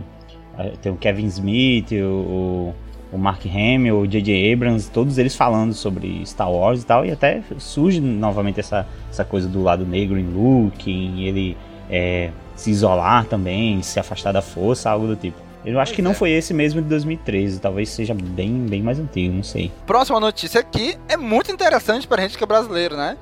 tem 0.81 0.91
o 0.91 0.97
Kevin 0.97 1.25
Smith, 1.27 1.91
o, 1.91 2.05
o 2.05 2.75
Mark 3.17 3.45
Hamill, 3.45 3.99
o 3.99 4.07
J.J. 4.07 4.53
Abrams, 4.53 4.89
todos 4.89 5.17
eles 5.17 5.35
falando 5.35 5.73
sobre 5.73 6.25
Star 6.25 6.51
Wars 6.51 6.83
e 6.83 6.85
tal, 6.85 7.05
e 7.05 7.11
até 7.11 7.41
surge 7.57 7.99
novamente 7.99 8.59
essa, 8.59 8.87
essa 9.09 9.23
coisa 9.23 9.47
do 9.47 9.61
lado 9.61 9.85
negro 9.85 10.17
em 10.17 10.25
Luke, 10.25 10.91
em 10.91 11.23
ele 11.23 11.57
é, 11.89 12.31
se 12.55 12.71
isolar 12.71 13.25
também, 13.25 13.81
se 13.81 13.99
afastar 13.99 14.31
da 14.31 14.41
força, 14.41 14.89
algo 14.89 15.07
do 15.07 15.15
tipo. 15.15 15.37
Eu 15.65 15.79
acho 15.79 15.91
pois 15.91 15.95
que 15.95 16.01
não 16.01 16.11
é. 16.11 16.13
foi 16.13 16.31
esse 16.31 16.53
mesmo 16.53 16.81
de 16.81 16.87
2013, 16.87 17.59
talvez 17.59 17.89
seja 17.89 18.13
bem, 18.13 18.65
bem 18.67 18.83
mais 18.83 18.99
antigo, 18.99 19.33
não 19.33 19.43
sei. 19.43 19.71
Próxima 19.87 20.19
notícia 20.19 20.61
aqui 20.61 20.95
é 21.09 21.17
muito 21.17 21.51
interessante 21.51 22.07
pra 22.07 22.21
gente 22.21 22.37
que 22.37 22.43
é 22.43 22.47
brasileiro, 22.47 22.95
né? 22.95 23.17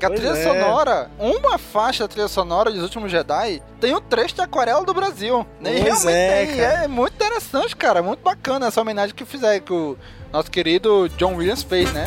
Que 0.00 0.06
a 0.06 0.10
trilha 0.10 0.30
é. 0.30 0.42
sonora, 0.42 1.10
uma 1.18 1.58
faixa 1.58 2.04
da 2.04 2.08
trilha 2.08 2.26
sonora 2.26 2.70
dos 2.70 2.82
últimos 2.82 3.10
Jedi 3.10 3.62
tem 3.78 3.94
um 3.94 4.00
trecho 4.00 4.34
de 4.34 4.40
aquarela 4.40 4.82
do 4.82 4.94
Brasil. 4.94 5.46
Né? 5.60 5.76
E 5.76 5.80
realmente 5.80 6.08
é, 6.08 6.46
tem. 6.46 6.60
É 6.60 6.88
muito 6.88 7.12
interessante, 7.12 7.76
cara. 7.76 8.02
Muito 8.02 8.20
bacana 8.22 8.68
essa 8.68 8.80
homenagem 8.80 9.14
que 9.14 9.26
fizeram, 9.26 9.60
que 9.60 9.72
o 9.72 9.98
nosso 10.32 10.50
querido 10.50 11.06
John 11.18 11.34
Williams 11.34 11.62
fez, 11.62 11.92
né? 11.92 12.06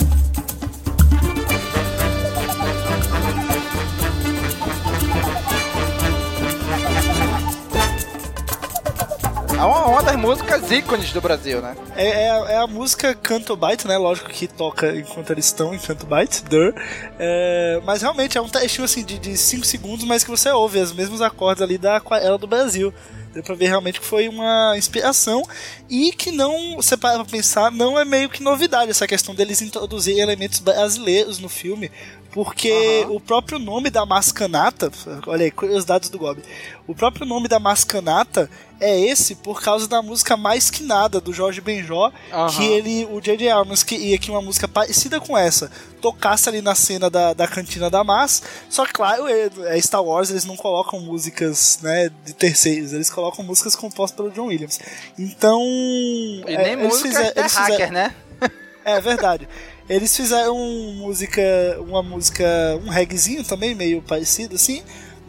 É 9.58 9.66
uma, 9.66 9.86
uma 9.86 10.04
das 10.04 10.16
músicas 10.16 10.72
ícones 10.72 11.14
do 11.14 11.22
Brasil, 11.22 11.62
né? 11.62 11.76
É, 11.96 12.08
é, 12.08 12.28
é, 12.54 12.58
a 12.58 12.68
música 12.68 13.14
Canto 13.14 13.56
Byte, 13.56 13.88
né? 13.88 13.98
Lógico 13.98 14.30
que 14.30 14.48
toca 14.48 14.96
enquanto 14.96 15.32
eles 15.32 15.46
estão 15.46 15.74
em 15.74 15.80
Canto 15.80 16.06
Byte, 16.06 16.44
Dur. 16.46 16.74
É, 17.20 17.82
mas 17.86 18.02
realmente 18.02 18.38
é 18.38 18.42
um 18.42 18.50
trechinho 18.50 18.86
assim 18.86 19.04
de 19.04 19.38
5 19.38 19.66
segundos, 19.66 20.06
mas 20.06 20.24
que 20.24 20.30
você 20.30 20.50
ouve 20.50 20.80
os 20.80 20.92
mesmos 20.92 21.22
acordes 21.22 21.62
ali 21.62 21.78
da 21.78 21.98
Aquarela 21.98 22.38
do 22.38 22.48
Brasil. 22.48 22.94
Deu 23.34 23.42
pra 23.42 23.56
ver 23.56 23.66
realmente 23.66 24.00
que 24.00 24.06
foi 24.06 24.30
uma 24.30 24.78
inspiração 24.78 25.44
e 25.90 26.12
que 26.12 26.32
não, 26.32 26.76
você 26.76 26.96
para 26.96 27.16
pra 27.16 27.26
pensar, 27.26 27.72
não 27.72 28.00
é 28.00 28.06
meio 28.06 28.30
que 28.30 28.44
novidade 28.44 28.92
essa 28.92 29.08
questão 29.08 29.34
deles 29.34 29.60
introduzirem 29.60 30.22
elementos 30.22 30.60
brasileiros 30.60 31.40
no 31.40 31.50
filme, 31.50 31.92
porque 32.32 33.04
uhum. 33.08 33.16
o 33.16 33.20
próprio 33.20 33.58
nome 33.58 33.90
da 33.90 34.06
mascanata, 34.06 34.92
olha 35.26 35.46
aí, 35.46 35.52
curiosidades 35.52 36.10
do 36.10 36.20
Gob, 36.20 36.44
o 36.86 36.94
próprio 36.94 37.26
nome 37.26 37.48
da 37.48 37.60
mascanata 37.60 38.48
é 38.84 39.00
esse 39.00 39.36
por 39.36 39.62
causa 39.62 39.88
da 39.88 40.02
música 40.02 40.36
Mais 40.36 40.70
Que 40.70 40.84
Nada, 40.84 41.22
do 41.22 41.32
Jorge 41.32 41.62
Benjó, 41.62 42.12
uhum. 42.32 42.48
que 42.48 42.64
ele, 42.64 43.06
o 43.06 43.22
J.J. 43.22 43.50
Abrams 43.50 43.86
queria 43.86 44.18
que 44.18 44.30
uma 44.30 44.42
música 44.42 44.68
parecida 44.68 45.20
com 45.22 45.38
essa 45.38 45.72
tocasse 46.02 46.50
ali 46.50 46.62
na 46.62 46.76
cena 46.76 47.10
da, 47.10 47.34
da 47.34 47.48
cantina 47.48 47.90
da 47.90 48.04
Mas, 48.04 48.44
só 48.70 48.86
que 48.86 48.92
claro, 48.92 49.26
é, 49.28 49.50
é 49.68 49.82
Star 49.82 50.04
Wars, 50.04 50.30
eles 50.30 50.44
não 50.44 50.58
colocam 50.58 51.00
músicas 51.00 51.80
né, 51.82 52.12
de 52.26 52.34
terceiros, 52.34 52.92
eles 52.92 53.10
colocam 53.10 53.46
músicas 53.46 53.74
compostas 53.74 54.18
pelo 54.18 54.30
John 54.32 54.48
Williams. 54.48 54.80
Então... 55.18 55.62
E 55.62 56.44
é, 56.48 56.64
nem 56.64 56.76
música 56.76 57.08
fizer, 57.08 57.34
é 57.36 57.42
hacker, 57.42 57.92
né? 57.92 58.14
É 58.86 59.00
verdade. 59.00 59.48
Eles 59.88 60.14
fizeram 60.14 60.58
música, 60.96 61.42
uma 61.80 62.04
música, 62.04 62.44
um 62.86 62.90
reggaezinho 62.90 63.42
também, 63.46 63.74
meio 63.74 64.02
parecido 64.02 64.56
assim, 64.56 64.84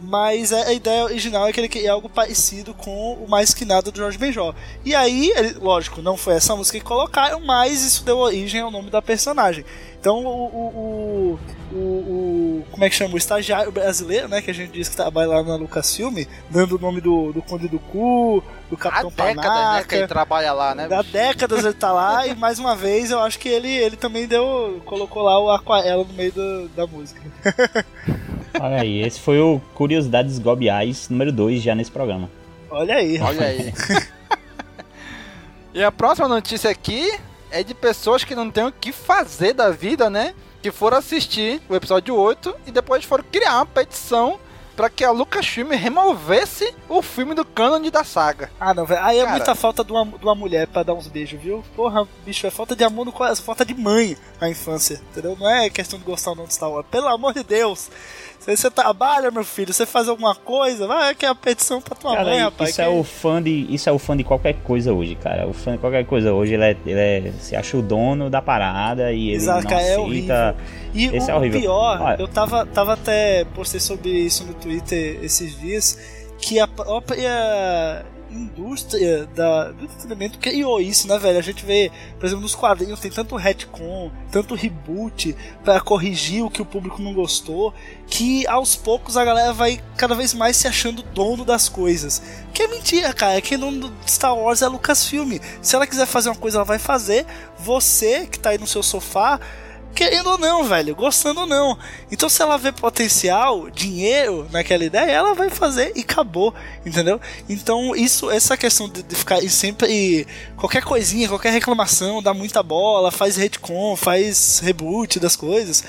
mas 0.05 0.53
a 0.53 0.71
ideia 0.71 1.03
original 1.03 1.47
é 1.47 1.51
que 1.51 1.59
ele 1.59 1.69
queria 1.69 1.91
algo 1.91 2.07
parecido 2.07 2.73
com 2.73 3.13
o 3.13 3.27
Mais 3.27 3.53
Que 3.53 3.65
Nada 3.65 3.91
do 3.91 3.97
Jorge 3.97 4.17
Benjó. 4.17 4.53
E 4.83 4.93
aí, 4.93 5.31
ele, 5.35 5.53
lógico, 5.53 6.01
não 6.01 6.15
foi 6.15 6.35
essa 6.35 6.55
música 6.55 6.77
que 6.77 6.85
colocaram, 6.85 7.39
mas 7.41 7.83
isso 7.83 8.03
deu 8.05 8.17
origem 8.17 8.61
ao 8.61 8.71
nome 8.71 8.89
da 8.89 9.01
personagem. 9.01 9.65
Então, 9.99 10.23
o, 10.23 10.29
o, 10.29 11.39
o, 11.71 11.77
o 11.77 12.65
como 12.69 12.83
é 12.83 12.89
que 12.89 12.95
chama? 12.95 13.15
O 13.15 13.17
estagiário 13.17 13.71
brasileiro, 13.71 14.27
né, 14.27 14.41
que 14.41 14.51
a 14.51 14.53
gente 14.53 14.71
diz 14.71 14.87
que 14.87 14.95
trabalha 14.95 15.29
lá 15.29 15.43
na 15.43 15.55
Lucasfilm, 15.55 16.25
dando 16.49 16.75
o 16.75 16.79
nome 16.79 17.01
do, 17.01 17.31
do 17.33 17.41
Conde 17.41 17.67
do 17.67 17.79
Cu, 17.79 18.43
do 18.69 18.77
Capitão 18.77 19.11
Há 19.17 19.23
décadas, 19.23 19.45
Panaca. 19.45 19.73
né, 19.73 19.83
que 19.87 19.95
ele 19.95 20.07
trabalha 20.07 20.53
lá, 20.53 20.75
né? 20.75 20.87
Há 20.91 21.01
décadas 21.01 21.65
ele 21.65 21.73
tá 21.73 21.91
lá 21.91 22.27
e 22.27 22.35
mais 22.35 22.59
uma 22.59 22.75
vez 22.75 23.09
eu 23.09 23.19
acho 23.19 23.39
que 23.39 23.49
ele, 23.49 23.69
ele 23.69 23.95
também 23.95 24.27
deu, 24.27 24.81
colocou 24.85 25.23
lá 25.23 25.39
o 25.39 25.49
aquarela 25.49 26.03
no 26.03 26.13
meio 26.13 26.31
do, 26.31 26.67
da 26.69 26.85
música. 26.85 27.21
Olha 28.59 28.81
aí, 28.81 29.01
esse 29.01 29.19
foi 29.19 29.39
o 29.39 29.61
Curiosidades 29.73 30.39
Gobiais 30.39 31.09
número 31.09 31.31
2 31.31 31.61
já 31.61 31.75
nesse 31.75 31.91
programa. 31.91 32.29
Olha 32.69 32.95
aí. 32.95 33.19
Olha 33.19 33.45
aí. 33.45 33.73
e 35.73 35.83
a 35.83 35.91
próxima 35.91 36.27
notícia 36.27 36.69
aqui 36.69 37.11
é 37.51 37.63
de 37.63 37.73
pessoas 37.73 38.23
que 38.23 38.35
não 38.35 38.51
têm 38.51 38.65
o 38.65 38.71
que 38.71 38.91
fazer 38.91 39.53
da 39.53 39.69
vida, 39.69 40.09
né? 40.09 40.33
Que 40.61 40.71
foram 40.71 40.97
assistir 40.97 41.61
o 41.69 41.75
episódio 41.75 42.15
8 42.15 42.55
e 42.67 42.71
depois 42.71 43.03
foram 43.03 43.23
criar 43.31 43.55
uma 43.55 43.65
petição 43.65 44.39
para 44.75 44.89
que 44.89 45.03
a 45.03 45.11
Lucasfilm 45.11 45.69
removesse 45.71 46.73
o 46.89 47.01
filme 47.01 47.33
do 47.33 47.45
canon 47.45 47.89
da 47.89 48.03
saga. 48.03 48.51
Ah, 48.59 48.73
não, 48.73 48.85
velho. 48.85 49.01
Aí 49.03 49.19
é 49.19 49.23
Cara, 49.23 49.35
muita 49.37 49.55
falta 49.55 49.83
de 49.83 49.91
uma, 49.91 50.05
de 50.05 50.23
uma 50.23 50.35
mulher 50.35 50.67
para 50.67 50.83
dar 50.83 50.93
uns 50.93 51.07
beijos, 51.07 51.41
viu? 51.41 51.63
Porra, 51.75 52.05
bicho, 52.25 52.45
é 52.45 52.51
falta 52.51 52.75
de 52.75 52.83
amor 52.83 53.05
no 53.05 53.11
coração, 53.11 53.45
falta 53.45 53.65
de 53.65 53.73
mãe 53.73 54.17
na 54.39 54.49
infância, 54.49 55.01
entendeu? 55.11 55.37
Não 55.39 55.49
é 55.49 55.69
questão 55.69 55.97
de 55.97 56.03
gostar 56.03 56.31
ou 56.31 56.35
não 56.35 56.45
de 56.45 56.53
Star 56.53 56.69
Wars. 56.69 56.85
Pelo 56.91 57.07
amor 57.07 57.33
de 57.33 57.43
Deus. 57.43 57.89
Se 58.45 58.55
você 58.55 58.69
trabalha, 58.69 59.31
meu 59.31 59.43
filho, 59.43 59.73
você 59.73 59.87
faz 59.87 60.07
alguma 60.07 60.35
coisa, 60.35 60.85
vai 60.85 61.15
que 61.15 61.25
é 61.25 61.29
a 61.29 61.33
petição 61.33 61.81
pra 61.81 61.95
tua 61.95 62.15
cara, 62.15 62.29
mãe, 62.29 62.39
rapaz. 62.41 62.69
Isso, 62.69 62.75
que... 62.75 62.81
é 62.83 62.87
o 62.87 63.03
fã 63.03 63.41
de, 63.41 63.65
isso 63.73 63.89
é 63.89 63.91
o 63.91 63.97
fã 63.97 64.15
de 64.15 64.23
qualquer 64.23 64.53
coisa 64.63 64.93
hoje, 64.93 65.15
cara. 65.15 65.47
O 65.47 65.53
fã 65.53 65.71
de 65.71 65.79
qualquer 65.79 66.05
coisa 66.05 66.31
hoje, 66.31 66.53
ele, 66.53 66.63
é, 66.63 66.77
ele 66.85 66.99
é, 66.99 67.33
se 67.39 67.55
acha 67.55 67.75
o 67.75 67.81
dono 67.81 68.29
da 68.29 68.43
parada 68.43 69.11
e 69.11 69.29
ele 69.29 69.37
Exato, 69.37 69.67
não 69.67 69.71
é 69.71 69.95
aceita. 69.95 70.55
E 70.93 71.05
Esse 71.07 71.31
o, 71.31 71.31
é 71.31 71.35
horrível. 71.35 71.61
pior, 71.61 72.01
Olha, 72.01 72.21
eu 72.21 72.27
tava, 72.27 72.67
tava 72.67 72.93
até 72.93 73.45
postei 73.45 73.79
sobre 73.79 74.09
isso 74.11 74.45
no 74.45 74.53
Twitter 74.53 75.19
esses 75.23 75.59
dias, 75.59 75.97
que 76.37 76.59
a 76.59 76.67
própria 76.67 78.05
indústria 78.35 79.25
da, 79.27 79.71
do 79.71 79.85
entretenimento 79.85 80.39
criou 80.39 80.79
isso, 80.79 81.07
né, 81.07 81.17
velho? 81.17 81.39
A 81.39 81.41
gente 81.41 81.65
vê, 81.65 81.91
por 82.19 82.25
exemplo, 82.25 82.41
nos 82.41 82.55
quadrinhos 82.55 82.99
tem 82.99 83.11
tanto 83.11 83.35
retcon, 83.35 84.11
tanto 84.31 84.55
reboot 84.55 85.35
para 85.63 85.79
corrigir 85.79 86.43
o 86.43 86.49
que 86.49 86.61
o 86.61 86.65
público 86.65 87.01
não 87.01 87.13
gostou, 87.13 87.73
que 88.07 88.45
aos 88.47 88.75
poucos 88.75 89.17
a 89.17 89.25
galera 89.25 89.53
vai 89.53 89.81
cada 89.97 90.15
vez 90.15 90.33
mais 90.33 90.57
se 90.57 90.67
achando 90.67 91.01
dono 91.01 91.45
das 91.45 91.69
coisas. 91.69 92.21
Que 92.53 92.63
é 92.63 92.67
mentira, 92.67 93.13
cara. 93.13 93.41
Quem 93.41 93.57
dono 93.57 93.89
do 93.89 93.93
Star 94.07 94.37
Wars 94.37 94.61
é 94.61 94.65
a 94.65 94.69
Lucasfilm. 94.69 95.39
Se 95.61 95.75
ela 95.75 95.87
quiser 95.87 96.05
fazer 96.05 96.29
uma 96.29 96.35
coisa, 96.35 96.57
ela 96.57 96.65
vai 96.65 96.79
fazer. 96.79 97.25
Você 97.59 98.25
que 98.27 98.39
tá 98.39 98.51
aí 98.51 98.57
no 98.57 98.67
seu 98.67 98.83
sofá 98.83 99.39
querendo 99.95 100.29
ou 100.29 100.37
não, 100.37 100.65
velho, 100.65 100.93
gostando 100.93 101.41
ou 101.41 101.47
não. 101.47 101.77
Então, 102.11 102.27
se 102.27 102.41
ela 102.41 102.57
vê 102.57 102.71
potencial, 102.71 103.69
dinheiro 103.71 104.45
naquela 104.51 104.83
ideia, 104.83 105.09
ela 105.09 105.33
vai 105.33 105.49
fazer 105.49 105.93
e 105.95 106.01
acabou, 106.01 106.53
entendeu? 106.85 107.19
Então, 107.47 107.95
isso, 107.95 108.29
essa 108.29 108.57
questão 108.57 108.89
de, 108.89 109.01
de 109.01 109.15
ficar 109.15 109.41
sempre 109.49 110.27
qualquer 110.57 110.83
coisinha, 110.83 111.29
qualquer 111.29 111.51
reclamação, 111.51 112.21
dá 112.21 112.33
muita 112.33 112.61
bola, 112.61 113.09
faz 113.09 113.37
retcon, 113.37 113.95
faz 113.95 114.59
reboot 114.59 115.19
das 115.19 115.35
coisas, 115.35 115.83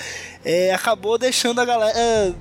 é, 0.44 0.72
acabou 0.72 1.18
deixando 1.18 1.61
a 1.61 1.64
galera 1.64 2.34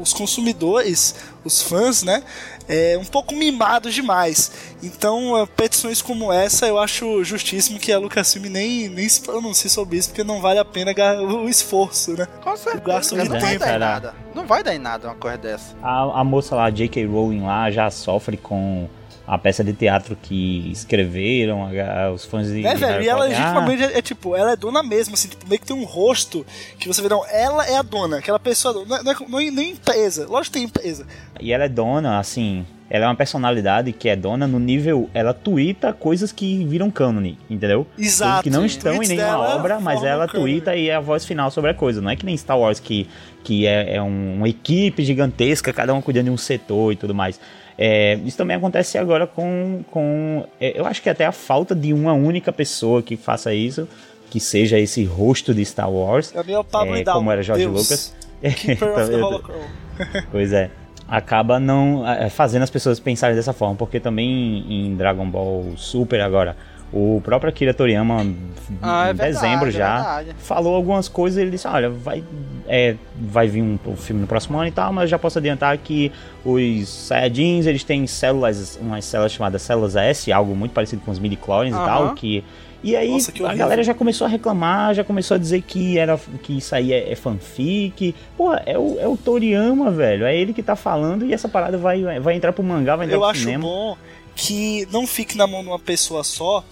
os 0.00 0.12
consumidores, 0.12 1.14
os 1.44 1.62
fãs, 1.62 2.02
né? 2.02 2.22
É, 2.68 2.96
um 2.98 3.04
pouco 3.04 3.34
mimados 3.34 3.94
demais. 3.94 4.52
Então, 4.82 5.42
uh, 5.42 5.46
petições 5.46 6.00
como 6.00 6.32
essa 6.32 6.66
eu 6.66 6.78
acho 6.78 7.22
justíssimo 7.22 7.78
que 7.78 7.92
a 7.92 7.98
Lucasfilm 7.98 8.46
nem, 8.46 8.88
nem 8.88 9.08
se 9.08 9.20
pronuncie 9.20 9.68
sobre 9.68 9.98
isso, 9.98 10.08
porque 10.08 10.24
não 10.24 10.40
vale 10.40 10.58
a 10.58 10.64
pena 10.64 10.92
o 11.22 11.48
esforço, 11.48 12.12
né? 12.12 12.26
Com 12.42 12.56
certeza. 12.56 12.82
O 12.82 12.86
gasto 12.86 13.10
de 13.16 13.28
não 13.28 13.40
vai 13.40 13.52
tempo. 13.52 13.64
dar 13.64 13.76
em 13.76 13.78
nada. 13.78 14.14
Não 14.34 14.46
vai 14.46 14.62
dar 14.62 14.74
em 14.74 14.78
nada 14.78 15.08
uma 15.08 15.14
coisa 15.14 15.38
dessa. 15.38 15.76
A, 15.82 16.20
a 16.20 16.24
moça 16.24 16.56
lá, 16.56 16.70
J.K. 16.70 17.06
Rowling 17.06 17.42
lá, 17.42 17.70
já 17.70 17.90
sofre 17.90 18.36
com 18.36 18.88
a 19.26 19.38
peça 19.38 19.64
de 19.64 19.72
teatro 19.72 20.16
que 20.20 20.70
escreveram, 20.70 21.64
a- 21.66 22.04
a- 22.06 22.12
os 22.12 22.24
fãs 22.24 22.48
de. 22.48 22.64
É, 22.66 22.74
de 22.74 22.80
velho, 22.80 23.02
e 23.02 23.08
ela 23.08 23.20
Potter, 23.22 23.36
ah, 23.36 23.40
legitimamente 23.40 23.82
é, 23.94 23.98
é 23.98 24.02
tipo, 24.02 24.36
ela 24.36 24.52
é 24.52 24.56
dona 24.56 24.82
mesmo, 24.82 25.14
assim, 25.14 25.28
tipo, 25.28 25.46
meio 25.48 25.60
que 25.60 25.66
tem 25.66 25.76
um 25.76 25.84
rosto 25.84 26.44
que 26.78 26.86
você 26.88 27.00
vê, 27.02 27.08
não, 27.08 27.24
ela 27.28 27.66
é 27.66 27.76
a 27.76 27.82
dona, 27.82 28.18
aquela 28.18 28.38
pessoa, 28.38 28.84
não 28.86 28.96
é, 28.96 29.02
não 29.02 29.12
é, 29.12 29.16
não 29.28 29.40
é 29.40 29.50
nem 29.50 29.70
empresa, 29.72 30.26
lógico 30.28 30.52
que 30.54 30.58
tem 30.60 30.62
empresa. 30.64 31.06
E 31.40 31.52
ela 31.52 31.64
é 31.64 31.68
dona, 31.68 32.18
assim. 32.18 32.66
Ela 32.90 33.06
é 33.06 33.08
uma 33.08 33.14
personalidade 33.16 33.92
que 33.92 34.10
é 34.10 34.14
dona 34.14 34.46
no 34.46 34.60
nível. 34.60 35.08
Ela 35.14 35.32
twitta 35.32 35.90
coisas 35.92 36.30
que 36.30 36.64
viram 36.66 36.90
cânone, 36.90 37.38
entendeu? 37.48 37.86
Exato. 37.98 38.30
Coisas 38.30 38.42
que 38.42 38.50
não 38.50 38.66
estão 38.66 39.02
em 39.02 39.08
nenhuma 39.08 39.38
obra, 39.56 39.80
mas 39.80 40.04
ela 40.04 40.28
twitta 40.28 40.76
e 40.76 40.90
é 40.90 40.94
a 40.94 41.00
voz 41.00 41.24
final 41.24 41.50
sobre 41.50 41.70
a 41.70 41.74
coisa. 41.74 42.02
Não 42.02 42.10
é 42.10 42.14
que 42.14 42.26
nem 42.26 42.36
Star 42.36 42.58
Wars, 42.58 42.78
que, 42.78 43.08
que 43.42 43.66
é, 43.66 43.96
é 43.96 44.02
um- 44.02 44.34
uma 44.36 44.48
equipe 44.48 45.02
gigantesca, 45.02 45.72
cada 45.72 45.94
um 45.94 46.02
cuidando 46.02 46.26
de 46.26 46.30
um 46.30 46.36
setor 46.36 46.92
e 46.92 46.96
tudo 46.96 47.14
mais. 47.14 47.40
É, 47.76 48.14
isso 48.24 48.36
também 48.36 48.56
acontece 48.56 48.96
agora 48.98 49.26
com. 49.26 49.82
com 49.90 50.46
é, 50.60 50.78
eu 50.78 50.86
acho 50.86 51.02
que 51.02 51.08
até 51.10 51.26
a 51.26 51.32
falta 51.32 51.74
de 51.74 51.92
uma 51.92 52.12
única 52.12 52.52
pessoa 52.52 53.02
que 53.02 53.16
faça 53.16 53.52
isso, 53.52 53.88
que 54.30 54.38
seja 54.38 54.78
esse 54.78 55.04
rosto 55.04 55.52
de 55.52 55.64
Star 55.64 55.90
Wars. 55.90 56.32
Mim 56.46 56.52
é 56.52 56.58
o 56.58 56.64
Pablo 56.64 56.94
É, 56.96 57.00
Hidalgo, 57.00 57.18
como 57.20 57.30
era 57.32 57.42
George 57.42 57.64
Deus. 57.66 57.82
Lucas. 57.82 58.14
Keeper 58.56 58.88
of 58.98 59.10
the 59.10 59.14
Eu- 59.16 59.24
Holocron. 59.26 59.54
Pois 60.30 60.52
é. 60.52 60.70
Acaba 61.06 61.60
não 61.60 62.08
é, 62.08 62.30
fazendo 62.30 62.62
as 62.62 62.70
pessoas 62.70 62.98
pensarem 62.98 63.36
dessa 63.36 63.52
forma, 63.52 63.74
porque 63.74 64.00
também 64.00 64.64
em 64.68 64.96
Dragon 64.96 65.28
Ball 65.28 65.72
Super 65.76 66.20
agora, 66.20 66.56
o 66.96 67.20
próprio 67.24 67.48
Akira 67.48 67.74
Toriyama, 67.74 68.22
em 68.22 68.36
Ah, 68.80 69.08
é 69.08 69.12
verdade, 69.12 69.32
dezembro 69.32 69.68
é 69.68 69.72
já, 69.72 69.96
verdade. 69.96 70.36
falou 70.38 70.76
algumas 70.76 71.08
coisas 71.08 71.36
ele 71.42 71.50
disse, 71.50 71.66
olha, 71.66 71.90
vai, 71.90 72.22
é, 72.68 72.94
vai 73.20 73.48
vir 73.48 73.62
um, 73.62 73.76
um 73.84 73.96
filme 73.96 74.20
no 74.20 74.28
próximo 74.28 74.56
ano 74.58 74.68
e 74.68 74.70
tal, 74.70 74.92
mas 74.92 75.02
eu 75.02 75.08
já 75.08 75.18
posso 75.18 75.38
adiantar 75.38 75.76
que 75.78 76.12
os 76.44 76.88
Saiyajins, 76.88 77.66
eles 77.66 77.82
têm 77.82 78.06
células, 78.06 78.78
umas 78.80 79.04
células 79.04 79.32
chamadas 79.32 79.62
células 79.62 79.96
S, 79.96 80.30
algo 80.32 80.54
muito 80.54 80.70
parecido 80.70 81.02
com 81.04 81.10
os 81.10 81.18
midi-chlorians 81.18 81.74
e 81.74 81.78
Aham. 81.78 81.84
tal, 81.86 82.14
que... 82.14 82.44
E 82.82 82.94
aí 82.94 83.10
Nossa, 83.12 83.32
que 83.32 83.42
a 83.42 83.54
galera 83.54 83.82
já 83.82 83.94
começou 83.94 84.26
a 84.26 84.28
reclamar, 84.30 84.92
já 84.94 85.02
começou 85.02 85.36
a 85.36 85.38
dizer 85.38 85.62
que, 85.62 85.96
era, 85.98 86.20
que 86.42 86.58
isso 86.58 86.74
aí 86.74 86.92
é, 86.92 87.10
é 87.12 87.16
fanfic. 87.16 88.14
Pô, 88.36 88.52
é 88.54 88.78
o, 88.78 88.98
é 89.00 89.08
o 89.08 89.16
Toriyama, 89.16 89.90
velho. 89.90 90.26
É 90.26 90.36
ele 90.36 90.52
que 90.52 90.62
tá 90.62 90.76
falando 90.76 91.24
e 91.24 91.32
essa 91.32 91.48
parada 91.48 91.78
vai, 91.78 92.02
vai 92.20 92.34
entrar 92.36 92.52
pro 92.52 92.62
mangá, 92.62 92.94
vai 92.94 93.06
entrar 93.06 93.16
Eu 93.16 93.20
pro 93.22 93.30
acho 93.30 93.40
cinema. 93.40 93.64
bom 93.64 93.96
que 94.36 94.86
não 94.92 95.06
fique 95.06 95.34
na 95.34 95.46
mão 95.46 95.62
de 95.62 95.68
uma 95.68 95.78
pessoa 95.78 96.22
só, 96.22 96.62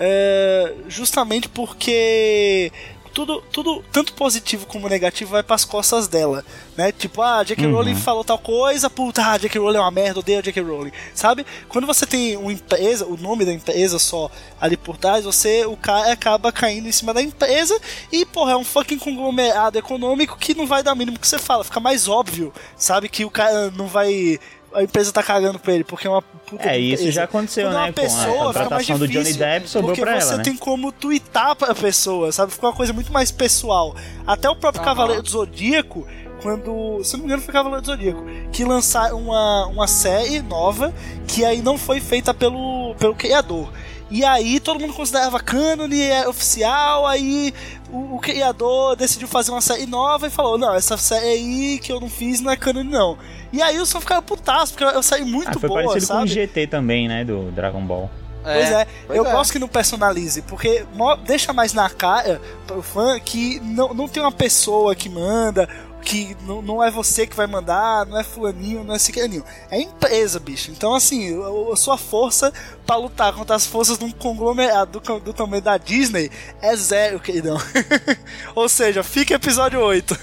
é, 0.00 0.74
justamente 0.88 1.48
porque 1.48 2.72
tudo, 3.18 3.42
tudo, 3.50 3.84
tanto 3.90 4.12
positivo 4.12 4.64
como 4.64 4.88
negativo, 4.88 5.32
vai 5.32 5.42
pras 5.42 5.64
costas 5.64 6.06
dela, 6.06 6.44
né? 6.76 6.92
Tipo, 6.92 7.20
ah, 7.20 7.42
J.K. 7.42 7.66
Uhum. 7.66 7.72
Rowling 7.72 7.96
falou 7.96 8.22
tal 8.22 8.38
coisa, 8.38 8.88
puta, 8.88 9.20
ah, 9.24 9.36
J.K. 9.36 9.58
Rowling 9.58 9.78
é 9.78 9.80
uma 9.80 9.90
merda, 9.90 10.20
odeio 10.20 10.38
a 10.38 10.42
J.K. 10.42 10.62
Rowling, 10.62 10.92
sabe? 11.14 11.44
Quando 11.68 11.84
você 11.86 12.06
tem 12.06 12.36
uma 12.36 12.52
empresa, 12.52 13.06
o 13.06 13.16
nome 13.16 13.44
da 13.44 13.52
empresa 13.52 13.98
só 13.98 14.30
ali 14.60 14.76
por 14.76 14.96
trás, 14.96 15.24
você, 15.24 15.66
o 15.66 15.76
cara 15.76 16.12
acaba 16.12 16.52
caindo 16.52 16.86
em 16.88 16.92
cima 16.92 17.12
da 17.12 17.20
empresa 17.20 17.76
e, 18.12 18.24
porra, 18.24 18.52
é 18.52 18.56
um 18.56 18.64
fucking 18.64 18.98
conglomerado 18.98 19.76
econômico 19.76 20.38
que 20.38 20.54
não 20.54 20.66
vai 20.66 20.84
dar 20.84 20.92
o 20.92 20.96
mínimo 20.96 21.18
que 21.18 21.26
você 21.26 21.38
fala, 21.38 21.64
fica 21.64 21.80
mais 21.80 22.06
óbvio, 22.06 22.52
sabe? 22.76 23.08
Que 23.08 23.24
o 23.24 23.30
cara 23.30 23.70
não 23.72 23.88
vai... 23.88 24.38
A 24.74 24.82
empresa 24.82 25.12
tá 25.12 25.22
cagando 25.22 25.58
pra 25.58 25.72
ele, 25.72 25.82
porque 25.84 26.06
é 26.06 26.10
uma 26.10 26.20
puta 26.22 26.68
É, 26.68 26.78
isso 26.78 26.94
empresa. 27.02 27.12
já 27.12 27.24
aconteceu, 27.24 27.64
Quando 27.68 27.74
é 27.74 27.78
né? 27.78 27.84
uma 27.86 27.92
Com 27.92 28.00
a 28.00 28.02
pessoa, 28.02 28.26
fica 28.28 28.40
mais 28.42 28.54
contratação 28.56 28.98
do 28.98 29.08
Johnny 29.08 29.18
difícil, 29.24 29.38
Depp 29.38 29.68
sobrou 29.68 29.88
porque 29.90 30.00
pra 30.02 30.20
você 30.20 30.28
ela, 30.28 30.36
né? 30.38 30.42
tem 30.44 30.56
como 30.56 30.92
twittar 30.92 31.56
pra 31.56 31.74
pessoa, 31.74 32.30
sabe? 32.32 32.52
Ficou 32.52 32.68
uma 32.70 32.76
coisa 32.76 32.92
muito 32.92 33.12
mais 33.12 33.30
pessoal. 33.30 33.96
Até 34.26 34.48
o 34.48 34.54
próprio 34.56 34.82
Aham. 34.82 34.90
Cavaleiro 34.94 35.22
do 35.22 35.28
Zodíaco, 35.30 36.06
quando. 36.42 37.02
Se 37.02 37.14
não 37.14 37.20
me 37.20 37.26
engano, 37.26 37.42
foi 37.42 37.52
Cavaleiro 37.54 37.82
do 37.82 37.86
Zodíaco, 37.86 38.24
que 38.52 38.64
lançaram 38.64 39.18
uma, 39.18 39.66
uma 39.66 39.86
série 39.88 40.40
nova 40.42 40.92
que 41.26 41.44
aí 41.44 41.62
não 41.62 41.76
foi 41.78 42.00
feita 42.00 42.32
pelo, 42.34 42.94
pelo 42.98 43.14
criador. 43.14 43.70
E 44.10 44.24
aí 44.24 44.58
todo 44.58 44.80
mundo 44.80 44.94
considerava 44.94 45.38
cânone, 45.40 46.00
é 46.02 46.26
oficial, 46.26 47.06
aí 47.06 47.52
o, 47.90 48.16
o 48.16 48.18
criador 48.18 48.96
decidiu 48.96 49.28
fazer 49.28 49.50
uma 49.50 49.60
série 49.60 49.86
nova 49.86 50.26
e 50.26 50.30
falou, 50.30 50.56
não, 50.56 50.74
essa 50.74 50.96
série 50.96 51.26
aí 51.26 51.78
que 51.78 51.92
eu 51.92 52.00
não 52.00 52.08
fiz 52.08 52.40
não 52.40 52.50
é 52.50 52.56
cânone 52.56 52.88
não. 52.88 53.18
E 53.52 53.60
aí 53.60 53.78
os 53.78 53.90
fãs 53.92 54.02
ficaram 54.02 54.22
putaços, 54.22 54.70
porque 54.70 54.84
é 54.84 54.88
uma 54.88 55.02
série 55.02 55.24
muito 55.24 55.50
Ah, 55.50 55.60
foi 55.60 55.68
boa, 55.68 55.82
parecido 55.82 56.06
sabe? 56.06 56.20
com 56.20 56.24
o 56.24 56.28
GT 56.28 56.66
também, 56.66 57.08
né? 57.08 57.24
Do 57.24 57.50
Dragon 57.50 57.84
Ball. 57.84 58.10
Pois 58.42 58.70
é, 58.70 58.86
pois 59.06 59.18
eu 59.18 59.26
é. 59.26 59.32
gosto 59.32 59.52
que 59.52 59.58
não 59.58 59.68
personalize, 59.68 60.40
porque 60.42 60.86
deixa 61.26 61.52
mais 61.52 61.74
na 61.74 61.90
cara 61.90 62.40
pro 62.66 62.82
fã 62.82 63.18
que 63.18 63.60
não, 63.60 63.92
não 63.92 64.08
tem 64.08 64.22
uma 64.22 64.32
pessoa 64.32 64.94
que 64.94 65.08
manda, 65.08 65.68
que 66.02 66.36
não, 66.42 66.62
não 66.62 66.82
é 66.82 66.90
você 66.90 67.26
que 67.26 67.36
vai 67.36 67.46
mandar, 67.46 68.06
não 68.06 68.18
é 68.18 68.24
fulaninho, 68.24 68.84
não 68.84 68.94
é 68.94 68.98
ciclaninho. 68.98 69.44
É 69.70 69.80
empresa, 69.80 70.40
bicho. 70.40 70.70
Então, 70.70 70.94
assim, 70.94 71.36
a, 71.42 71.72
a 71.72 71.76
sua 71.76 71.98
força 71.98 72.52
pra 72.86 72.96
lutar 72.96 73.32
contra 73.32 73.56
as 73.56 73.66
forças 73.66 73.98
de 73.98 74.04
um 74.04 74.10
conglomerado 74.10 75.00
do, 75.00 75.20
do 75.20 75.32
tamanho 75.32 75.62
da 75.62 75.76
Disney 75.76 76.30
é 76.62 76.74
zero, 76.76 77.20
queridão. 77.20 77.58
Ou 78.54 78.68
seja, 78.68 79.02
fica 79.02 79.34
episódio 79.34 79.80
8. 79.80 80.18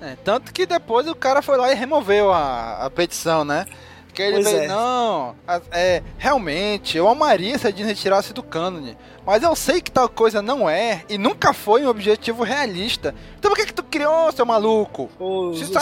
É, 0.00 0.16
tanto 0.24 0.52
que 0.52 0.66
depois 0.66 1.06
o 1.06 1.14
cara 1.14 1.42
foi 1.42 1.56
lá 1.56 1.70
e 1.70 1.76
removeu 1.76 2.32
a, 2.32 2.84
a 2.86 2.90
petição, 2.90 3.44
né? 3.44 3.66
Que 4.12 4.20
ele 4.20 4.42
Pois 4.42 4.44
veio, 4.44 4.58
é. 4.64 4.66
não, 4.66 5.34
é, 5.70 6.02
realmente, 6.18 6.98
eu 6.98 7.08
amaria 7.08 7.56
se 7.58 7.66
a 7.66 7.70
Disney 7.70 7.94
tirasse 7.94 8.34
do 8.34 8.42
cânone, 8.42 8.96
mas 9.26 9.42
eu 9.42 9.54
sei 9.56 9.80
que 9.80 9.90
tal 9.90 10.08
coisa 10.08 10.40
não 10.42 10.68
é, 10.68 11.02
e 11.08 11.16
nunca 11.18 11.52
foi 11.52 11.84
um 11.84 11.88
objetivo 11.88 12.42
realista. 12.42 13.14
Então 13.38 13.50
por 13.50 13.56
que 13.58 13.66
que 13.66 13.74
tu 13.74 13.82
criou, 13.82 14.30
seu 14.32 14.46
maluco? 14.46 15.10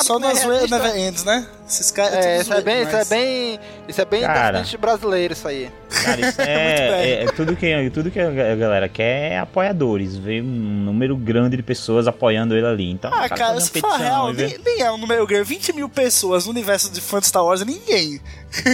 Só 0.03 0.17
é 0.17 0.21
nas 0.21 0.43
realista. 0.43 0.79
never 0.79 0.97
ends, 0.99 1.25
né? 1.25 1.47
Esses 1.69 1.91
caras 1.91 2.15
É, 2.15 2.39
tudo 2.39 2.41
isso 2.43 2.55
é 2.55 2.61
bem, 2.63 2.75
zoeiro 2.85 2.89
isso 2.89 2.97
é 2.97 3.05
bem, 3.05 3.61
isso 3.89 4.01
é 4.01 4.05
bem 4.05 4.21
Cara. 4.23 4.51
descendente 4.53 4.77
brasileiro 4.79 5.33
isso 5.35 5.47
aí. 5.49 5.71
Cara, 6.05 6.21
isso 6.21 6.39
Muito 6.39 6.41
é, 6.41 6.91
bem. 6.91 7.11
é- 7.13 7.25
é 7.25 7.27
tudo, 7.33 7.57
que, 7.57 7.91
tudo 7.91 8.11
que 8.11 8.19
a 8.21 8.31
galera 8.57 8.89
quer 8.89 9.33
é 9.33 9.39
apoiadores. 9.39 10.17
Ver 10.17 10.43
um 10.43 10.47
número 10.47 11.17
grande 11.17 11.57
de 11.57 11.63
pessoas 11.63 12.07
apoiando 12.09 12.57
ele 12.57 12.67
ali. 12.67 12.91
Então, 12.91 13.11
Ah, 13.13 13.29
cara, 13.29 13.61
for 13.61 13.71
petição 13.71 13.99
real, 13.99 14.33
vê- 14.33 14.47
nem, 14.47 14.59
nem 14.65 14.81
é 14.83 14.91
um 14.91 14.99
número 14.99 15.27
grande. 15.27 15.45
20 15.45 15.73
mil 15.73 15.89
pessoas 15.89 16.45
no 16.47 16.51
universo 16.53 16.91
de 16.91 17.01
fã 17.01 17.21
de 17.21 17.27
Star 17.27 17.45
Wars 17.45 17.61
é 17.61 17.65
ninguém. 17.65 18.21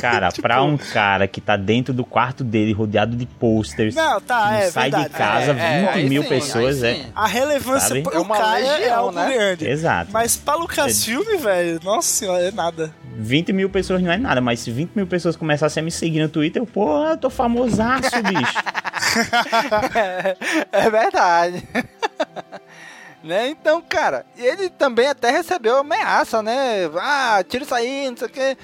Cara, 0.00 0.28
Tipo- 0.32 0.42
pra 0.42 0.62
um 0.62 0.76
cara 0.78 1.26
que 1.26 1.40
tá 1.40 1.56
dentro 1.56 1.92
do 1.92 2.04
quarto 2.04 2.42
dele, 2.44 2.72
rodeado 2.72 3.16
de 3.16 3.26
posters, 3.26 3.94
Não, 3.94 4.20
tá, 4.20 4.55
é 4.56 4.70
sai 4.70 4.90
verdade. 4.90 5.08
de 5.12 5.16
casa, 5.16 5.52
É, 5.52 5.82
é, 5.82 5.86
20 5.86 5.88
aí 5.90 6.08
mil 6.08 6.22
sim, 6.22 6.28
pessoas, 6.28 6.82
é. 6.82 7.06
A 7.14 7.26
relevância 7.26 7.88
Sabe? 7.88 8.02
pro 8.02 8.16
É 8.16 8.20
uma 8.20 8.36
cara 8.36 8.60
é 8.60 8.76
legião, 8.78 8.98
algo 8.98 9.12
né? 9.12 9.32
grande. 9.32 9.68
Exato. 9.68 10.10
Mas 10.12 10.36
pra 10.36 10.54
Lucasfilm, 10.54 11.38
velho, 11.38 11.80
nossa 11.82 12.08
senhora, 12.08 12.42
é 12.42 12.50
nada. 12.50 12.92
20 13.18 13.52
mil 13.52 13.70
pessoas 13.70 14.02
não 14.02 14.10
é 14.12 14.16
nada, 14.18 14.40
mas 14.40 14.60
se 14.60 14.70
20 14.70 14.92
mil 14.94 15.06
pessoas 15.06 15.36
começassem 15.36 15.80
a 15.80 15.84
me 15.84 15.90
seguir 15.90 16.20
no 16.20 16.28
Twitter, 16.28 16.60
eu, 16.60 16.66
pô, 16.66 17.02
eu 17.04 17.16
tô 17.16 17.30
famosaço, 17.30 18.10
bicho. 18.22 18.58
é 20.72 20.90
verdade. 20.90 21.66
né? 23.24 23.48
Então, 23.48 23.82
cara, 23.82 24.26
ele 24.36 24.68
também 24.68 25.08
até 25.08 25.30
recebeu 25.30 25.78
ameaça, 25.78 26.42
né? 26.42 26.90
Ah, 26.98 27.42
tira 27.48 27.64
isso 27.64 27.74
aí, 27.74 28.10
não 28.10 28.16
sei 28.16 28.26
o 28.26 28.30
quê. 28.30 28.56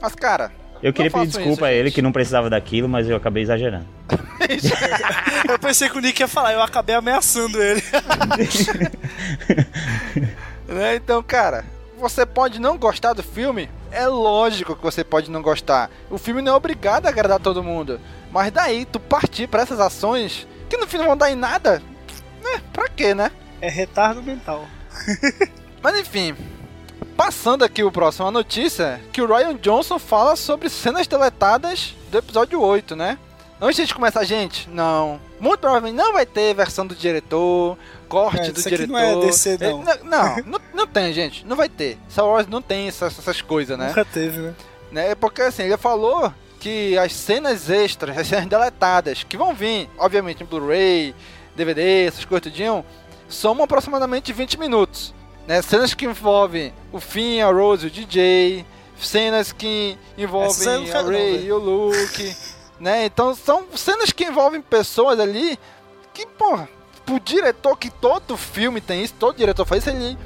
Mas, 0.00 0.14
cara, 0.14 0.52
Eu 0.82 0.92
queria 0.92 1.10
pedir 1.10 1.26
desculpa 1.26 1.52
isso, 1.52 1.64
a 1.64 1.72
ele 1.72 1.88
gente. 1.88 1.94
que 1.94 2.02
não 2.02 2.12
precisava 2.12 2.50
daquilo, 2.50 2.88
mas 2.88 3.08
eu 3.08 3.16
acabei 3.16 3.42
exagerando. 3.42 3.86
Eu 5.48 5.58
pensei 5.58 5.88
que 5.88 5.96
o 5.96 6.00
Nick 6.00 6.20
ia 6.20 6.28
falar, 6.28 6.52
eu 6.52 6.62
acabei 6.62 6.94
ameaçando 6.94 7.60
ele. 7.60 7.82
né? 10.68 10.96
Então, 10.96 11.22
cara, 11.22 11.64
você 11.98 12.26
pode 12.26 12.60
não 12.60 12.76
gostar 12.76 13.12
do 13.12 13.22
filme. 13.22 13.68
É 13.90 14.06
lógico 14.06 14.76
que 14.76 14.82
você 14.82 15.02
pode 15.02 15.30
não 15.30 15.42
gostar. 15.42 15.90
O 16.10 16.18
filme 16.18 16.42
não 16.42 16.52
é 16.52 16.56
obrigado 16.56 17.06
a 17.06 17.08
agradar 17.08 17.40
todo 17.40 17.62
mundo. 17.62 18.00
Mas 18.30 18.52
daí, 18.52 18.84
tu 18.84 19.00
partir 19.00 19.48
pra 19.48 19.62
essas 19.62 19.80
ações 19.80 20.46
que 20.68 20.76
no 20.76 20.86
fim 20.86 20.98
não 20.98 21.06
vão 21.06 21.16
dar 21.16 21.30
em 21.30 21.36
nada, 21.36 21.82
né? 22.42 22.60
Pra 22.72 22.88
quê, 22.88 23.14
né? 23.14 23.30
É 23.60 23.68
retardo 23.68 24.22
mental. 24.22 24.66
Mas 25.82 25.98
enfim, 25.98 26.34
passando 27.16 27.64
aqui 27.64 27.82
o 27.82 27.90
próximo 27.90 28.26
a 28.26 28.30
notícia, 28.30 29.00
que 29.12 29.22
o 29.22 29.26
Ryan 29.26 29.56
Johnson 29.56 29.98
fala 29.98 30.36
sobre 30.36 30.68
cenas 30.68 31.06
deletadas 31.06 31.94
do 32.10 32.18
episódio 32.18 32.60
8, 32.60 32.94
né? 32.94 33.18
Antes 33.60 33.88
de 33.88 33.94
começar, 33.94 34.22
gente, 34.24 34.68
não. 34.68 35.18
Muito 35.40 35.60
provavelmente 35.60 35.96
não 35.96 36.12
vai 36.12 36.26
ter 36.26 36.54
versão 36.54 36.86
do 36.86 36.94
diretor, 36.94 37.78
corte 38.06 38.48
É, 38.48 38.52
do 38.52 38.58
isso 38.58 38.68
aqui 38.68 38.76
diretor. 38.76 38.92
não 38.92 38.98
é 38.98 39.26
DC, 39.26 39.58
não. 39.58 39.90
É, 39.90 39.98
não, 40.02 40.36
não, 40.44 40.60
não 40.74 40.86
tem, 40.86 41.12
gente. 41.14 41.44
Não 41.46 41.56
vai 41.56 41.68
ter. 41.68 41.98
Star 42.10 42.26
Wars 42.26 42.46
não 42.46 42.60
tem 42.60 42.88
essas, 42.88 43.18
essas 43.18 43.40
coisas, 43.40 43.78
né? 43.78 43.88
Nunca 43.88 44.04
teve, 44.04 44.38
né? 44.38 44.54
né? 44.92 45.14
Porque 45.14 45.40
assim, 45.40 45.62
ele 45.62 45.76
falou 45.78 46.32
que 46.60 46.98
as 46.98 47.14
cenas 47.14 47.70
extras, 47.70 48.16
as 48.18 48.26
cenas 48.26 48.46
deletadas, 48.46 49.24
que 49.24 49.38
vão 49.38 49.54
vir, 49.54 49.88
obviamente, 49.98 50.42
em 50.42 50.46
Blu-ray, 50.46 51.14
DVD, 51.54 52.06
essas 52.06 52.26
coisas 52.26 52.42
tudinho, 52.42 52.84
somam 53.26 53.64
aproximadamente 53.64 54.34
20 54.34 54.58
minutos. 54.58 55.14
Né? 55.46 55.62
Cenas 55.62 55.94
que 55.94 56.04
envolvem 56.04 56.72
o 56.92 57.00
Finn, 57.00 57.40
a 57.40 57.50
Rose, 57.50 57.86
o 57.86 57.90
DJ, 57.90 58.64
cenas 59.00 59.52
que 59.52 59.96
envolvem 60.16 60.92
a 60.92 61.02
Ray 61.02 61.46
e 61.46 61.52
o 61.52 61.58
Luke, 61.58 62.36
né? 62.80 63.04
Então 63.04 63.34
são 63.34 63.64
cenas 63.74 64.10
que 64.12 64.24
envolvem 64.24 64.60
pessoas 64.60 65.20
ali 65.20 65.58
que, 66.12 66.26
porra, 66.26 66.68
pro 67.04 67.20
diretor 67.20 67.76
que 67.76 67.90
todo 67.90 68.36
filme 68.36 68.80
tem 68.80 69.04
isso, 69.04 69.14
todo 69.18 69.36
diretor 69.36 69.64
faz 69.64 69.86
isso, 69.86 69.96
ele 69.96 70.18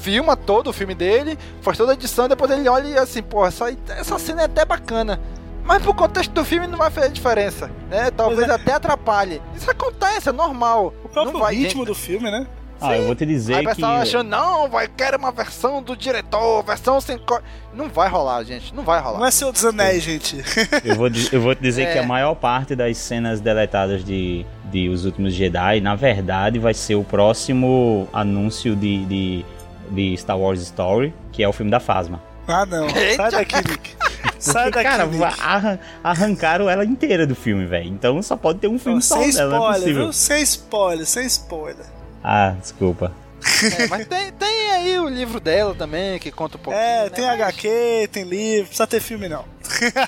filma 0.00 0.36
todo 0.36 0.68
o 0.68 0.72
filme 0.72 0.94
dele, 0.94 1.38
faz 1.60 1.76
toda 1.76 1.92
a 1.92 1.94
edição, 1.94 2.28
depois 2.28 2.50
ele 2.50 2.68
olha 2.68 2.86
e 2.86 2.98
assim, 2.98 3.22
porra, 3.22 3.48
essa, 3.48 3.76
essa 3.88 4.18
cena 4.18 4.42
é 4.42 4.44
até 4.44 4.64
bacana. 4.64 5.20
Mas 5.64 5.82
pro 5.82 5.92
contexto 5.92 6.30
do 6.32 6.44
filme 6.46 6.66
não 6.66 6.78
vai 6.78 6.90
fazer 6.90 7.10
diferença, 7.10 7.70
né? 7.90 8.10
Talvez 8.10 8.48
é. 8.48 8.52
até 8.52 8.72
atrapalhe. 8.72 9.42
Isso 9.54 9.70
acontece, 9.70 10.30
é 10.30 10.32
normal. 10.32 10.94
O 11.04 11.08
próprio 11.10 11.44
ritmo 11.44 11.84
do 11.84 11.94
filme, 11.94 12.30
né? 12.30 12.46
Ah, 12.80 12.96
eu 12.96 13.06
vou 13.06 13.14
te 13.14 13.24
Aí 13.24 13.30
dizer 13.30 13.54
o 13.56 13.58
que. 13.60 13.66
pessoal 13.66 13.96
achando, 13.96 14.28
não, 14.28 14.68
vai, 14.68 14.86
quero 14.88 15.18
uma 15.18 15.32
versão 15.32 15.82
do 15.82 15.96
diretor, 15.96 16.62
versão 16.64 17.00
sem. 17.00 17.18
co-". 17.18 17.40
Não 17.74 17.88
vai 17.88 18.08
rolar, 18.08 18.42
gente, 18.44 18.74
não 18.74 18.82
vai 18.84 19.00
rolar. 19.00 19.18
Não 19.18 19.26
é 19.26 19.30
Senhor 19.30 19.52
dos 19.52 19.64
Anéis, 19.64 20.02
gente. 20.02 20.42
Eu 20.84 20.94
vou, 20.96 21.08
eu 21.32 21.40
vou 21.40 21.54
te 21.54 21.60
dizer 21.62 21.82
É. 21.88 21.92
que 21.92 21.98
a 21.98 22.02
maior 22.06 22.34
parte 22.34 22.74
das 22.76 22.96
cenas 22.98 23.40
deletadas 23.40 24.04
de, 24.04 24.44
de 24.70 24.88
Os 24.88 25.04
Últimos 25.04 25.34
Jedi, 25.34 25.80
na 25.80 25.94
verdade, 25.94 26.58
vai 26.58 26.74
ser 26.74 26.94
o 26.94 27.04
próximo 27.04 28.08
anúncio 28.12 28.74
de, 28.76 29.04
de, 29.06 29.44
de 29.90 30.16
Star 30.16 30.38
Wars 30.38 30.60
Story, 30.62 31.12
que 31.32 31.42
é 31.42 31.48
o 31.48 31.52
filme 31.52 31.70
da 31.70 31.80
Phasma. 31.80 32.20
Ah, 32.46 32.64
não. 32.64 32.88
Sai 33.14 33.30
daqui, 33.30 33.56
Nick. 33.56 33.90
Sai 34.38 34.70
daqui, 34.70 34.88
cara, 34.88 35.04
Nick. 35.06 35.22
arran- 35.22 35.78
arrancaram 36.02 36.70
ela 36.70 36.84
inteira 36.84 37.26
do 37.26 37.34
filme, 37.34 37.66
velho. 37.66 37.88
Então 37.88 38.22
só 38.22 38.36
pode 38.36 38.58
ter 38.58 38.68
um 38.68 38.78
filme 38.78 39.02
só 39.02 39.18
sem 39.20 39.32
dela, 39.34 39.50
não 39.50 39.56
é 39.56 39.70
spoiler, 39.72 39.80
possível. 39.80 40.02
viu? 40.04 40.12
Sem 40.14 40.42
spoiler, 40.42 41.06
sem 41.06 41.26
spoiler. 41.26 41.84
Ah, 42.22 42.54
desculpa. 42.60 43.12
É, 43.80 43.86
mas 43.86 44.06
tem, 44.06 44.32
tem 44.32 44.70
aí 44.72 44.98
o 44.98 45.08
livro 45.08 45.38
dela 45.40 45.74
também, 45.74 46.18
que 46.18 46.30
conta 46.32 46.56
um 46.56 46.60
pouquinho. 46.60 46.82
É, 46.84 47.04
né? 47.04 47.10
tem 47.10 47.24
Mas- 47.24 47.40
HQ, 47.40 48.08
tem 48.12 48.24
livro, 48.24 48.66
precisa 48.66 48.86
ter 48.86 49.00
filme 49.00 49.28
não. 49.28 49.44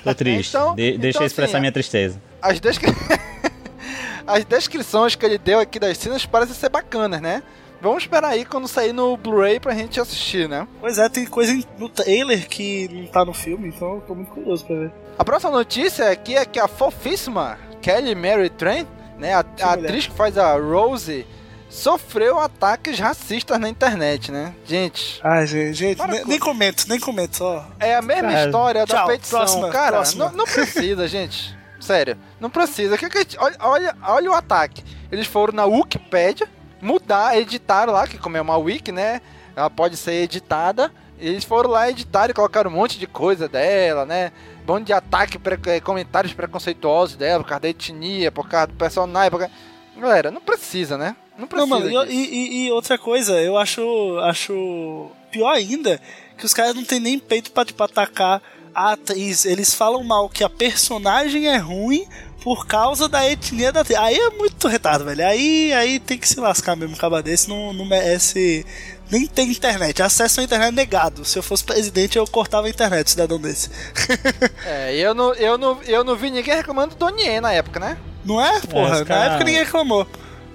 Tô 0.03 0.13
triste. 0.13 0.49
Então- 0.49 0.75
De- 0.75 0.97
deixa 0.97 1.17
então, 1.17 1.21
eu 1.23 1.27
expressar 1.27 1.51
assim, 1.57 1.61
minha 1.61 1.71
tristeza. 1.71 2.21
As, 2.41 2.59
descri... 2.59 2.91
As 4.27 4.45
descrições 4.45 5.15
que 5.15 5.25
ele 5.25 5.37
deu 5.37 5.59
aqui 5.59 5.79
das 5.79 5.97
cenas 5.97 6.25
parecem 6.25 6.55
ser 6.55 6.69
bacanas, 6.69 7.21
né? 7.21 7.41
Vamos 7.81 8.03
esperar 8.03 8.29
aí 8.29 8.45
quando 8.45 8.67
sair 8.67 8.93
no 8.93 9.17
Blu-ray 9.17 9.59
pra 9.59 9.73
gente 9.73 9.99
assistir, 9.99 10.47
né? 10.47 10.67
Pois 10.79 10.99
é, 10.99 11.09
tem 11.09 11.25
coisa 11.25 11.51
no 11.79 11.89
trailer 11.89 12.47
que 12.47 12.87
não 12.93 13.07
tá 13.07 13.25
no 13.25 13.33
filme, 13.33 13.69
então 13.69 13.95
eu 13.95 14.01
tô 14.01 14.13
muito 14.13 14.29
curioso 14.31 14.63
pra 14.65 14.75
ver. 14.75 14.91
A 15.17 15.25
próxima 15.25 15.51
notícia 15.51 16.09
aqui 16.11 16.35
é 16.35 16.45
que 16.45 16.59
a 16.59 16.67
fofíssima 16.67 17.57
Kelly 17.81 18.13
Mary 18.13 18.49
Tran, 18.51 18.85
né, 19.17 19.33
a, 19.33 19.43
a 19.63 19.73
atriz 19.73 20.05
que 20.05 20.13
faz 20.15 20.37
a 20.37 20.53
Rose, 20.53 21.25
sofreu 21.71 22.37
ataques 22.39 22.99
racistas 22.99 23.57
na 23.59 23.69
internet, 23.69 24.31
né? 24.31 24.53
Gente, 24.65 25.19
Ai, 25.23 25.47
gente, 25.47 25.73
gente 25.73 25.97
Para 25.97 26.11
nem, 26.13 26.25
nem 26.25 26.39
comento, 26.39 26.85
nem 26.87 26.99
comento, 26.99 27.37
só. 27.37 27.65
é 27.79 27.95
a 27.95 28.01
mesma 28.01 28.29
Cara, 28.31 28.45
história 28.45 28.85
da 28.85 28.95
tchau, 28.95 29.07
petição. 29.07 29.39
próxima, 29.39 29.69
Cara, 29.69 29.91
próxima. 29.93 30.25
Não, 30.25 30.37
não 30.37 30.45
precisa, 30.45 31.07
gente. 31.09 31.57
Sério, 31.79 32.17
não 32.39 32.49
precisa. 32.49 32.97
Que 32.97 33.09
que 33.09 33.17
gente- 33.19 33.37
olha, 33.39 33.55
olha, 33.59 33.95
olha 34.03 34.29
o 34.31 34.33
ataque. 34.35 34.83
Eles 35.11 35.25
foram 35.25 35.53
na 35.53 35.65
Wikipedia, 35.65 36.47
mudar, 36.81 37.37
editaram 37.37 37.93
lá, 37.93 38.05
que 38.07 38.17
como 38.17 38.37
é 38.37 38.41
uma 38.41 38.57
wiki, 38.57 38.91
né? 38.91 39.21
Ela 39.55 39.69
pode 39.69 39.97
ser 39.97 40.13
editada. 40.13 40.91
Eles 41.19 41.43
foram 41.43 41.69
lá 41.69 41.89
editar 41.89 42.29
e 42.29 42.33
colocaram 42.33 42.69
um 42.69 42.73
monte 42.73 42.97
de 42.99 43.07
coisa 43.07 43.47
dela, 43.47 44.05
né? 44.05 44.31
Um 44.67 44.73
monte 44.73 44.87
de 44.87 44.93
ataque, 44.93 45.37
pre- 45.39 45.59
eh, 45.67 45.79
comentários 45.79 46.33
preconceituosos 46.33 47.15
dela, 47.15 47.43
por 47.43 47.49
causa 47.49 47.61
da 47.61 47.69
etnia, 47.69 48.31
por 48.31 48.47
causa 48.49 48.67
do 48.67 48.73
personagem. 48.73 49.29
Por 49.31 49.39
causa... 49.39 49.53
Galera, 49.97 50.31
não 50.31 50.41
precisa, 50.41 50.97
né? 50.97 51.15
Não 51.41 51.47
Não, 51.59 51.67
precisa. 51.67 51.91
mano, 51.91 52.11
e, 52.11 52.17
disso. 52.17 52.33
e- 52.33 52.65
e 52.67 52.71
outra 52.71 52.97
coisa, 52.97 53.39
eu 53.41 53.57
acho, 53.57 53.81
acho 54.23 55.09
pior 55.31 55.51
ainda 55.51 55.99
que 56.37 56.45
os 56.45 56.53
caras 56.53 56.75
não 56.75 56.83
tem 56.83 56.99
nem 56.99 57.19
peito 57.19 57.51
pra, 57.51 57.65
tipo, 57.65 57.81
atacar 57.83 58.41
a 58.73 58.93
atriz. 58.93 59.45
Eles 59.45 59.73
falam 59.73 60.03
mal 60.03 60.29
que 60.29 60.43
a 60.43 60.49
personagem 60.49 61.47
é 61.47 61.57
ruim 61.57 62.05
por 62.43 62.65
causa 62.65 63.07
da 63.07 63.29
etnia 63.29 63.71
da 63.71 63.81
atriz. 63.81 63.99
Aí 63.99 64.15
é 64.17 64.29
muito 64.31 64.67
retado, 64.67 65.05
velho. 65.05 65.25
Aí, 65.25 65.71
aí 65.73 65.99
tem 65.99 66.17
que 66.17 66.27
se 66.27 66.39
lascar 66.39 66.75
mesmo, 66.75 66.97
caba 66.97 67.21
desse 67.21 67.47
não, 67.49 67.71
não 67.73 67.85
merece. 67.85 68.65
Nem 69.11 69.27
tem 69.27 69.49
internet. 69.51 70.01
Acesso 70.01 70.39
à 70.39 70.43
internet 70.43 70.73
negado. 70.73 71.25
Se 71.25 71.37
eu 71.37 71.43
fosse 71.43 71.63
presidente, 71.63 72.17
eu 72.17 72.25
cortava 72.25 72.67
a 72.67 72.69
internet, 72.69 73.09
cidadão 73.11 73.37
desse. 73.39 73.69
É, 74.65 74.95
eu 74.95 75.13
não, 75.13 75.33
eu, 75.35 75.57
não, 75.57 75.81
eu 75.83 76.03
não 76.03 76.15
vi 76.15 76.29
ninguém 76.31 76.55
reclamando 76.55 76.95
do 76.95 76.97
Donnie 76.99 77.39
na 77.41 77.51
época, 77.51 77.79
né? 77.79 77.97
Não 78.23 78.39
é? 78.43 78.59
Porra, 78.61 78.99
na 78.99 79.05
cara- 79.05 79.25
época 79.25 79.43
ninguém 79.43 79.63
reclamou. 79.63 80.07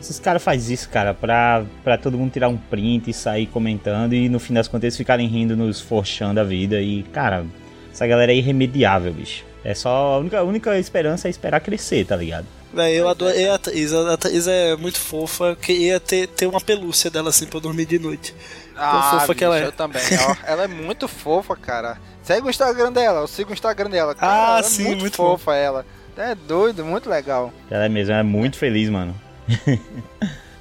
Esses 0.07 0.21
caras 0.21 0.41
fazem 0.41 0.73
isso, 0.73 0.89
cara, 0.89 1.13
pra, 1.13 1.65
pra 1.83 1.99
todo 1.99 2.17
mundo 2.17 2.31
tirar 2.31 2.49
um 2.49 2.57
print 2.57 3.11
e 3.11 3.13
sair 3.13 3.47
comentando 3.47 4.13
e 4.15 4.29
no 4.29 4.39
fim 4.39 4.55
das 4.55 4.69
contas 4.69 4.85
eles 4.85 4.97
ficarem 4.97 5.27
rindo 5.27 5.57
nos 5.57 5.81
forchando 5.81 6.35
da 6.35 6.45
vida. 6.45 6.81
E, 6.81 7.03
cara, 7.13 7.45
essa 7.93 8.07
galera 8.07 8.33
é 8.33 8.37
irremediável, 8.37 9.13
bicho. 9.13 9.45
É 9.65 9.75
só. 9.75 9.89
A 10.15 10.19
única, 10.19 10.39
a 10.39 10.43
única 10.45 10.79
esperança 10.79 11.27
é 11.27 11.31
esperar 11.31 11.59
crescer, 11.61 12.07
tá 12.07 12.15
ligado? 12.15 12.47
Véi, 12.73 12.95
eu 12.95 13.09
adorei 13.09 13.49
a 13.49 13.55
atriz. 13.57 13.93
A 13.93 14.17
é 14.49 14.77
muito 14.77 15.01
fofa. 15.01 15.57
Queria 15.61 15.99
ter, 15.99 16.29
ter 16.29 16.47
uma 16.47 16.61
pelúcia 16.61 17.11
dela 17.11 17.31
assim 17.31 17.47
pra 17.47 17.57
eu 17.57 17.63
dormir 17.63 17.87
de 17.87 17.99
noite. 17.99 18.33
Ah, 18.77 19.19
fofa 19.19 19.35
que 19.35 19.43
ela 19.43 19.59
é. 19.59 19.65
eu 19.65 19.73
também. 19.73 20.03
ó. 20.21 20.37
ela 20.47 20.65
é 20.65 20.69
muito 20.69 21.09
fofa, 21.09 21.57
cara. 21.57 21.99
Segue 22.23 22.47
o 22.47 22.51
Instagram 22.51 22.93
dela, 22.93 23.21
eu 23.21 23.27
sigo 23.27 23.51
o 23.51 23.53
Instagram 23.55 23.91
dela. 23.91 24.15
Cara, 24.15 24.33
Ah, 24.33 24.49
ela 24.51 24.59
é 24.61 24.63
sim, 24.63 24.85
muito, 24.85 25.01
muito 25.01 25.17
fofa 25.17 25.55
ela. 25.57 25.85
É 26.17 26.35
doido, 26.35 26.85
muito 26.85 27.11
legal. 27.11 27.53
Ela 27.71 27.87
é 27.87 27.89
mesmo, 27.89 28.13
ela 28.13 28.21
é 28.21 28.25
muito 28.25 28.57
feliz, 28.57 28.89
mano. 28.89 29.15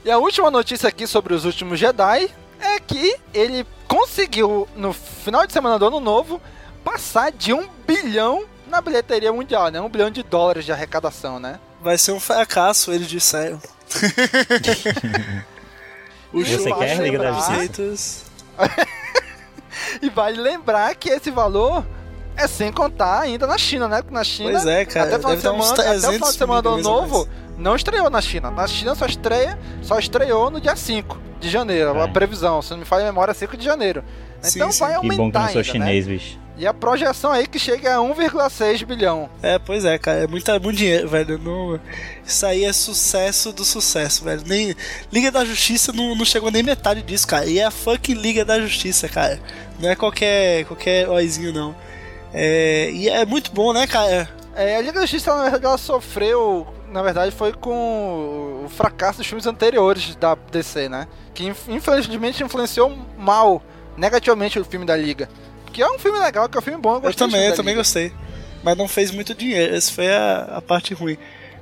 E 0.05 0.11
a 0.11 0.19
última 0.19 0.51
notícia 0.51 0.87
aqui 0.87 1.07
sobre 1.07 1.33
os 1.33 1.45
últimos 1.45 1.79
Jedi 1.79 2.29
é 2.59 2.79
que 2.79 3.17
ele 3.33 3.65
conseguiu, 3.87 4.67
no 4.75 4.93
final 4.93 5.47
de 5.47 5.53
semana 5.53 5.79
do 5.79 5.87
ano 5.87 5.99
novo, 5.99 6.39
passar 6.83 7.31
de 7.31 7.51
um 7.53 7.67
bilhão 7.87 8.45
na 8.67 8.81
bilheteria 8.81 9.33
mundial, 9.33 9.69
né? 9.69 9.81
Um 9.81 9.89
bilhão 9.89 10.11
de 10.11 10.21
dólares 10.21 10.63
de 10.63 10.71
arrecadação, 10.71 11.39
né? 11.39 11.59
Vai 11.81 11.97
ser 11.97 12.11
um 12.11 12.19
fracasso, 12.19 12.91
eles 12.91 13.07
disseram. 13.07 13.59
o 16.31 16.43
Você 16.43 16.71
quer, 16.71 16.97
Liga 17.01 17.17
da 17.17 17.31
Justiça? 17.31 18.25
E 20.01 20.09
vale 20.09 20.39
lembrar 20.39 20.95
que 20.95 21.09
esse 21.09 21.31
valor 21.31 21.85
é 22.35 22.47
sem 22.47 22.71
contar 22.71 23.21
ainda 23.21 23.47
na 23.47 23.57
China, 23.57 23.87
né? 23.87 24.03
Na 24.09 24.23
China, 24.23 24.51
Pois 24.51 24.65
é, 24.65 24.85
cara, 24.85 25.15
até, 25.15 25.15
o 25.15 25.19
final 25.19 25.35
de 25.35 25.41
semana, 25.41 25.73
até 25.73 25.81
o 25.81 25.95
final 25.95 26.11
300 26.11 26.31
de 26.31 26.37
semana 26.37 26.61
do 26.61 26.69
ano 26.69 26.83
novo, 26.83 27.29
não 27.57 27.75
estreou 27.75 28.09
na 28.09 28.21
China. 28.21 28.51
Na 28.51 28.67
China 28.67 28.95
só 28.95 29.05
estreia, 29.05 29.57
só 29.81 29.97
estreou 29.99 30.49
no 30.49 30.59
dia 30.61 30.75
5 30.75 31.17
de 31.39 31.49
janeiro, 31.49 31.95
É. 31.97 32.03
a 32.03 32.07
previsão, 32.07 32.61
se 32.61 32.71
não 32.71 32.77
me 32.79 32.85
falha 32.85 33.03
a 33.03 33.07
memória, 33.07 33.31
é 33.31 33.35
5 33.35 33.55
de 33.57 33.63
janeiro. 33.65 34.03
Sim, 34.41 34.59
Então 34.59 34.71
sim. 34.71 34.79
vai 34.79 34.89
Que 34.91 34.95
aumentar 34.97 35.17
bom 35.23 35.31
que 35.31 35.37
eu 35.37 35.41
não 35.41 35.47
sou 35.49 35.57
ainda, 35.59 35.63
chinês, 35.71 36.07
né? 36.07 36.13
bicho. 36.13 36.39
E 36.57 36.65
a 36.65 36.73
projeção 36.73 37.31
aí 37.31 37.45
que 37.47 37.59
chega 37.59 37.95
a 37.95 37.99
1,6 37.99 38.85
bilhão. 38.85 39.29
É, 39.43 39.59
pois 39.59 39.83
é, 39.83 39.97
cara. 39.97 40.19
É 40.23 40.27
muita, 40.27 40.57
muito 40.57 40.77
dinheiro, 40.77 41.09
velho. 41.09 41.37
Não... 41.37 41.77
Isso 42.25 42.45
aí 42.45 42.63
é 42.63 42.71
sucesso 42.71 43.51
do 43.51 43.65
sucesso, 43.65 44.23
velho. 44.23 44.41
Nem... 44.45 44.73
Liga 45.11 45.29
da 45.31 45.43
Justiça 45.43 45.91
não, 45.91 46.15
não 46.15 46.23
chegou 46.23 46.49
nem 46.49 46.63
metade 46.63 47.01
disso, 47.01 47.27
cara. 47.27 47.45
E 47.45 47.59
é 47.59 47.65
a 47.65 47.71
fucking 47.71 48.13
Liga 48.13 48.45
da 48.45 48.57
Justiça, 48.61 49.09
cara. 49.09 49.37
Não 49.81 49.89
é 49.89 49.95
qualquer, 49.97 50.63
qualquer 50.63 51.09
oizinho, 51.09 51.51
não. 51.51 51.75
É... 52.33 52.89
E 52.91 53.09
é 53.09 53.25
muito 53.25 53.51
bom, 53.51 53.73
né, 53.73 53.85
cara? 53.85 54.29
É, 54.55 54.77
a 54.77 54.79
Liga 54.81 54.93
da 54.93 55.01
Justiça, 55.01 55.35
na 55.35 55.43
verdade, 55.43 55.65
ela 55.65 55.77
sofreu, 55.77 56.65
na 56.95 57.01
verdade, 57.03 57.31
foi 57.35 57.51
com 57.53 58.63
o 58.65 58.69
fracasso 58.69 59.19
dos 59.19 59.27
filmes 59.27 59.45
anteriores 59.45 60.15
da 60.15 60.33
DC, 60.51 60.87
né? 60.89 61.07
Que 61.33 61.43
inf- 61.45 61.67
infelizmente 61.67 62.41
influenciou 62.43 62.97
mal, 63.17 63.61
negativamente, 63.97 64.57
o 64.57 64.65
filme 64.65 64.85
da 64.85 64.95
Liga. 64.95 65.29
Que 65.73 65.81
é 65.81 65.91
um 65.91 65.99
filme 65.99 66.17
legal, 66.17 66.47
que 66.47 66.57
é 66.57 66.59
um 66.59 66.63
filme 66.63 66.79
bom, 66.81 66.95
eu 67.03 67.09
Eu 67.09 67.13
também, 67.13 67.47
eu 67.47 67.55
também 67.55 67.73
Liga. 67.73 67.81
gostei. 67.81 68.13
Mas 68.63 68.77
não 68.77 68.87
fez 68.87 69.11
muito 69.11 69.35
dinheiro. 69.35 69.75
Essa 69.75 69.91
foi 69.91 70.07
a, 70.11 70.53
a 70.57 70.61
parte 70.61 70.93
ruim. 70.93 71.17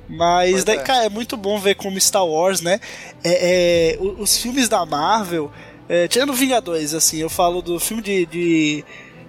Mas 0.08 0.50
Pois 0.52 0.64
daí, 0.64 0.76
é. 0.76 0.82
cara, 0.82 1.04
é 1.06 1.08
muito 1.08 1.36
bom 1.36 1.58
ver 1.58 1.74
como 1.74 2.00
Star 2.00 2.24
Wars, 2.24 2.60
né? 2.60 2.78
É, 3.24 3.96
é, 3.96 3.98
os 4.00 4.36
filmes 4.38 4.68
da 4.68 4.86
Marvel, 4.86 5.50
é, 5.88 6.06
tirando 6.08 6.32
Vingadores, 6.32 6.94
assim, 6.94 7.18
eu 7.18 7.28
falo 7.28 7.60
do 7.60 7.80
filme 7.80 8.02
de, 8.02 8.24
de, 8.26 8.84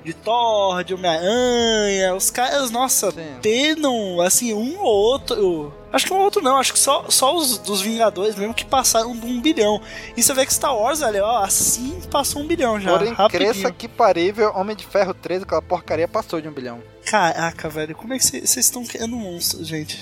de 0.06 0.14
Thor, 0.14 0.84
de 0.84 0.93
Homem-Aranha, 0.93 2.16
os 2.16 2.30
caras, 2.30 2.70
nossa, 2.70 3.12
Sim. 3.12 3.39
penam, 3.41 4.22
assim, 4.22 4.53
um 4.53 4.80
ou 4.80 4.86
outro. 4.86 5.74
Acho 5.91 6.06
que 6.06 6.14
um 6.14 6.18
ou 6.18 6.24
outro 6.24 6.41
não, 6.41 6.58
acho 6.58 6.74
que 6.74 6.80
só, 6.80 7.06
só 7.10 7.36
os 7.36 7.58
dos 7.58 7.82
Vingadores 7.82 8.36
mesmo 8.36 8.53
que 8.53 8.64
passaram 8.64 9.18
de 9.18 9.26
um 9.26 9.41
bilhão. 9.41 9.82
E 10.16 10.22
você 10.22 10.34
vê 10.34 10.45
que 10.45 10.53
Star 10.53 10.78
Wars, 10.78 11.01
olha, 11.01 11.26
ó, 11.26 11.43
assim 11.43 11.99
passou 12.12 12.41
um 12.41 12.47
bilhão 12.47 12.80
já. 12.80 12.91
Porém, 12.91 13.14
rapidinho. 13.14 13.51
cresça 13.51 13.72
que 13.72 13.88
parível, 13.88 14.53
Homem 14.56 14.76
de 14.76 14.86
Ferro 14.86 15.14
3, 15.14 15.43
aquela 15.43 15.62
porcaria 15.62 16.08
passou 16.08 16.39
de 16.39 16.47
um 16.47 16.51
bilhão. 16.51 16.82
Caraca, 17.06 17.68
velho, 17.70 17.95
como 17.95 18.14
é 18.14 18.18
que 18.18 18.24
vocês 18.24 18.58
estão 18.58 18.86
criando 18.86 19.16
monstro, 19.16 19.64
gente? 19.64 19.97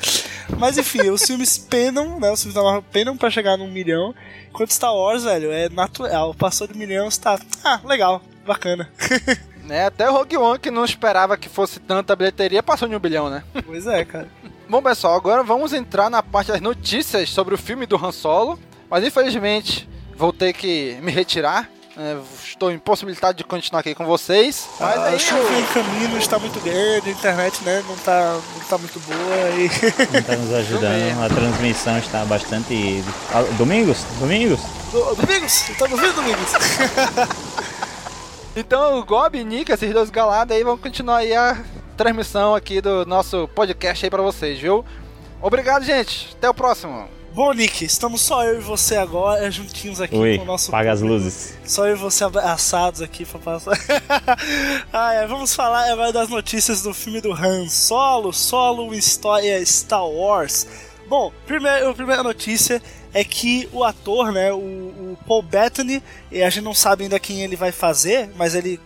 Mas 0.58 0.76
enfim, 0.78 1.08
os 1.10 1.22
filmes 1.22 1.58
penam, 1.58 2.18
né? 2.20 2.30
Os 2.30 2.40
filmes 2.42 2.54
da 2.54 2.62
Marvel 2.62 2.84
penam 2.90 3.16
pra 3.16 3.30
chegar 3.30 3.56
num 3.56 3.70
milhão. 3.70 4.14
Enquanto 4.48 4.72
Star 4.72 4.94
Wars, 4.94 5.24
velho, 5.24 5.52
é 5.52 5.68
natural. 5.68 6.34
Passou 6.34 6.66
de 6.66 6.74
um 6.74 6.76
milhão, 6.78 7.10
você 7.10 7.20
tá. 7.20 7.38
Ah, 7.62 7.80
legal, 7.84 8.22
bacana. 8.48 8.88
Né? 9.68 9.84
Até 9.84 10.08
o 10.08 10.14
Rogue 10.14 10.34
One, 10.38 10.58
que 10.58 10.70
não 10.70 10.82
esperava 10.82 11.36
que 11.36 11.46
fosse 11.46 11.78
tanta 11.78 12.16
bilheteria, 12.16 12.62
passou 12.62 12.88
de 12.88 12.96
um 12.96 12.98
bilhão, 12.98 13.28
né? 13.28 13.44
pois 13.66 13.86
é, 13.86 14.02
cara. 14.02 14.26
Bom, 14.66 14.80
pessoal, 14.80 15.14
agora 15.14 15.42
vamos 15.42 15.74
entrar 15.74 16.08
na 16.08 16.22
parte 16.22 16.48
das 16.50 16.60
notícias 16.62 17.28
sobre 17.28 17.54
o 17.54 17.58
filme 17.58 17.84
do 17.84 18.02
Han 18.02 18.10
Solo. 18.10 18.58
Mas 18.88 19.04
infelizmente 19.04 19.86
vou 20.16 20.32
ter 20.32 20.54
que 20.54 20.96
me 21.02 21.12
retirar 21.12 21.68
É, 21.98 22.16
estou 22.42 22.70
impossibilitado 22.72 23.36
de 23.36 23.44
continuar 23.44 23.80
aqui 23.80 23.94
com 23.94 24.06
vocês. 24.06 24.66
Mas 24.80 24.96
Ah, 24.96 25.04
aí, 25.08 25.14
a 25.16 25.18
chuva 25.18 25.52
em 25.58 25.64
caminho 25.66 26.16
está 26.16 26.38
muito 26.38 26.58
grande, 26.60 27.10
a 27.10 27.12
internet 27.12 27.62
né, 27.64 27.84
não, 27.86 27.96
tá, 27.96 28.40
não 28.54 28.64
tá 28.70 28.78
muito 28.78 28.98
boa 29.00 29.50
e. 29.50 29.68
Não 30.14 30.22
tá 30.22 30.36
nos 30.36 30.54
ajudando, 30.54 31.22
a 31.24 31.28
transmissão 31.28 31.98
está 31.98 32.24
bastante. 32.24 33.04
Ah, 33.34 33.42
Domingos? 33.58 34.02
Domingos? 34.18 34.60
Do- 34.92 35.14
Domingos, 35.16 35.64
me 35.68 35.92
ouvindo, 35.92 36.14
Domingos? 36.14 36.52
Então 38.58 38.98
o 38.98 39.04
Gob 39.04 39.38
e 39.38 39.44
Nick, 39.44 39.70
esses 39.70 39.92
dois 39.92 40.10
galados 40.10 40.56
aí, 40.56 40.64
vão 40.64 40.76
continuar 40.76 41.18
aí 41.18 41.32
a 41.32 41.64
transmissão 41.96 42.56
aqui 42.56 42.80
do 42.80 43.06
nosso 43.06 43.46
podcast 43.54 44.04
aí 44.04 44.10
pra 44.10 44.20
vocês, 44.20 44.58
viu? 44.58 44.84
Obrigado, 45.40 45.84
gente. 45.84 46.30
Até 46.36 46.50
o 46.50 46.54
próximo. 46.54 47.08
Bom, 47.32 47.52
Nick, 47.52 47.84
estamos 47.84 48.20
só 48.20 48.42
eu 48.44 48.58
e 48.58 48.60
você 48.60 48.96
agora, 48.96 49.48
juntinhos 49.48 50.00
aqui 50.00 50.16
Oi, 50.16 50.38
com 50.38 50.42
o 50.42 50.46
nosso. 50.46 50.72
paga 50.72 50.90
as 50.90 51.00
luzes. 51.00 51.56
Só 51.64 51.86
eu 51.86 51.94
e 51.94 51.98
você 51.98 52.24
abraçados 52.24 53.00
aqui 53.00 53.24
pra 53.24 53.38
passar. 53.38 53.78
ah, 54.92 55.14
é, 55.14 55.24
vamos 55.28 55.54
falar 55.54 55.92
agora 55.92 56.12
das 56.12 56.28
notícias 56.28 56.82
do 56.82 56.92
filme 56.92 57.20
do 57.20 57.32
Han 57.32 57.68
Solo, 57.68 58.32
Solo 58.32 58.92
História 58.92 59.64
Star 59.64 60.04
Wars. 60.04 60.66
Bom, 61.08 61.32
primeiro, 61.46 61.90
a 61.90 61.94
primeira 61.94 62.24
notícia 62.24 62.82
é 63.12 63.24
que 63.24 63.68
o 63.72 63.84
ator, 63.84 64.32
né, 64.32 64.52
o, 64.52 64.56
o 64.56 65.18
Paul 65.26 65.42
Bettany, 65.42 66.02
e 66.30 66.42
a 66.42 66.50
gente 66.50 66.64
não 66.64 66.74
sabe 66.74 67.04
ainda 67.04 67.18
quem 67.18 67.42
ele 67.42 67.56
vai 67.56 67.72
fazer, 67.72 68.30
mas 68.36 68.54
ele, 68.54 68.80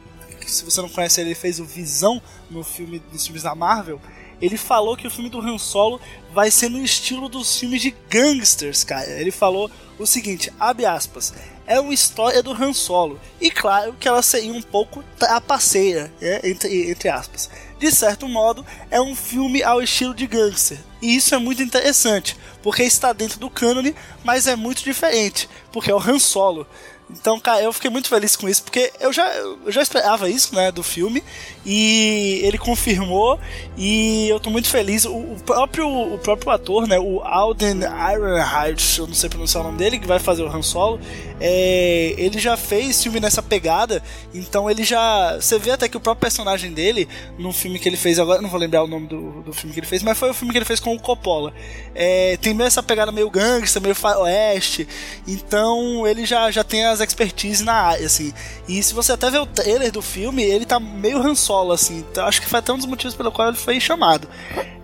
se 0.47 0.65
você 0.65 0.81
não 0.81 0.89
conhece 0.89 1.21
ele, 1.21 1.35
fez 1.35 1.59
o 1.59 1.65
Visão 1.65 2.21
no 2.51 2.63
filme 2.63 3.01
dos 3.13 3.25
filmes 3.25 3.43
da 3.43 3.55
Marvel. 3.55 4.01
Ele 4.41 4.57
falou 4.57 4.97
que 4.97 5.07
o 5.07 5.11
filme 5.11 5.31
do 5.31 5.41
Han 5.41 5.57
Solo 5.57 6.01
vai 6.33 6.51
ser 6.51 6.69
no 6.69 6.83
estilo 6.83 7.29
dos 7.29 7.59
filmes 7.59 7.81
de 7.81 7.95
gangsters, 8.11 8.83
cara. 8.83 9.09
Ele 9.09 9.31
falou 9.31 9.71
o 9.99 10.07
seguinte, 10.07 10.53
abre 10.59 10.85
aspas, 10.85 11.33
é 11.65 11.79
uma 11.79 11.95
história 11.95 12.43
do 12.43 12.53
Han 12.53 12.73
Solo. 12.73 13.21
E 13.41 13.51
claro 13.51 13.95
que 13.95 14.09
ela 14.09 14.23
seria 14.23 14.53
um 14.53 14.63
pouco 14.63 15.05
trapaceira, 15.17 16.13
né, 16.21 16.41
entre, 16.43 16.91
entre 16.91 17.09
aspas. 17.09 17.49
De 17.83 17.91
certo 17.91 18.29
modo, 18.29 18.65
é 18.93 19.01
um 19.01 19.13
filme 19.13 19.61
ao 19.61 19.83
estilo 19.83 20.15
de 20.15 20.25
gangster. 20.25 20.79
E 21.03 21.17
isso 21.17 21.35
é 21.35 21.39
muito 21.39 21.65
interessante, 21.65 22.37
porque 22.63 22.85
está 22.85 23.13
dentro 23.13 23.41
do 23.41 23.51
cânone, 23.51 23.93
mas 24.23 24.47
é 24.47 24.55
muito 24.55 24.85
diferente, 24.85 25.49
porque 25.73 25.91
é 25.91 25.95
o 25.95 25.99
Han 25.99 26.21
Solo. 26.21 26.65
Então, 27.13 27.39
cara, 27.39 27.63
eu 27.63 27.73
fiquei 27.73 27.91
muito 27.91 28.09
feliz 28.09 28.35
com 28.37 28.49
isso, 28.49 28.63
porque 28.63 28.91
eu 28.99 29.13
já, 29.13 29.29
eu 29.35 29.71
já 29.71 29.83
esperava 29.83 30.29
isso, 30.29 30.55
né, 30.55 30.73
do 30.73 30.83
filme, 30.83 31.23
e 31.65 32.41
ele 32.43 32.57
confirmou, 32.57 33.39
e 33.77 34.29
eu 34.29 34.41
tô 34.41 34.51
muito 34.51 34.69
feliz. 34.69 35.05
O, 35.05 35.17
o 35.17 35.37
próprio, 35.45 36.15
o 36.15 36.19
próprio 36.19 36.51
ator, 36.51 36.89
né, 36.89 36.99
o 36.99 37.21
Alden 37.21 37.83
Ehrenreich, 37.83 38.99
eu 38.99 39.07
não 39.07 39.15
sei 39.15 39.29
pronunciar 39.29 39.63
o 39.63 39.67
nome 39.67 39.79
dele, 39.79 39.99
que 39.99 40.07
vai 40.07 40.19
fazer 40.19 40.43
o 40.43 40.49
Han 40.49 40.63
Solo, 40.63 40.99
é, 41.39 42.15
ele 42.17 42.39
já 42.39 42.57
fez 42.57 43.03
filme 43.03 43.21
nessa 43.21 43.43
pegada, 43.43 44.03
então 44.33 44.71
ele 44.71 44.85
já. 44.85 45.37
Você 45.37 45.59
vê 45.59 45.73
até 45.73 45.89
que 45.89 45.97
o 45.97 46.01
próprio 46.01 46.21
personagem 46.21 46.73
dele, 46.73 47.09
no 47.39 47.53
filme 47.53 47.79
que 47.79 47.89
ele 47.89 47.97
fez 47.97 48.19
agora, 48.19 48.41
não 48.41 48.49
vou 48.49 48.59
lembrar 48.59 48.83
o 48.85 48.87
nome 48.87 49.07
do, 49.07 49.43
do 49.43 49.53
filme 49.53 49.75
que 49.75 49.81
ele 49.81 49.87
fez, 49.87 50.03
mas 50.03 50.17
foi 50.17 50.31
o 50.31 50.35
filme 50.35 50.53
que 50.53 50.59
ele 50.59 50.65
fez 50.65 50.81
com 50.81 50.95
o 50.95 51.01
Coppola. 51.01 51.53
É, 51.95 52.39
tem 52.39 52.55
meio 52.55 52.69
essa 52.69 52.83
pegada 52.83 53.13
meio 53.13 53.29
gangster, 53.29 53.83
meio 53.83 53.95
faroeste, 53.95 54.89
então 55.27 56.07
ele 56.07 56.25
já, 56.25 56.51
já 56.51 56.65
tem 56.65 56.85
as 56.85 57.02
expertise 57.05 57.65
na 57.65 57.75
área, 57.75 58.07
assim. 58.07 58.33
E 58.69 58.83
se 58.83 58.95
você 58.95 59.13
até 59.13 59.31
ver 59.31 59.39
o 59.41 59.47
trailer 59.47 59.91
do 59.91 60.03
filme, 60.03 60.43
ele 60.43 60.65
tá 60.65 60.79
meio 60.79 61.19
Han 61.19 61.35
Solo, 61.35 61.73
assim. 61.73 61.99
Então 61.99 62.27
acho 62.27 62.41
que 62.41 62.49
foi 62.49 62.59
até 62.59 62.73
um 62.73 62.77
dos 62.77 62.87
motivos 62.87 63.15
pelo 63.15 63.33
qual 63.33 63.49
ele 63.49 63.57
foi 63.57 63.81
chamado. 63.81 64.29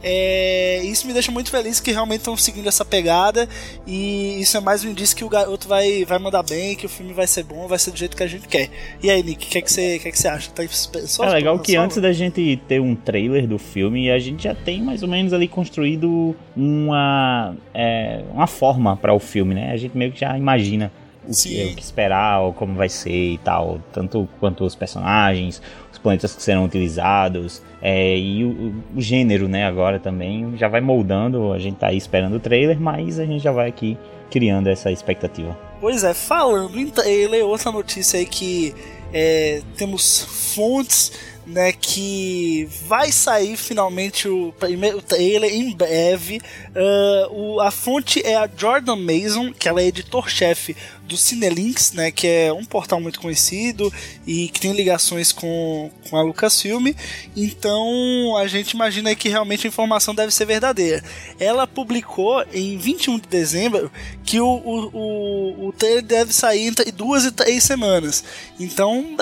É, 0.02 0.80
isso 0.84 1.06
me 1.06 1.12
deixa 1.12 1.32
muito 1.32 1.50
feliz 1.50 1.80
que 1.80 1.90
realmente 1.90 2.20
estão 2.20 2.36
seguindo 2.36 2.68
essa 2.68 2.84
pegada. 2.84 3.48
E 3.86 4.40
isso 4.40 4.56
é 4.56 4.60
mais 4.60 4.84
um 4.84 4.90
indício 4.90 5.16
que 5.16 5.24
o 5.24 5.28
garoto 5.28 5.68
vai, 5.68 6.04
vai 6.04 6.18
mandar 6.18 6.42
bem, 6.42 6.76
que 6.76 6.86
o 6.86 6.88
filme 6.88 7.12
vai 7.12 7.26
ser 7.26 7.42
bom, 7.42 7.66
vai 7.66 7.78
ser 7.78 7.90
do 7.90 7.98
jeito 7.98 8.16
que 8.16 8.22
a 8.22 8.26
gente 8.26 8.46
quer. 8.46 8.70
E 9.02 9.10
aí, 9.10 9.22
Nick, 9.22 9.46
o 9.46 9.50
que, 9.50 9.58
é 9.58 9.62
que, 9.62 9.70
você, 9.70 9.98
que, 9.98 10.08
é 10.08 10.10
que 10.10 10.18
você 10.18 10.28
acha? 10.28 10.50
Tá 10.50 10.62
só 10.68 11.24
É 11.24 11.30
legal 11.30 11.58
que 11.58 11.76
antes 11.76 11.98
da 11.98 12.12
gente 12.12 12.60
ter 12.68 12.80
um 12.80 12.94
trailer 12.94 13.46
do 13.46 13.58
filme, 13.58 14.10
a 14.10 14.18
gente 14.18 14.44
já 14.44 14.54
tem 14.54 14.82
mais 14.82 15.02
ou 15.02 15.08
menos 15.08 15.32
ali 15.32 15.48
construído 15.48 16.36
uma, 16.56 17.56
é, 17.74 18.22
uma 18.32 18.46
forma 18.46 18.96
para 18.96 19.12
o 19.12 19.18
filme, 19.18 19.54
né? 19.54 19.72
A 19.72 19.76
gente 19.76 19.96
meio 19.96 20.12
que 20.12 20.20
já 20.20 20.36
imagina 20.36 20.92
o 21.28 21.36
que, 21.36 21.72
o 21.72 21.76
que 21.76 21.82
esperar, 21.82 22.40
ou 22.40 22.52
como 22.52 22.74
vai 22.74 22.88
ser 22.88 23.34
e 23.34 23.38
tal, 23.38 23.80
tanto 23.92 24.26
quanto 24.40 24.64
os 24.64 24.74
personagens, 24.74 25.60
os 25.92 25.98
planetas 25.98 26.34
que 26.34 26.42
serão 26.42 26.64
utilizados, 26.64 27.62
é, 27.82 28.16
e 28.16 28.44
o, 28.44 28.74
o 28.96 29.00
gênero, 29.00 29.46
né, 29.46 29.66
agora 29.66 29.98
também 29.98 30.56
já 30.56 30.68
vai 30.68 30.80
moldando, 30.80 31.52
a 31.52 31.58
gente 31.58 31.76
tá 31.76 31.88
aí 31.88 31.96
esperando 31.96 32.36
o 32.36 32.40
trailer, 32.40 32.80
mas 32.80 33.18
a 33.18 33.26
gente 33.26 33.42
já 33.42 33.52
vai 33.52 33.68
aqui 33.68 33.98
criando 34.30 34.68
essa 34.68 34.90
expectativa. 34.90 35.56
Pois 35.80 36.02
é, 36.02 36.14
falando 36.14 36.78
em 36.78 36.88
trailer, 36.88 37.44
outra 37.44 37.70
notícia 37.70 38.18
aí 38.18 38.26
que 38.26 38.74
é, 39.12 39.62
temos 39.76 40.54
fontes 40.54 41.12
né, 41.48 41.72
que 41.72 42.68
vai 42.86 43.10
sair 43.10 43.56
finalmente 43.56 44.28
o 44.28 44.52
primeiro 44.58 45.00
trailer 45.00 45.52
em 45.52 45.74
breve. 45.74 46.40
Uh, 46.76 47.54
o, 47.54 47.60
a 47.60 47.70
fonte 47.70 48.24
é 48.24 48.36
a 48.36 48.48
Jordan 48.54 48.96
Mason, 48.96 49.52
que 49.52 49.68
ela 49.68 49.80
é 49.80 49.86
editor-chefe 49.86 50.76
do 51.08 51.16
Cinelinks, 51.16 51.92
né, 51.92 52.10
que 52.10 52.26
é 52.26 52.52
um 52.52 52.64
portal 52.64 53.00
muito 53.00 53.18
conhecido 53.18 53.92
e 54.26 54.48
que 54.48 54.60
tem 54.60 54.72
ligações 54.72 55.32
com, 55.32 55.90
com 56.08 56.16
a 56.16 56.22
Lucasfilm. 56.22 56.92
Então 57.34 58.36
a 58.36 58.46
gente 58.46 58.72
imagina 58.72 59.14
que 59.14 59.28
realmente 59.28 59.66
a 59.66 59.68
informação 59.68 60.14
deve 60.14 60.32
ser 60.32 60.44
verdadeira. 60.44 61.02
Ela 61.40 61.66
publicou 61.66 62.44
em 62.52 62.76
21 62.76 63.18
de 63.18 63.28
dezembro 63.28 63.90
que 64.24 64.38
o, 64.38 64.46
o, 64.46 64.90
o, 64.92 65.68
o 65.68 65.72
trailer 65.72 66.02
deve 66.02 66.32
sair 66.32 66.66
entre 66.66 66.92
duas 66.92 67.24
e 67.24 67.32
três 67.32 67.64
semanas. 67.64 68.22
Então 68.60 69.16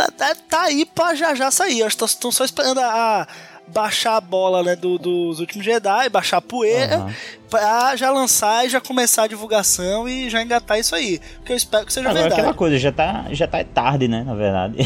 tá 0.48 0.62
aí 0.62 0.84
pra 0.84 1.14
já 1.14 1.34
já 1.34 1.50
sair. 1.50 1.86
Estão 1.86 2.32
só 2.32 2.44
esperando 2.44 2.80
a, 2.80 3.22
a 3.22 3.28
baixar 3.68 4.16
a 4.16 4.20
bola 4.20 4.62
né, 4.62 4.76
do, 4.76 4.98
dos 4.98 5.40
últimos 5.40 5.64
Jedi, 5.64 6.08
baixar 6.08 6.38
a 6.38 6.40
poeira, 6.40 6.96
Aham. 6.96 7.14
pra 7.50 7.96
já 7.96 8.10
lançar 8.10 8.64
e 8.66 8.68
já 8.70 8.80
começar 8.80 9.24
a 9.24 9.26
divulgação 9.26 10.08
e 10.08 10.30
já 10.30 10.42
engatar 10.42 10.78
isso 10.78 10.94
aí. 10.94 11.20
Que 11.44 11.52
eu 11.52 11.56
espero 11.56 11.84
que 11.84 11.92
seja 11.92 12.08
Agora 12.08 12.22
verdade. 12.22 12.40
aquela 12.40 12.54
coisa, 12.54 12.78
já 12.78 12.92
tá, 12.92 13.26
já 13.30 13.46
tá 13.46 13.62
tarde, 13.64 14.08
né, 14.08 14.22
na 14.24 14.34
verdade. 14.34 14.78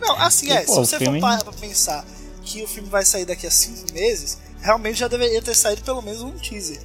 Não, 0.00 0.16
assim 0.20 0.50
é, 0.52 0.62
E, 0.62 0.66
pô, 0.66 0.72
se 0.84 0.90
você 0.90 0.98
filme- 0.98 1.20
for 1.20 1.26
parar 1.28 1.44
pra 1.44 1.52
pensar 1.52 2.04
que 2.42 2.62
o 2.62 2.68
filme 2.68 2.88
vai 2.88 3.04
sair 3.04 3.24
daqui 3.24 3.46
a 3.46 3.50
cinco 3.50 3.92
meses, 3.92 4.38
realmente 4.60 4.98
já 4.98 5.08
deveria 5.08 5.40
ter 5.42 5.54
saído 5.54 5.82
pelo 5.82 6.02
menos 6.02 6.20
um 6.22 6.32
teaser. 6.32 6.80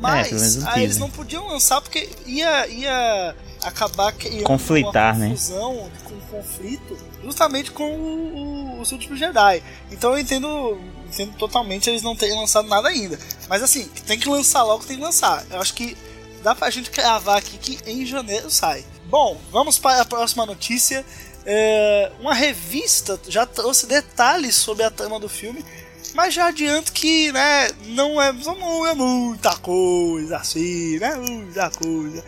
Mas 0.00 0.26
É, 0.26 0.28
pelo 0.30 0.40
menos 0.40 0.56
um 0.62 0.68
aí 0.68 0.82
eles 0.84 0.96
teaser. 0.96 1.00
não 1.00 1.10
podiam 1.10 1.46
lançar 1.48 1.80
porque 1.80 2.08
ia, 2.26 2.68
ia 2.68 3.34
acabar 3.64 4.12
Conflitar, 4.44 5.14
uma 5.14 5.18
né? 5.20 5.28
confusão, 5.30 5.90
com 6.04 6.14
um 6.14 6.20
conflito, 6.40 6.96
justamente 7.24 7.70
com 7.70 7.90
o, 7.90 8.36
o, 8.36 8.80
os 8.80 8.92
últimos 8.92 9.18
Jedi. 9.18 9.62
Então 9.90 10.12
eu 10.12 10.18
entendo, 10.18 10.78
entendo 11.06 11.36
totalmente 11.36 11.88
eles 11.90 12.02
não 12.02 12.14
terem 12.14 12.38
lançado 12.38 12.68
nada 12.68 12.88
ainda. 12.88 13.18
Mas 13.48 13.62
assim, 13.62 13.88
tem 14.06 14.18
que 14.18 14.28
lançar 14.28 14.62
logo, 14.62 14.84
tem 14.84 14.96
que 14.96 15.02
lançar. 15.02 15.44
Eu 15.50 15.60
acho 15.60 15.74
que 15.74 15.96
dá 16.42 16.54
pra 16.54 16.70
gente 16.70 16.90
cravar 16.90 17.38
aqui 17.38 17.58
que 17.58 17.90
em 17.90 18.04
janeiro 18.04 18.50
sai. 18.50 18.84
Bom, 19.06 19.40
vamos 19.50 19.78
para 19.78 20.02
a 20.02 20.04
próxima 20.04 20.44
notícia. 20.44 21.04
É, 21.46 22.10
uma 22.20 22.34
revista 22.34 23.20
já 23.28 23.44
trouxe 23.44 23.86
detalhes 23.86 24.54
sobre 24.54 24.82
a 24.82 24.90
trama 24.90 25.20
do 25.20 25.28
filme, 25.28 25.64
mas 26.14 26.32
já 26.32 26.46
adianto 26.46 26.92
que, 26.92 27.30
né, 27.32 27.68
não 27.88 28.20
é, 28.20 28.32
não 28.32 28.86
é 28.86 28.94
muita 28.94 29.56
coisa 29.56 30.38
assim, 30.38 30.98
né, 30.98 31.16
muita 31.16 31.70
coisa. 31.70 32.24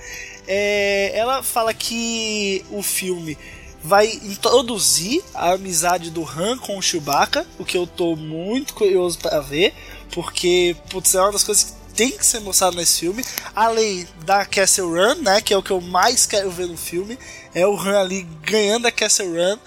É, 0.47 1.13
ela 1.15 1.43
fala 1.43 1.73
que 1.73 2.65
o 2.71 2.83
filme 2.83 3.39
vai 3.87 4.07
introduzir 4.25 5.23
a 5.33 5.53
amizade 5.53 6.11
do 6.11 6.25
Han 6.29 6.59
com 6.59 6.77
o 6.77 6.83
Chewbacca, 6.83 7.47
o 7.59 7.65
que 7.65 7.77
eu 7.79 7.87
tô 7.87 8.17
muito 8.17 8.75
curioso 8.75 9.19
para 9.19 9.39
ver, 9.41 9.73
porque, 10.13 10.75
putz, 10.91 11.15
é 11.15 11.21
uma 11.21 11.31
das 11.33 11.45
coisas 11.45 11.65
que 11.65 11.73
tem 11.95 12.11
que 12.11 12.27
ser 12.27 12.41
mostrado 12.41 12.77
nesse 12.77 12.99
filme, 13.01 13.25
além 13.55 14.07
da 14.25 14.45
Castle 14.45 14.89
Run, 14.91 15.23
né, 15.23 15.41
que 15.41 15.55
é 15.55 15.57
o 15.57 15.63
que 15.63 15.71
eu 15.71 15.81
mais 15.81 16.27
quero 16.27 16.51
ver 16.51 16.67
no 16.67 16.77
filme, 16.77 17.17
é 17.55 17.65
o 17.67 17.79
Han 17.79 18.01
ali 18.01 18.23
ganhando 18.43 18.87
a 18.87 18.93
Castle 18.93 19.29
Run. 19.29 19.59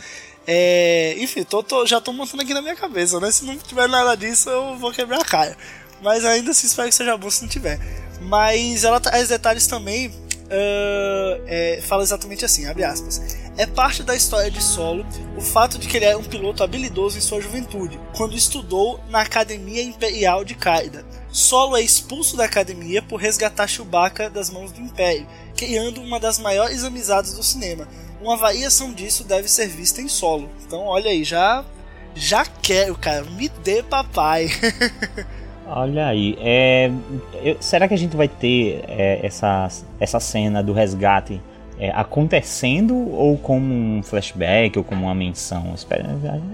É, 0.45 1.15
enfim, 1.19 1.43
tô, 1.43 1.61
tô- 1.63 1.85
já 1.85 2.01
tô 2.01 2.11
montando 2.11 2.41
aqui 2.43 2.53
na 2.53 2.61
minha 2.61 2.75
cabeça, 2.75 3.19
né? 3.19 3.31
Se 3.31 3.45
não 3.45 3.55
tiver 3.57 3.87
nada 3.87 4.15
disso, 4.17 4.49
eu 4.49 4.77
vou 4.77 4.91
quebrar 4.91 5.21
a 5.21 5.25
cara. 5.25 5.55
Mas 6.01 6.25
ainda 6.25 6.51
assim 6.51 6.65
espero 6.65 6.89
que 6.89 6.95
seja 6.95 7.15
bom 7.17 7.29
se 7.29 7.43
não 7.43 7.49
tiver. 7.49 7.79
Mas 8.21 8.83
ela 8.83 8.99
traz 8.99 9.27
detalhes 9.29 9.67
também. 9.67 10.11
Ah, 10.51 11.39
é, 11.45 11.79
fala 11.81 12.03
exatamente 12.03 12.43
assim, 12.43 12.65
abre 12.65 12.83
aspas. 12.83 13.21
É 13.57 13.65
parte 13.65 14.03
da 14.03 14.15
história 14.15 14.49
de 14.49 14.63
Solo 14.63 15.05
o 15.37 15.41
fato 15.41 15.77
de 15.77 15.87
que 15.87 15.97
ele 15.97 16.05
era 16.05 16.17
um 16.17 16.23
piloto 16.23 16.63
habilidoso 16.63 17.17
em 17.17 17.21
sua 17.21 17.41
juventude, 17.41 17.99
quando 18.15 18.35
estudou 18.35 18.99
na 19.09 19.21
Academia 19.21 19.83
Imperial 19.83 20.43
de 20.43 20.55
Kaida. 20.55 21.05
Solo 21.31 21.77
é 21.77 21.81
expulso 21.81 22.35
da 22.35 22.45
academia 22.45 23.01
por 23.01 23.17
resgatar 23.17 23.67
Chewbacca 23.67 24.29
das 24.29 24.49
mãos 24.49 24.71
do 24.71 24.81
Império, 24.81 25.27
criando 25.55 26.01
uma 26.01 26.19
das 26.19 26.39
maiores 26.39 26.83
amizades 26.83 27.33
do 27.33 27.43
cinema. 27.43 27.87
Uma 28.21 28.35
variação 28.35 28.91
disso 28.91 29.23
deve 29.23 29.47
ser 29.47 29.67
vista 29.67 30.01
em 30.01 30.07
Solo. 30.07 30.49
Então, 30.65 30.85
olha 30.85 31.11
aí, 31.11 31.23
já 31.23 31.63
já 32.15 32.45
quero, 32.45 32.97
cara, 32.97 33.23
me 33.23 33.47
dê 33.47 33.83
papai. 33.83 34.49
Olha 35.71 36.07
aí, 36.07 36.35
é, 36.39 36.91
eu- 37.43 37.57
será 37.61 37.87
que 37.87 37.93
a 37.93 37.97
gente 37.97 38.15
vai 38.15 38.27
ter 38.27 38.83
é, 38.87 39.19
essa, 39.25 39.67
essa 39.99 40.19
cena 40.19 40.63
do 40.63 40.73
resgate 40.73 41.39
é, 41.79 41.91
acontecendo 41.91 42.95
ou 43.13 43.37
como 43.37 43.73
um 43.73 44.03
flashback 44.03 44.77
ou 44.77 44.83
como 44.83 45.05
uma 45.05 45.15
menção? 45.15 45.73
Espera, 45.75 46.05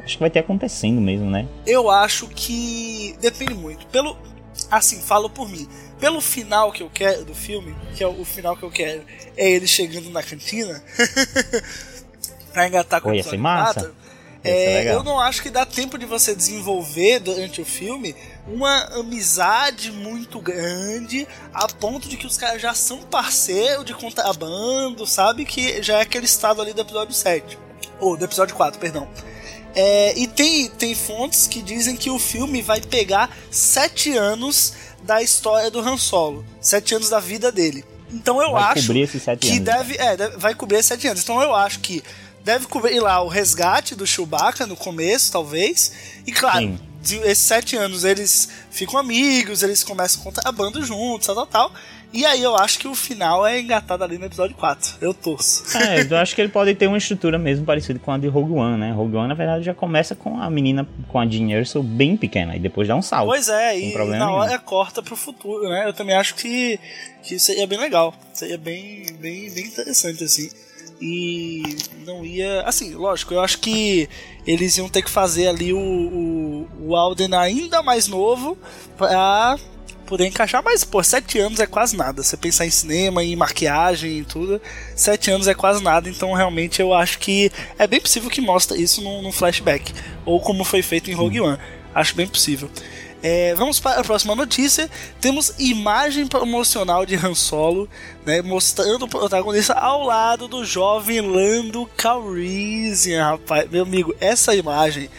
acho 0.04 0.16
que 0.16 0.20
vai 0.20 0.30
ter 0.30 0.40
acontecendo 0.40 1.00
mesmo, 1.02 1.30
né? 1.30 1.48
Eu 1.66 1.90
acho 1.90 2.28
que 2.28 3.16
depende 3.22 3.54
muito. 3.54 3.88
Pelo 3.88 4.18
assim, 4.70 5.00
falo 5.02 5.30
por 5.30 5.50
mim. 5.50 5.68
Pelo 6.00 6.20
final 6.22 6.72
que 6.74 6.84
eu 6.84 6.90
quero 6.94 7.24
do 7.26 7.34
filme, 7.34 7.74
que 7.96 8.04
é 8.04 8.08
o 8.08 8.26
final 8.26 8.56
que 8.58 8.64
eu 8.64 8.70
quero, 8.70 9.02
é 9.38 9.50
ele 9.50 9.66
chegando 9.66 10.10
na 10.10 10.22
cantina 10.22 10.84
pra 12.54 12.68
engatar 12.68 13.02
com 13.02 13.10
Pô, 13.10 13.16
o 13.16 13.18
episódio 13.18 13.40
massa. 13.40 13.74
4, 13.82 13.96
Ia 14.44 14.52
ser 14.54 14.60
é, 14.60 14.74
legal. 14.80 14.94
eu 14.98 15.04
não 15.04 15.20
acho 15.20 15.42
que 15.42 15.50
dá 15.50 15.66
tempo 15.66 15.98
de 15.98 16.06
você 16.06 16.36
desenvolver 16.36 17.20
durante 17.20 17.62
o 17.62 17.66
filme 17.66 18.16
uma 18.48 18.84
amizade 19.00 19.92
muito 19.92 20.40
grande 20.40 21.28
a 21.54 21.68
ponto 21.68 22.08
de 22.08 22.16
que 22.18 22.28
os 22.28 22.38
caras 22.38 22.62
já 22.62 22.74
são 22.74 23.00
parceiros 23.04 23.84
de 23.86 23.94
contrabando, 23.94 25.06
sabe? 25.08 25.46
Que 25.46 25.82
já 25.82 25.98
é 25.98 26.02
aquele 26.02 26.26
estado 26.26 26.62
ali 26.62 26.74
do 26.74 26.82
episódio 26.82 27.14
7. 27.14 27.58
Ou 28.00 28.16
do 28.18 28.26
episódio 28.26 28.56
4, 28.56 28.80
perdão. 28.80 29.08
É, 29.74 30.18
e 30.18 30.28
tem, 30.28 30.70
tem 30.70 30.96
fontes 30.96 31.48
que 31.48 31.62
dizem 31.62 31.96
que 31.98 32.10
o 32.10 32.18
filme 32.20 32.62
vai 32.62 32.80
pegar 32.80 33.36
sete 33.52 34.16
anos 34.16 34.74
da 35.04 35.22
história 35.22 35.70
do 35.70 35.80
Han 35.80 35.98
Solo. 35.98 36.46
Sete 36.62 36.96
anos 36.96 37.10
da 37.10 37.20
vida 37.20 37.52
dele. 37.52 37.84
Então 38.12 38.42
eu 38.42 38.52
Vai 38.52 38.64
acho 38.64 38.94
que 39.42 39.48
anos. 39.50 39.66
deve, 39.66 39.96
é, 39.98 40.16
deve- 40.16 40.38
vai 40.38 40.54
cobrir 40.56 40.78
esses 40.78 40.88
sete 40.88 41.08
anos. 41.08 41.24
Então 41.24 41.42
eu 41.42 41.54
acho 41.54 41.80
que 41.80 42.02
deve 42.44 42.68
cobrir 42.68 43.00
lá 43.02 43.22
o 43.22 43.28
resgate 43.28 43.96
do 43.96 44.06
Chewbacca 44.08 44.66
no 44.66 44.78
começo, 44.78 45.32
talvez. 45.32 45.92
E 46.26 46.32
claro, 46.32 46.60
Sim. 46.60 46.80
De- 47.06 47.18
esses 47.20 47.44
sete 47.46 47.76
anos 47.78 48.04
eles 48.04 48.50
ficam 48.72 49.00
amigos, 49.00 49.64
eles 49.64 49.84
começam 49.84 50.22
a 50.22 50.24
contar 50.24 50.42
a 50.46 50.52
banda 50.52 50.82
juntos, 50.82 51.28
tal, 51.28 51.36
tal, 51.36 51.46
tal. 51.48 51.72
E 52.14 52.26
aí 52.26 52.42
eu 52.42 52.56
acho 52.56 52.80
que 52.80 52.88
o 52.88 52.96
final 52.96 53.46
é 53.46 53.60
engatado 53.60 54.02
ali 54.02 54.18
no 54.18 54.26
episódio 54.26 54.56
4. 54.56 54.96
Eu 55.02 55.14
torço. 55.14 55.66
É, 55.78 56.02
eu 56.10 56.16
acho 56.18 56.34
que 56.34 56.40
ele 56.42 56.50
pode 56.50 56.74
ter 56.74 56.88
uma 56.88 56.98
estrutura 56.98 57.38
mesmo 57.38 57.66
parecida 57.66 58.00
com 58.00 58.10
a 58.10 58.18
de 58.18 58.28
Rogue 58.28 58.54
One, 58.54 58.78
né? 58.78 58.92
Rogue 58.94 59.18
One, 59.18 59.28
na 59.28 59.34
verdade, 59.34 59.66
já 59.66 59.74
começa 59.74 60.16
com 60.16 60.40
a 60.40 60.50
menina, 60.50 60.88
com 61.10 61.20
a 61.20 61.28
Jean 61.28 61.50
Erso 61.52 61.84
bem 61.84 62.16
pequena, 62.16 62.56
e 62.56 62.60
depois 62.60 62.88
dá 62.88 62.96
um 62.96 63.02
salto. 63.02 63.28
Pois 63.28 63.50
é, 63.50 63.78
e 63.78 63.94
na 63.94 64.06
nenhum. 64.06 64.32
hora 64.32 64.58
corta 64.60 65.04
pro 65.04 65.16
futuro, 65.18 65.68
né? 65.68 65.86
Eu 65.88 65.94
também 65.94 66.16
acho 66.16 66.36
que, 66.36 66.80
que 67.22 67.38
seria 67.38 67.68
bem 67.68 67.80
legal. 67.80 68.14
Seria 68.32 68.58
bem, 68.58 69.06
bem, 69.20 69.50
bem 69.52 69.66
interessante, 69.66 70.24
assim. 70.24 70.50
E 71.02 71.78
não 72.06 72.26
ia. 72.26 72.62
Assim, 72.62 72.94
lógico, 72.94 73.34
eu 73.34 73.42
acho 73.42 73.60
que 73.60 74.08
eles 74.48 74.78
iam 74.78 74.88
ter 74.88 75.02
que 75.02 75.10
fazer 75.10 75.48
ali 75.48 75.74
o, 75.74 75.78
o, 75.78 76.68
o 76.80 76.96
Alden 76.96 77.34
ainda 77.36 77.84
mais 77.84 78.08
novo 78.08 78.58
pra 78.98 79.58
poder 80.06 80.28
encaixar. 80.28 80.64
Mas, 80.64 80.84
pô, 80.84 81.04
sete 81.04 81.40
anos 81.40 81.60
é 81.60 81.66
quase 81.66 81.98
nada. 81.98 82.24
Você 82.24 82.38
pensar 82.38 82.66
em 82.66 82.72
cinema, 82.72 83.24
em 83.24 83.36
maquiagem 83.36 84.20
e 84.20 84.24
tudo, 84.24 84.62
sete 84.96 85.30
anos 85.30 85.48
é 85.48 85.54
quase 85.54 85.84
nada. 85.84 86.10
Então, 86.10 86.32
realmente, 86.34 86.82
eu 86.82 86.94
acho 86.94 87.20
que 87.20 87.52
é 87.78 87.86
bem 87.86 88.00
possível 88.00 88.30
que 88.30 88.42
mostre 88.42 88.82
isso 88.82 89.02
num, 89.02 89.22
num 89.22 89.32
flashback. 89.32 89.94
Ou 90.26 90.40
como 90.40 90.64
foi 90.64 90.82
feito 90.82 91.12
em 91.12 91.14
Rogue 91.14 91.42
One. 91.42 91.58
Acho 91.94 92.16
bem 92.16 92.28
possível. 92.28 92.70
É, 93.28 93.56
vamos 93.56 93.80
para 93.80 94.02
a 94.02 94.04
próxima 94.04 94.36
notícia. 94.36 94.88
Temos 95.20 95.56
imagem 95.58 96.28
promocional 96.28 97.08
de 97.08 97.16
Han 97.16 97.34
Solo, 97.34 97.90
né, 98.24 98.40
mostrando 98.44 99.06
o 99.06 99.08
protagonista 99.08 99.74
ao 99.74 100.04
lado 100.04 100.48
do 100.48 100.64
jovem 100.64 101.22
Lando 101.22 101.90
Calrissian, 101.98 103.32
rapaz. 103.32 103.68
Meu 103.72 103.82
amigo, 103.82 104.16
essa 104.20 104.54
imagem 104.54 105.10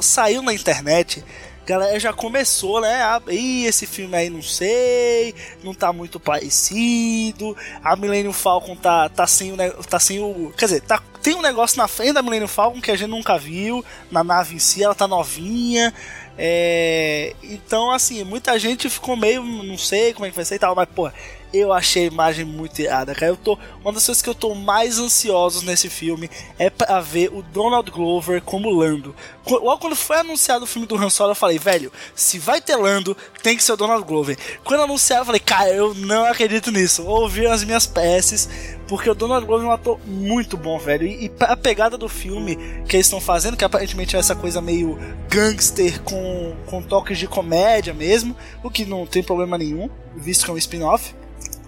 saiu 0.00 0.42
na 0.42 0.54
internet. 0.54 1.24
Galera 1.66 1.98
já 1.98 2.12
começou, 2.12 2.80
né? 2.80 3.02
A, 3.02 3.20
Ih, 3.28 3.66
esse 3.66 3.84
filme 3.84 4.16
aí 4.16 4.30
não 4.30 4.42
sei, 4.42 5.34
não 5.64 5.74
tá 5.74 5.92
muito 5.92 6.20
parecido. 6.20 7.56
A 7.82 7.96
Millennium 7.96 8.32
Falcon 8.32 8.76
tá, 8.76 9.08
tá 9.08 9.26
sem 9.26 9.52
o. 9.52 9.56
Tá 9.88 9.98
sem 9.98 10.20
o 10.20 10.52
quer 10.56 10.66
dizer, 10.66 10.82
tá, 10.82 11.02
tem 11.22 11.34
um 11.34 11.42
negócio 11.42 11.78
na 11.78 11.86
frente 11.86 12.12
da 12.12 12.22
Millennium 12.22 12.48
Falcon 12.48 12.80
que 12.80 12.90
a 12.90 12.96
gente 12.96 13.10
nunca 13.10 13.36
viu. 13.36 13.84
Na 14.10 14.24
nave 14.24 14.54
em 14.54 14.58
si, 14.58 14.82
ela 14.82 14.94
tá 14.94 15.06
novinha. 15.06 15.92
É, 16.38 17.34
então, 17.42 17.90
assim, 17.90 18.24
muita 18.24 18.58
gente 18.58 18.88
ficou 18.88 19.16
meio, 19.16 19.42
não 19.42 19.76
sei 19.76 20.12
como 20.14 20.26
é 20.26 20.30
que 20.30 20.36
vai 20.36 20.44
ser 20.44 20.54
e 20.54 20.58
tal, 20.58 20.74
mas, 20.74 20.88
pô, 20.94 21.10
eu 21.52 21.72
achei 21.72 22.04
a 22.04 22.06
imagem 22.06 22.44
muito 22.44 22.80
irada, 22.80 23.14
cara. 23.14 23.32
Eu 23.32 23.36
tô, 23.36 23.58
uma 23.82 23.92
das 23.92 24.06
coisas 24.06 24.22
que 24.22 24.28
eu 24.28 24.34
tô 24.34 24.54
mais 24.54 24.98
ansioso 24.98 25.64
nesse 25.64 25.88
filme 25.88 26.30
é 26.58 26.70
pra 26.70 27.00
ver 27.00 27.30
o 27.32 27.42
Donald 27.42 27.90
Glover 27.90 28.40
como 28.42 28.70
Lando. 28.70 29.14
Logo 29.46 29.78
quando 29.78 29.96
foi 29.96 30.18
anunciado 30.18 30.64
o 30.64 30.66
filme 30.66 30.86
do 30.86 30.96
Han 30.96 31.10
Solo, 31.10 31.32
eu 31.32 31.36
falei, 31.36 31.58
velho, 31.58 31.92
se 32.14 32.38
vai 32.38 32.60
ter 32.60 32.76
Lando, 32.76 33.16
tem 33.42 33.56
que 33.56 33.64
ser 33.64 33.72
o 33.72 33.76
Donald 33.76 34.04
Glover. 34.04 34.38
Quando 34.64 34.82
anunciaram, 34.82 35.22
eu 35.22 35.26
falei, 35.26 35.40
cara, 35.40 35.70
eu 35.70 35.94
não 35.94 36.24
acredito 36.24 36.70
nisso. 36.70 37.04
Ouvi 37.04 37.46
as 37.46 37.64
minhas 37.64 37.86
peças, 37.86 38.48
porque 38.86 39.10
o 39.10 39.14
Donald 39.14 39.44
Glover 39.46 39.66
é 39.66 39.70
um 39.70 39.72
ator 39.72 39.98
muito 40.06 40.56
bom, 40.56 40.78
velho. 40.78 41.06
E, 41.06 41.26
e 41.26 41.32
a 41.40 41.56
pegada 41.56 41.98
do 41.98 42.08
filme 42.08 42.56
que 42.86 42.96
eles 42.96 43.06
estão 43.06 43.20
fazendo, 43.20 43.56
que 43.56 43.64
aparentemente 43.64 44.14
é 44.14 44.18
essa 44.18 44.36
coisa 44.36 44.60
meio 44.60 44.98
gangster 45.28 46.00
com, 46.02 46.54
com 46.66 46.82
toques 46.82 47.18
de 47.18 47.26
comédia 47.26 47.92
mesmo, 47.92 48.36
o 48.62 48.70
que 48.70 48.84
não 48.84 49.06
tem 49.06 49.22
problema 49.22 49.58
nenhum, 49.58 49.90
visto 50.16 50.44
que 50.44 50.50
é 50.50 50.54
um 50.54 50.58
spin-off. 50.58 51.14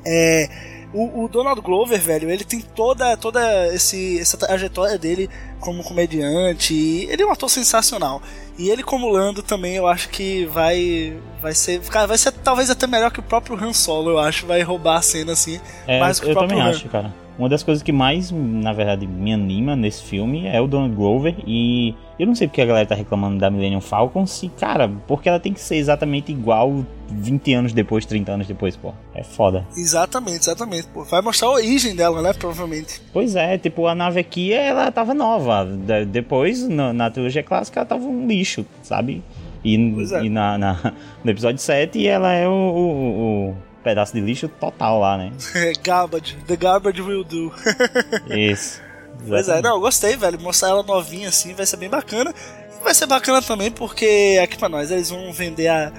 É, 0.04 0.48
o, 0.92 1.24
o 1.24 1.28
Donald 1.28 1.60
Glover, 1.60 1.98
velho, 2.00 2.30
ele 2.30 2.44
tem 2.44 2.60
toda, 2.60 3.16
toda 3.16 3.74
esse, 3.74 4.18
essa 4.20 4.36
trajetória 4.36 4.98
dele 4.98 5.28
como 5.58 5.82
comediante. 5.82 6.74
E 6.74 7.04
ele 7.10 7.22
é 7.22 7.26
um 7.26 7.30
ator 7.32 7.48
sensacional. 7.48 8.20
E 8.58 8.68
ele 8.68 8.82
como 8.82 9.08
Lando 9.08 9.42
também, 9.42 9.76
eu 9.76 9.86
acho 9.86 10.10
que 10.10 10.44
vai 10.46 11.16
vai 11.40 11.54
ser, 11.54 11.80
cara, 11.82 12.06
vai 12.06 12.18
ser 12.18 12.32
talvez 12.32 12.68
até 12.70 12.86
melhor 12.86 13.10
que 13.10 13.20
o 13.20 13.22
próprio 13.22 13.56
Han 13.56 13.72
Solo, 13.72 14.10
eu 14.10 14.18
acho, 14.18 14.46
vai 14.46 14.60
roubar 14.62 14.98
a 14.98 15.02
cena 15.02 15.32
assim, 15.32 15.58
É, 15.86 15.98
mais 15.98 16.20
que 16.20 16.26
o 16.26 16.28
eu 16.28 16.34
próprio 16.34 16.56
também 16.56 16.70
Han. 16.70 16.70
acho, 16.70 16.88
cara. 16.88 17.14
Uma 17.38 17.48
das 17.48 17.62
coisas 17.62 17.82
que 17.82 17.90
mais, 17.92 18.30
na 18.30 18.74
verdade, 18.74 19.06
me 19.06 19.32
anima 19.32 19.74
nesse 19.74 20.02
filme 20.02 20.46
é 20.46 20.60
o 20.60 20.66
Donald 20.66 20.94
Glover. 20.94 21.34
E 21.46 21.94
eu 22.22 22.26
não 22.26 22.34
sei 22.34 22.46
porque 22.48 22.60
a 22.62 22.66
galera 22.66 22.86
tá 22.86 22.94
reclamando 22.94 23.38
da 23.38 23.50
Millennium 23.50 23.80
Falcon, 23.80 24.26
se, 24.26 24.48
cara, 24.48 24.88
porque 25.06 25.28
ela 25.28 25.40
tem 25.40 25.52
que 25.52 25.60
ser 25.60 25.76
exatamente 25.76 26.30
igual 26.32 26.84
20 27.10 27.52
anos 27.54 27.72
depois, 27.72 28.06
30 28.06 28.32
anos 28.32 28.46
depois, 28.46 28.76
pô. 28.76 28.92
É 29.14 29.22
foda. 29.22 29.66
Exatamente, 29.76 30.38
exatamente. 30.40 30.86
Pô, 30.88 31.04
vai 31.04 31.20
mostrar 31.20 31.48
a 31.48 31.52
origem 31.52 31.94
dela, 31.94 32.22
né, 32.22 32.32
provavelmente. 32.32 33.00
Pois 33.12 33.36
é, 33.36 33.58
tipo, 33.58 33.86
a 33.86 33.94
nave 33.94 34.20
aqui, 34.20 34.52
ela 34.52 34.90
tava 34.90 35.12
nova. 35.14 35.64
De- 35.66 36.04
depois, 36.06 36.66
no- 36.68 36.92
na 36.92 37.10
trilogia 37.10 37.42
clássica, 37.42 37.80
ela 37.80 37.86
tava 37.86 38.04
um 38.04 38.26
lixo, 38.26 38.64
sabe? 38.82 39.22
E, 39.64 39.74
é. 40.12 40.24
e 40.24 40.28
na, 40.28 40.56
na- 40.58 40.92
no 41.22 41.30
episódio 41.30 41.58
7, 41.60 42.06
ela 42.06 42.32
é 42.32 42.48
o, 42.48 42.50
o- 42.52 43.48
o 43.50 43.56
pedaço 43.84 44.12
de 44.14 44.20
lixo 44.20 44.48
total 44.48 44.98
lá, 45.00 45.16
né? 45.18 45.32
garbage, 45.84 46.36
the 46.46 46.56
garbage 46.56 47.00
will 47.02 47.24
do. 47.24 47.52
Isso. 48.34 48.80
Pois 49.26 49.48
é, 49.48 49.60
não, 49.62 49.78
gostei, 49.80 50.16
velho. 50.16 50.40
Mostrar 50.40 50.70
ela 50.70 50.82
novinha 50.82 51.28
assim 51.28 51.54
vai 51.54 51.64
ser 51.66 51.76
bem 51.76 51.88
bacana. 51.88 52.34
E 52.80 52.84
vai 52.84 52.94
ser 52.94 53.06
bacana 53.06 53.40
também 53.40 53.70
porque 53.70 54.38
aqui 54.42 54.56
pra 54.58 54.68
nós 54.68 54.90
eles 54.90 55.10
vão 55.10 55.32
vender 55.32 55.68
a 55.68 55.92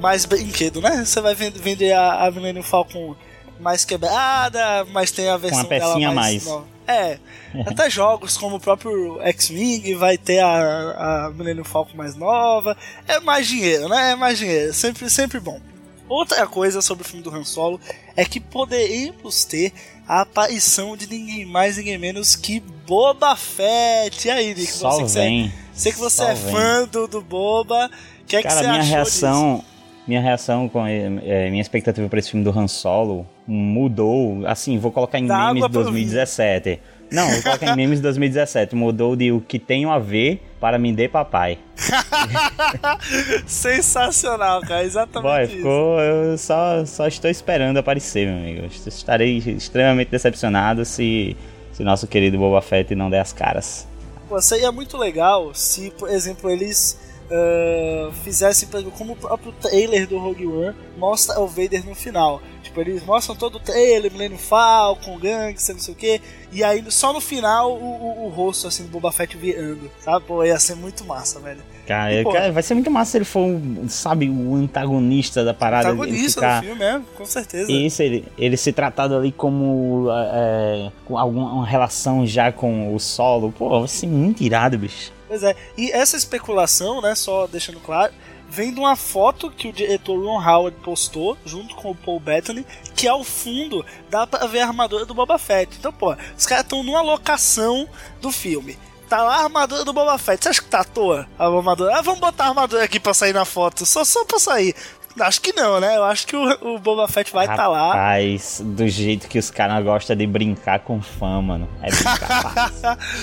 mais 0.00 0.24
brinquedo, 0.24 0.80
né? 0.80 1.04
Você 1.04 1.20
vai 1.20 1.34
ven- 1.34 1.50
vender 1.50 1.92
a, 1.92 2.26
a 2.26 2.30
Millennium 2.30 2.62
Falcon 2.62 3.16
mais 3.58 3.84
quebrada, 3.84 4.84
mas 4.92 5.10
tem 5.10 5.28
a 5.28 5.36
versão 5.36 5.64
dela 5.64 5.86
pecinha 5.92 6.10
a 6.10 6.12
mais. 6.14 6.44
mais. 6.46 6.62
É, 6.86 7.18
até 7.66 7.90
jogos 7.90 8.36
como 8.36 8.56
o 8.56 8.60
próprio 8.60 9.18
X-Wing 9.22 9.94
vai 9.96 10.16
ter 10.16 10.38
a, 10.38 11.26
a 11.26 11.30
Millennium 11.30 11.64
Falcon 11.64 11.96
mais 11.96 12.14
nova. 12.14 12.76
É 13.08 13.18
mais 13.18 13.48
dinheiro, 13.48 13.88
né? 13.88 14.12
É 14.12 14.14
mais 14.14 14.38
dinheiro. 14.38 14.72
Sempre, 14.72 15.10
sempre 15.10 15.40
bom. 15.40 15.60
Outra 16.08 16.46
coisa 16.46 16.80
sobre 16.80 17.04
o 17.04 17.06
filme 17.06 17.22
do 17.22 17.34
Han 17.34 17.44
Solo 17.44 17.78
é 18.16 18.24
que 18.24 18.40
poderíamos 18.40 19.44
ter 19.44 19.72
a 20.08 20.22
aparição 20.22 20.96
de 20.96 21.06
ninguém 21.06 21.44
mais, 21.44 21.76
ninguém 21.76 21.98
menos 21.98 22.34
que 22.34 22.60
Boba 22.86 23.36
Fett. 23.36 24.26
E 24.26 24.30
aí, 24.30 24.54
Nick? 24.54 24.72
Só 24.72 24.92
você 24.92 25.02
que, 25.02 25.08
você 25.10 25.18
é- 25.18 25.22
vem. 25.22 25.52
sei 25.74 25.92
que 25.92 25.98
você 25.98 26.16
só 26.16 26.28
é 26.30 26.34
vem. 26.34 26.52
fã 26.52 26.88
do, 26.90 27.06
do 27.06 27.20
Boba. 27.20 27.90
O 28.22 28.24
que 28.24 28.36
é 28.36 28.42
que 28.42 28.48
Cara, 28.48 28.60
você 28.60 28.66
minha 28.68 28.80
achou 28.80 28.94
reação, 28.94 29.64
minha 30.06 30.20
reação 30.22 30.68
com 30.68 30.86
é, 30.86 31.50
minha 31.50 31.60
expectativa 31.60 32.08
para 32.08 32.18
esse 32.18 32.30
filme 32.30 32.42
do 32.42 32.58
Han 32.58 32.66
Solo 32.66 33.26
mudou. 33.46 34.46
Assim, 34.46 34.78
vou 34.78 34.90
colocar 34.90 35.18
em 35.18 35.26
Dá 35.26 35.48
memes 35.48 35.62
de 35.64 35.68
pro 35.70 35.82
2017. 35.82 36.80
Não, 37.10 37.28
vou 37.30 37.42
colocar 37.42 37.72
em 37.72 37.76
memes 37.76 37.98
de 37.98 38.02
2017. 38.02 38.74
Mudou 38.74 39.14
de 39.14 39.30
o 39.30 39.40
que 39.42 39.58
tenho 39.58 39.90
a 39.90 39.98
ver 39.98 40.42
para 40.60 40.78
me 40.78 40.92
dê 40.92 41.08
papai. 41.08 41.58
Sensacional, 43.46 44.60
cara. 44.62 44.84
Exatamente 44.84 45.22
Boy, 45.22 45.44
isso. 45.44 45.56
ficou. 45.56 46.00
Eu 46.00 46.38
só, 46.38 46.84
só 46.84 47.06
estou 47.06 47.30
esperando 47.30 47.78
aparecer, 47.78 48.26
meu 48.26 48.36
amigo. 48.36 48.66
Estarei 48.86 49.38
extremamente 49.38 50.10
decepcionado 50.10 50.84
se, 50.84 51.36
se 51.72 51.82
nosso 51.84 52.06
querido 52.06 52.38
Boba 52.38 52.60
Fett 52.60 52.94
não 52.94 53.08
der 53.08 53.20
as 53.20 53.32
caras. 53.32 53.86
Pô, 54.28 54.40
seria 54.40 54.70
muito 54.70 54.96
legal 54.96 55.54
se, 55.54 55.90
por 55.92 56.10
exemplo, 56.10 56.50
eles 56.50 56.98
uh, 57.30 58.12
fizesse, 58.24 58.66
por 58.66 58.78
exemplo, 58.78 58.96
como 58.96 59.12
o 59.14 59.16
próprio 59.16 59.52
trailer 59.52 60.06
do 60.06 60.18
Rogue 60.18 60.46
One 60.46 60.74
mostra 60.96 61.40
o 61.40 61.46
Vader 61.46 61.84
no 61.86 61.94
final. 61.94 62.42
Tipo, 62.68 62.82
eles 62.82 63.02
mostram 63.02 63.34
todo 63.34 63.56
o 63.56 63.60
trailer, 63.60 64.12
Millennium 64.12 64.36
Falcon, 64.36 65.18
Gangster, 65.18 65.74
não 65.74 65.80
sei 65.80 65.94
o 65.94 65.96
que, 65.96 66.20
e 66.52 66.62
aí 66.62 66.84
só 66.90 67.14
no 67.14 67.20
final 67.20 67.72
o, 67.72 67.82
o, 67.82 68.26
o, 68.26 68.28
rosto 68.28 68.68
assim 68.68 68.82
do 68.82 68.90
Boba 68.90 69.10
Fett 69.10 69.38
virando, 69.38 69.90
sabe? 70.00 70.26
Pô, 70.26 70.44
ia 70.44 70.58
ser 70.58 70.74
muito 70.74 71.02
massa, 71.02 71.40
velho. 71.40 71.60
Cara, 71.86 72.12
e, 72.12 72.22
pô, 72.22 72.30
cara, 72.30 72.52
vai 72.52 72.62
ser 72.62 72.74
muito 72.74 72.90
massa 72.90 73.12
se 73.12 73.18
ele 73.18 73.24
for, 73.24 73.48
sabe, 73.88 74.28
o 74.28 74.54
antagonista 74.54 75.42
da 75.42 75.54
parada. 75.54 75.88
Antagonista 75.88 76.40
ficar... 76.42 76.60
do 76.60 76.66
filme, 76.66 76.84
é, 76.84 77.00
com 77.16 77.24
certeza. 77.24 77.72
Isso, 77.72 78.02
ele, 78.02 78.26
ele 78.36 78.56
se 78.58 78.70
tratado 78.70 79.16
ali 79.16 79.32
como 79.32 80.08
é, 80.10 80.90
com 81.06 81.16
alguma 81.16 81.66
relação 81.66 82.26
já 82.26 82.52
com 82.52 82.94
o 82.94 83.00
solo. 83.00 83.50
Pô, 83.50 83.80
vai 83.80 83.88
ser 83.88 84.08
muito 84.08 84.42
irado, 84.42 84.76
bicho. 84.76 85.10
Pois 85.26 85.42
é, 85.42 85.56
e 85.76 85.90
essa 85.90 86.18
especulação, 86.18 87.00
né, 87.00 87.14
só 87.14 87.46
deixando 87.46 87.80
claro, 87.80 88.12
vem 88.48 88.72
de 88.72 88.80
uma 88.80 88.96
foto 88.96 89.50
que 89.50 89.68
o 89.68 89.72
diretor 89.72 90.18
Ron 90.18 90.42
Howard 90.42 90.76
postou 90.82 91.36
junto 91.44 91.74
com 91.74 91.90
o 91.90 91.94
Paul 91.94 92.18
Bettany, 92.18 92.66
que 92.96 93.06
ao 93.06 93.22
fundo 93.22 93.84
dá 94.10 94.26
pra 94.26 94.46
ver 94.46 94.60
a 94.60 94.66
armadura 94.66 95.04
do 95.04 95.14
Boba 95.14 95.38
Fett. 95.38 95.76
Então, 95.78 95.92
pô, 95.92 96.16
os 96.36 96.46
caras 96.46 96.64
estão 96.64 96.82
numa 96.82 97.02
locação 97.02 97.88
do 98.20 98.32
filme. 98.32 98.78
Tá 99.08 99.22
lá 99.22 99.36
a 99.36 99.44
armadura 99.44 99.84
do 99.84 99.92
Boba 99.92 100.18
Fett. 100.18 100.42
Você 100.42 100.48
acha 100.50 100.62
que 100.62 100.68
tá 100.68 100.80
à 100.80 100.84
toa 100.84 101.26
a 101.38 101.46
armadura? 101.46 101.96
Ah, 101.96 102.02
vamos 102.02 102.20
botar 102.20 102.44
a 102.44 102.48
armadura 102.48 102.84
aqui 102.84 103.00
pra 103.00 103.14
sair 103.14 103.32
na 103.32 103.44
foto. 103.44 103.86
Só, 103.86 104.04
só 104.04 104.24
pra 104.24 104.38
sair. 104.38 104.74
Acho 105.20 105.40
que 105.40 105.52
não, 105.52 105.80
né? 105.80 105.96
Eu 105.96 106.04
acho 106.04 106.26
que 106.26 106.36
o, 106.36 106.74
o 106.74 106.78
Boba 106.78 107.08
Fett 107.08 107.32
vai 107.32 107.44
estar 107.44 107.56
tá 107.56 107.68
lá. 107.68 107.88
Rapaz, 107.88 108.62
do 108.64 108.86
jeito 108.86 109.26
que 109.26 109.38
os 109.38 109.50
caras 109.50 109.82
gostam 109.82 110.14
de 110.14 110.26
brincar 110.26 110.80
com 110.80 111.00
fã, 111.00 111.40
mano. 111.40 111.68
É 111.82 111.90
bem 111.90 112.02
capaz. 112.02 112.82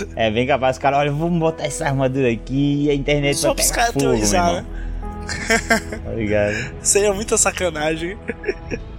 é 0.15 0.31
bem 0.31 0.47
capaz. 0.47 0.75
Os 0.75 0.81
caras, 0.81 0.99
olha, 0.99 1.11
vamos 1.11 1.39
botar 1.39 1.65
essa 1.65 1.85
armadura 1.85 2.29
aqui 2.31 2.85
e 2.85 2.89
a 2.89 2.93
internet 2.93 3.37
Só 3.37 3.53
vai 3.53 3.63
pegar 3.63 3.85
fogo, 3.87 3.99
teorizar, 3.99 4.53
né? 4.53 4.65
Obrigado. 6.05 6.75
Seria 6.81 7.13
muita 7.13 7.37
sacanagem. 7.37 8.17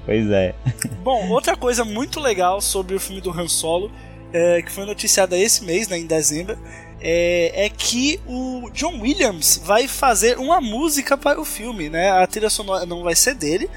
Pois 0.04 0.30
é. 0.30 0.54
Bom, 1.02 1.28
outra 1.30 1.56
coisa 1.56 1.84
muito 1.84 2.20
legal 2.20 2.60
sobre 2.60 2.94
o 2.94 3.00
filme 3.00 3.20
do 3.20 3.30
Han 3.30 3.48
Solo, 3.48 3.90
é, 4.32 4.62
que 4.62 4.70
foi 4.70 4.84
noticiada 4.84 5.36
esse 5.36 5.64
mês, 5.64 5.88
né, 5.88 5.98
em 5.98 6.06
dezembro, 6.06 6.58
é, 7.00 7.66
é, 7.66 7.68
que 7.68 8.20
o 8.26 8.70
John 8.72 9.00
Williams 9.00 9.60
vai 9.64 9.86
fazer 9.86 10.38
uma 10.38 10.60
música 10.60 11.16
para 11.16 11.40
o 11.40 11.44
filme, 11.44 11.88
né? 11.88 12.10
A 12.10 12.26
trilha 12.26 12.50
sonora 12.50 12.86
não 12.86 13.02
vai 13.02 13.14
ser 13.14 13.34
dele, 13.34 13.68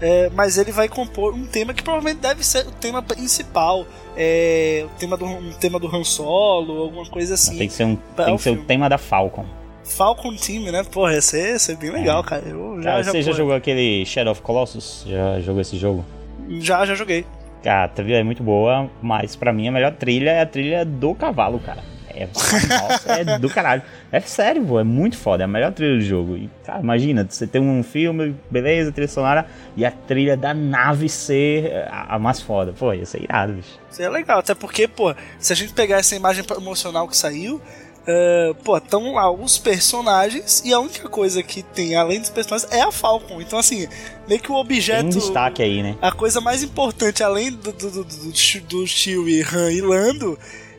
é, 0.00 0.30
mas 0.30 0.58
ele 0.58 0.72
vai 0.72 0.88
compor 0.88 1.34
um 1.34 1.46
tema 1.46 1.74
que 1.74 1.82
provavelmente 1.82 2.20
deve 2.20 2.44
ser 2.44 2.66
o 2.66 2.72
tema 2.72 3.02
principal, 3.02 3.86
é, 4.16 4.84
o 4.86 4.98
tema 4.98 5.16
do, 5.16 5.24
um 5.24 5.52
tema 5.52 5.78
do 5.78 5.94
Han 5.94 6.04
Solo, 6.04 6.82
alguma 6.82 7.06
coisa 7.06 7.34
assim. 7.34 7.58
Tem 7.58 7.68
que 7.68 7.74
ser, 7.74 7.84
um, 7.84 7.96
tem 7.96 8.36
que 8.36 8.42
ser 8.42 8.50
o 8.50 8.64
tema 8.64 8.88
da 8.88 8.98
Falcon. 8.98 9.46
Falcon 9.84 10.34
Team, 10.36 10.70
né? 10.70 10.84
Porra, 10.84 11.14
ia 11.14 11.22
ser, 11.22 11.52
ia 11.52 11.58
ser 11.58 11.76
bem 11.76 11.90
legal, 11.90 12.20
é. 12.20 12.24
cara. 12.24 12.42
Eu 12.46 12.76
já, 12.82 12.90
cara, 12.90 13.02
já, 13.02 13.10
você 13.10 13.22
já 13.22 13.32
jogou 13.32 13.54
aquele 13.54 14.04
Shadow 14.06 14.32
of 14.32 14.42
Colossus? 14.42 15.04
Já 15.06 15.40
jogou 15.40 15.60
esse 15.60 15.76
jogo? 15.76 16.04
Já, 16.48 16.84
já 16.84 16.94
joguei. 16.94 17.24
Cara, 17.62 17.84
a 17.84 17.88
trilha 17.88 18.16
é 18.16 18.22
muito 18.22 18.42
boa, 18.42 18.90
mas 19.00 19.36
para 19.36 19.52
mim 19.52 19.68
a 19.68 19.72
melhor 19.72 19.92
trilha 19.92 20.30
é 20.30 20.40
a 20.40 20.46
trilha 20.46 20.84
do 20.84 21.14
cavalo, 21.14 21.60
cara. 21.60 21.92
É, 22.14 22.26
nossa, 22.26 23.12
é 23.12 23.38
do 23.38 23.48
caralho. 23.48 23.82
É 24.10 24.20
sério, 24.20 24.64
pô, 24.64 24.78
é 24.78 24.84
muito 24.84 25.16
foda. 25.16 25.42
É 25.42 25.46
a 25.46 25.48
melhor 25.48 25.72
trilha 25.72 25.96
do 25.96 26.02
jogo. 26.02 26.36
E, 26.36 26.50
cara, 26.64 26.80
imagina, 26.80 27.26
você 27.28 27.46
tem 27.46 27.60
um 27.60 27.82
filme, 27.82 28.36
beleza, 28.50 28.92
trilha 28.92 29.08
sonora, 29.08 29.46
e 29.76 29.84
a 29.84 29.90
trilha 29.90 30.36
da 30.36 30.52
nave 30.52 31.08
ser 31.08 31.86
a, 31.88 32.16
a 32.16 32.18
mais 32.18 32.40
foda. 32.40 32.74
Pô, 32.78 32.92
ia 32.92 33.06
ser 33.06 33.22
irado, 33.22 33.54
bicho. 33.54 33.78
Isso 33.90 34.02
é 34.02 34.08
legal, 34.08 34.40
até 34.40 34.54
porque, 34.54 34.86
pô, 34.86 35.14
se 35.38 35.52
a 35.52 35.56
gente 35.56 35.72
pegar 35.72 35.98
essa 35.98 36.14
imagem 36.14 36.44
promocional 36.44 37.08
que 37.08 37.16
saiu, 37.16 37.60
Uh, 38.02 38.54
pô, 38.64 38.76
estão 38.76 39.14
lá 39.14 39.30
os 39.30 39.58
personagens 39.58 40.60
e 40.64 40.72
a 40.72 40.80
única 40.80 41.08
coisa 41.08 41.40
que 41.42 41.62
tem 41.62 41.94
além 41.94 42.20
dos 42.20 42.30
personagens 42.30 42.70
é 42.72 42.82
a 42.82 42.90
Falcon. 42.90 43.40
Então, 43.40 43.58
assim, 43.58 43.86
meio 44.28 44.40
que 44.40 44.50
o 44.50 44.56
objeto. 44.56 45.02
Tem 45.02 45.08
um 45.08 45.10
destaque 45.10 45.62
aí, 45.62 45.82
né? 45.82 45.96
A 46.02 46.10
coisa 46.10 46.40
mais 46.40 46.62
importante, 46.62 47.22
além 47.22 47.52
do, 47.52 47.72
do, 47.72 47.90
do, 47.90 48.04
do, 48.04 48.32
do 48.68 48.86
Chewie, 48.86 49.42
Han 49.42 49.72
e 49.72 49.80
Lando, 49.80 50.36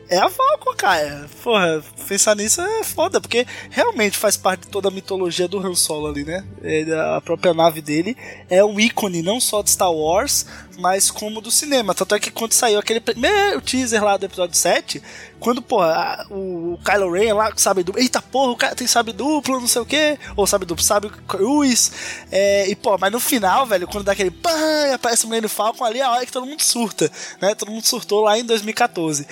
é 0.08 0.18
a 0.18 0.28
Falcon, 0.28 0.74
cara. 0.76 1.26
Porra, 1.42 1.82
pensar 2.06 2.36
nisso 2.36 2.60
é 2.60 2.84
foda, 2.84 3.20
porque 3.20 3.46
realmente 3.70 4.16
faz 4.16 4.36
parte 4.36 4.62
de 4.62 4.68
toda 4.68 4.88
a 4.88 4.90
mitologia 4.90 5.48
do 5.48 5.58
Han 5.58 5.74
Solo 5.74 6.08
ali, 6.08 6.24
né? 6.24 6.44
É, 6.62 6.84
a 7.16 7.20
própria 7.20 7.54
nave 7.54 7.80
dele 7.80 8.16
é 8.50 8.64
um 8.64 8.78
ícone 8.78 9.22
não 9.22 9.40
só 9.40 9.62
de 9.62 9.70
Star 9.70 9.92
Wars, 9.92 10.46
mas 10.78 11.10
como 11.10 11.40
do 11.40 11.50
cinema. 11.50 11.94
Tanto 11.94 12.14
é 12.14 12.20
que 12.20 12.30
quando 12.30 12.52
saiu 12.52 12.78
aquele 12.78 13.00
primeiro 13.00 13.60
teaser 13.60 14.02
lá 14.02 14.16
do 14.16 14.26
episódio 14.26 14.56
7, 14.56 15.02
quando, 15.40 15.60
porra, 15.60 16.26
o, 16.30 16.78
Kylo 16.84 17.12
Ren 17.12 17.34
lá, 17.34 17.52
sabe 17.56 17.82
duplo, 17.82 18.00
eita 18.00 18.22
porra, 18.22 18.52
o 18.52 18.56
cara 18.56 18.74
tem 18.74 18.86
sabe 18.86 19.12
duplo, 19.12 19.60
não 19.60 19.68
sei 19.68 19.82
o 19.82 19.86
que, 19.86 20.18
ou 20.36 20.46
sabe 20.46 20.64
duplo, 20.64 20.84
sabe 20.84 21.10
cruz, 21.28 21.92
é, 22.30 22.68
e 22.68 22.74
pô, 22.74 22.96
mas 22.98 23.12
no 23.12 23.20
final, 23.20 23.66
velho, 23.66 23.86
quando 23.86 24.04
dá 24.04 24.12
aquele 24.12 24.30
pã, 24.30 24.50
aparece 24.94 25.24
o 25.24 25.28
Millennium 25.28 25.48
Falcon 25.48 25.84
ali, 25.84 26.00
é 26.00 26.02
a 26.02 26.10
hora 26.10 26.26
que 26.26 26.32
todo 26.32 26.46
mundo 26.46 26.62
surta, 26.62 27.10
né? 27.40 27.54
Todo 27.54 27.70
mundo 27.70 27.84
surtou 27.84 28.22
lá 28.22 28.38
em 28.38 28.44
2014. 28.44 29.26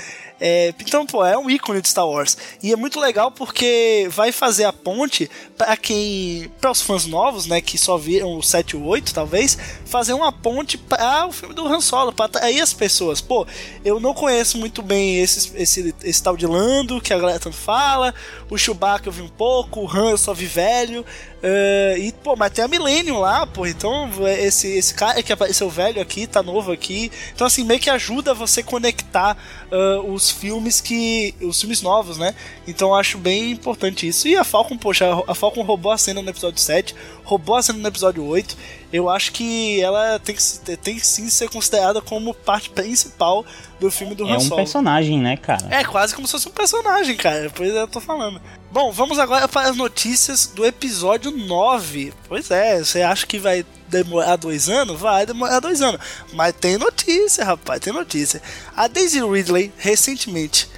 É, 0.44 0.74
então, 0.80 1.06
pô, 1.06 1.24
é 1.24 1.38
um 1.38 1.48
ícone 1.48 1.80
de 1.80 1.88
Star 1.88 2.04
Wars. 2.04 2.36
E 2.60 2.72
é 2.72 2.76
muito 2.76 2.98
legal 2.98 3.30
porque 3.30 4.08
vai 4.10 4.32
fazer 4.32 4.64
a 4.64 4.72
ponte 4.72 5.30
para 5.56 5.76
quem. 5.76 6.50
para 6.60 6.72
os 6.72 6.82
fãs 6.82 7.06
novos, 7.06 7.46
né, 7.46 7.60
que 7.60 7.78
só 7.78 7.96
viram 7.96 8.36
o 8.36 8.42
7 8.42 8.72
e 8.72 8.76
o 8.76 8.84
8, 8.84 9.14
talvez, 9.14 9.56
fazer 9.86 10.14
uma 10.14 10.32
ponte 10.32 10.76
para 10.76 11.28
o 11.32 11.34
filme 11.34 11.54
do 11.54 11.66
Han 11.66 11.80
Solo, 11.80 12.12
para 12.12 12.26
atrair 12.26 12.60
as 12.60 12.72
pessoas. 12.72 13.20
Pô, 13.20 13.46
eu 13.84 13.98
não 13.98 14.14
conheço 14.14 14.58
muito 14.58 14.82
bem 14.82 15.18
esse, 15.18 15.52
esse, 15.56 15.94
esse 16.04 16.22
tal 16.22 16.36
de 16.36 16.46
Lando, 16.46 17.00
que 17.00 17.12
a 17.12 17.18
galera 17.18 17.40
tanto 17.40 17.56
fala, 17.56 18.14
o 18.48 18.56
Chewbacca 18.56 19.08
eu 19.08 19.12
vi 19.12 19.22
um 19.22 19.28
pouco, 19.28 19.80
o 19.80 19.90
Han 19.90 20.10
eu 20.10 20.18
só 20.18 20.32
vi 20.32 20.46
velho. 20.46 21.04
Uh, 21.42 21.98
e, 21.98 22.12
pô, 22.22 22.36
mas 22.36 22.52
tem 22.52 22.64
a 22.64 22.68
Millennium 22.68 23.18
lá, 23.18 23.44
pô. 23.44 23.66
Então, 23.66 24.08
esse, 24.38 24.68
esse 24.68 24.94
cara 24.94 25.20
que 25.22 25.32
apareceu 25.32 25.68
velho 25.68 26.00
aqui, 26.00 26.26
tá 26.26 26.40
novo 26.40 26.70
aqui. 26.70 27.10
Então, 27.34 27.46
assim, 27.46 27.64
meio 27.64 27.80
que 27.80 27.90
ajuda 27.90 28.32
você 28.32 28.62
conectar 28.62 29.36
uh, 29.72 30.12
os 30.12 30.30
filmes 30.30 30.80
que. 30.80 31.34
os 31.40 31.60
filmes 31.60 31.82
novos, 31.82 32.16
né? 32.16 32.32
Então, 32.66 32.94
acho 32.94 33.18
bem 33.18 33.50
importante 33.50 34.06
isso. 34.06 34.28
E 34.28 34.36
a 34.36 34.44
Falcon, 34.44 34.78
poxa, 34.78 35.06
a 35.26 35.34
Falcon 35.34 35.62
roubou 35.62 35.90
a 35.90 35.98
cena 35.98 36.22
no 36.22 36.30
episódio 36.30 36.60
7, 36.60 36.94
roubou 37.24 37.56
a 37.56 37.62
cena 37.62 37.80
no 37.80 37.88
episódio 37.88 38.24
8. 38.24 38.56
Eu 38.92 39.08
acho 39.08 39.32
que 39.32 39.80
ela 39.80 40.18
tem 40.18 40.34
que, 40.34 40.76
tem 40.76 40.96
que 40.96 41.06
sim 41.06 41.28
ser 41.30 41.48
considerada 41.48 42.02
como 42.02 42.34
parte 42.34 42.68
principal 42.68 43.44
do 43.80 43.90
filme 43.90 44.14
do 44.14 44.28
é 44.28 44.32
Han 44.32 44.40
Solo. 44.40 44.52
É 44.52 44.54
um 44.54 44.56
personagem, 44.56 45.18
né, 45.18 45.36
cara? 45.36 45.66
É, 45.70 45.82
quase 45.82 46.14
como 46.14 46.26
se 46.26 46.32
fosse 46.32 46.48
um 46.48 46.52
personagem, 46.52 47.16
cara. 47.16 47.50
Pois 47.54 47.72
é, 47.72 47.80
eu 47.80 47.88
tô 47.88 48.00
falando. 48.00 48.40
Bom, 48.70 48.92
vamos 48.92 49.18
agora 49.18 49.48
para 49.48 49.70
as 49.70 49.76
notícias 49.76 50.46
do 50.46 50.66
episódio 50.66 51.30
9. 51.30 52.12
Pois 52.28 52.50
é, 52.50 52.84
você 52.84 53.00
acha 53.00 53.26
que 53.26 53.38
vai 53.38 53.64
demorar 53.88 54.36
dois 54.36 54.68
anos? 54.68 55.00
Vai 55.00 55.24
demorar 55.24 55.60
dois 55.60 55.80
anos. 55.80 56.00
Mas 56.34 56.54
tem 56.54 56.76
notícia, 56.76 57.44
rapaz, 57.44 57.80
tem 57.80 57.92
notícia. 57.92 58.42
A 58.76 58.88
Daisy 58.88 59.24
Ridley 59.24 59.72
recentemente 59.78 60.68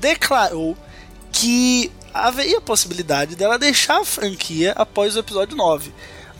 declarou 0.00 0.76
que 1.32 1.90
haveria 2.12 2.60
possibilidade 2.60 3.36
dela 3.36 3.58
deixar 3.58 4.00
a 4.00 4.04
franquia 4.04 4.72
após 4.76 5.16
o 5.16 5.18
episódio 5.18 5.56
9. 5.56 5.92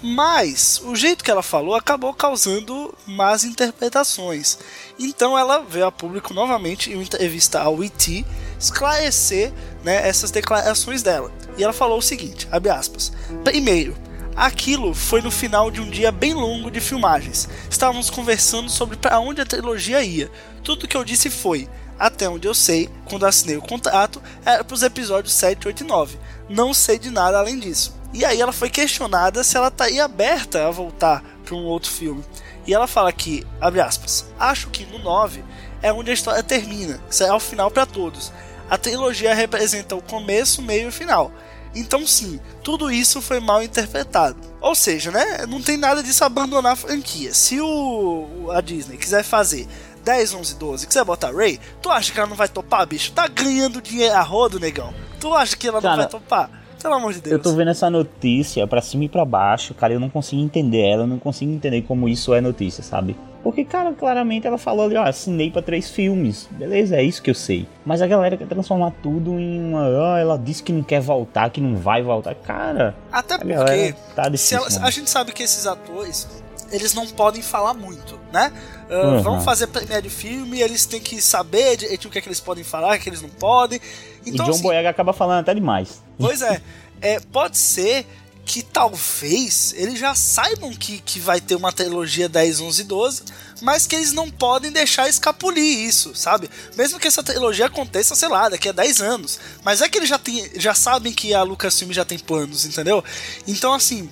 Mas 0.03 0.81
o 0.85 0.95
jeito 0.95 1.25
que 1.25 1.31
ela 1.31 1.43
falou 1.43 1.75
acabou 1.75 2.13
causando 2.13 2.95
más 3.07 3.43
interpretações. 3.45 4.59
Então 4.99 5.39
ela 5.39 5.61
veio 5.61 5.87
a 5.87 5.93
público 5.93 6.35
novamente 6.35 6.91
em 6.91 6.95
uma 6.95 7.03
entrevista 7.03 7.61
ao 7.61 7.83
ET 7.83 8.25
esclarecer 8.59 9.53
né, 9.83 10.07
essas 10.07 10.31
declarações 10.31 11.03
dela. 11.03 11.33
E 11.57 11.65
ela 11.65 11.73
falou 11.73 11.99
o 11.99 12.03
seguinte, 12.03 12.47
abre 12.51 12.71
aspas. 12.71 13.13
Primeiro, 13.43 13.97
aquilo 14.37 14.95
foi 14.95 15.23
no 15.23 15.31
final 15.31 15.71
de 15.71 15.81
um 15.81 15.89
dia 15.89 16.11
bem 16.11 16.35
longo 16.35 16.71
de 16.71 16.81
filmagens. 16.81 17.49
Estávamos 17.71 18.11
conversando 18.11 18.69
sobre 18.69 18.97
para 18.97 19.21
onde 19.21 19.41
a 19.41 19.47
trilogia 19.47 20.03
ia. 20.03 20.31
Tudo 20.63 20.89
que 20.89 20.97
eu 20.97 21.05
disse 21.05 21.31
foi, 21.31 21.69
até 21.99 22.29
onde 22.29 22.49
eu 22.49 22.55
sei, 22.55 22.89
quando 23.05 23.27
assinei 23.27 23.57
o 23.57 23.63
contrato, 23.63 24.21
era 24.45 24.65
para 24.65 24.75
os 24.75 24.83
episódios 24.83 25.35
7, 25.35 25.69
8 25.69 25.83
e 25.83 25.87
9. 25.87 26.19
Não 26.49 26.75
sei 26.75 26.99
de 26.99 27.11
nada 27.11 27.39
além 27.39 27.59
disso. 27.59 27.95
E 28.15 28.25
aí 28.25 28.41
ela 28.41 28.53
foi 28.53 28.71
questionada 28.71 29.43
se 29.43 29.57
ela 29.57 29.69
estaria 29.69 30.05
aberta 30.05 30.69
a 30.69 30.71
voltar 30.71 31.23
para 31.45 31.57
um 31.57 31.65
outro 31.65 31.91
filme. 31.91 32.25
E 32.65 32.73
ela 32.73 32.87
fala 32.87 33.13
que, 33.13 33.45
abre 33.61 33.81
aspas, 33.81 34.25
acho 34.39 34.71
que 34.71 34.87
no 34.87 35.01
9 35.01 35.45
é 35.83 35.93
onde 35.93 36.13
a 36.13 36.15
história 36.15 36.43
termina, 36.43 37.01
será 37.11 37.35
o 37.35 37.41
final 37.41 37.71
para 37.71 37.85
todos. 37.85 38.33
A 38.71 38.79
trilogia 38.79 39.35
representa 39.35 39.97
o 39.97 40.03
começo, 40.03 40.63
meio 40.63 40.89
e 40.89 40.93
final. 40.93 41.31
Então, 41.75 42.07
sim, 42.07 42.41
tudo 42.63 42.91
isso 42.91 43.21
foi 43.21 43.41
mal 43.41 43.63
interpretado. 43.63 44.39
Ou 44.61 44.77
seja, 44.77 45.11
né, 45.11 45.45
não 45.47 45.61
tem 45.61 45.77
nada 45.77 46.03
disso 46.03 46.25
abandonar 46.25 46.73
a 46.73 46.77
franquia. 46.77 47.35
Se 47.35 47.61
o 47.61 48.49
a 48.53 48.61
Disney 48.61 48.97
quiser 48.97 49.25
fazer 49.25 49.67
10, 50.05 50.35
11, 50.35 50.55
12, 50.55 50.87
quiser 50.87 51.05
botar 51.05 51.35
Ray, 51.35 51.59
tu 51.83 51.91
acha 51.91 52.13
que 52.13 52.19
ela 52.19 52.29
não 52.29 52.37
vai 52.37 52.49
topar, 52.49 52.87
bicho? 52.87 53.13
Tá 53.13 53.27
ganhando 53.27 53.83
dinheiro 53.83 54.15
a 54.15 54.23
rodo, 54.23 54.61
negão. 54.61 54.95
Tu 55.19 55.35
acha 55.35 55.57
que 55.57 55.67
ela 55.67 55.83
Cara, 55.83 55.97
não 55.97 56.03
vai 56.03 56.11
topar? 56.11 56.64
Pelo 56.85 56.97
amor 56.97 57.15
de 57.15 57.23
Deus. 57.23 57.33
Eu 57.33 57.39
tô 57.39 57.55
vendo 57.55 57.71
essa 57.71 57.89
notícia 57.89 58.67
pra 58.67 58.83
cima 58.83 59.05
e 59.05 59.09
pra 59.09 59.25
baixo, 59.25 59.73
cara, 59.73 59.95
eu 59.95 59.99
não 59.99 60.11
consigo 60.11 60.43
entender 60.43 60.83
ela, 60.83 61.05
eu 61.05 61.07
não 61.07 61.19
consigo 61.19 61.51
entender 61.51 61.81
como 61.81 62.07
isso 62.07 62.35
é 62.35 62.43
notícia, 62.43 62.85
sabe? 62.85 63.17
Porque, 63.43 63.65
cara, 63.65 63.95
claramente 63.95 64.47
ela 64.47 64.59
falou 64.59 64.85
ali, 64.85 64.95
ó, 64.95 65.03
assinei 65.03 65.51
pra 65.51 65.63
três 65.63 65.89
filmes. 65.89 66.47
Beleza, 66.51 66.97
é 66.97 67.03
isso 67.03 67.23
que 67.23 67.31
eu 67.31 67.35
sei. 67.35 67.67
Mas 67.87 68.03
a 68.03 68.07
galera 68.07 68.37
quer 68.37 68.47
transformar 68.47 68.93
tudo 69.03 69.41
em 69.41 69.61
uma. 69.61 69.89
Ó, 69.89 70.17
ela 70.19 70.37
disse 70.37 70.63
que 70.63 70.73
não 70.73 70.83
quer 70.83 71.01
voltar, 71.01 71.49
que 71.49 71.61
não 71.61 71.75
vai 71.75 72.03
voltar. 72.03 72.35
Cara. 72.35 72.95
Até 73.11 73.39
porque. 73.39 73.95
Tá 74.15 74.31
se 74.37 74.55
ela, 74.55 74.67
a 74.83 74.91
gente 74.91 75.09
sabe 75.09 75.33
que 75.33 75.43
esses 75.43 75.67
atores. 75.67 76.44
Eles 76.75 76.95
não 76.95 77.07
podem 77.07 77.43
falar 77.43 77.75
muito, 77.75 78.19
né? 78.33 78.53
Uh, 78.89 78.95
uhum. 78.95 79.23
Vão 79.23 79.41
fazer 79.41 79.67
premiere 79.69 80.03
de 80.03 80.11
filme, 80.11 80.61
eles 80.61 80.87
têm 80.87 81.01
que 81.01 81.21
saber 81.21 81.77
de, 81.77 81.97
de, 81.97 82.07
o 82.07 82.11
que 82.11 82.19
é 82.19 82.21
que 82.21 82.29
eles 82.29 82.41
podem 82.41 82.65
falar, 82.65 82.97
o 82.97 83.01
que 83.01 83.09
eles 83.09 83.23
não 83.23 83.29
podem. 83.29 83.81
Então, 84.27 84.45
e 84.45 84.49
John 84.49 84.55
assim, 84.55 84.63
Boyega 84.63 84.91
acaba 84.91 85.13
falando 85.13 85.41
até 85.41 85.55
demais. 85.55 86.03
Pois 86.19 86.43
é. 86.43 86.61
é 87.01 87.21
pode 87.21 87.57
ser 87.57 88.07
que 88.45 88.63
talvez 88.63 89.75
eles 89.77 89.99
já 89.99 90.15
saibam 90.15 90.71
que, 90.73 91.01
que 91.01 91.19
vai 91.19 91.41
ter 91.41 91.55
uma 91.55 91.73
trilogia 91.73 92.29
10, 92.29 92.61
11 92.61 92.81
e 92.81 92.85
12, 92.85 93.23
mas 93.63 93.87
que 93.87 93.97
eles 93.97 94.13
não 94.13 94.31
podem 94.31 94.71
deixar 94.71 95.09
escapulir 95.09 95.81
isso, 95.81 96.15
sabe? 96.15 96.51
Mesmo 96.77 97.01
que 97.01 97.09
essa 97.09 97.23
trilogia 97.23 97.67
aconteça, 97.67 98.15
sei 98.15 98.29
lá, 98.29 98.49
daqui 98.49 98.69
a 98.69 98.73
10 98.73 99.01
anos. 99.01 99.41
Mas 99.65 99.81
é 99.81 99.89
que 99.89 99.99
eles 99.99 100.09
já, 100.09 100.19
tem, 100.19 100.51
já 100.57 100.75
sabem 100.75 101.13
que 101.13 101.33
a 101.33 101.43
Lucasfilm 101.43 101.93
já 101.93 102.05
tem 102.05 102.19
planos, 102.19 102.67
entendeu? 102.67 103.03
Então, 103.47 103.73
assim, 103.73 104.11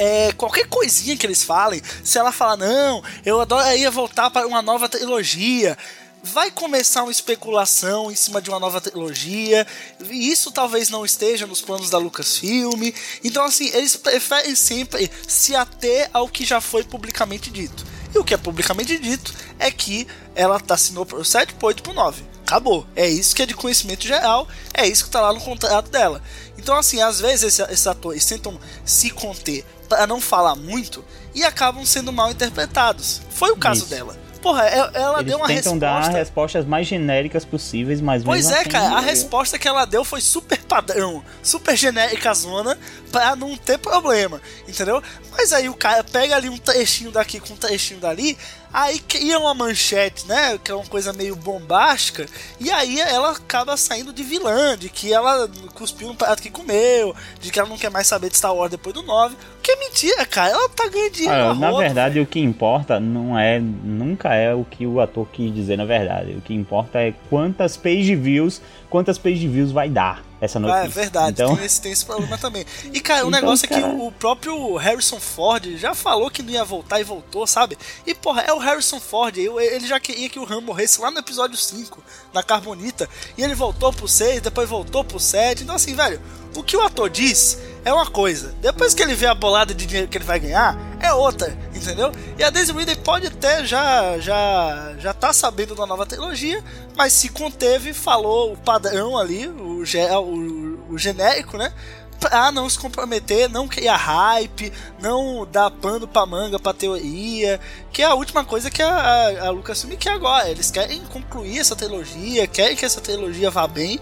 é, 0.00 0.32
qualquer 0.32 0.66
coisinha 0.66 1.14
que 1.14 1.26
eles 1.26 1.44
falem, 1.44 1.82
se 2.02 2.18
ela 2.18 2.32
falar, 2.32 2.56
não, 2.56 3.04
eu 3.22 3.38
adoraria 3.38 3.90
voltar 3.90 4.30
para 4.30 4.46
uma 4.46 4.62
nova 4.62 4.88
trilogia, 4.88 5.76
vai 6.22 6.50
começar 6.50 7.02
uma 7.02 7.12
especulação 7.12 8.10
em 8.10 8.14
cima 8.14 8.40
de 8.40 8.48
uma 8.48 8.58
nova 8.58 8.80
trilogia, 8.80 9.66
e 10.08 10.30
isso 10.30 10.50
talvez 10.52 10.88
não 10.88 11.04
esteja 11.04 11.46
nos 11.46 11.60
planos 11.60 11.90
da 11.90 11.98
Lucasfilm. 11.98 12.90
Então, 13.22 13.44
assim, 13.44 13.68
eles 13.74 13.94
preferem 13.94 14.54
sempre 14.54 15.10
se 15.28 15.54
ater 15.54 16.08
ao 16.14 16.30
que 16.30 16.46
já 16.46 16.62
foi 16.62 16.82
publicamente 16.82 17.50
dito. 17.50 17.84
E 18.14 18.18
o 18.18 18.24
que 18.24 18.32
é 18.32 18.38
publicamente 18.38 18.98
dito 18.98 19.34
é 19.58 19.70
que 19.70 20.06
ela 20.34 20.60
assinou 20.70 21.04
pro 21.04 21.22
7, 21.22 21.52
pro 21.54 21.66
8, 21.68 21.82
pro 21.82 21.92
9. 21.92 22.24
Acabou. 22.42 22.86
É 22.96 23.06
isso 23.06 23.36
que 23.36 23.42
é 23.42 23.46
de 23.46 23.54
conhecimento 23.54 24.04
geral, 24.06 24.48
é 24.72 24.88
isso 24.88 25.04
que 25.04 25.10
tá 25.10 25.20
lá 25.20 25.32
no 25.32 25.40
contrato 25.40 25.90
dela. 25.90 26.22
Então, 26.60 26.76
assim, 26.76 27.00
às 27.00 27.20
vezes 27.20 27.58
esses 27.58 27.86
atores 27.86 28.24
tentam 28.24 28.58
se 28.84 29.10
conter 29.10 29.64
para 29.88 30.06
não 30.06 30.20
falar 30.20 30.54
muito 30.54 31.04
e 31.34 31.42
acabam 31.44 31.84
sendo 31.84 32.12
mal 32.12 32.30
interpretados. 32.30 33.22
Foi 33.30 33.50
o 33.50 33.56
caso 33.56 33.80
isso. 33.80 33.90
dela. 33.90 34.16
Porra, 34.40 34.66
é, 34.66 34.78
ela 34.94 35.18
Eles 35.18 35.26
deu 35.26 35.36
uma 35.36 35.46
tentam 35.48 35.74
resposta. 35.74 36.10
dar 36.10 36.18
respostas 36.18 36.64
mais 36.64 36.86
genéricas 36.86 37.44
possíveis, 37.44 38.00
mas 38.00 38.24
Pois 38.24 38.50
é, 38.50 38.60
assim, 38.60 38.70
cara, 38.70 38.96
a 38.96 39.00
resposta 39.00 39.58
que 39.58 39.68
ela 39.68 39.84
deu 39.84 40.02
foi 40.02 40.22
super 40.22 40.58
padrão, 40.62 41.22
super 41.42 41.76
genérica 41.76 42.32
zona, 42.32 42.78
pra 43.12 43.36
não 43.36 43.54
ter 43.54 43.78
problema, 43.78 44.40
entendeu? 44.66 45.02
Mas 45.32 45.52
aí 45.52 45.68
o 45.68 45.74
cara 45.74 46.02
pega 46.02 46.36
ali 46.36 46.48
um 46.48 46.56
trechinho 46.56 47.10
daqui 47.10 47.38
com 47.38 47.52
um 47.52 47.56
trechinho 47.56 48.00
dali, 48.00 48.38
aí 48.72 48.98
cria 48.98 49.38
uma 49.38 49.54
manchete, 49.54 50.26
né? 50.26 50.58
Que 50.62 50.70
é 50.70 50.74
uma 50.74 50.86
coisa 50.86 51.12
meio 51.12 51.36
bombástica, 51.36 52.26
e 52.58 52.70
aí 52.70 53.00
ela 53.00 53.32
acaba 53.32 53.76
saindo 53.76 54.12
de 54.12 54.22
vilã, 54.22 54.76
de 54.76 54.88
que 54.88 55.12
ela 55.12 55.48
cuspiu 55.74 56.08
no 56.08 56.14
prato 56.14 56.42
que 56.42 56.50
comeu, 56.50 57.14
de 57.40 57.50
que 57.50 57.58
ela 57.58 57.68
não 57.68 57.78
quer 57.78 57.90
mais 57.90 58.06
saber 58.06 58.30
de 58.30 58.36
Star 58.36 58.54
Wars 58.54 58.70
depois 58.70 58.94
do 58.94 59.02
9. 59.02 59.36
Que 59.62 59.72
é 59.72 59.76
mentira, 59.76 60.24
cara. 60.24 60.52
Ela 60.52 60.68
tá 60.68 60.88
ganhando 60.88 61.12
dinheiro. 61.12 61.54
Na 61.54 61.70
roda, 61.70 61.84
verdade, 61.84 62.14
véio. 62.14 62.24
o 62.24 62.28
que 62.28 62.40
importa 62.40 62.98
não 62.98 63.38
é. 63.38 63.60
Nunca 63.60 64.34
é 64.34 64.54
o 64.54 64.64
que 64.64 64.86
o 64.86 65.00
ator 65.00 65.26
quis 65.30 65.54
dizer, 65.54 65.76
na 65.76 65.84
verdade. 65.84 66.32
O 66.32 66.40
que 66.40 66.54
importa 66.54 66.98
é 66.98 67.12
quantas 67.28 67.76
page 67.76 68.16
views, 68.16 68.62
quantas 68.88 69.18
page 69.18 69.46
views 69.46 69.70
vai 69.70 69.88
dar 69.88 70.29
essa 70.40 70.58
notícia. 70.58 70.82
Ah, 70.82 70.84
é 70.84 70.88
verdade, 70.88 71.42
então... 71.42 71.56
tem, 71.56 71.64
esse, 71.64 71.80
tem 71.80 71.92
esse 71.92 72.04
problema 72.04 72.38
também. 72.38 72.64
E, 72.92 73.00
cara, 73.00 73.24
o 73.24 73.28
então, 73.28 73.40
negócio 73.40 73.68
cara... 73.68 73.80
é 73.80 73.90
que 73.90 73.96
o 73.96 74.10
próprio 74.12 74.76
Harrison 74.76 75.20
Ford 75.20 75.76
já 75.76 75.94
falou 75.94 76.30
que 76.30 76.42
não 76.42 76.50
ia 76.50 76.64
voltar 76.64 77.00
e 77.00 77.04
voltou, 77.04 77.46
sabe? 77.46 77.76
E, 78.06 78.14
porra, 78.14 78.42
é 78.42 78.52
o 78.52 78.58
Harrison 78.58 78.98
Ford, 79.00 79.36
ele 79.36 79.86
já 79.86 80.00
queria 80.00 80.28
que 80.28 80.38
o 80.38 80.50
Han 80.50 80.62
morresse 80.62 81.00
lá 81.00 81.10
no 81.10 81.18
episódio 81.18 81.56
5, 81.56 82.02
na 82.32 82.42
Carbonita, 82.42 83.08
e 83.36 83.42
ele 83.42 83.54
voltou 83.54 83.92
pro 83.92 84.08
6, 84.08 84.40
depois 84.40 84.68
voltou 84.68 85.04
pro 85.04 85.20
7, 85.20 85.62
então 85.62 85.74
assim, 85.74 85.94
velho, 85.94 86.20
o 86.56 86.62
que 86.62 86.76
o 86.76 86.82
ator 86.82 87.08
diz 87.08 87.58
é 87.84 87.92
uma 87.92 88.06
coisa. 88.06 88.54
Depois 88.60 88.94
que 88.94 89.02
ele 89.02 89.14
vê 89.14 89.26
a 89.26 89.34
bolada 89.34 89.74
de 89.74 89.86
dinheiro 89.86 90.08
que 90.08 90.18
ele 90.18 90.24
vai 90.24 90.38
ganhar, 90.38 90.76
é 91.00 91.12
outra, 91.12 91.56
entendeu? 91.74 92.12
E 92.38 92.44
a 92.44 92.50
Daisy 92.50 92.72
Ridley 92.72 92.96
pode 92.96 93.26
até 93.26 93.64
já 93.64 94.18
já 94.18 94.94
já 94.98 95.14
tá 95.14 95.32
sabendo 95.32 95.74
da 95.74 95.86
nova 95.86 96.04
trilogia, 96.04 96.62
mas 96.96 97.12
se 97.12 97.28
conteve, 97.30 97.92
falou 97.92 98.52
o 98.52 98.56
padrão 98.56 99.16
ali, 99.16 99.48
o, 99.48 99.82
o, 99.82 100.92
o 100.94 100.98
genérico, 100.98 101.56
né? 101.56 101.72
Pra 102.18 102.52
não 102.52 102.68
se 102.68 102.78
comprometer, 102.78 103.48
não 103.48 103.66
criar 103.66 103.96
hype, 103.96 104.70
não 105.00 105.48
dar 105.50 105.70
pano 105.70 106.06
pra 106.06 106.26
manga, 106.26 106.58
pra 106.58 106.74
teoria, 106.74 107.58
que 107.90 108.02
é 108.02 108.04
a 108.04 108.14
última 108.14 108.44
coisa 108.44 108.70
que 108.70 108.82
a, 108.82 108.90
a, 108.90 109.46
a 109.46 109.50
Lucasfilm 109.50 109.96
quer 109.96 110.12
agora. 110.12 110.50
Eles 110.50 110.70
querem 110.70 111.00
concluir 111.06 111.58
essa 111.58 111.74
trilogia, 111.74 112.46
querem 112.46 112.76
que 112.76 112.84
essa 112.84 113.00
trilogia 113.00 113.50
vá 113.50 113.66
bem, 113.66 113.98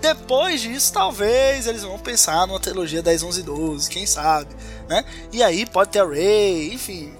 depois 0.00 0.60
disso, 0.60 0.92
talvez 0.92 1.66
eles 1.66 1.82
vão 1.82 1.98
pensar 1.98 2.46
numa 2.46 2.60
trilogia 2.60 3.02
10, 3.02 3.22
11 3.24 3.42
12, 3.42 3.90
quem 3.90 4.06
sabe, 4.06 4.54
né? 4.88 5.04
E 5.32 5.42
aí 5.42 5.66
pode 5.66 5.90
ter 5.90 6.00
a 6.00 6.04
Ray, 6.04 6.72
enfim, 6.72 7.12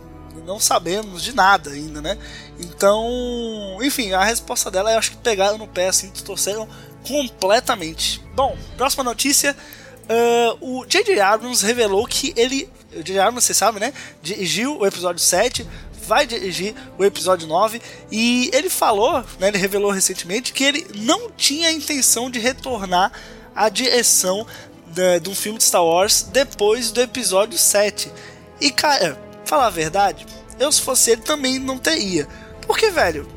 não 0.46 0.58
sabemos 0.58 1.22
de 1.22 1.34
nada 1.34 1.70
ainda, 1.70 2.00
né? 2.00 2.16
Então, 2.58 3.78
enfim, 3.82 4.12
a 4.12 4.24
resposta 4.24 4.70
dela 4.70 4.92
eu 4.92 4.98
acho 4.98 5.12
que 5.12 5.16
pegaram 5.18 5.58
no 5.58 5.66
pé, 5.66 5.88
assim, 5.88 6.10
torceram 6.24 6.68
completamente. 7.06 8.22
Bom, 8.34 8.56
próxima 8.76 9.04
notícia. 9.04 9.56
Uh, 10.02 10.80
o 10.80 10.86
J.J. 10.86 11.20
Abrams 11.20 11.64
revelou 11.64 12.06
que 12.06 12.32
ele. 12.36 12.68
O 12.92 13.02
J.J. 13.02 13.18
Abrams, 13.20 13.44
você 13.44 13.54
sabe, 13.54 13.80
né? 13.80 13.92
Dirigiu 14.22 14.78
o 14.78 14.86
episódio 14.86 15.20
7, 15.20 15.66
vai 16.06 16.26
dirigir 16.26 16.74
o 16.98 17.04
episódio 17.04 17.46
9 17.46 17.80
e 18.10 18.50
ele 18.52 18.68
falou, 18.68 19.24
né, 19.38 19.48
ele 19.48 19.58
revelou 19.58 19.90
recentemente 19.90 20.52
que 20.52 20.64
ele 20.64 20.86
não 20.94 21.30
tinha 21.30 21.68
a 21.68 21.72
intenção 21.72 22.30
de 22.30 22.38
retornar 22.38 23.12
à 23.54 23.68
direção 23.68 24.46
de, 24.86 25.20
de 25.20 25.30
um 25.30 25.34
filme 25.34 25.58
de 25.58 25.64
Star 25.64 25.84
Wars 25.84 26.22
depois 26.22 26.90
do 26.90 27.00
episódio 27.00 27.58
7. 27.58 28.12
E 28.60 28.70
cara, 28.70 29.18
falar 29.44 29.66
a 29.66 29.70
verdade, 29.70 30.26
eu 30.58 30.70
se 30.70 30.80
fosse 30.80 31.10
ele 31.10 31.22
também 31.22 31.58
não 31.58 31.78
teria. 31.78 32.28
Porque, 32.66 32.90
velho, 32.90 33.28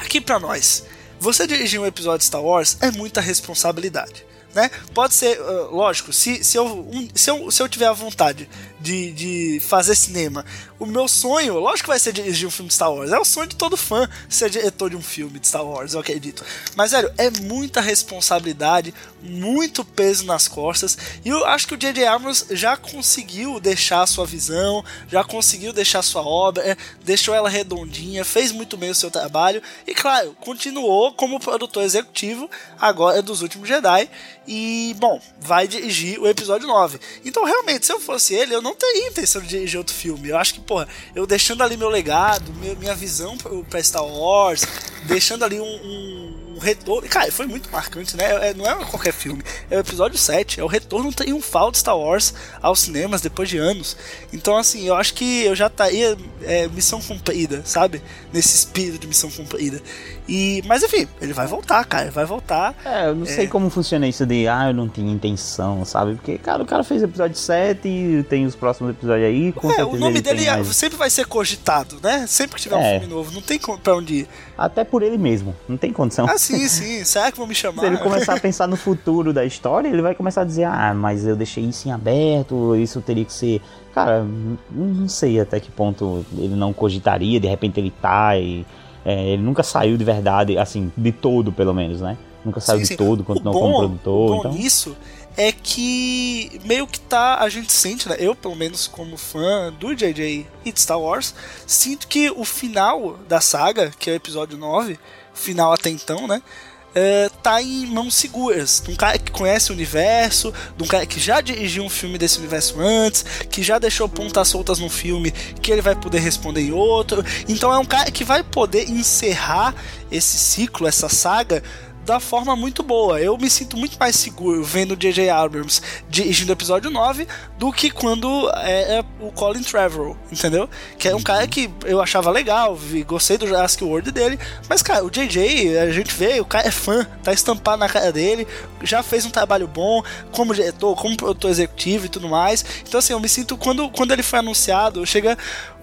aqui 0.00 0.20
pra 0.20 0.38
nós, 0.38 0.84
você 1.18 1.46
dirigir 1.46 1.80
um 1.80 1.86
episódio 1.86 2.18
de 2.18 2.24
Star 2.24 2.42
Wars 2.42 2.76
é 2.80 2.90
muita 2.90 3.20
responsabilidade. 3.20 4.26
Né? 4.54 4.70
Pode 4.94 5.14
ser, 5.14 5.38
uh, 5.40 5.74
lógico, 5.74 6.12
se, 6.12 6.42
se, 6.42 6.56
eu, 6.56 6.64
um, 6.66 7.08
se, 7.14 7.30
eu, 7.30 7.50
se 7.50 7.62
eu 7.62 7.68
tiver 7.68 7.86
a 7.86 7.92
vontade 7.92 8.48
de, 8.80 9.12
de 9.12 9.60
fazer 9.60 9.94
cinema 9.94 10.44
o 10.78 10.86
meu 10.86 11.08
sonho, 11.08 11.58
lógico 11.58 11.84
que 11.84 11.90
vai 11.90 11.98
ser 11.98 12.12
dirigir 12.12 12.46
um 12.46 12.50
filme 12.50 12.68
de 12.68 12.74
Star 12.74 12.92
Wars. 12.92 13.10
É 13.10 13.18
o 13.18 13.24
sonho 13.24 13.48
de 13.48 13.56
todo 13.56 13.76
fã 13.76 14.08
ser 14.28 14.48
diretor 14.48 14.90
de 14.90 14.96
um 14.96 15.02
filme 15.02 15.38
de 15.38 15.46
Star 15.48 15.64
Wars, 15.64 15.94
eu 15.94 16.00
acredito. 16.00 16.44
Mas, 16.76 16.92
velho, 16.92 17.12
é 17.18 17.30
muita 17.30 17.80
responsabilidade, 17.80 18.94
muito 19.20 19.84
peso 19.84 20.24
nas 20.24 20.46
costas. 20.46 20.96
E 21.24 21.28
eu 21.28 21.44
acho 21.46 21.66
que 21.66 21.74
o 21.74 21.76
J.J. 21.76 22.06
Abrams 22.06 22.46
já 22.50 22.76
conseguiu 22.76 23.58
deixar 23.58 24.02
a 24.02 24.06
sua 24.06 24.24
visão, 24.24 24.84
já 25.08 25.24
conseguiu 25.24 25.72
deixar 25.72 25.98
a 25.98 26.02
sua 26.02 26.22
obra, 26.22 26.62
é, 26.62 26.76
deixou 27.04 27.34
ela 27.34 27.48
redondinha, 27.48 28.24
fez 28.24 28.52
muito 28.52 28.76
bem 28.76 28.90
o 28.90 28.94
seu 28.94 29.10
trabalho. 29.10 29.62
E, 29.86 29.94
claro, 29.94 30.36
continuou 30.40 31.12
como 31.12 31.40
produtor 31.40 31.82
executivo, 31.82 32.48
agora 32.78 33.18
é 33.18 33.22
dos 33.22 33.42
últimos 33.42 33.68
Jedi. 33.68 34.08
E, 34.46 34.96
bom, 34.98 35.20
vai 35.40 35.68
dirigir 35.68 36.18
o 36.18 36.26
episódio 36.26 36.66
9. 36.66 36.98
Então, 37.24 37.44
realmente, 37.44 37.84
se 37.84 37.92
eu 37.92 38.00
fosse 38.00 38.34
ele, 38.34 38.54
eu 38.54 38.62
não 38.62 38.74
teria 38.74 39.08
intenção 39.08 39.42
de 39.42 39.48
dirigir 39.48 39.78
outro 39.78 39.94
filme. 39.94 40.28
Eu 40.28 40.38
acho 40.38 40.54
que 40.54 40.60
porra, 40.68 40.86
eu 41.14 41.26
deixando 41.26 41.62
ali 41.62 41.78
meu 41.78 41.88
legado, 41.88 42.52
minha 42.78 42.94
visão 42.94 43.38
pra 43.70 43.82
Star 43.82 44.04
Wars, 44.04 44.66
deixando 45.04 45.42
ali 45.42 45.58
um, 45.58 45.64
um, 45.64 46.54
um 46.56 46.58
retorno. 46.58 47.08
Cara, 47.08 47.32
foi 47.32 47.46
muito 47.46 47.70
marcante, 47.70 48.14
né? 48.14 48.50
É, 48.50 48.54
não 48.54 48.66
é 48.66 48.84
qualquer 48.84 49.14
filme, 49.14 49.42
é 49.70 49.78
o 49.78 49.80
episódio 49.80 50.18
7, 50.18 50.60
é 50.60 50.62
o 50.62 50.66
retorno 50.66 51.10
triunfal 51.10 51.70
de 51.70 51.78
Star 51.78 51.98
Wars 51.98 52.34
aos 52.60 52.80
cinemas 52.80 53.22
depois 53.22 53.48
de 53.48 53.56
anos. 53.56 53.96
Então, 54.30 54.58
assim, 54.58 54.86
eu 54.86 54.94
acho 54.94 55.14
que 55.14 55.44
eu 55.44 55.56
já 55.56 55.68
estaria 55.68 56.18
é, 56.42 56.68
missão 56.68 57.00
cumprida, 57.00 57.62
sabe? 57.64 58.02
Nesse 58.30 58.54
espírito 58.54 58.98
de 58.98 59.06
missão 59.06 59.30
cumprida. 59.30 59.82
E, 60.28 60.62
mas 60.66 60.82
enfim, 60.82 61.08
ele 61.22 61.32
vai 61.32 61.46
voltar, 61.46 61.82
cara, 61.86 62.04
ele 62.04 62.10
vai 62.10 62.26
voltar. 62.26 62.74
É, 62.84 63.08
eu 63.08 63.14
não 63.14 63.22
é... 63.22 63.26
sei 63.26 63.48
como 63.48 63.70
funciona 63.70 64.06
isso 64.06 64.26
de, 64.26 64.46
ah, 64.46 64.68
eu 64.68 64.74
não 64.74 64.86
tinha 64.86 65.10
intenção, 65.10 65.82
sabe? 65.86 66.16
Porque, 66.16 66.36
cara, 66.36 66.62
o 66.62 66.66
cara 66.66 66.84
fez 66.84 67.02
episódio 67.02 67.36
7 67.36 67.88
e 67.88 68.22
tem 68.24 68.44
os 68.44 68.54
próximos 68.54 68.90
episódios 68.90 69.26
aí. 69.26 69.52
Com 69.52 69.72
é, 69.72 69.82
o 69.82 69.96
nome 69.96 70.20
dele 70.20 70.44
mais... 70.44 70.66
sempre 70.76 70.98
vai 70.98 71.08
ser 71.08 71.26
cogitado, 71.26 71.98
né? 72.02 72.26
Sempre 72.26 72.56
que 72.56 72.62
tiver 72.62 72.76
é. 72.76 72.78
um 72.78 73.00
filme 73.00 73.14
novo, 73.14 73.32
não 73.32 73.40
tem 73.40 73.58
pra 73.58 73.96
onde 73.96 74.14
ir. 74.14 74.28
Até 74.56 74.84
por 74.84 75.02
ele 75.02 75.16
mesmo, 75.16 75.56
não 75.66 75.78
tem 75.78 75.92
condição. 75.92 76.26
Ah, 76.28 76.36
sim, 76.36 76.68
sim, 76.68 77.02
será 77.06 77.32
que 77.32 77.38
vão 77.38 77.46
me 77.46 77.54
chamar? 77.54 77.80
Se 77.80 77.86
ele 77.86 77.96
começar 77.96 78.34
a 78.34 78.40
pensar 78.40 78.66
no 78.66 78.76
futuro 78.76 79.32
da 79.32 79.46
história, 79.46 79.88
ele 79.88 80.02
vai 80.02 80.14
começar 80.14 80.42
a 80.42 80.44
dizer, 80.44 80.64
ah, 80.64 80.92
mas 80.92 81.26
eu 81.26 81.36
deixei 81.36 81.64
isso 81.64 81.88
em 81.88 81.92
aberto, 81.92 82.76
isso 82.76 83.00
teria 83.00 83.24
que 83.24 83.32
ser. 83.32 83.62
Cara, 83.94 84.26
não 84.70 85.08
sei 85.08 85.40
até 85.40 85.58
que 85.58 85.70
ponto 85.70 86.24
ele 86.36 86.54
não 86.54 86.72
cogitaria, 86.72 87.40
de 87.40 87.48
repente 87.48 87.80
ele 87.80 87.90
tá 87.90 88.36
e 88.36 88.66
é, 89.08 89.28
ele 89.30 89.42
nunca 89.42 89.62
saiu 89.62 89.96
de 89.96 90.04
verdade, 90.04 90.58
assim, 90.58 90.92
de 90.94 91.10
todo, 91.10 91.50
pelo 91.50 91.72
menos, 91.72 92.02
né? 92.02 92.18
Nunca 92.44 92.60
saiu 92.60 92.80
sim, 92.80 92.82
de 92.82 92.88
sim. 92.88 92.96
todo, 92.96 93.24
continuou 93.24 93.54
bom, 93.54 93.60
como 93.60 93.78
produtor. 93.78 94.12
O 94.12 94.34
bom 94.34 94.38
então... 94.40 94.52
nisso 94.52 94.94
é 95.34 95.50
que 95.50 96.60
meio 96.66 96.86
que 96.86 97.00
tá, 97.00 97.38
a 97.38 97.48
gente 97.48 97.72
sente, 97.72 98.06
né? 98.06 98.16
Eu, 98.18 98.34
pelo 98.34 98.54
menos 98.54 98.86
como 98.86 99.16
fã 99.16 99.72
do 99.80 99.94
JJ 99.94 100.46
e 100.62 100.70
de 100.70 100.78
Star 100.78 101.00
Wars, 101.00 101.34
sinto 101.66 102.06
que 102.06 102.30
o 102.30 102.44
final 102.44 103.18
da 103.26 103.40
saga, 103.40 103.90
que 103.98 104.10
é 104.10 104.12
o 104.12 104.16
episódio 104.16 104.58
9, 104.58 104.98
final 105.32 105.72
até 105.72 105.88
então, 105.88 106.26
né? 106.26 106.42
Uh, 106.88 107.30
tá 107.42 107.62
em 107.62 107.86
mãos 107.86 108.14
seguras. 108.14 108.82
De 108.84 108.90
um 108.90 108.96
cara 108.96 109.18
que 109.18 109.30
conhece 109.30 109.70
o 109.70 109.74
universo, 109.74 110.52
de 110.76 110.82
um 110.82 110.86
cara 110.86 111.06
que 111.06 111.20
já 111.20 111.40
dirigiu 111.40 111.84
um 111.84 111.88
filme 111.88 112.18
desse 112.18 112.38
universo 112.38 112.80
antes, 112.80 113.24
que 113.50 113.62
já 113.62 113.78
deixou 113.78 114.08
pontas 114.08 114.48
soltas 114.48 114.78
num 114.78 114.88
filme 114.88 115.30
que 115.30 115.70
ele 115.70 115.82
vai 115.82 115.94
poder 115.94 116.18
responder 116.18 116.62
em 116.62 116.72
outro. 116.72 117.24
Então 117.48 117.72
é 117.72 117.78
um 117.78 117.84
cara 117.84 118.10
que 118.10 118.24
vai 118.24 118.42
poder 118.42 118.88
encerrar 118.88 119.74
esse 120.10 120.38
ciclo, 120.38 120.88
essa 120.88 121.08
saga, 121.08 121.62
da 122.08 122.18
forma 122.18 122.56
muito 122.56 122.82
boa. 122.82 123.20
Eu 123.20 123.36
me 123.36 123.50
sinto 123.50 123.76
muito 123.76 123.98
mais 123.98 124.16
seguro 124.16 124.64
vendo 124.64 124.96
J.J. 124.96 125.28
Abrams 125.28 125.82
dirigindo 126.08 126.50
o 126.50 126.54
episódio 126.54 126.90
9 126.90 127.28
do 127.58 127.70
que 127.70 127.90
quando 127.90 128.50
é, 128.56 128.98
é 128.98 129.04
o 129.20 129.30
Colin 129.30 129.62
Trevorrow, 129.62 130.16
entendeu? 130.32 130.70
Que 130.98 131.08
é 131.08 131.14
um 131.14 131.22
cara 131.22 131.46
que 131.46 131.70
eu 131.84 132.00
achava 132.00 132.30
legal, 132.30 132.74
vi, 132.74 133.02
gostei 133.02 133.36
do 133.36 133.46
Jurassic 133.46 133.84
World 133.84 134.10
dele, 134.10 134.38
mas 134.70 134.80
cara, 134.80 135.04
o 135.04 135.10
J.J., 135.10 135.78
a 135.78 135.90
gente 135.90 136.14
vê, 136.14 136.40
o 136.40 136.46
cara 136.46 136.66
é 136.66 136.70
fã, 136.70 137.06
tá 137.22 137.30
estampado 137.30 137.78
na 137.78 137.88
cara 137.90 138.10
dele, 138.10 138.48
já 138.82 139.02
fez 139.02 139.26
um 139.26 139.30
trabalho 139.30 139.68
bom 139.68 140.02
como 140.32 140.54
diretor, 140.54 140.96
como 140.96 141.14
produtor 141.14 141.50
executivo 141.50 142.06
e 142.06 142.08
tudo 142.08 142.26
mais. 142.26 142.64
Então 142.88 142.98
assim, 142.98 143.12
eu 143.12 143.20
me 143.20 143.28
sinto, 143.28 143.54
quando, 143.58 143.90
quando 143.90 144.12
ele 144.12 144.22
foi 144.22 144.38
anunciado, 144.38 145.04
chega 145.04 145.36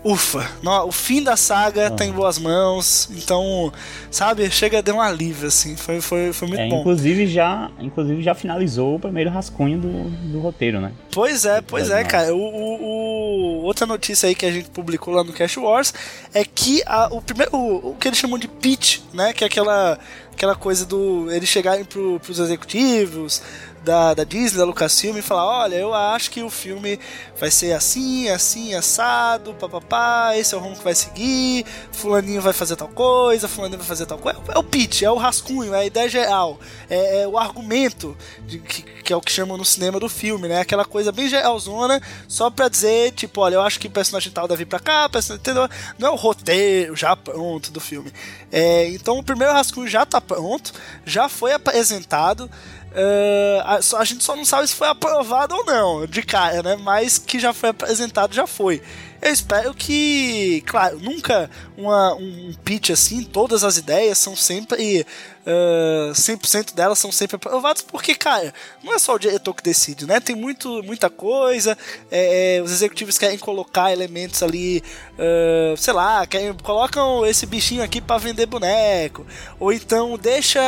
ufa, 0.06 0.48
o 0.86 0.92
fim 0.92 1.24
da 1.24 1.36
saga 1.36 1.90
tá 1.90 2.06
em 2.06 2.12
boas 2.12 2.38
mãos, 2.38 3.10
então, 3.12 3.74
sabe, 4.12 4.52
chega 4.52 4.78
a 4.78 4.82
dar 4.82 4.94
um 4.94 5.02
alívio, 5.02 5.48
assim, 5.48 5.76
foi, 5.76 6.00
foi, 6.00 6.32
foi 6.32 6.48
muito 6.48 6.62
é, 6.62 6.70
bom. 6.70 6.82
Inclusive 6.82 7.26
já, 7.26 7.72
inclusive 7.80 8.22
já 8.22 8.36
finalizou 8.36 8.98
o 8.98 9.00
primeiro 9.00 9.32
rascunho 9.32 9.80
do, 9.80 10.10
do 10.32 10.40
roteiro, 10.40 10.80
né? 10.80 10.92
Pois 11.12 11.44
é, 11.44 11.60
pois 11.60 11.90
é, 11.90 12.04
cara. 12.04 12.36
O, 12.36 12.38
o, 12.38 12.84
o, 12.84 13.64
outra 13.64 13.88
notícia 13.88 14.30
aí 14.30 14.36
que 14.36 14.46
a 14.46 14.52
gente 14.52 14.70
publicou 14.70 15.12
lá 15.12 15.24
no 15.24 15.34
Cash 15.34 15.58
Wars 15.58 15.92
é 16.36 16.46
que 16.46 16.84
a, 16.86 17.08
o 17.12 17.20
primeiro, 17.20 17.56
o, 17.56 17.90
o 17.90 17.96
que 17.96 18.08
eles 18.08 18.20
chamam 18.20 18.38
de 18.38 18.48
pitch, 18.48 19.00
né, 19.12 19.34
que 19.34 19.44
é 19.44 19.48
aquela 19.48 19.98
aquela 20.36 20.54
coisa 20.54 20.86
do 20.86 21.32
eles 21.32 21.48
chegarem 21.50 21.86
pro, 21.86 22.20
pros 22.20 22.40
executivos, 22.40 23.42
da, 23.86 24.14
da 24.14 24.24
Disney, 24.24 24.58
da 24.58 24.66
Lucasfilm 24.66 25.18
e 25.18 25.22
falar: 25.22 25.46
olha, 25.46 25.76
eu 25.76 25.94
acho 25.94 26.32
que 26.32 26.42
o 26.42 26.50
filme 26.50 27.00
vai 27.40 27.52
ser 27.52 27.74
assim, 27.74 28.28
assim, 28.30 28.74
assado, 28.74 29.54
papapá, 29.54 30.36
esse 30.36 30.54
é 30.54 30.58
o 30.58 30.60
rumo 30.60 30.76
que 30.76 30.84
vai 30.84 30.96
seguir, 30.96 31.66
Fulaninho 31.92 32.42
vai 32.42 32.52
fazer 32.52 32.76
tal 32.76 32.88
coisa, 32.90 33.48
Fulaninho 33.48 33.78
vai 33.78 33.88
fazer 33.88 34.06
tal 34.06 34.18
coisa. 34.18 34.42
É, 34.50 34.58
o 34.58 34.64
pitch, 34.64 35.04
é 35.04 35.12
o 35.12 35.16
rascunho, 35.16 35.74
é 35.74 35.80
a 35.80 35.86
ideia 35.86 36.10
geral, 36.10 36.60
é, 36.90 37.22
é 37.22 37.28
o 37.28 37.38
argumento, 37.38 38.18
de, 38.46 38.60
que, 38.60 38.82
que, 38.82 39.14
é 39.14 39.16
o 39.16 39.22
que 39.22 39.32
chamam 39.32 39.58
no 39.58 39.64
cinema 39.64 40.00
do 40.00 40.10
filme, 40.10 40.48
né? 40.48 40.60
Aquela 40.60 40.84
coisa 40.84 41.12
bem 41.12 41.30
geralzona, 41.30 42.02
só 42.28 42.50
pra 42.50 42.68
dizer, 42.68 43.12
tipo, 43.12 43.42
olha, 43.42 43.56
eu 43.56 43.62
acho 43.62 43.80
que 43.80 43.88
o 43.88 43.92
personagem 43.92 44.32
tal 44.32 44.48
deve 44.48 44.64
ir 44.64 44.66
pra 44.66 44.80
cá, 44.80 45.10
entendeu? 45.32 45.70
Não 46.00 46.10
é 46.10 46.12
o 46.12 46.16
roteiro 46.16 46.96
já 46.96 47.16
pronto 47.16 47.72
do 47.72 47.80
filme. 47.80 48.12
É, 48.52 48.90
então 48.90 49.20
o 49.20 49.24
primeiro 49.24 49.54
rascunho 49.54 49.88
já 49.88 50.06
tá 50.06 50.20
pronto, 50.20 50.74
já 51.06 51.30
foi 51.30 51.54
apresentado. 51.54 52.50
Uh, 52.96 53.60
a, 53.66 54.00
a, 54.00 54.06
gente 54.06 54.24
só 54.24 54.38
não 54.38 54.46
sabe 54.46 54.66
se 54.70 54.74
foi 54.74 54.88
aprovado 54.88 55.54
ou 55.54 55.66
não, 55.66 56.08
de 56.08 56.22
cara, 56.22 56.64
né? 56.64 56.78
Mas 56.78 57.18
que 57.18 57.38
já 57.38 57.52
foi 57.52 57.70
apresentado, 57.70 58.34
já 58.34 58.48
foi. 58.48 58.82
Eu 59.22 59.34
espero 59.34 59.74
que, 59.74 60.64
claro, 60.66 60.98
nunca 61.02 61.50
uma, 61.78 62.16
um 62.16 62.54
pitch 62.64 62.92
assim, 62.92 63.22
todas 63.22 63.66
as 63.66 63.76
ideias 63.78 64.18
são 64.18 64.34
sempre. 64.34 65.06
Uh, 65.46 66.12
100% 66.12 66.74
delas 66.74 66.98
são 66.98 67.12
sempre 67.12 67.36
aprovadas, 67.36 67.84
porque, 67.84 68.16
cara, 68.16 68.52
não 68.84 68.96
é 68.96 69.00
só 69.00 69.14
o 69.14 69.20
diretor 69.20 69.54
que 69.54 69.62
decide, 69.62 70.08
né? 70.08 70.20
Tem 70.20 70.36
muito, 70.36 70.82
muita 70.82 71.08
coisa, 71.08 71.78
é, 72.10 72.58
é 72.58 72.62
os 72.64 72.72
executivos 72.72 73.20
querem 73.20 73.38
colocar 73.38 73.92
elementos 73.92 74.42
ali, 74.42 74.84
uh, 75.14 75.78
sei 75.78 75.94
lá, 75.94 76.26
querem, 76.26 76.52
colocam 76.64 77.24
esse 77.28 77.46
bichinho 77.46 77.84
aqui 77.84 78.02
para 78.02 78.18
vender 78.18 78.48
boneco, 78.48 79.24
ou 79.60 79.72
então 79.72 80.18
deixa, 80.18 80.60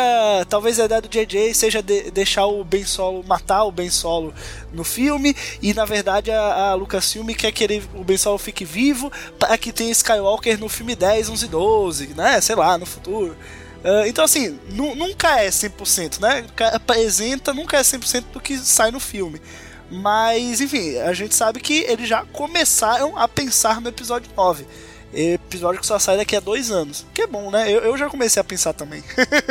talvez 0.48 0.80
a 0.80 0.86
ideia 0.86 1.02
do 1.02 1.10
JJ 1.10 1.56
seja 1.56 1.82
de, 1.82 2.12
deixar 2.12 2.46
o 2.46 2.64
Ben 2.64 2.86
Solo, 2.86 3.24
matar 3.24 3.64
o 3.64 3.72
Ben 3.72 3.90
Solo 3.90 4.32
no 4.72 4.84
filme, 4.84 5.36
e 5.60 5.74
na 5.74 5.86
verdade 5.86 6.30
a, 6.30 6.70
a 6.70 6.74
Lucasfilm 6.76 7.30
quer 7.30 7.52
que 7.52 7.64
ele, 7.64 7.84
o 7.96 8.04
Ben 8.04 8.18
Solo 8.18 8.38
fique 8.38 8.64
vivo 8.64 9.12
para 9.40 9.58
que 9.58 9.74
tenha 9.74 9.92
Skywalker 9.92 10.60
no 10.60 10.70
filme 10.70 10.96
10, 10.96 11.30
11 11.30 11.46
e 11.46 11.48
12, 11.48 12.08
né? 12.16 12.40
Sei 12.42 12.56
lá, 12.56 12.78
no 12.78 12.86
futuro. 12.86 13.36
Uh, 13.88 14.06
então, 14.06 14.26
assim, 14.26 14.60
nunca 14.70 15.40
é 15.40 15.48
100%, 15.48 16.20
né? 16.20 16.44
Apresenta, 16.74 17.54
nunca 17.54 17.78
é 17.78 17.82
100% 17.82 18.26
do 18.34 18.40
que 18.42 18.58
sai 18.58 18.92
no 18.92 19.00
filme. 19.00 19.40
Mas, 19.90 20.60
enfim, 20.60 20.98
a 20.98 21.14
gente 21.14 21.34
sabe 21.34 21.62
que 21.62 21.86
eles 21.88 22.10
já 22.10 22.26
começaram 22.26 23.18
a 23.18 23.30
pensar 23.30 23.80
no 23.80 23.88
episódio 23.88 24.30
9. 24.36 24.66
Episódio 25.14 25.80
que 25.80 25.88
só 25.88 25.98
sai 25.98 26.18
daqui 26.18 26.36
a 26.36 26.42
dois 26.42 26.70
anos. 26.70 27.06
Que 27.14 27.22
é 27.22 27.28
bom, 27.28 27.50
né? 27.50 27.72
Eu, 27.72 27.80
eu 27.80 27.98
já 27.98 28.10
comecei 28.10 28.42
a 28.42 28.44
pensar 28.44 28.74
também. 28.74 29.02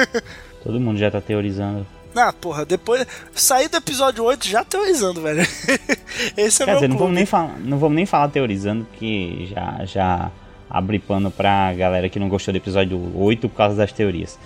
Todo 0.63 0.79
mundo 0.79 0.99
já 0.99 1.11
tá 1.11 1.23
teorizando. 1.23 1.87
Ah, 2.15 2.31
porra, 2.31 2.67
depois. 2.67 3.07
Sair 3.35 3.69
do 3.69 3.79
episódio 3.79 4.23
8 4.23 4.47
já 4.47 4.63
teorizando, 4.63 5.23
velho. 5.23 5.41
Esse 6.37 6.63
é 6.63 6.67
Quer 6.67 6.73
meu 6.73 6.75
dizer, 6.75 6.89
não 6.89 6.99
vamos, 6.99 7.15
nem 7.15 7.25
falar, 7.25 7.59
não 7.59 7.79
vamos 7.79 7.97
nem 7.97 8.05
falar 8.05 8.29
teorizando, 8.29 8.85
porque 8.85 9.49
já, 9.51 9.85
já 9.87 10.31
abre 10.77 10.99
pano 10.99 11.31
pra 11.31 11.73
galera 11.75 12.09
que 12.09 12.19
não 12.19 12.29
gostou 12.29 12.53
do 12.53 12.59
episódio 12.59 13.01
8 13.17 13.49
por 13.49 13.57
causa 13.57 13.77
das 13.77 13.93
teorias. 13.93 14.39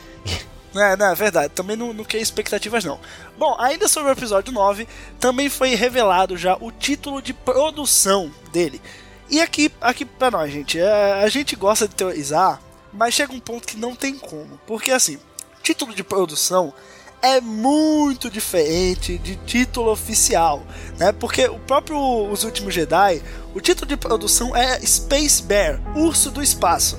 É, 0.74 0.96
não, 0.96 1.06
é 1.06 1.14
verdade. 1.16 1.52
Também 1.52 1.76
não, 1.76 1.92
não 1.92 2.04
cria 2.04 2.22
expectativas, 2.22 2.84
não. 2.84 3.00
Bom, 3.36 3.56
ainda 3.58 3.88
sobre 3.88 4.10
o 4.10 4.12
episódio 4.12 4.52
9, 4.52 4.86
também 5.18 5.48
foi 5.48 5.74
revelado 5.74 6.36
já 6.36 6.56
o 6.60 6.70
título 6.70 7.20
de 7.20 7.34
produção 7.34 8.30
dele. 8.52 8.80
E 9.28 9.40
aqui, 9.40 9.70
aqui 9.80 10.04
pra 10.04 10.30
nós, 10.30 10.52
gente, 10.52 10.78
é, 10.78 11.24
a 11.24 11.28
gente 11.28 11.56
gosta 11.56 11.88
de 11.88 11.94
teorizar, 11.94 12.60
mas 12.92 13.14
chega 13.14 13.32
um 13.32 13.40
ponto 13.40 13.66
que 13.66 13.76
não 13.76 13.96
tem 13.96 14.16
como. 14.16 14.60
Porque 14.66 14.92
assim, 14.92 15.18
título 15.62 15.94
de 15.94 16.04
produção 16.04 16.72
é 17.22 17.40
muito 17.40 18.30
diferente 18.30 19.18
de 19.18 19.36
título 19.36 19.90
oficial, 19.90 20.62
né? 20.98 21.12
Porque 21.12 21.46
o 21.48 21.58
próprio 21.58 21.98
Os 22.30 22.44
Últimos 22.44 22.74
Jedi, 22.74 23.22
o 23.54 23.60
título 23.60 23.86
de 23.86 23.96
produção 23.96 24.54
é 24.56 24.80
Space 24.80 25.42
Bear, 25.42 25.80
Urso 25.96 26.30
do 26.30 26.42
Espaço. 26.42 26.98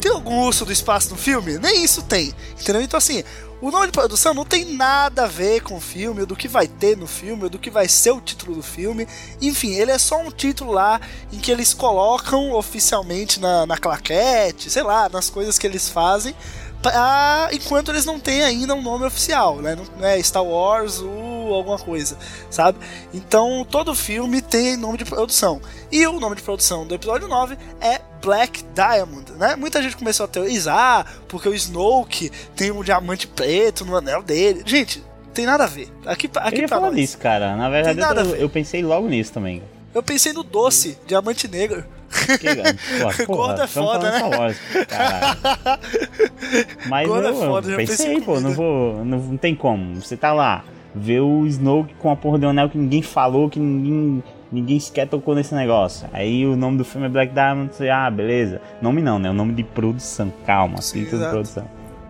Tem 0.00 0.10
algum 0.10 0.44
urso 0.44 0.64
do 0.64 0.72
espaço 0.72 1.10
no 1.10 1.16
filme? 1.16 1.58
Nem 1.58 1.84
isso 1.84 2.02
tem, 2.02 2.34
entendeu? 2.60 2.82
Então 2.82 2.98
assim, 2.98 3.22
o 3.60 3.70
nome 3.70 3.86
de 3.86 3.92
produção 3.92 4.34
não 4.34 4.44
tem 4.44 4.64
nada 4.74 5.22
a 5.22 5.28
ver 5.28 5.60
com 5.60 5.76
o 5.76 5.80
filme, 5.80 6.26
do 6.26 6.34
que 6.34 6.48
vai 6.48 6.66
ter 6.66 6.96
no 6.96 7.06
filme, 7.06 7.48
do 7.48 7.60
que 7.60 7.70
vai 7.70 7.86
ser 7.86 8.10
o 8.10 8.20
título 8.20 8.56
do 8.56 8.62
filme. 8.62 9.06
Enfim, 9.40 9.74
ele 9.74 9.92
é 9.92 9.98
só 9.98 10.20
um 10.20 10.32
título 10.32 10.72
lá 10.72 11.00
em 11.32 11.38
que 11.38 11.52
eles 11.52 11.72
colocam 11.72 12.52
oficialmente 12.52 13.38
na, 13.38 13.64
na 13.64 13.78
claquete, 13.78 14.68
sei 14.68 14.82
lá, 14.82 15.08
nas 15.08 15.30
coisas 15.30 15.56
que 15.56 15.66
eles 15.68 15.88
fazem 15.88 16.34
pra, 16.82 17.48
enquanto 17.52 17.90
eles 17.90 18.04
não 18.04 18.18
têm 18.18 18.42
ainda 18.42 18.74
um 18.74 18.82
nome 18.82 19.06
oficial, 19.06 19.56
né? 19.62 19.76
Não 19.76 20.06
é 20.06 20.20
Star 20.20 20.44
Wars 20.44 21.00
ou 21.00 21.54
alguma 21.54 21.78
coisa, 21.78 22.18
sabe? 22.50 22.78
Então 23.14 23.64
todo 23.70 23.94
filme 23.94 24.42
tem 24.42 24.76
nome 24.76 24.98
de 24.98 25.04
produção. 25.04 25.60
E 25.90 26.06
o 26.06 26.18
nome 26.18 26.36
de 26.36 26.42
produção 26.42 26.86
do 26.86 26.94
episódio 26.94 27.28
9 27.28 27.56
é 27.80 28.00
Black 28.20 28.64
Diamond, 28.74 29.32
né? 29.32 29.54
Muita 29.56 29.82
gente 29.82 29.96
começou 29.96 30.24
a 30.24 30.28
teorizar 30.28 31.06
porque 31.28 31.48
o 31.48 31.54
Snoke 31.54 32.30
tem 32.56 32.70
um 32.72 32.82
diamante 32.82 33.26
preto 33.26 33.84
no 33.84 33.96
anel 33.96 34.22
dele. 34.22 34.62
Gente, 34.66 35.02
tem 35.32 35.46
nada 35.46 35.64
a 35.64 35.68
ver. 35.68 35.88
Aqui, 36.04 36.28
aqui 36.34 36.56
eu 36.56 36.62
ia 36.62 36.68
falar 36.68 36.88
nós. 36.88 36.96
disso, 36.96 37.18
cara. 37.18 37.56
Na 37.56 37.70
verdade, 37.70 38.20
eu, 38.20 38.36
eu 38.36 38.48
pensei 38.48 38.82
logo 38.82 39.08
nisso 39.08 39.32
também. 39.32 39.62
Eu 39.94 40.02
pensei 40.02 40.32
no 40.32 40.42
doce, 40.42 40.98
diamante 41.06 41.46
negro. 41.46 41.84
Que, 42.38 42.48
porra, 43.26 43.26
Gordo 43.26 43.62
é 43.62 43.66
foda, 43.66 44.10
né? 44.10 44.36
Lógica, 44.36 44.88
Mas 46.88 47.08
Gordo 47.08 47.28
eu, 47.28 47.30
é 47.30 47.46
foda, 47.46 47.70
eu 47.70 47.76
pensei, 47.76 48.06
pensei 48.06 48.20
pô, 48.20 48.40
não 48.40 48.52
vou. 48.52 49.04
Não, 49.04 49.18
não 49.18 49.36
tem 49.36 49.54
como. 49.54 50.00
Você 50.00 50.16
tá 50.16 50.32
lá, 50.32 50.64
vê 50.94 51.20
o 51.20 51.46
Snoke 51.46 51.94
com 51.94 52.10
a 52.10 52.16
porra 52.16 52.38
do 52.38 52.46
anel 52.48 52.68
que 52.68 52.78
ninguém 52.78 53.02
falou, 53.02 53.48
que 53.48 53.58
ninguém. 53.58 54.22
Ninguém 54.50 54.78
sequer 54.78 55.08
tocou 55.08 55.34
nesse 55.34 55.54
negócio. 55.54 56.06
Aí 56.12 56.44
o 56.44 56.54
nome 56.54 56.76
do 56.76 56.84
filme 56.84 57.06
é 57.06 57.08
Black 57.08 57.32
Diamond, 57.32 57.74
você, 57.74 57.88
ah, 57.88 58.10
beleza. 58.10 58.60
Nome 58.82 59.00
não, 59.00 59.18
né? 59.18 59.30
O 59.30 59.32
nome 59.32 59.54
de 59.54 59.64
produção, 59.64 60.30
calma, 60.44 60.82
Sim, 60.82 61.04
de 61.04 61.08
produção. 61.08 61.66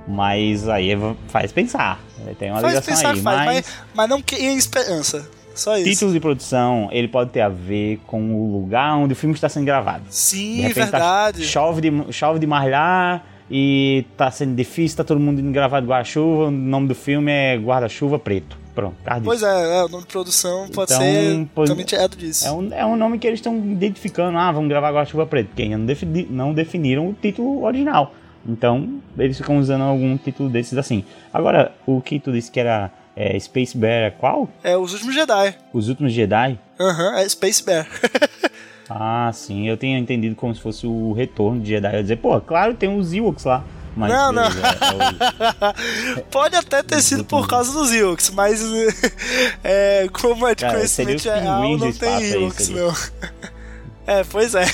Mas 0.08 0.68
aí 0.68 0.90
faz 1.28 1.52
pensar. 1.52 2.00
Tem 2.40 2.50
uma 2.50 2.60
Faz 2.60 2.72
ligação 2.74 2.94
pensar 2.94 3.10
aí. 3.10 3.20
faz, 3.20 3.36
mas... 3.38 3.46
mas, 3.46 3.74
mas 3.94 4.08
não 4.08 4.20
cria 4.20 4.52
esperança. 4.54 5.24
Só 5.54 5.76
isso. 5.76 5.90
Título 5.90 6.12
de 6.12 6.20
produção, 6.20 6.88
ele 6.92 7.08
pode 7.08 7.30
ter 7.30 7.40
a 7.40 7.48
ver 7.48 7.98
com 8.06 8.34
o 8.34 8.52
lugar 8.60 8.96
onde 8.96 9.12
o 9.12 9.16
filme 9.16 9.34
está 9.34 9.48
sendo 9.48 9.64
gravado. 9.66 10.04
De 10.08 10.14
Sim, 10.14 10.60
repente 10.60 10.90
tá- 10.90 10.98
verdade. 11.30 11.44
chove, 11.44 11.80
de, 11.80 12.12
chove 12.12 12.38
de 12.38 12.46
malhar 12.46 13.24
e 13.50 14.04
tá 14.16 14.30
sendo 14.30 14.54
difícil, 14.54 14.96
tá 14.96 15.04
todo 15.04 15.20
mundo 15.20 15.40
indo 15.40 15.52
gravar 15.52 15.80
de 15.80 15.86
guarda-chuva. 15.86 16.44
O 16.46 16.50
nome 16.50 16.88
do 16.88 16.94
filme 16.94 17.30
é 17.30 17.56
Guarda-Chuva 17.58 18.18
Preto. 18.18 18.56
Pronto. 18.74 18.96
Pois 19.22 19.42
é, 19.42 19.80
é, 19.80 19.84
o 19.84 19.88
nome 19.90 20.04
de 20.04 20.08
produção 20.08 20.66
pode 20.72 20.94
Então, 20.94 21.02
ser 21.04 21.46
pois- 21.54 21.68
também 21.68 21.84
tirado 21.84 22.16
disso. 22.16 22.46
É 22.48 22.50
um, 22.50 22.72
é 22.72 22.86
um 22.86 22.96
nome 22.96 23.18
que 23.18 23.26
eles 23.26 23.38
estão 23.38 23.54
identificando. 23.54 24.38
Ah, 24.38 24.50
vamos 24.50 24.70
gravar 24.70 24.90
Guarda-Chuva 24.92 25.26
Preto. 25.26 25.48
Porque 25.48 25.62
ainda 25.64 25.76
não, 25.76 25.84
defini- 25.84 26.26
não 26.30 26.54
definiram 26.54 27.10
o 27.10 27.12
título 27.12 27.64
original. 27.64 28.14
Então, 28.48 28.88
eles 29.18 29.36
ficam 29.36 29.58
usando 29.58 29.82
algum 29.82 30.16
título 30.16 30.48
desses 30.48 30.78
assim. 30.78 31.04
Agora, 31.32 31.72
o 31.86 32.00
que 32.00 32.18
tu 32.18 32.32
disse 32.32 32.50
que 32.50 32.58
era 32.58 32.90
É 33.14 33.38
Space 33.38 33.76
Bear 33.76 34.04
é 34.04 34.10
qual? 34.10 34.48
É 34.64 34.76
Os 34.76 34.92
Últimos 34.94 35.14
Jedi. 35.14 35.54
Os 35.72 35.88
Últimos 35.88 36.12
Jedi? 36.12 36.58
Aham, 36.80 37.16
é 37.18 37.28
Space 37.28 37.62
Bear. 37.64 37.86
Ah, 38.94 39.30
sim, 39.32 39.66
eu 39.66 39.76
tinha 39.78 39.96
entendido 39.98 40.34
como 40.36 40.54
se 40.54 40.60
fosse 40.60 40.86
o 40.86 41.14
retorno 41.14 41.62
de 41.62 41.70
Jedi. 41.70 41.88
Eu 41.92 41.96
ia 41.96 42.02
dizer, 42.02 42.16
pô, 42.16 42.38
claro, 42.42 42.74
tem 42.74 42.94
os 42.94 43.10
Ewoks 43.14 43.44
lá. 43.44 43.64
Mas 43.96 44.12
Não, 44.12 44.30
não. 44.32 44.50
beleza, 44.50 44.68
é 44.84 46.18
o- 46.20 46.22
Pode 46.30 46.56
até 46.56 46.82
ter 46.82 47.00
sido 47.00 47.24
por 47.24 47.46
causa 47.48 47.72
dos 47.72 47.90
Ewoks, 47.90 48.28
mas 48.30 48.60
é, 49.64 50.08
como 50.12 50.46
é 50.46 50.54
de 50.54 50.60
Cara, 50.62 50.74
conhecimento 50.74 51.16
os 51.16 51.22
geral, 51.22 51.62
do 51.62 51.78
não 51.86 51.92
tem 51.92 52.32
Ewoks, 52.32 52.68
não. 52.68 52.92
É, 54.06 54.24
pois 54.24 54.54
é. 54.54 54.64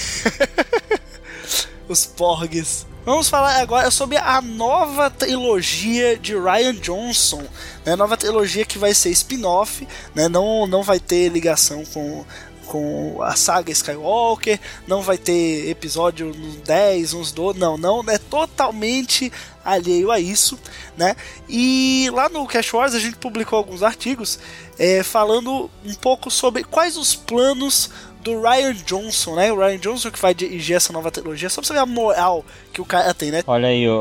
Os 1.88 2.04
Porgs. 2.06 2.86
Vamos 3.08 3.30
falar 3.30 3.62
agora 3.62 3.90
sobre 3.90 4.18
a 4.18 4.42
nova 4.42 5.08
trilogia 5.08 6.18
de 6.18 6.38
Ryan 6.38 6.74
Johnson. 6.74 7.42
Né? 7.82 7.96
Nova 7.96 8.18
trilogia 8.18 8.66
que 8.66 8.76
vai 8.76 8.92
ser 8.92 9.08
spin-off, 9.08 9.88
né? 10.14 10.28
não, 10.28 10.66
não 10.66 10.82
vai 10.82 11.00
ter 11.00 11.30
ligação 11.30 11.86
com, 11.86 12.22
com 12.66 13.22
a 13.22 13.34
saga 13.34 13.72
Skywalker, 13.72 14.60
não 14.86 15.00
vai 15.00 15.16
ter 15.16 15.70
episódio 15.70 16.34
nos 16.34 16.56
10, 16.56 17.14
uns 17.14 17.32
12, 17.32 17.58
não, 17.58 17.78
não, 17.78 18.04
é 18.08 18.18
totalmente 18.18 19.32
alheio 19.64 20.10
a 20.10 20.20
isso, 20.20 20.58
né? 20.96 21.16
E 21.48 22.10
lá 22.12 22.28
no 22.28 22.46
Cash 22.46 22.74
Wars 22.74 22.94
a 22.94 22.98
gente 22.98 23.16
publicou 23.16 23.56
alguns 23.56 23.82
artigos 23.82 24.38
é, 24.78 25.02
falando 25.02 25.70
um 25.82 25.94
pouco 25.94 26.30
sobre 26.30 26.62
quais 26.62 26.98
os 26.98 27.14
planos 27.14 27.90
do 28.22 28.40
Ryan 28.42 28.72
Johnson, 28.74 29.34
né? 29.36 29.52
O 29.52 29.56
Ryan 29.56 29.78
Johnson 29.78 30.10
que 30.10 30.18
vai 30.20 30.34
dirigir 30.34 30.76
essa 30.76 30.92
nova 30.92 31.10
trilogia, 31.10 31.48
só 31.48 31.60
pra 31.60 31.66
você 31.68 31.72
ver 31.72 31.78
a 31.80 31.86
moral 31.86 32.44
que 32.72 32.80
o 32.80 32.84
cara 32.84 33.14
tem, 33.14 33.30
né? 33.30 33.42
Olha 33.46 33.68
aí, 33.68 33.88
o- 33.88 33.92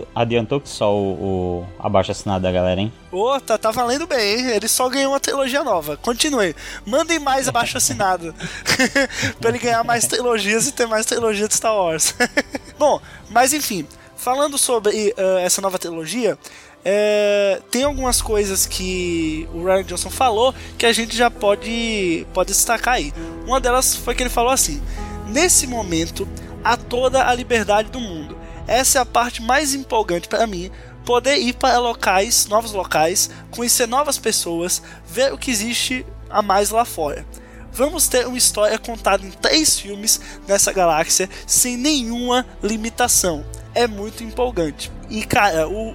o- 0.00 0.06
adiantou 0.14 0.60
que 0.60 0.68
só 0.68 0.94
o, 0.94 1.12
o 1.12 1.66
abaixo 1.78 2.10
assinado 2.12 2.42
da 2.42 2.52
galera, 2.52 2.80
hein? 2.80 2.92
Ô, 3.10 3.40
tá, 3.40 3.56
tá 3.58 3.70
valendo 3.70 4.06
bem, 4.06 4.38
hein? 4.40 4.46
Ele 4.50 4.68
só 4.68 4.88
ganhou 4.88 5.12
uma 5.12 5.20
trilogia 5.20 5.64
nova. 5.64 5.96
Continue. 5.96 6.54
Mandem 6.86 7.18
mais 7.18 7.48
abaixo 7.48 7.76
assinado. 7.78 8.34
pra 9.40 9.50
ele 9.50 9.58
ganhar 9.58 9.82
mais 9.84 10.06
trilogias 10.06 10.66
e 10.66 10.72
ter 10.72 10.86
mais 10.86 11.06
trilogia 11.06 11.48
de 11.48 11.54
Star 11.54 11.74
Wars. 11.74 12.14
Bom, 12.78 13.00
mas 13.30 13.52
enfim, 13.52 13.86
falando 14.16 14.56
sobre 14.58 15.14
eh, 15.16 15.42
essa 15.44 15.60
nova 15.60 15.78
trilogia, 15.78 16.38
eh, 16.84 17.60
tem 17.70 17.84
algumas 17.84 18.20
coisas 18.20 18.66
que 18.66 19.48
o 19.54 19.64
Ryan 19.64 19.84
Johnson 19.84 20.10
falou 20.10 20.54
que 20.76 20.86
a 20.86 20.92
gente 20.92 21.16
já 21.16 21.30
pode, 21.30 22.26
pode 22.34 22.48
destacar 22.48 22.94
aí. 22.94 23.12
Uma 23.46 23.60
delas 23.60 23.94
foi 23.94 24.14
que 24.14 24.22
ele 24.22 24.30
falou 24.30 24.50
assim: 24.50 24.82
Nesse 25.28 25.66
momento, 25.66 26.28
há 26.64 26.76
toda 26.76 27.26
a 27.26 27.34
liberdade 27.34 27.90
do 27.90 28.00
mundo. 28.00 28.36
Essa 28.66 28.98
é 28.98 29.02
a 29.02 29.06
parte 29.06 29.42
mais 29.42 29.74
empolgante 29.74 30.28
para 30.28 30.46
mim, 30.46 30.70
poder 31.04 31.36
ir 31.36 31.54
para 31.54 31.78
locais, 31.78 32.46
novos 32.46 32.72
locais, 32.72 33.30
conhecer 33.50 33.86
novas 33.86 34.18
pessoas, 34.18 34.82
ver 35.06 35.32
o 35.32 35.38
que 35.38 35.50
existe 35.50 36.06
a 36.30 36.42
mais 36.42 36.70
lá 36.70 36.84
fora. 36.84 37.26
Vamos 37.72 38.06
ter 38.06 38.26
uma 38.26 38.36
história 38.36 38.78
contada 38.78 39.24
em 39.24 39.30
três 39.30 39.78
filmes 39.78 40.20
nessa 40.46 40.72
galáxia 40.72 41.28
sem 41.46 41.76
nenhuma 41.76 42.46
limitação. 42.62 43.44
É 43.74 43.86
muito 43.86 44.22
empolgante. 44.22 44.92
E 45.12 45.24
cara, 45.24 45.68
o, 45.68 45.90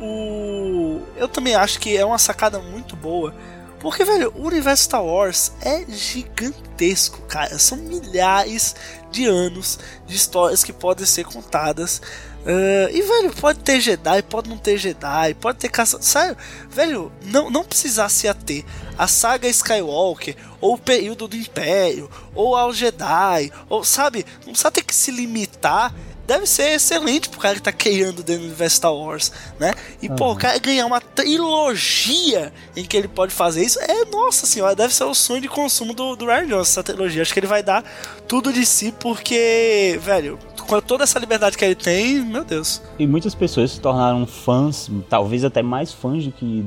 o- 1.00 1.02
eu 1.18 1.28
também 1.28 1.56
acho 1.56 1.80
que 1.80 1.98
é 1.98 2.06
uma 2.06 2.20
sacada 2.20 2.60
muito 2.60 2.96
boa. 2.96 3.34
Porque, 3.80 4.04
velho, 4.04 4.32
o 4.36 4.46
universo 4.48 4.84
Star 4.86 5.04
Wars 5.04 5.52
é 5.62 5.86
gigantesco, 5.88 7.22
cara. 7.24 7.58
São 7.60 7.78
milhares 7.78 8.76
de 9.12 9.26
anos 9.26 9.80
de 10.06 10.16
histórias 10.16 10.64
que 10.64 10.74
podem 10.74 11.06
ser 11.06 11.26
contadas. 11.26 12.02
Ah, 12.46 12.90
e, 12.92 13.02
velho, 13.02 13.34
pode 13.36 13.60
ter 13.60 13.80
Jedi, 13.82 14.22
pode 14.24 14.50
não 14.50 14.58
ter 14.58 14.78
Jedi, 14.78 15.34
pode 15.40 15.60
ter 15.60 15.70
caça. 15.70 16.02
Sério, 16.02 16.36
velho, 16.70 17.12
não, 17.26 17.50
não 17.52 17.64
precisar 17.64 18.10
se 18.10 18.28
ater 18.28 18.64
à 18.98 19.08
saga 19.08 19.48
Skywalker, 19.48 20.36
ou 20.62 20.74
o 20.74 20.78
período 20.78 21.28
do 21.28 21.36
Império, 21.36 22.10
ou 22.34 22.56
ao 22.56 22.74
Jedi, 22.74 23.52
ou 23.70 23.84
sabe, 23.84 24.26
não 24.46 24.54
precisa 24.54 24.72
ter 24.72 24.82
que 24.84 24.96
se 24.96 25.12
limitar. 25.12 25.94
Deve 26.28 26.46
ser 26.46 26.74
excelente 26.74 27.30
pro 27.30 27.40
cara 27.40 27.56
que 27.56 27.62
tá 27.62 27.72
criando 27.72 28.22
dentro 28.22 28.42
do 28.42 28.48
universo 28.48 28.76
Star 28.76 28.94
Wars, 28.94 29.32
né? 29.58 29.74
E, 30.02 30.10
pô, 30.10 30.34
o 30.34 30.36
cara 30.36 30.60
ganhar 30.60 30.86
uma 30.86 31.00
trilogia 31.00 32.52
em 32.76 32.84
que 32.84 32.98
ele 32.98 33.08
pode 33.08 33.34
fazer 33.34 33.64
isso, 33.64 33.80
é, 33.80 34.04
nossa 34.12 34.46
senhora, 34.46 34.76
deve 34.76 34.94
ser 34.94 35.06
o 35.06 35.14
sonho 35.14 35.42
de 35.42 35.48
consumo 35.48 35.94
do, 35.94 36.18
do 36.18 36.26
Ryan 36.26 36.48
Johnson, 36.48 36.62
essa 36.62 36.84
trilogia. 36.84 37.22
Acho 37.22 37.34
que 37.34 37.40
ele 37.40 37.48
vai 37.48 37.64
dar 37.64 37.82
tudo 38.28 38.52
de 38.52 38.66
si, 38.66 38.94
porque, 39.00 39.98
velho, 40.04 40.38
com 40.68 40.82
toda 40.82 41.06
essa 41.06 41.18
liberdade 41.18 41.58
que 41.58 41.64
ele 41.64 41.76
tem, 41.76 42.20
meu 42.20 42.44
Deus. 42.44 42.82
E 43.00 43.08
muitas 43.08 43.34
pessoas 43.34 43.72
se 43.72 43.80
tornaram 43.80 44.28
fãs, 44.28 44.92
talvez 45.10 45.46
até 45.46 45.62
mais 45.64 45.94
fãs 45.94 46.26
do 46.26 46.32
que 46.34 46.66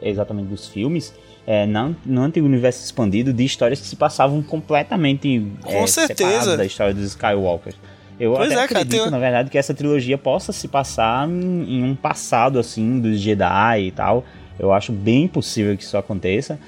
exatamente 0.00 0.48
dos 0.48 0.66
filmes, 0.66 1.12
é, 1.46 1.66
não, 1.66 1.94
no 2.06 2.22
antigo 2.22 2.46
universo 2.46 2.82
expandido, 2.82 3.32
de 3.32 3.44
histórias 3.44 3.80
que 3.80 3.86
se 3.86 3.96
passavam 3.96 4.42
completamente 4.42 5.46
Com 5.62 5.84
é, 5.84 5.86
certeza. 5.86 6.56
da 6.56 6.64
história 6.64 6.94
dos 6.94 7.04
Skywalkers. 7.04 7.76
Eu 8.18 8.32
Pois 8.34 8.52
até 8.52 8.62
é, 8.62 8.66
cara, 8.68 8.80
acredito, 8.80 9.02
tem- 9.02 9.10
na 9.10 9.18
verdade, 9.18 9.50
que 9.50 9.58
essa 9.58 9.74
trilogia 9.74 10.16
possa 10.16 10.52
se 10.52 10.68
passar 10.68 11.28
em, 11.28 11.78
em 11.80 11.82
um 11.84 11.94
passado, 11.96 12.58
assim, 12.58 13.00
dos 13.00 13.18
Jedi 13.20 13.80
e 13.86 13.90
tal. 13.90 14.24
Eu 14.58 14.72
acho 14.72 14.92
bem 14.92 15.26
possível 15.26 15.76
que 15.76 15.82
isso 15.82 15.96
aconteça. 15.96 16.58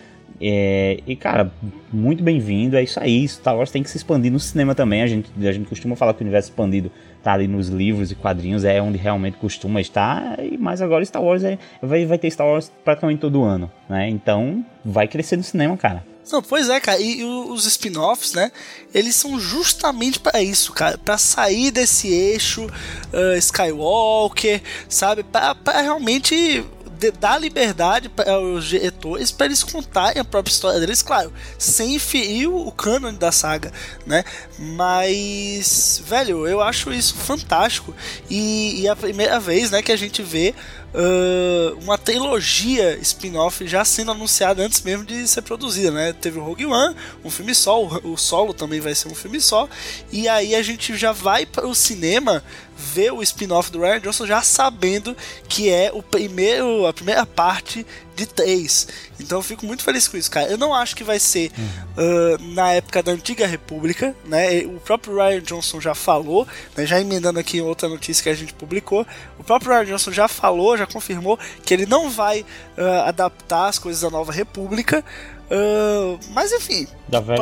É, 0.40 0.98
e, 1.06 1.14
cara, 1.16 1.50
muito 1.92 2.22
bem-vindo. 2.22 2.76
É 2.76 2.82
isso 2.82 2.98
aí. 3.00 3.26
Star 3.28 3.56
Wars 3.56 3.70
tem 3.70 3.82
que 3.82 3.88
se 3.88 3.96
expandir 3.96 4.30
no 4.30 4.40
cinema 4.40 4.74
também. 4.74 5.02
A 5.02 5.06
gente, 5.06 5.30
a 5.40 5.52
gente 5.52 5.66
costuma 5.68 5.94
falar 5.96 6.12
que 6.14 6.20
o 6.20 6.24
universo 6.24 6.50
expandido 6.50 6.90
tá 7.22 7.32
ali 7.32 7.46
nos 7.48 7.68
livros 7.68 8.10
e 8.10 8.14
quadrinhos, 8.14 8.64
é 8.64 8.80
onde 8.82 8.98
realmente 8.98 9.36
costuma 9.38 9.80
estar. 9.80 10.38
e- 10.44 10.58
Mas 10.58 10.82
agora 10.82 11.04
Star 11.04 11.22
Wars 11.22 11.42
é, 11.44 11.58
vai, 11.80 12.04
vai 12.06 12.18
ter 12.18 12.30
Star 12.30 12.46
Wars 12.46 12.70
praticamente 12.84 13.20
todo 13.20 13.42
ano, 13.44 13.70
né? 13.88 14.08
Então 14.10 14.64
vai 14.84 15.06
crescer 15.08 15.36
no 15.36 15.42
cinema, 15.42 15.76
cara. 15.76 16.04
Não, 16.30 16.42
pois 16.42 16.68
é, 16.68 16.80
cara, 16.80 17.00
e, 17.00 17.20
e 17.20 17.24
os 17.24 17.66
spin-offs, 17.66 18.32
né? 18.32 18.50
Eles 18.92 19.14
são 19.14 19.38
justamente 19.38 20.18
para 20.18 20.42
isso, 20.42 20.72
cara, 20.72 20.98
para 20.98 21.16
sair 21.16 21.70
desse 21.70 22.08
eixo 22.08 22.66
ah, 23.12 23.36
Skywalker, 23.38 24.60
sabe? 24.88 25.22
Para 25.22 25.54
realmente 25.82 26.64
de- 26.98 27.10
dar 27.12 27.38
liberdade 27.38 28.08
para 28.08 28.40
os 28.40 28.64
diretores 28.64 29.30
para 29.30 29.46
eles 29.46 29.62
contarem 29.62 30.20
a 30.20 30.24
própria 30.24 30.50
história 30.50 30.80
deles, 30.80 31.02
claro, 31.02 31.32
sem 31.58 31.98
ferir 31.98 32.48
o 32.50 32.72
canon 32.72 33.12
da 33.14 33.30
saga, 33.30 33.72
né? 34.06 34.24
Mas, 34.58 36.02
velho, 36.04 36.46
eu 36.46 36.60
acho 36.60 36.92
isso 36.92 37.14
fantástico 37.14 37.94
e, 38.30 38.80
e 38.80 38.86
é 38.86 38.90
a 38.90 38.96
primeira 38.96 39.38
vez, 39.38 39.70
né, 39.70 39.82
que 39.82 39.92
a 39.92 39.96
gente 39.96 40.22
vê 40.22 40.54
ah, 40.98 41.76
uma 41.82 41.98
trilogia 41.98 42.98
spin-off 43.02 43.66
já 43.68 43.84
sendo 43.84 44.12
anunciada 44.12 44.62
antes 44.62 44.80
mesmo 44.80 45.04
de 45.04 45.28
ser 45.28 45.42
produzida, 45.42 45.90
né? 45.90 46.14
Teve 46.14 46.38
o 46.38 46.42
Rogue 46.42 46.64
One, 46.64 46.96
um 47.22 47.30
filme 47.30 47.54
só, 47.54 47.84
o 47.84 48.16
Solo 48.16 48.54
também 48.54 48.80
vai 48.80 48.94
ser 48.94 49.08
um 49.08 49.14
filme 49.14 49.38
só, 49.38 49.68
e 50.10 50.26
aí 50.26 50.54
a 50.54 50.62
gente 50.62 50.96
já 50.96 51.12
vai 51.12 51.44
para 51.44 51.66
o 51.66 51.74
cinema 51.74 52.42
ver 52.76 53.12
o 53.12 53.22
spin-off 53.22 53.70
do 53.70 53.80
Ryan 53.80 54.00
Johnson 54.00 54.26
já 54.26 54.42
sabendo 54.42 55.16
que 55.48 55.70
é 55.70 55.90
o 55.92 56.02
primeiro, 56.02 56.86
a 56.86 56.92
primeira 56.92 57.24
parte 57.24 57.86
de 58.14 58.26
três. 58.26 58.88
Então 59.20 59.38
eu 59.38 59.42
fico 59.42 59.66
muito 59.66 59.82
feliz 59.82 60.08
com 60.08 60.16
isso, 60.16 60.30
cara. 60.30 60.50
Eu 60.50 60.58
não 60.58 60.74
acho 60.74 60.96
que 60.96 61.04
vai 61.04 61.18
ser 61.18 61.50
ah, 61.96 62.36
na 62.40 62.72
época 62.72 63.02
da 63.02 63.12
antiga 63.12 63.46
República, 63.46 64.14
né? 64.24 64.60
O 64.66 64.80
próprio 64.80 65.16
Ryan 65.16 65.40
Johnson 65.40 65.80
já 65.80 65.94
falou, 65.94 66.46
né? 66.76 66.86
já 66.86 67.00
emendando 67.00 67.38
aqui 67.38 67.60
outra 67.60 67.88
notícia 67.88 68.22
que 68.22 68.28
a 68.28 68.34
gente 68.34 68.54
publicou, 68.54 69.06
o 69.38 69.44
próprio 69.44 69.72
Ryan 69.72 69.84
Johnson 69.84 70.12
já 70.12 70.28
falou, 70.28 70.76
já 70.76 70.86
confirmou 70.86 71.38
que 71.64 71.72
ele 71.72 71.86
não 71.86 72.10
vai 72.10 72.44
ah, 72.76 73.08
adaptar 73.08 73.68
as 73.68 73.78
coisas 73.78 74.02
da 74.02 74.10
Nova 74.10 74.32
República. 74.32 75.04
Ah, 75.50 76.18
mas 76.30 76.52
enfim, 76.52 76.86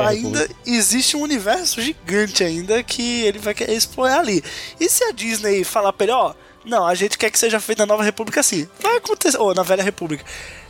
ainda 0.07 0.41
República. 0.41 0.57
existe 0.67 1.17
um 1.17 1.23
universo 1.23 1.81
gigante 1.81 2.45
ainda 2.45 2.83
que 2.83 3.23
ele 3.23 3.39
vai 3.39 3.55
querer 3.55 3.75
explorar 3.75 4.21
ali. 4.21 4.43
E 4.79 4.89
se 4.89 5.05
a 5.05 5.13
Disney 5.13 5.65
falar 5.65 5.93
pra 5.93 6.05
ele, 6.05 6.13
ó, 6.13 6.35
não, 6.65 6.87
a 6.87 6.95
gente 6.95 7.19
quer 7.19 7.31
que 7.31 7.39
seja 7.39 7.61
feito 7.61 7.79
na 7.79 7.87
Nova 7.87 8.03
República 8.03 8.41
assim, 8.41 8.69
vai 8.81 8.97
acontecer, 8.97 9.39
ou 9.39 9.55
na 9.55 9.63
Velha 9.63 9.83
República. 9.83 10.25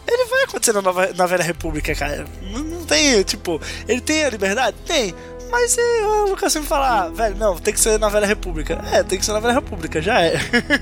Ele 0.07 0.27
vai 0.27 0.43
acontecer 0.45 0.73
na, 0.73 0.83
nova, 0.83 1.13
na 1.15 1.27
Velha 1.27 1.43
República, 1.43 1.95
cara. 1.95 2.27
Não, 2.43 2.63
não 2.63 2.85
tem, 2.85 3.23
tipo, 3.23 3.61
ele 3.89 4.01
tem 4.03 4.25
a 4.25 4.31
liberdade? 4.31 4.77
Tem. 4.87 5.15
Mas 5.55 5.71
se 5.71 5.81
o 5.81 6.31
Lucas 6.31 6.53
sempre 6.53 6.67
falar, 6.67 7.05
ah, 7.05 7.09
velho, 7.11 7.37
não, 7.37 7.55
tem 7.55 7.73
que 7.73 7.79
ser 7.79 7.97
na 7.97 8.09
Velha 8.09 8.27
República. 8.27 8.77
É, 8.93 9.05
tem 9.05 9.17
que 9.17 9.25
ser 9.25 9.33
na 9.33 9.39
Velha 9.39 9.55
República, 9.55 10.03
já 10.03 10.21
é. 10.21 10.35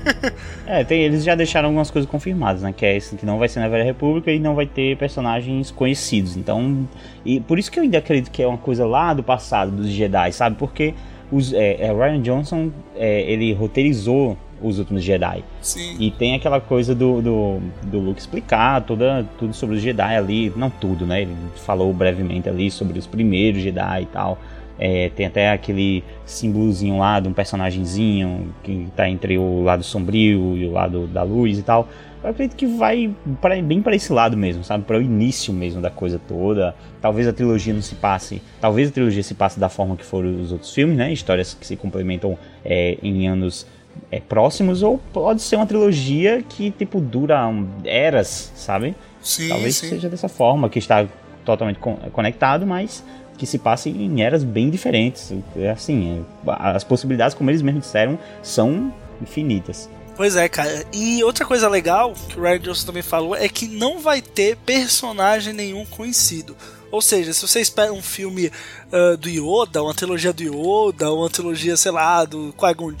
É, 0.65 0.83
tem, 0.83 1.03
eles 1.03 1.23
já 1.23 1.35
deixaram 1.35 1.67
algumas 1.67 1.91
coisas 1.91 2.09
confirmadas, 2.09 2.63
né? 2.63 2.73
Que 2.75 2.83
é 2.83 2.97
esse 2.97 3.15
que 3.15 3.23
não 3.23 3.37
vai 3.37 3.47
ser 3.47 3.59
na 3.59 3.67
Velha 3.67 3.83
República 3.83 4.31
e 4.31 4.39
não 4.39 4.55
vai 4.55 4.65
ter 4.65 4.97
personagens 4.97 5.69
conhecidos. 5.69 6.35
Então, 6.35 6.89
e 7.23 7.39
por 7.39 7.59
isso 7.59 7.71
que 7.71 7.77
eu 7.77 7.83
ainda 7.83 7.99
acredito 7.99 8.31
que 8.31 8.41
é 8.41 8.47
uma 8.47 8.57
coisa 8.57 8.83
lá 8.83 9.13
do 9.13 9.21
passado 9.21 9.69
dos 9.69 9.89
Jedi, 9.89 10.31
sabe? 10.31 10.55
Porque 10.55 10.95
os, 11.31 11.53
é, 11.53 11.75
é, 11.79 11.93
Ryan 11.93 12.21
Johnson 12.23 12.71
é, 12.95 13.21
ele 13.31 13.53
roteirizou 13.53 14.35
os 14.59 14.79
últimos 14.79 15.03
Jedi. 15.03 15.43
Sim. 15.61 15.97
E 15.99 16.09
tem 16.09 16.33
aquela 16.33 16.59
coisa 16.59 16.95
do, 16.95 17.21
do, 17.21 17.59
do 17.83 17.99
Luke 17.99 18.19
explicar 18.19 18.81
toda, 18.81 19.23
tudo 19.37 19.53
sobre 19.53 19.75
os 19.75 19.83
Jedi 19.83 20.15
ali. 20.15 20.51
Não 20.55 20.71
tudo, 20.71 21.05
né? 21.05 21.21
Ele 21.21 21.35
falou 21.57 21.93
brevemente 21.93 22.49
ali 22.49 22.71
sobre 22.71 22.97
os 22.97 23.05
primeiros 23.05 23.61
Jedi 23.61 24.01
e 24.01 24.05
tal. 24.07 24.39
É, 24.79 25.09
tem 25.15 25.25
até 25.25 25.51
aquele 25.51 26.03
símbolozinho 26.25 26.97
lá 26.97 27.19
de 27.19 27.27
um 27.27 27.33
personagemzinho 27.33 28.53
que 28.63 28.87
tá 28.95 29.07
entre 29.09 29.37
o 29.37 29.61
lado 29.63 29.83
sombrio 29.83 30.57
e 30.57 30.65
o 30.65 30.71
lado 30.71 31.07
da 31.07 31.23
luz 31.23 31.59
e 31.59 31.63
tal. 31.63 31.87
Eu 32.23 32.29
acredito 32.29 32.55
que 32.55 32.65
vai 32.65 33.13
pra, 33.41 33.61
bem 33.61 33.81
para 33.81 33.95
esse 33.95 34.11
lado 34.13 34.37
mesmo, 34.37 34.63
sabe? 34.63 34.85
Para 34.85 34.97
o 34.97 35.01
início 35.01 35.53
mesmo 35.53 35.81
da 35.81 35.89
coisa 35.89 36.19
toda. 36.25 36.73
Talvez 37.01 37.27
a 37.27 37.33
trilogia 37.33 37.73
não 37.73 37.81
se 37.81 37.95
passe. 37.95 38.41
Talvez 38.61 38.89
a 38.89 38.91
trilogia 38.93 39.21
se 39.21 39.33
passe 39.35 39.59
da 39.59 39.67
forma 39.67 39.97
que 39.97 40.05
foram 40.05 40.39
os 40.41 40.51
outros 40.51 40.73
filmes, 40.73 40.97
né? 40.97 41.11
Histórias 41.11 41.53
que 41.53 41.67
se 41.67 41.75
complementam 41.75 42.37
é, 42.63 42.97
em 43.03 43.27
anos 43.27 43.67
é, 44.09 44.19
próximos, 44.21 44.81
ou 44.81 44.97
pode 45.11 45.41
ser 45.41 45.57
uma 45.57 45.65
trilogia 45.67 46.41
que, 46.47 46.71
tipo, 46.71 46.99
dura 47.01 47.45
um, 47.47 47.67
eras, 47.83 48.51
sabe? 48.55 48.95
Sim, 49.21 49.49
Talvez 49.49 49.75
sim. 49.75 49.89
seja 49.89 50.09
dessa 50.09 50.29
forma, 50.29 50.69
que 50.69 50.79
está 50.79 51.05
totalmente 51.43 51.77
con- 51.77 51.97
conectado, 52.13 52.65
mas 52.65 53.03
que 53.37 53.45
se 53.45 53.57
passe 53.57 53.89
em 53.89 54.21
eras 54.21 54.43
bem 54.43 54.69
diferentes. 54.69 55.31
É 55.55 55.69
assim, 55.69 56.23
é, 56.47 56.51
as 56.75 56.83
possibilidades, 56.83 57.35
como 57.35 57.49
eles 57.49 57.61
mesmos 57.61 57.83
disseram, 57.83 58.17
são 58.41 58.93
infinitas. 59.21 59.89
Pois 60.15 60.35
é, 60.35 60.47
cara. 60.47 60.85
E 60.93 61.23
outra 61.23 61.45
coisa 61.45 61.67
legal 61.67 62.13
que 62.29 62.39
o 62.39 62.43
Ryan 62.43 62.59
Johnson 62.59 62.85
também 62.85 63.01
falou 63.01 63.35
é 63.35 63.49
que 63.49 63.67
não 63.67 63.99
vai 63.99 64.21
ter 64.21 64.57
personagem 64.57 65.53
nenhum 65.53 65.85
conhecido. 65.85 66.55
Ou 66.91 67.01
seja, 67.01 67.33
se 67.33 67.41
você 67.41 67.59
espera 67.59 67.91
um 67.91 68.03
filme 68.03 68.51
ah, 68.91 69.17
do 69.17 69.27
Yoda, 69.27 69.81
uma 69.81 69.95
trilogia 69.95 70.31
do 70.31 70.43
Yoda, 70.43 71.11
uma 71.11 71.27
trilogia, 71.27 71.75
sei 71.75 71.91
lá, 71.91 72.23
do 72.23 72.53
Qui-Gon 72.53 72.93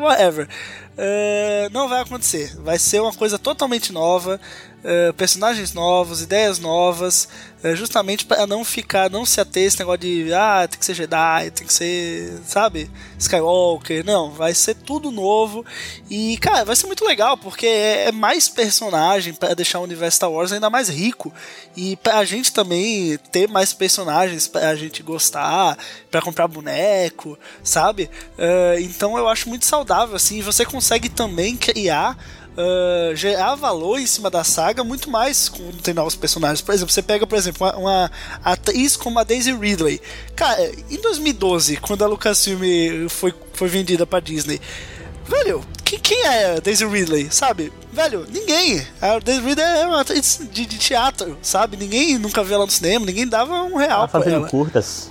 whatever, 0.00 0.48
ah, 0.96 1.68
não 1.70 1.90
vai 1.90 2.00
acontecer. 2.00 2.56
Vai 2.60 2.78
ser 2.78 3.00
uma 3.02 3.12
coisa 3.12 3.38
totalmente 3.38 3.92
nova, 3.92 4.40
ah, 4.84 5.12
personagens 5.14 5.74
novos, 5.74 6.22
ideias 6.22 6.58
novas, 6.58 7.28
ah, 7.64 7.74
justamente 7.74 8.24
para 8.24 8.46
não 8.46 8.64
ficar, 8.64 9.10
não 9.10 9.26
se 9.26 9.40
ater 9.40 9.64
esse 9.64 9.78
negócio 9.78 10.00
de 10.00 10.32
ah, 10.32 10.68
tem 10.68 10.78
que 10.78 10.84
ser 10.84 10.94
Jedi, 10.94 11.50
tem 11.50 11.66
que 11.66 11.72
ser, 11.72 12.40
sabe, 12.46 12.88
Skywalker. 13.18 14.04
Não, 14.04 14.30
vai 14.30 14.54
ser 14.54 14.74
tudo 14.74 15.10
novo 15.10 15.64
e, 16.08 16.36
cara, 16.38 16.64
vai 16.64 16.76
ser 16.76 16.86
muito 16.86 17.04
legal 17.04 17.36
porque 17.36 17.66
é, 17.66 18.08
é 18.08 18.12
mais 18.12 18.48
personagem 18.48 19.34
para 19.34 19.54
deixar 19.54 19.80
o 19.80 19.84
universo 19.84 20.16
Star 20.16 20.30
Wars 20.30 20.52
ainda 20.52 20.70
mais 20.70 20.88
rico 20.88 21.32
e 21.76 21.96
pra 21.96 22.24
gente 22.24 22.52
também 22.52 23.18
ter 23.32 23.48
mais 23.48 23.72
personagens 23.72 24.46
pra 24.46 24.76
gente 24.76 25.02
gostar, 25.02 25.76
pra 26.10 26.22
comprar 26.22 26.46
boneco, 26.46 27.36
sabe? 27.64 28.08
Ah, 28.38 28.80
então 28.80 29.18
eu 29.18 29.28
acho 29.28 29.48
muito 29.48 29.66
saudável 29.66 30.14
assim. 30.14 30.40
Você 30.40 30.64
consegue 30.64 31.08
também 31.08 31.56
criar 31.56 32.16
Uh, 32.60 33.14
gerar 33.14 33.54
valor 33.54 34.00
em 34.00 34.06
cima 34.06 34.28
da 34.28 34.42
saga 34.42 34.82
muito 34.82 35.08
mais 35.08 35.48
quando 35.48 35.80
tem 35.80 35.94
novos 35.94 36.16
personagens. 36.16 36.60
Por 36.60 36.74
exemplo, 36.74 36.92
você 36.92 37.00
pega, 37.00 37.24
por 37.24 37.38
exemplo, 37.38 37.64
uma, 37.68 37.76
uma 37.76 38.10
atriz 38.44 38.96
como 38.96 39.16
a 39.20 39.22
Daisy 39.22 39.52
Ridley. 39.54 40.00
Cara, 40.34 40.68
em 40.90 41.00
2012, 41.00 41.76
quando 41.76 42.02
a 42.02 42.08
Lucasfilm 42.08 43.08
foi, 43.08 43.32
foi 43.52 43.68
vendida 43.68 44.04
pra 44.04 44.18
Disney, 44.18 44.60
velho, 45.24 45.64
quem, 45.84 46.00
quem 46.00 46.20
é 46.26 46.56
a 46.56 46.60
Daisy 46.60 46.84
Ridley, 46.84 47.28
sabe? 47.30 47.72
Velho, 47.92 48.26
ninguém. 48.28 48.84
A 49.00 49.20
Daisy 49.20 49.40
Ridley 49.40 49.64
é 49.64 49.86
uma 49.86 50.00
atriz 50.00 50.40
de, 50.50 50.66
de 50.66 50.78
teatro, 50.78 51.38
sabe? 51.40 51.76
Ninguém 51.76 52.18
nunca 52.18 52.42
viu 52.42 52.56
ela 52.56 52.66
no 52.66 52.72
cinema, 52.72 53.06
ninguém 53.06 53.26
dava 53.28 53.54
um 53.62 53.76
real 53.76 54.00
Tá 54.02 54.08
pra 54.08 54.20
fazendo 54.20 54.36
ela. 54.38 54.48
curtas. 54.48 55.10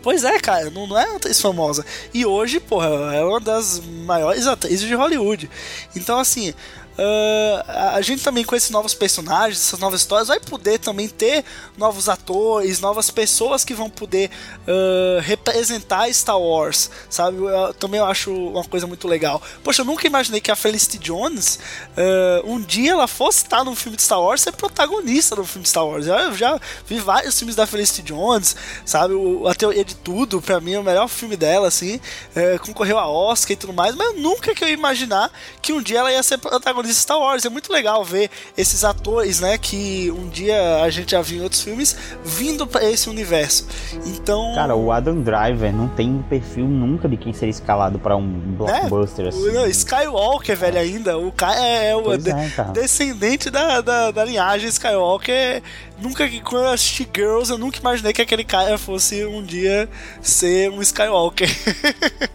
Pois 0.00 0.24
é, 0.24 0.38
cara, 0.38 0.70
não, 0.70 0.86
não 0.86 0.98
é 0.98 1.04
uma 1.06 1.16
atriz 1.16 1.40
famosa. 1.40 1.84
E 2.14 2.24
hoje, 2.24 2.60
porra, 2.60 2.86
é 3.14 3.22
uma 3.22 3.40
das 3.40 3.80
maiores 4.06 4.46
atrizes 4.46 4.86
de 4.86 4.94
Hollywood. 4.94 5.50
Então, 5.94 6.18
assim, 6.18 6.54
ah, 6.98 7.94
a- 7.96 8.02
gente 8.02 8.22
também 8.22 8.44
com 8.44 8.54
esses 8.56 8.70
novos 8.70 8.94
personagens, 8.94 9.60
essas 9.60 9.78
novas 9.78 10.00
histórias, 10.00 10.28
vai 10.28 10.40
poder 10.40 10.78
também 10.78 11.08
ter 11.08 11.44
novos 11.76 12.08
atores, 12.08 12.80
novas 12.80 13.10
pessoas 13.10 13.64
que 13.64 13.74
vão 13.74 13.88
poder 13.90 14.30
ah, 14.66 15.20
representar 15.20 16.12
Star 16.12 16.38
Wars, 16.40 16.90
sabe? 17.08 17.38
Eu- 17.38 17.74
também 17.74 17.98
eu 18.00 18.06
acho 18.06 18.32
uma 18.32 18.64
coisa 18.64 18.86
muito 18.86 19.06
legal. 19.08 19.40
Poxa, 19.62 19.82
eu 19.82 19.86
nunca 19.86 20.06
imaginei 20.06 20.40
que 20.40 20.50
a 20.50 20.56
Felicity 20.56 20.98
Jones, 20.98 21.58
ah, 21.96 22.42
um 22.44 22.60
dia 22.60 22.92
ela 22.92 23.06
fosse 23.08 23.38
estar 23.44 23.64
num 23.64 23.74
filme 23.76 23.96
de 23.96 24.02
Star 24.02 24.20
Wars, 24.20 24.40
ser 24.42 24.52
protagonista 24.52 25.36
do 25.36 25.44
filme 25.44 25.62
de 25.62 25.68
Star 25.68 25.86
Wars. 25.86 26.06
Eu 26.06 26.34
já 26.36 26.58
vi 26.86 26.98
vários 26.98 27.38
filmes 27.38 27.54
da 27.56 27.66
Felicity 27.66 28.02
Jones, 28.02 28.56
sabe? 28.84 29.14
O, 29.14 29.46
a 29.46 29.54
Teoria 29.54 29.84
de 29.84 29.94
Tudo, 29.94 30.40
pra 30.42 30.60
mim, 30.60 30.72
é 30.74 30.78
o 30.80 30.84
melhor 30.84 31.08
filme 31.08 31.36
dela, 31.36 31.68
assim. 31.68 32.00
É, 32.34 32.58
concorreu 32.58 32.98
a 32.98 33.06
Oscar 33.08 33.52
e 33.52 33.56
tudo 33.56 33.72
mais, 33.72 33.94
mas 33.94 34.16
nunca 34.16 34.54
que 34.54 34.64
eu 34.64 34.68
ia 34.68 34.74
imaginar 34.74 35.30
que 35.62 35.72
um 35.72 35.82
dia 35.82 35.98
ela 36.00 36.10
ia 36.12 36.22
ser 36.22 36.38
protagonista 36.38 36.87
de 36.88 36.94
Star 36.94 37.18
Wars. 37.18 37.44
É 37.44 37.48
muito 37.48 37.72
legal 37.72 38.04
ver 38.04 38.30
esses 38.56 38.84
atores, 38.84 39.40
né, 39.40 39.56
que 39.58 40.10
um 40.10 40.28
dia 40.28 40.82
a 40.82 40.90
gente 40.90 41.12
já 41.12 41.20
viu 41.22 41.38
em 41.38 41.42
outros 41.42 41.62
filmes, 41.62 41.96
vindo 42.24 42.66
pra 42.66 42.84
esse 42.84 43.08
universo. 43.08 43.66
Então. 44.06 44.52
Cara, 44.54 44.74
o 44.74 44.90
Adam 44.90 45.20
Driver 45.20 45.72
não 45.72 45.88
tem 45.88 46.08
um 46.10 46.22
perfil 46.22 46.64
nunca 46.66 47.08
de 47.08 47.16
quem 47.16 47.32
seria 47.32 47.50
escalado 47.50 47.98
pra 47.98 48.16
um 48.16 48.26
blockbuster 48.56 49.26
o- 49.26 49.28
assim. 49.28 49.52
não, 49.52 49.66
Skywalker, 49.66 50.56
velho, 50.56 50.78
ainda. 50.78 51.16
O 51.18 51.30
cara 51.30 51.60
é, 51.60 51.90
é 51.90 51.96
o 51.96 52.16
de- 52.16 52.30
é, 52.30 52.50
descendente 52.72 53.50
da, 53.50 53.80
da, 53.80 54.10
da 54.10 54.24
linhagem 54.24 54.68
Skywalker. 54.68 55.62
Nunca 56.00 56.28
que 56.28 56.40
quando 56.40 56.64
eu 56.66 56.72
assisti 56.72 57.08
Girls, 57.14 57.50
eu 57.50 57.58
nunca 57.58 57.78
imaginei 57.78 58.12
que 58.12 58.22
aquele 58.22 58.44
cara 58.44 58.78
fosse 58.78 59.24
um 59.26 59.42
dia 59.42 59.88
ser 60.22 60.70
um 60.70 60.80
Skywalker. 60.80 61.48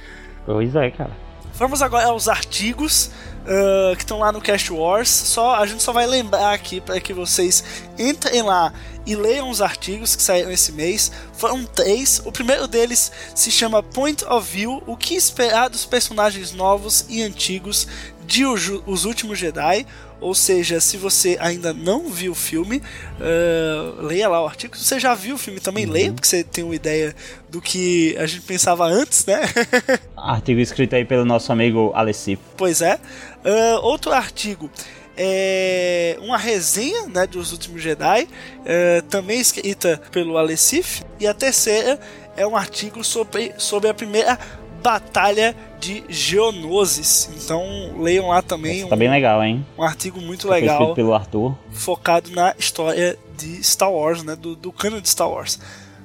Pois 0.45 0.75
é, 0.75 0.91
cara. 0.91 1.11
Vamos 1.55 1.81
agora 1.81 2.07
aos 2.07 2.27
artigos 2.27 3.11
ah, 3.47 3.95
que 3.95 4.03
estão 4.03 4.19
lá 4.19 4.31
no 4.31 4.41
Cast 4.41 4.71
Wars. 4.71 5.09
Só, 5.09 5.55
a 5.55 5.65
gente 5.65 5.83
só 5.83 5.91
vai 5.91 6.05
lembrar 6.05 6.53
aqui 6.53 6.79
para 6.79 6.99
que 6.99 7.13
vocês 7.13 7.63
entrem 7.97 8.41
lá 8.41 8.73
e 9.05 9.15
leiam 9.15 9.49
os 9.49 9.61
artigos 9.61 10.15
que 10.15 10.23
saíram 10.23 10.51
esse 10.51 10.71
mês. 10.71 11.11
Foram 11.33 11.65
três. 11.65 12.21
O 12.25 12.31
primeiro 12.31 12.67
deles 12.67 13.11
se 13.35 13.51
chama 13.51 13.83
Point 13.83 14.25
of 14.25 14.49
View: 14.49 14.81
O 14.87 14.95
que 14.95 15.15
esperar 15.15 15.69
dos 15.69 15.85
personagens 15.85 16.53
novos 16.53 17.05
e 17.09 17.21
antigos 17.21 17.87
de 18.25 18.45
Os 18.45 19.05
Últimos 19.05 19.37
Jedi. 19.37 19.85
Ou 20.23 20.33
seja, 20.33 20.79
se 20.79 20.95
você 20.95 21.37
ainda 21.39 21.73
não 21.73 22.09
viu 22.09 22.31
o 22.31 22.35
filme, 22.35 22.81
ah, 23.19 24.01
leia 24.01 24.29
lá 24.29 24.41
o 24.41 24.47
artigo. 24.47 24.75
Se 24.77 24.85
você 24.85 24.99
já 24.99 25.13
viu 25.13 25.35
o 25.35 25.37
filme, 25.37 25.59
também 25.59 25.85
leia, 25.85 26.13
porque 26.13 26.27
você 26.27 26.43
tem 26.43 26.63
uma 26.63 26.73
ideia 26.73 27.13
do 27.49 27.61
que 27.61 28.15
a 28.17 28.25
gente 28.25 28.41
pensava 28.41 28.85
antes, 28.85 29.25
né? 29.25 29.41
Artigo 30.15 30.61
escrito 30.61 30.95
aí 30.95 31.03
pelo 31.03 31.25
nosso 31.25 31.51
amigo 31.51 31.91
Alessif. 31.93 32.41
Pois 32.55 32.81
é. 32.81 32.97
Ah, 33.43 33.79
outro 33.81 34.13
artigo 34.13 34.71
é 35.17 36.17
uma 36.21 36.37
resenha 36.37 37.05
né, 37.07 37.27
dos 37.27 37.51
últimos 37.51 37.81
Jedi, 37.83 38.27
ah, 38.65 39.03
também 39.09 39.41
escrita 39.41 40.01
pelo 40.09 40.37
Alessif. 40.37 41.03
E 41.19 41.27
a 41.27 41.33
terceira 41.33 41.99
é 42.37 42.47
um 42.47 42.55
artigo 42.55 43.03
sobre, 43.03 43.53
sobre 43.57 43.89
a 43.89 43.93
primeira 43.93 44.39
batalha 44.83 45.55
de 45.79 46.03
Geonosis. 46.09 47.29
Então 47.35 47.95
leiam 47.99 48.27
lá 48.27 48.41
também 48.41 48.85
Tá 48.87 48.95
um, 48.95 48.99
bem 48.99 49.09
legal, 49.09 49.43
hein? 49.43 49.65
um 49.77 49.83
artigo 49.83 50.19
muito 50.21 50.47
Foi 50.47 50.57
escrito 50.59 50.79
legal 50.79 50.93
pelo 50.93 51.13
Arthur. 51.13 51.57
focado 51.71 52.29
na 52.31 52.53
história 52.59 53.17
de 53.37 53.63
Star 53.63 53.91
Wars, 53.91 54.21
né, 54.23 54.35
do, 54.35 54.55
do 54.55 54.71
cano 54.71 55.01
de 55.01 55.09
Star 55.09 55.29
Wars. 55.29 55.57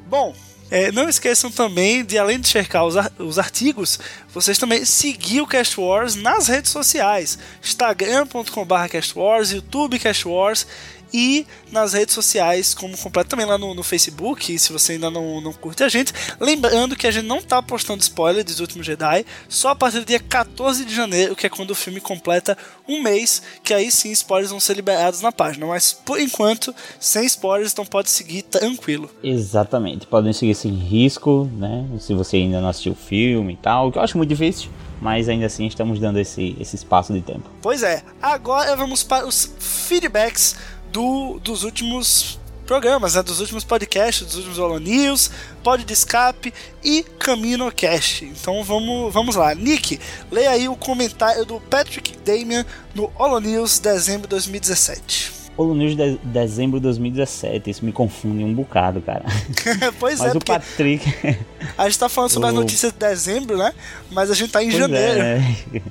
Bom, 0.08 0.34
é, 0.70 0.92
não 0.92 1.08
esqueçam 1.08 1.50
também 1.50 2.04
de, 2.04 2.16
além 2.18 2.38
de 2.40 2.46
checar 2.48 2.84
os, 2.86 2.96
ar- 2.96 3.12
os 3.18 3.38
artigos, 3.38 3.98
vocês 4.32 4.58
também 4.58 4.84
seguir 4.84 5.40
o 5.40 5.46
Cast 5.46 5.78
Wars 5.80 6.14
nas 6.14 6.46
redes 6.48 6.70
sociais: 6.70 7.38
instagram.com.br 7.62 8.88
Cast 8.90 9.18
Wars, 9.18 9.50
YouTube 9.52 9.98
Cast 9.98 10.26
Wars 10.28 10.66
e 11.12 11.46
nas 11.70 11.92
redes 11.92 12.14
sociais, 12.14 12.74
como 12.74 12.96
completo 12.96 13.30
também 13.30 13.46
lá 13.46 13.58
no, 13.58 13.74
no 13.74 13.82
Facebook, 13.82 14.58
se 14.58 14.72
você 14.72 14.92
ainda 14.92 15.10
não, 15.10 15.40
não 15.40 15.52
curte 15.52 15.82
a 15.82 15.88
gente. 15.88 16.12
Lembrando 16.40 16.96
que 16.96 17.06
a 17.06 17.10
gente 17.10 17.26
não 17.26 17.42
tá 17.42 17.62
postando 17.62 18.02
spoiler 18.02 18.44
dos 18.44 18.60
últimos 18.60 18.86
Jedi, 18.86 19.24
só 19.48 19.70
a 19.70 19.74
partir 19.74 20.00
do 20.00 20.06
dia 20.06 20.20
14 20.20 20.84
de 20.84 20.94
janeiro, 20.94 21.36
que 21.36 21.46
é 21.46 21.50
quando 21.50 21.70
o 21.70 21.74
filme 21.74 22.00
completa 22.00 22.56
um 22.88 23.02
mês, 23.02 23.42
que 23.62 23.74
aí 23.74 23.90
sim 23.90 24.10
spoilers 24.10 24.50
vão 24.50 24.60
ser 24.60 24.74
liberados 24.74 25.20
na 25.20 25.32
página. 25.32 25.66
Mas 25.66 25.92
por 25.92 26.20
enquanto, 26.20 26.74
sem 26.98 27.26
spoilers, 27.26 27.72
então 27.72 27.84
pode 27.84 28.10
seguir 28.10 28.42
tranquilo. 28.42 29.10
Exatamente. 29.22 30.06
Podem 30.06 30.32
seguir 30.32 30.54
sem 30.54 30.72
risco, 30.72 31.50
né? 31.54 31.86
Se 32.00 32.14
você 32.14 32.36
ainda 32.36 32.60
não 32.60 32.68
assistiu 32.68 32.92
o 32.92 32.96
filme 32.96 33.54
e 33.54 33.56
tal, 33.56 33.92
que 33.92 33.98
eu 33.98 34.02
acho 34.02 34.16
muito 34.16 34.30
difícil. 34.30 34.70
Mas 35.00 35.28
ainda 35.28 35.46
assim 35.46 35.66
estamos 35.66 36.00
dando 36.00 36.18
esse, 36.18 36.56
esse 36.58 36.74
espaço 36.74 37.12
de 37.12 37.20
tempo. 37.20 37.48
Pois 37.62 37.82
é, 37.82 38.02
agora 38.20 38.74
vamos 38.74 39.04
para 39.04 39.26
os 39.26 39.54
feedbacks 39.58 40.56
do, 40.92 41.38
dos 41.40 41.62
últimos 41.64 42.38
programas, 42.66 43.14
né, 43.14 43.22
dos 43.22 43.40
últimos 43.40 43.64
podcasts, 43.64 44.26
dos 44.26 44.36
últimos 44.36 44.58
Holo 44.58 44.78
News, 44.78 45.30
Pod 45.62 45.82
de 45.84 45.92
Escape 45.92 46.52
e 46.84 47.02
CaminoCast. 47.18 48.24
Então 48.26 48.62
vamos, 48.62 49.12
vamos 49.12 49.36
lá. 49.36 49.54
Nick, 49.54 49.98
leia 50.30 50.50
aí 50.50 50.68
o 50.68 50.76
comentário 50.76 51.46
do 51.46 51.58
Patrick 51.60 52.16
Damian 52.18 52.66
no 52.94 53.10
Holo 53.16 53.40
News 53.40 53.78
dezembro 53.78 54.22
de 54.22 54.28
2017. 54.28 55.32
Holo 55.56 55.74
News 55.74 55.96
de 55.96 56.18
dezembro 56.22 56.78
de 56.78 56.84
2017, 56.84 57.70
isso 57.70 57.84
me 57.84 57.90
confunde 57.90 58.44
um 58.44 58.54
bocado, 58.54 59.00
cara. 59.00 59.24
pois 59.98 60.18
Mas 60.20 60.28
é, 60.28 60.30
o 60.30 60.34
porque 60.34 60.52
Patrick. 60.52 61.38
a 61.76 61.84
gente 61.88 61.98
tá 61.98 62.08
falando 62.08 62.30
sobre 62.30 62.48
as 62.50 62.54
o- 62.54 62.60
notícias 62.60 62.92
de 62.92 62.98
dezembro, 62.98 63.56
né? 63.56 63.72
Mas 64.10 64.30
a 64.30 64.34
gente 64.34 64.52
tá 64.52 64.62
em 64.62 64.66
Pois 64.68 64.78
janeiro. 64.78 65.20
é? 65.20 65.56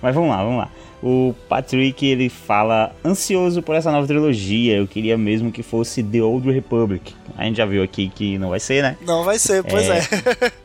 Mas 0.00 0.14
vamos 0.14 0.30
lá, 0.30 0.36
vamos 0.44 0.58
lá. 0.58 0.70
O 1.02 1.34
Patrick 1.48 2.06
ele 2.06 2.28
fala 2.28 2.94
ansioso 3.04 3.60
por 3.60 3.74
essa 3.74 3.90
nova 3.90 4.06
trilogia. 4.06 4.76
Eu 4.76 4.86
queria 4.86 5.18
mesmo 5.18 5.50
que 5.50 5.62
fosse 5.62 6.02
The 6.02 6.22
Old 6.22 6.50
Republic. 6.50 7.14
A 7.36 7.44
gente 7.44 7.56
já 7.56 7.66
viu 7.66 7.82
aqui 7.82 8.08
que 8.08 8.38
não 8.38 8.50
vai 8.50 8.60
ser, 8.60 8.82
né? 8.82 8.96
Não 9.04 9.24
vai 9.24 9.38
ser, 9.38 9.64
pois 9.64 9.88
é. 9.88 9.98
é. 9.98 10.52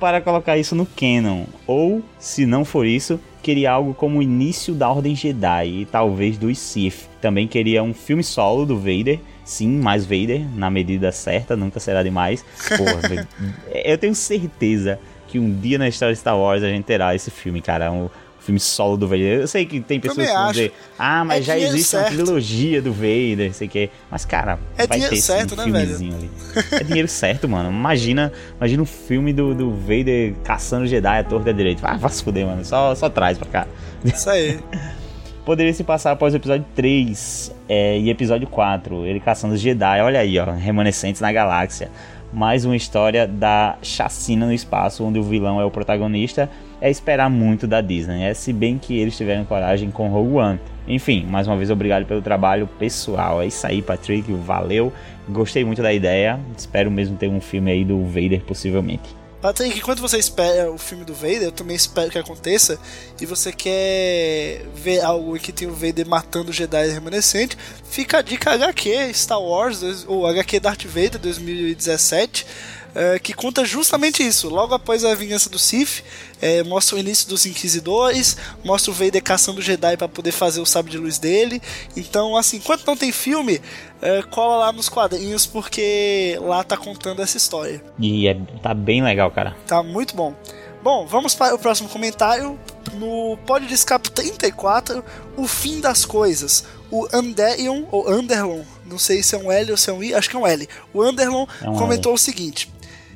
para 0.00 0.20
colocar 0.20 0.56
isso 0.56 0.74
no 0.74 0.86
canon. 0.86 1.44
Ou, 1.66 2.02
se 2.18 2.46
não 2.46 2.64
for 2.64 2.86
isso, 2.86 3.20
queria 3.42 3.70
algo 3.70 3.94
como 3.94 4.18
o 4.18 4.22
início 4.22 4.74
da 4.74 4.88
Ordem 4.88 5.14
Jedi 5.14 5.82
e 5.82 5.86
talvez 5.86 6.38
dos 6.38 6.58
Sith. 6.58 7.08
Também 7.20 7.46
queria 7.46 7.82
um 7.82 7.92
filme 7.92 8.24
solo 8.24 8.64
do 8.64 8.78
Vader. 8.78 9.20
Sim, 9.44 9.78
mais 9.78 10.04
Vader, 10.04 10.42
na 10.54 10.70
medida 10.70 11.12
certa, 11.12 11.56
nunca 11.56 11.78
será 11.78 12.02
demais. 12.02 12.44
Porra, 12.68 13.26
eu 13.84 13.98
tenho 13.98 14.14
certeza 14.14 14.98
que 15.28 15.38
um 15.38 15.52
dia 15.60 15.78
na 15.78 15.88
história 15.88 16.14
de 16.14 16.20
Star 16.20 16.36
Wars 16.36 16.62
a 16.62 16.68
gente 16.68 16.84
terá 16.84 17.14
esse 17.14 17.30
filme, 17.30 17.60
cara. 17.60 17.92
Um, 17.92 18.08
filme 18.50 18.60
solo 18.60 18.96
do 18.96 19.06
Vader. 19.06 19.40
Eu 19.40 19.48
sei 19.48 19.64
que 19.64 19.80
tem 19.80 20.00
pessoas 20.00 20.26
que 20.26 20.32
vão 20.32 20.50
dizer, 20.50 20.72
ah, 20.98 21.24
mas 21.24 21.40
é 21.40 21.42
já 21.42 21.58
existe 21.58 21.88
certo. 21.88 22.12
uma 22.12 22.24
trilogia 22.24 22.82
do 22.82 22.92
Vader, 22.92 23.54
sei 23.54 23.68
o 23.68 23.70
que. 23.70 23.90
Mas, 24.10 24.24
cara, 24.24 24.58
é 24.76 24.86
vai 24.86 24.98
dinheiro 24.98 25.14
ter 25.14 25.22
certo, 25.22 25.54
um 25.54 25.56
né, 25.56 25.64
filmezinho 25.64 26.12
velho? 26.12 26.30
ali. 26.54 26.66
É 26.72 26.84
dinheiro 26.84 27.08
certo, 27.08 27.48
mano. 27.48 27.70
Imagina, 27.70 28.32
imagina 28.56 28.82
um 28.82 28.86
filme 28.86 29.32
do, 29.32 29.54
do 29.54 29.70
Vader 29.70 30.34
caçando 30.44 30.86
Jedi 30.86 31.18
a 31.18 31.24
torta 31.24 31.54
direito. 31.54 31.80
Ah, 31.84 31.96
vai 31.96 32.10
se 32.10 32.22
fuder, 32.22 32.46
mano. 32.46 32.64
Só, 32.64 32.94
só 32.94 33.08
traz 33.08 33.38
pra 33.38 33.48
cá. 33.48 33.66
Isso 34.04 34.28
aí. 34.28 34.58
Poderia 35.44 35.72
se 35.72 35.82
passar 35.82 36.12
após 36.12 36.34
o 36.34 36.36
episódio 36.36 36.66
3 36.76 37.52
é, 37.68 37.98
e 37.98 38.10
episódio 38.10 38.46
4, 38.46 39.06
ele 39.06 39.18
caçando 39.18 39.54
os 39.54 39.60
Jedi, 39.60 40.00
olha 40.00 40.20
aí, 40.20 40.38
ó, 40.38 40.44
remanescentes 40.52 41.20
na 41.20 41.32
galáxia. 41.32 41.90
Mais 42.32 42.64
uma 42.64 42.76
história 42.76 43.26
da 43.26 43.76
chacina 43.82 44.46
no 44.46 44.52
espaço, 44.52 45.04
onde 45.04 45.18
o 45.18 45.22
vilão 45.22 45.60
é 45.60 45.64
o 45.64 45.70
protagonista 45.70 46.48
é 46.80 46.88
esperar 46.88 47.28
muito 47.28 47.66
da 47.66 47.80
Disney, 47.80 48.22
é 48.22 48.32
se 48.32 48.52
bem 48.52 48.78
que 48.78 48.98
eles 48.98 49.16
tiveram 49.16 49.44
coragem 49.44 49.90
com 49.90 50.08
Rogue 50.08 50.34
One. 50.34 50.60
Enfim, 50.88 51.26
mais 51.28 51.46
uma 51.46 51.56
vez 51.56 51.70
obrigado 51.70 52.06
pelo 52.06 52.22
trabalho 52.22 52.66
pessoal. 52.78 53.42
É 53.42 53.46
isso 53.46 53.66
aí, 53.66 53.82
Patrick, 53.82 54.32
valeu. 54.32 54.92
Gostei 55.28 55.64
muito 55.64 55.82
da 55.82 55.92
ideia. 55.92 56.40
Espero 56.56 56.90
mesmo 56.90 57.16
ter 57.16 57.28
um 57.28 57.40
filme 57.40 57.70
aí 57.70 57.84
do 57.84 58.02
Vader 58.04 58.42
possivelmente. 58.44 59.19
Patrick, 59.40 59.78
enquanto 59.78 60.00
você 60.00 60.18
espera 60.18 60.70
o 60.70 60.76
filme 60.76 61.02
do 61.02 61.14
Vader, 61.14 61.44
eu 61.44 61.52
também 61.52 61.74
espero 61.74 62.10
que 62.10 62.18
aconteça. 62.18 62.78
E 63.18 63.24
você 63.24 63.50
quer 63.50 64.66
ver 64.74 65.00
algo 65.00 65.38
que 65.38 65.50
tem 65.50 65.66
o 65.66 65.74
Vader 65.74 66.06
matando 66.06 66.50
o 66.50 66.52
Jedi 66.52 66.88
remanescente, 66.88 67.56
fica 67.88 68.18
a 68.18 68.22
dica 68.22 68.52
HQ 68.52 69.14
Star 69.14 69.40
Wars, 69.40 70.04
ou 70.06 70.26
HQ 70.26 70.60
Darth 70.60 70.84
Vader 70.84 71.18
2017 71.18 72.46
é, 72.94 73.18
que 73.18 73.32
conta 73.32 73.64
justamente 73.64 74.26
isso. 74.26 74.48
Logo 74.48 74.74
após 74.74 75.04
a 75.04 75.14
vingança 75.14 75.48
do 75.48 75.58
Sith, 75.58 76.02
é, 76.40 76.62
mostra 76.62 76.96
o 76.96 76.98
início 76.98 77.28
dos 77.28 77.46
Inquisidores, 77.46 78.36
mostra 78.64 78.90
o 78.90 78.94
Vader 78.94 79.22
caçando 79.22 79.60
o 79.60 79.62
Jedi 79.62 79.96
para 79.96 80.08
poder 80.08 80.32
fazer 80.32 80.60
o 80.60 80.66
sabre 80.66 80.90
de 80.90 80.98
luz 80.98 81.18
dele. 81.18 81.60
Então, 81.96 82.36
assim, 82.36 82.56
enquanto 82.56 82.86
não 82.86 82.96
tem 82.96 83.12
filme, 83.12 83.60
é, 84.00 84.22
cola 84.22 84.56
lá 84.56 84.72
nos 84.72 84.88
quadrinhos 84.88 85.46
porque 85.46 86.38
lá 86.40 86.64
tá 86.64 86.76
contando 86.76 87.22
essa 87.22 87.36
história. 87.36 87.82
E 87.98 88.28
é, 88.28 88.36
tá 88.62 88.74
bem 88.74 89.02
legal, 89.02 89.30
cara. 89.30 89.56
Tá 89.66 89.82
muito 89.82 90.14
bom. 90.14 90.34
Bom, 90.82 91.06
vamos 91.06 91.34
para 91.34 91.54
o 91.54 91.58
próximo 91.58 91.88
comentário. 91.88 92.58
No 92.94 93.36
Pod 93.46 93.66
de 93.66 93.74
Escape 93.74 94.10
34, 94.10 95.04
O 95.36 95.46
Fim 95.46 95.80
das 95.80 96.04
Coisas. 96.04 96.64
O 96.90 97.06
Anderion, 97.12 97.84
ou 97.90 98.08
Anderlon, 98.08 98.62
não 98.84 98.98
sei 98.98 99.22
se 99.22 99.34
é 99.34 99.38
um 99.38 99.52
L 99.52 99.70
ou 99.70 99.76
se 99.76 99.90
é 99.90 99.92
um 99.92 100.02
I, 100.02 100.14
acho 100.14 100.28
que 100.28 100.34
é 100.34 100.38
um 100.38 100.46
L. 100.46 100.68
O 100.92 101.02
Anderlon 101.02 101.46
é 101.62 101.68
um 101.68 101.76
comentou 101.76 102.12
L. 102.12 102.16
o 102.16 102.18
seguinte: 102.18 102.68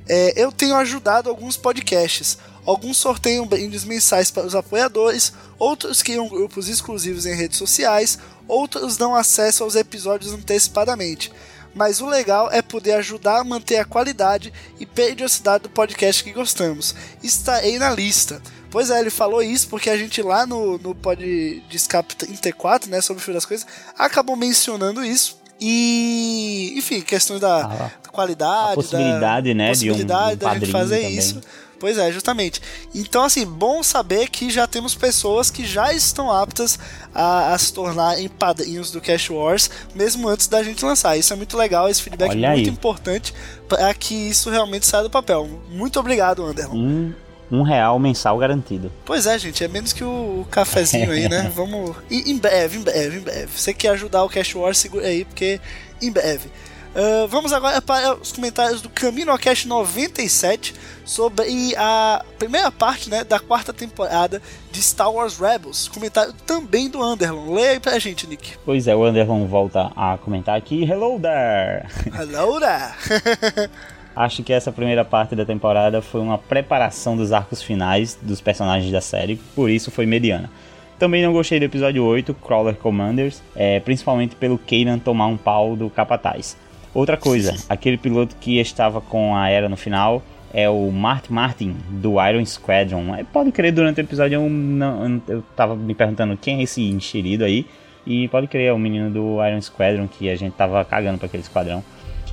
é, 0.09 0.33
eu 0.37 0.53
tenho 0.53 0.77
ajudado 0.77 1.29
alguns 1.29 1.57
podcasts. 1.57 2.39
Alguns 2.67 2.97
sorteiam 2.97 3.47
brindes 3.47 3.85
mensais 3.85 4.31
para 4.31 4.47
os 4.47 4.55
apoiadores, 4.55 5.33
outros 5.59 6.03
criam 6.03 6.29
grupos 6.29 6.69
exclusivos 6.69 7.27
em 7.27 7.35
redes 7.35 7.59
sociais, 7.59 8.19
outros 8.49 8.97
dão 8.97 9.15
acesso 9.15 9.63
aos 9.63 9.75
episódios 9.75 10.33
antecipadamente. 10.33 11.31
Mas 11.75 12.01
o 12.01 12.07
legal 12.07 12.51
é 12.53 12.63
poder 12.63 12.93
ajudar 12.93 13.41
a 13.41 13.45
manter 13.45 13.79
a 13.79 13.85
qualidade 13.85 14.53
e 14.79 14.87
periodicidade 14.87 15.65
do 15.65 15.69
podcast 15.69 16.23
que 16.23 16.33
gostamos. 16.33 16.95
Estarei 17.23 17.79
na 17.79 17.91
lista. 17.91 18.41
Pois 18.71 18.91
é, 18.91 18.99
ele 18.99 19.11
falou 19.11 19.43
isso 19.43 19.69
porque 19.69 19.91
a 19.91 19.97
gente 19.97 20.23
lá 20.23 20.47
no, 20.47 20.79
no 20.79 20.95
Pod 20.95 21.21
de 21.21 21.77
Escape 21.77 22.17
34, 22.17 22.91
né, 22.91 23.01
sobre 23.01 23.21
o 23.21 23.25
fio 23.25 23.35
das 23.35 23.45
coisas, 23.45 23.67
acabou 23.99 24.37
mencionando 24.37 25.05
isso. 25.05 25.44
E, 25.67 26.75
enfim, 26.77 27.01
questões 27.01 27.41
da, 27.41 27.65
ah, 27.65 27.91
qualidade, 28.13 28.73
a 28.73 28.75
possibilidade, 28.75 29.49
da, 29.49 29.55
né, 29.55 29.69
possibilidade 29.71 30.37
de 30.37 30.45
um, 30.45 30.49
um 30.49 30.53
da 30.53 30.59
gente 30.59 30.71
fazer 30.71 31.01
também. 31.01 31.17
isso. 31.17 31.41
Pois 31.81 31.97
é, 31.97 32.13
justamente. 32.13 32.61
Então, 32.95 33.25
assim, 33.25 33.47
bom 33.47 33.83
saber 33.83 34.29
que 34.29 34.51
já 34.51 34.67
temos 34.67 34.95
pessoas 34.95 35.51
que 35.51 35.65
já 35.67 35.91
estão 35.95 36.31
aptas 36.31 36.79
a, 37.15 37.55
a 37.55 37.59
se 37.59 37.73
tornarem 37.73 38.29
padrinhos 38.29 38.91
do 38.91 39.01
Cash 39.01 39.31
Wars, 39.31 39.71
mesmo 39.95 40.29
antes 40.29 40.49
da 40.49 40.63
gente 40.63 40.85
lançar. 40.85 41.17
Isso 41.17 41.33
é 41.33 41.37
muito 41.37 41.57
legal, 41.57 41.89
esse 41.89 42.03
feedback 42.03 42.33
é 42.33 42.51
muito 42.51 42.69
importante 42.69 43.33
para 43.67 43.93
que 43.95 44.15
isso 44.15 44.51
realmente 44.51 44.85
saia 44.85 45.03
do 45.03 45.11
papel. 45.11 45.49
Muito 45.71 45.99
obrigado, 45.99 46.45
Anderson. 46.45 46.75
Um, 46.75 47.15
um 47.51 47.63
real 47.63 47.99
mensal 47.99 48.39
garantido. 48.39 48.91
Pois 49.05 49.27
é, 49.27 49.39
gente, 49.39 49.63
é 49.63 49.69
menos 49.69 49.93
que 49.93 50.05
o 50.05 50.47
cafezinho 50.51 51.11
aí, 51.11 51.29
né? 51.29 51.51
Vamos. 51.55 51.97
Em, 52.11 52.31
em 52.31 52.39
breve, 52.39 52.79
em 52.79 52.83
breve, 52.83 53.19
em 53.19 53.21
breve. 53.21 53.49
Você 53.55 53.73
quer 53.73 53.91
ajudar 53.91 54.25
o 54.25 54.29
Cash 54.29 54.55
Wars, 54.55 54.79
segura 54.79 55.07
aí, 55.07 55.25
porque 55.25 55.61
em 56.01 56.11
breve. 56.11 56.49
Uh, 56.95 57.27
vamos 57.27 57.53
agora 57.53 57.83
para 57.83 58.15
os 58.15 58.31
comentários 58.31 58.81
do 58.81 58.89
CaminoCast 58.89 59.67
97 59.67 60.73
sobre 61.05 61.75
a 61.77 62.25
primeira 62.39 62.71
parte 62.71 63.11
né, 63.11 63.25
da 63.25 63.41
quarta 63.41 63.73
temporada 63.73 64.41
de 64.71 64.81
Star 64.81 65.13
Wars 65.13 65.37
Rebels. 65.37 65.89
Comentário 65.89 66.33
também 66.47 66.89
do 66.89 67.03
Anderlon. 67.03 67.53
Leia 67.53 67.71
aí 67.71 67.81
pra 67.81 67.99
gente, 67.99 68.29
Nick. 68.29 68.53
Pois 68.65 68.87
é, 68.87 68.95
o 68.95 69.03
Anderlon 69.05 69.45
volta 69.49 69.91
a 69.97 70.17
comentar 70.19 70.57
aqui. 70.57 70.85
Hello 70.85 71.19
there! 71.19 71.89
Hello 72.17 72.61
there! 72.61 73.71
Acho 74.17 74.43
que 74.43 74.53
essa 74.53 74.71
primeira 74.71 75.05
parte 75.05 75.35
da 75.35 75.45
temporada 75.45 76.01
foi 76.01 76.21
uma 76.21 76.39
preparação 76.39 77.17
dos 77.17 77.33
arcos 77.33 77.63
finais 77.63 78.19
dos 78.21 78.41
personagens 78.41 78.91
da 78.93 79.01
série, 79.01 79.37
por 79.55 79.69
isso 79.69 79.91
foi 79.91 80.07
mediana. 80.07 80.51
Também 80.99 81.23
não 81.23 81.33
gostei 81.33 81.59
do 81.59 81.65
episódio 81.65 82.05
8, 82.05 82.33
Crawler 82.35 82.77
Commanders, 82.77 83.43
é, 83.57 83.81
principalmente 83.81 84.37
pelo 84.37 84.57
Kanan 84.57 84.99
tomar 84.99 85.27
um 85.27 85.37
pau 85.37 85.75
do 85.75 85.91
Capataz. 85.91 86.57
Outra 86.95 87.17
coisa, 87.17 87.57
aquele 87.69 87.99
piloto 87.99 88.37
que 88.41 88.61
estava 88.61 89.01
com 89.01 89.37
a 89.37 89.51
era 89.51 89.69
no 89.69 89.77
final 89.77 90.23
é 90.53 90.71
o 90.71 90.89
Martin 90.93 91.33
Martin 91.33 91.77
do 91.91 92.25
Iron 92.25 92.47
Squadron. 92.47 93.17
É, 93.17 93.25
pode 93.25 93.51
crer, 93.51 93.73
durante 93.73 94.01
o 94.01 94.03
episódio 94.03 94.37
eu, 94.37 94.49
não, 94.49 95.21
eu 95.27 95.43
tava 95.57 95.75
me 95.75 95.93
perguntando 95.93 96.37
quem 96.37 96.61
é 96.61 96.63
esse 96.63 96.81
enxerido 96.81 97.45
aí. 97.45 97.67
E 98.07 98.29
pode 98.29 98.47
crer, 98.47 98.67
é 98.67 98.73
o 98.73 98.79
menino 98.79 99.11
do 99.11 99.45
Iron 99.45 99.61
Squadron 99.61 100.07
que 100.07 100.31
a 100.31 100.37
gente 100.37 100.53
tava 100.53 100.85
cagando 100.85 101.19
para 101.19 101.27
aquele 101.27 101.43
esquadrão. 101.43 101.83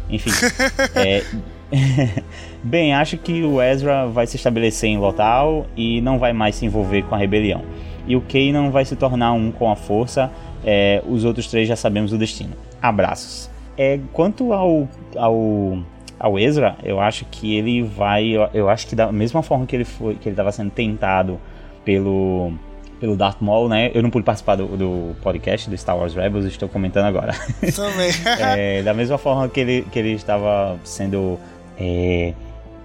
Enfim. 0.07 0.29
é... 0.95 1.23
Bem, 2.63 2.93
acho 2.93 3.17
que 3.17 3.43
o 3.43 3.61
Ezra 3.61 4.07
vai 4.07 4.27
se 4.27 4.35
estabelecer 4.35 4.89
em 4.89 4.97
Lotal 4.97 5.65
e 5.75 6.01
não 6.01 6.19
vai 6.19 6.33
mais 6.33 6.55
se 6.55 6.65
envolver 6.65 7.03
com 7.03 7.15
a 7.15 7.17
rebelião. 7.17 7.63
E 8.07 8.15
o 8.15 8.21
Kanan 8.21 8.69
vai 8.69 8.85
se 8.85 8.95
tornar 8.95 9.33
um 9.33 9.51
com 9.51 9.71
a 9.71 9.75
força. 9.75 10.31
É, 10.63 11.01
os 11.07 11.23
outros 11.23 11.47
três 11.47 11.67
já 11.67 11.75
sabemos 11.75 12.13
o 12.13 12.17
destino. 12.17 12.53
Abraços. 12.81 13.49
É, 13.77 13.99
quanto 14.11 14.53
ao, 14.53 14.87
ao, 15.15 15.79
ao 16.19 16.39
Ezra, 16.39 16.75
eu 16.83 16.99
acho 16.99 17.25
que 17.25 17.55
ele 17.55 17.81
vai. 17.81 18.27
Eu, 18.27 18.49
eu 18.53 18.69
acho 18.69 18.87
que 18.87 18.95
da 18.95 19.11
mesma 19.11 19.41
forma 19.41 19.65
que 19.65 19.75
ele 19.75 19.85
foi, 19.85 20.15
que 20.15 20.27
ele 20.27 20.33
estava 20.33 20.51
sendo 20.51 20.71
tentado 20.71 21.39
pelo 21.85 22.53
pelo 23.01 23.17
Darth 23.17 23.41
Maul, 23.41 23.67
né? 23.67 23.89
Eu 23.95 24.03
não 24.03 24.11
pude 24.11 24.23
participar 24.23 24.55
do, 24.55 24.67
do, 24.77 25.15
podcast 25.23 25.67
do 25.67 25.75
Star 25.75 25.97
Wars 25.97 26.13
Rebels, 26.13 26.45
estou 26.45 26.69
comentando 26.69 27.05
agora. 27.05 27.33
Também. 27.75 28.11
é, 28.39 28.83
da 28.83 28.93
mesma 28.93 29.17
forma 29.17 29.49
que 29.49 29.59
ele, 29.59 29.87
que 29.91 29.97
ele 29.97 30.11
estava 30.11 30.79
sendo 30.83 31.39
é, 31.81 32.33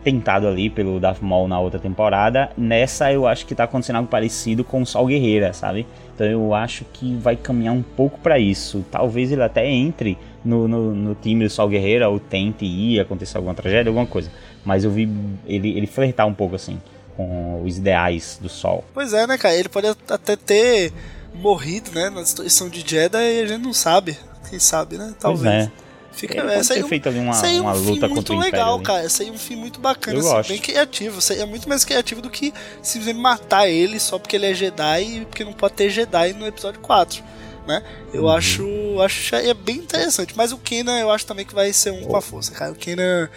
tentado 0.03 0.47
ali 0.47 0.71
pelo 0.71 1.01
Darth 1.01 1.21
Maul 1.21 1.49
na 1.49 1.59
outra 1.59 1.81
temporada, 1.81 2.51
nessa 2.57 3.13
eu 3.13 3.27
acho 3.27 3.45
que 3.45 3.53
está 3.53 3.65
acontecendo 3.65 3.97
algo 3.97 4.09
parecido 4.09 4.63
com 4.63 4.81
o 4.81 4.87
Sol 4.87 5.07
Guerreira, 5.07 5.53
sabe? 5.53 5.87
Então 6.15 6.27
eu 6.27 6.55
acho 6.55 6.85
que 6.93 7.17
vai 7.17 7.37
caminhar 7.37 7.75
um 7.75 7.83
pouco 7.83 8.19
para 8.21 8.39
isso. 8.39 8.85
Talvez 8.91 9.33
ele 9.33 9.43
até 9.43 9.69
entre 9.69 10.17
no, 10.45 10.69
no, 10.69 10.95
no, 10.95 11.15
time 11.17 11.45
do 11.45 11.51
Sol 11.51 11.69
Guerreira 11.69 12.09
ou 12.09 12.21
tente 12.21 12.65
ir, 12.65 13.01
acontecer 13.01 13.37
alguma 13.37 13.55
tragédia, 13.55 13.91
alguma 13.91 14.07
coisa. 14.07 14.31
Mas 14.65 14.85
eu 14.85 14.91
vi 14.91 15.11
ele, 15.45 15.77
ele 15.77 15.87
flertar 15.87 16.27
um 16.27 16.35
pouco 16.35 16.55
assim 16.55 16.81
com 17.17 17.63
os 17.65 17.77
ideais 17.77 18.39
do 18.41 18.49
Sol. 18.49 18.85
Pois 18.95 19.13
é, 19.13 19.27
né, 19.27 19.37
cara? 19.37 19.57
Ele 19.57 19.69
pode 19.69 19.89
até 20.09 20.37
ter 20.37 20.93
morrido, 21.35 21.91
né, 21.93 22.11
na 22.11 22.23
destruição 22.23 22.69
de 22.69 22.81
Jeddah 22.81 23.23
e 23.23 23.43
a 23.43 23.47
gente 23.47 23.63
não 23.63 23.73
sabe. 23.73 24.17
Quem 24.49 24.59
sabe, 24.61 24.97
né? 24.97 25.13
Talvez. 25.19 25.69
Pois 25.69 25.83
é. 25.83 25.86
Fica, 26.17 26.39
é, 26.41 26.55
pode 26.57 26.69
ter 26.69 26.83
um, 26.85 26.89
feito 26.89 27.09
ali 27.11 27.19
uma, 27.19 27.39
uma 27.41 27.75
um 27.75 27.79
luta 27.79 28.09
muito 28.09 28.35
legal, 28.39 28.81
cara. 28.81 29.07
Seria 29.09 29.33
um 29.33 29.39
fim 29.39 29.55
muito 29.55 29.79
bacana, 29.79 30.17
Eu 30.17 30.21
assim, 30.21 30.31
gosto. 30.31 30.49
bem 30.49 30.59
criativo. 30.59 31.21
Seria 31.21 31.47
muito 31.47 31.69
mais 31.69 31.85
criativo 31.85 32.23
do 32.23 32.31
que 32.31 32.55
simplesmente 32.83 33.21
matar 33.21 33.69
ele 33.69 34.01
só 34.01 34.19
porque 34.19 34.35
ele 34.37 34.47
é 34.47 34.55
Jedi 34.55 35.03
e 35.03 35.25
porque 35.27 35.45
não 35.45 35.53
pode 35.53 35.75
ter 35.75 35.91
Jedi 35.91 36.33
no 36.33 36.47
episódio 36.47 36.81
4. 36.81 37.23
Né? 37.67 37.83
Eu 38.15 38.23
Uhum. 38.23 38.31
acho, 38.31 38.65
acho 39.05 39.35
é 39.35 39.53
bem 39.53 39.77
interessante. 39.77 40.33
Mas 40.37 40.53
o 40.53 40.59
Kenan 40.59 40.99
eu 40.99 41.11
acho 41.11 41.27
também 41.27 41.45
que 41.45 41.55
vai 41.55 41.71
ser 41.73 41.91
um 41.91 42.03
com 42.05 42.17
a 42.17 42.23
força, 42.23 42.53
cara. 42.53 42.73
O 42.73 42.77
Kenan 42.77 43.29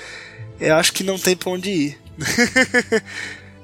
eu 0.59 0.75
acho 0.75 0.93
que 0.93 1.03
não 1.03 1.19
tem 1.19 1.35
pra 1.35 1.49
onde 1.51 1.69
ir. 1.69 1.97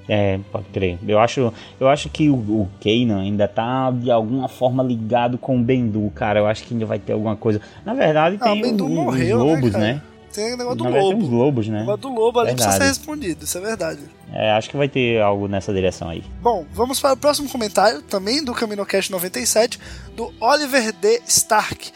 É, 0.07 0.39
pode 0.51 0.65
crer. 0.65 0.99
Eu 1.07 1.19
acho, 1.19 1.51
eu 1.79 1.87
acho 1.87 2.09
que 2.09 2.29
o, 2.29 2.35
o 2.35 2.69
Kanan 2.79 3.21
ainda 3.21 3.47
tá 3.47 3.89
de 3.91 4.11
alguma 4.11 4.47
forma 4.47 4.83
ligado 4.83 5.37
com 5.37 5.57
o 5.57 5.63
Bendu, 5.63 6.11
cara. 6.13 6.39
Eu 6.39 6.45
acho 6.47 6.63
que 6.63 6.73
ainda 6.73 6.85
vai 6.85 6.99
ter 6.99 7.13
alguma 7.13 7.35
coisa. 7.35 7.59
Na 7.83 7.93
verdade, 7.93 8.37
Ah, 8.39 8.43
tem 8.45 8.63
o 8.63 8.67
o- 8.67 8.85
os 8.85 8.91
morreu, 8.91 9.37
né, 9.39 9.43
lobos, 9.53 9.71
cara? 9.71 9.83
né? 9.83 10.01
Tem 10.31 10.53
o 10.53 10.57
negócio 10.57 10.77
do 10.77 10.83
verdade, 10.83 11.07
tem 11.07 11.17
os 11.17 11.23
lobo. 11.29 11.35
lobos, 11.35 11.67
O 11.67 11.71
né? 11.71 11.79
negócio 11.79 12.01
do 12.01 12.09
lobo 12.09 12.39
ali 12.41 12.51
precisa 12.51 12.71
ser 12.73 12.79
Verdade. 12.79 12.99
respondido, 12.99 13.43
isso 13.45 13.57
é 13.57 13.61
verdade. 13.61 13.99
É, 14.33 14.51
acho 14.51 14.69
que 14.69 14.75
vai 14.75 14.89
ter 14.89 15.21
algo 15.21 15.47
nessa 15.47 15.73
direção 15.73 16.09
aí. 16.09 16.23
Bom, 16.41 16.65
vamos 16.73 16.99
para 16.99 17.13
o 17.13 17.17
próximo 17.17 17.49
comentário, 17.49 18.01
também 18.01 18.43
do 18.43 18.53
CaminoCast 18.53 19.09
97, 19.11 19.79
do 20.15 20.31
Oliver 20.41 20.91
D. 20.93 21.21
Stark. 21.25 21.89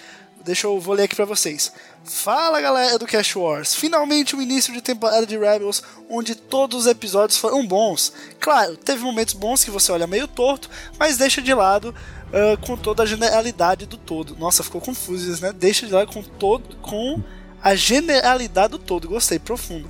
Deixa 0.46 0.68
eu 0.68 0.80
vou 0.80 0.96
ler 0.96 1.04
aqui 1.04 1.16
pra 1.18 1.26
vocês. 1.26 1.72
Fala 2.10 2.60
galera 2.60 2.98
do 2.98 3.06
Cash 3.06 3.36
Wars, 3.36 3.76
finalmente 3.76 4.36
o 4.36 4.42
início 4.42 4.74
de 4.74 4.82
temporada 4.82 5.28
de 5.28 5.38
Rebels, 5.38 5.84
onde 6.10 6.34
todos 6.34 6.82
os 6.82 6.88
episódios 6.88 7.38
foram 7.38 7.66
bons. 7.66 8.12
Claro, 8.40 8.76
teve 8.76 9.04
momentos 9.04 9.36
bons 9.36 9.64
que 9.64 9.70
você 9.70 9.92
olha 9.92 10.08
meio 10.08 10.28
torto, 10.28 10.72
mas 10.98 11.18
deixa 11.18 11.40
de 11.40 11.54
lado 11.54 11.94
ah, 12.34 12.58
com 12.66 12.76
toda 12.76 13.04
a 13.04 13.06
generalidade 13.06 13.86
do 13.86 13.96
todo. 13.96 14.36
Nossa, 14.38 14.64
ficou 14.64 14.82
confuso 14.82 15.32
isso, 15.32 15.44
né? 15.44 15.54
Deixa 15.54 15.86
de 15.86 15.94
lado 15.94 16.12
com 16.12 16.24
todo, 16.24 16.78
com 16.78 17.22
a 17.62 17.76
generalidade 17.76 18.72
do 18.72 18.80
todo. 18.80 19.08
Gostei, 19.08 19.38
profundo. 19.38 19.88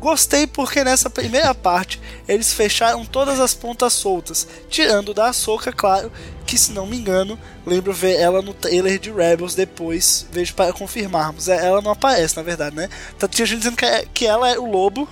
Gostei 0.00 0.46
porque 0.46 0.82
nessa 0.82 1.10
primeira 1.10 1.54
parte 1.54 2.00
eles 2.26 2.52
fecharam 2.54 3.04
todas 3.04 3.38
as 3.38 3.52
pontas 3.52 3.92
soltas, 3.92 4.48
tirando 4.70 5.12
da 5.12 5.26
Ahsoka, 5.28 5.70
claro, 5.70 6.10
que 6.46 6.56
se 6.56 6.72
não 6.72 6.86
me 6.86 6.96
engano, 6.96 7.38
lembro 7.66 7.92
ver 7.92 8.18
ela 8.18 8.40
no 8.40 8.54
trailer 8.54 8.98
de 8.98 9.12
Rebels 9.12 9.54
depois, 9.54 10.26
vejo 10.32 10.54
para 10.54 10.72
confirmarmos. 10.72 11.48
É, 11.48 11.66
ela 11.66 11.82
não 11.82 11.90
aparece, 11.90 12.34
na 12.34 12.42
verdade, 12.42 12.74
né? 12.74 12.88
Tá, 13.18 13.28
tinha 13.28 13.44
gente 13.44 13.58
dizendo 13.58 13.76
que, 13.76 13.84
é- 13.84 14.06
que 14.12 14.26
ela 14.26 14.48
é 14.50 14.58
o 14.58 14.64
lobo, 14.64 15.06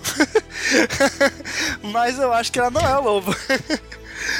mas 1.82 2.18
eu 2.18 2.32
acho 2.32 2.50
que 2.50 2.58
ela 2.58 2.70
não 2.70 2.80
é 2.80 2.98
o 2.98 3.02
lobo. 3.02 3.34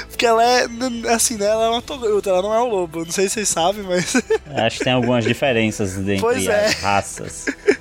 Porque 0.08 0.26
ela 0.26 0.44
é, 0.44 0.66
assim, 1.14 1.36
né? 1.36 1.46
Ela 1.46 1.66
é 1.66 1.68
uma 1.68 1.82
togruta, 1.82 2.30
ela 2.30 2.42
não 2.42 2.54
é 2.54 2.60
o 2.60 2.68
lobo. 2.68 3.04
Não 3.04 3.12
sei 3.12 3.28
se 3.28 3.34
vocês 3.34 3.48
sabem, 3.48 3.82
mas. 3.82 4.14
Acho 4.46 4.78
que 4.78 4.84
tem 4.84 4.92
algumas 4.92 5.24
diferenças 5.24 5.96
entre 5.98 6.20
Pois 6.20 6.46
é. 6.46 6.66
as 6.66 6.74
raças. 6.74 7.46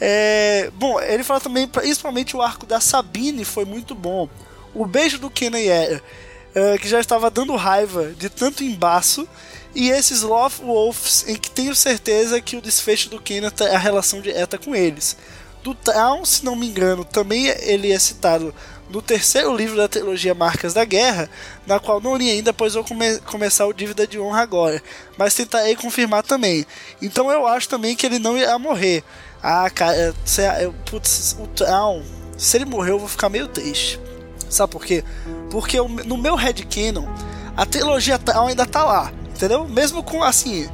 É, 0.00 0.70
bom, 0.74 1.00
ele 1.00 1.22
fala 1.22 1.40
também, 1.40 1.68
principalmente 1.68 2.36
o 2.36 2.42
arco 2.42 2.64
da 2.64 2.80
Sabine 2.80 3.44
foi 3.44 3.64
muito 3.64 3.94
bom. 3.94 4.28
O 4.74 4.86
beijo 4.86 5.18
do 5.18 5.30
Kenan 5.30 5.60
Era, 5.60 6.02
é, 6.54 6.78
que 6.78 6.88
já 6.88 6.98
estava 6.98 7.30
dando 7.30 7.54
raiva 7.54 8.12
de 8.16 8.28
tanto 8.30 8.64
embaço. 8.64 9.28
E 9.74 9.90
esses 9.90 10.22
Love 10.22 10.62
Wolves, 10.62 11.24
em 11.28 11.36
que 11.36 11.50
tenho 11.50 11.74
certeza 11.74 12.40
que 12.40 12.56
o 12.56 12.60
desfecho 12.60 13.10
do 13.10 13.20
Kenan 13.20 13.50
tem 13.50 13.68
a 13.68 13.78
relação 13.78 14.20
direta 14.20 14.58
com 14.58 14.74
eles. 14.74 15.16
Do 15.62 15.74
Traum, 15.74 16.24
se 16.24 16.44
não 16.44 16.56
me 16.56 16.66
engano, 16.66 17.04
também 17.04 17.46
ele 17.46 17.92
é 17.92 17.98
citado 17.98 18.54
no 18.92 19.00
terceiro 19.02 19.56
livro 19.56 19.76
da 19.76 19.88
trilogia 19.88 20.34
Marcas 20.34 20.74
da 20.74 20.84
Guerra, 20.84 21.28
na 21.66 21.80
qual 21.80 22.00
não 22.00 22.14
li 22.16 22.30
ainda, 22.30 22.52
pois 22.52 22.74
vou 22.74 22.84
come- 22.84 23.18
começar 23.20 23.66
o 23.66 23.72
Dívida 23.72 24.06
de 24.06 24.18
Honra 24.20 24.42
agora, 24.42 24.82
mas 25.16 25.34
tentarei 25.34 25.74
confirmar 25.74 26.22
também. 26.22 26.66
Então 27.00 27.30
eu 27.30 27.46
acho 27.46 27.68
também 27.68 27.96
que 27.96 28.04
ele 28.06 28.18
não 28.18 28.36
irá 28.36 28.58
morrer. 28.58 29.02
Ah, 29.42 29.68
cara, 29.70 30.14
eu- 30.60 30.72
putz, 30.90 31.34
o 31.40 31.46
Traum, 31.48 32.02
se 32.36 32.56
ele 32.56 32.64
morrer 32.64 32.90
eu 32.92 32.98
vou 32.98 33.08
ficar 33.08 33.28
meio 33.28 33.48
triste. 33.48 33.98
Sabe 34.48 34.70
por 34.70 34.84
quê? 34.84 35.02
Porque 35.50 35.80
o- 35.80 35.88
no 35.88 36.18
meu 36.18 36.34
headcanon, 36.36 37.06
a 37.56 37.64
trilogia 37.64 38.18
Traum 38.18 38.48
ainda 38.48 38.66
tá 38.66 38.84
lá, 38.84 39.10
entendeu? 39.34 39.66
Mesmo 39.66 40.02
com, 40.02 40.22
assim, 40.22 40.68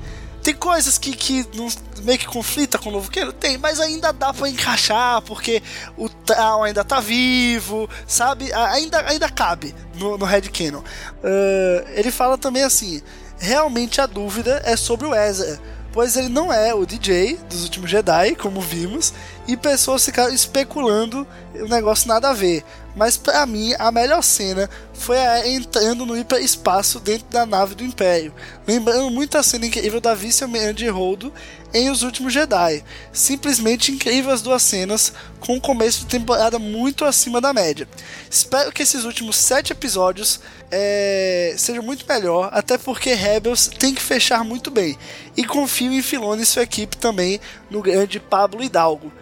tem 0.48 0.54
coisas 0.54 0.96
que, 0.96 1.14
que 1.14 1.46
não- 1.54 1.68
meio 2.04 2.18
que 2.18 2.26
conflita 2.26 2.78
com 2.78 2.88
o 2.88 2.92
novo 2.92 3.10
Canon? 3.10 3.32
Tem, 3.32 3.58
mas 3.58 3.78
ainda 3.78 4.14
dá 4.14 4.32
pra 4.32 4.48
encaixar, 4.48 5.20
porque 5.20 5.62
o 5.94 6.08
Traum 6.08 6.62
ainda 6.62 6.82
tá 6.82 7.00
vivo, 7.00 7.86
sabe? 8.06 8.50
Ainda, 8.54 9.06
ainda 9.06 9.28
cabe 9.28 9.74
no, 9.96 10.16
no 10.16 10.24
headcanon. 10.24 10.80
Ah, 11.22 11.84
ele 11.90 12.10
fala 12.10 12.38
também 12.38 12.62
assim, 12.62 13.02
realmente 13.38 14.00
a 14.00 14.06
dúvida 14.06 14.62
é 14.64 14.74
sobre 14.74 15.06
o 15.06 15.14
Ezra, 15.14 15.60
pois 15.92 16.16
ele 16.16 16.30
não 16.30 16.50
é 16.50 16.72
o 16.72 16.86
DJ 16.86 17.36
dos 17.50 17.64
últimos 17.64 17.90
Jedi, 17.90 18.34
como 18.34 18.58
vimos, 18.58 19.12
e 19.48 19.56
pessoas 19.56 20.04
ficaram 20.04 20.32
especulando 20.32 21.26
o 21.54 21.66
negócio 21.66 22.06
nada 22.06 22.28
a 22.28 22.34
ver. 22.34 22.62
Mas 22.94 23.16
pra 23.16 23.46
mim, 23.46 23.72
a 23.78 23.90
melhor 23.90 24.22
cena 24.22 24.68
foi 24.92 25.16
a 25.18 25.48
entrando 25.48 26.04
no 26.04 26.18
hiperespaço 26.18 27.00
dentro 27.00 27.26
da 27.30 27.46
nave 27.46 27.74
do 27.74 27.84
Império, 27.84 28.34
lembrando 28.66 29.08
muito 29.08 29.38
a 29.38 29.42
cena 29.42 29.66
incrível 29.66 30.00
da 30.00 30.14
vice-almirante 30.14 30.84
de 30.84 30.88
Holdo 30.88 31.32
em 31.72 31.90
Os 31.90 32.02
Últimos 32.02 32.32
Jedi. 32.32 32.84
Simplesmente 33.12 33.92
incrível 33.92 34.32
as 34.32 34.42
duas 34.42 34.62
cenas, 34.62 35.12
com 35.40 35.54
um 35.54 35.60
começo 35.60 36.00
de 36.00 36.06
temporada 36.06 36.58
muito 36.58 37.04
acima 37.04 37.40
da 37.40 37.54
média. 37.54 37.88
Espero 38.28 38.72
que 38.72 38.82
esses 38.82 39.04
últimos 39.04 39.36
sete 39.36 39.72
episódios 39.72 40.40
é, 40.70 41.54
sejam 41.56 41.82
muito 41.82 42.04
melhor, 42.06 42.50
até 42.52 42.76
porque 42.76 43.14
Rebels 43.14 43.68
tem 43.78 43.94
que 43.94 44.02
fechar 44.02 44.44
muito 44.44 44.70
bem. 44.70 44.98
E 45.36 45.44
confio 45.44 45.92
em 45.92 46.02
Filoni 46.02 46.42
e 46.42 46.46
sua 46.46 46.64
equipe 46.64 46.96
também 46.96 47.40
no 47.70 47.80
grande 47.80 48.18
Pablo 48.18 48.62
Hidalgo. 48.62 49.12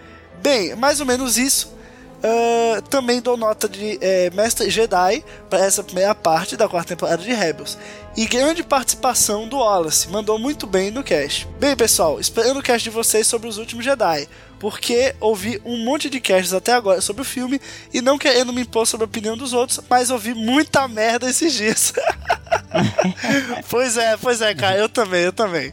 Bem, 0.43 0.75
mais 0.77 1.01
ou 1.01 1.07
menos 1.07 1.37
isso. 1.37 1.77
Ah, 2.23 2.83
também 2.91 3.21
dou 3.21 3.37
nota 3.37 3.69
de 3.69 3.99
eh, 4.01 4.31
Mestre 4.35 4.69
Jedi 4.69 5.25
para 5.49 5.65
essa 5.65 5.85
primeira 5.85 6.13
parte 6.13 6.57
da 6.57 6.69
quarta 6.69 6.89
temporada 6.89 7.23
de 7.23 7.33
Rebels. 7.33 7.79
E 8.17 8.27
grande 8.27 8.65
participação 8.65 9.47
do 9.47 9.59
Wallace, 9.59 10.09
mandou 10.09 10.39
muito 10.39 10.67
bem 10.67 10.91
no 10.91 11.05
cast. 11.05 11.47
Bem, 11.61 11.77
pessoal, 11.77 12.19
esperando 12.19 12.59
o 12.59 12.63
cast 12.63 12.83
de 12.83 12.91
vocês 12.91 13.27
sobre 13.27 13.47
os 13.47 13.59
últimos 13.59 13.85
Jedi, 13.85 14.27
porque 14.59 15.15
ouvi 15.21 15.61
um 15.65 15.85
monte 15.85 16.11
de 16.11 16.19
casts 16.19 16.53
até 16.53 16.73
agora 16.73 17.01
sobre 17.01 17.23
o 17.23 17.25
filme 17.25 17.61
e 17.93 18.01
não 18.01 18.19
querendo 18.19 18.53
me 18.53 18.63
impor 18.63 18.87
sobre 18.87 19.05
a 19.05 19.09
opinião 19.09 19.37
dos 19.37 19.53
outros, 19.53 19.81
mas 19.89 20.11
ouvi 20.11 20.35
muita 20.35 20.89
merda 20.89 21.29
esses 21.29 21.53
dias. 21.53 21.93
pois 23.71 23.97
é, 23.97 24.17
pois 24.17 24.41
é, 24.41 24.53
cara, 24.53 24.79
eu 24.79 24.89
também, 24.89 25.23
eu 25.23 25.33
também. 25.33 25.73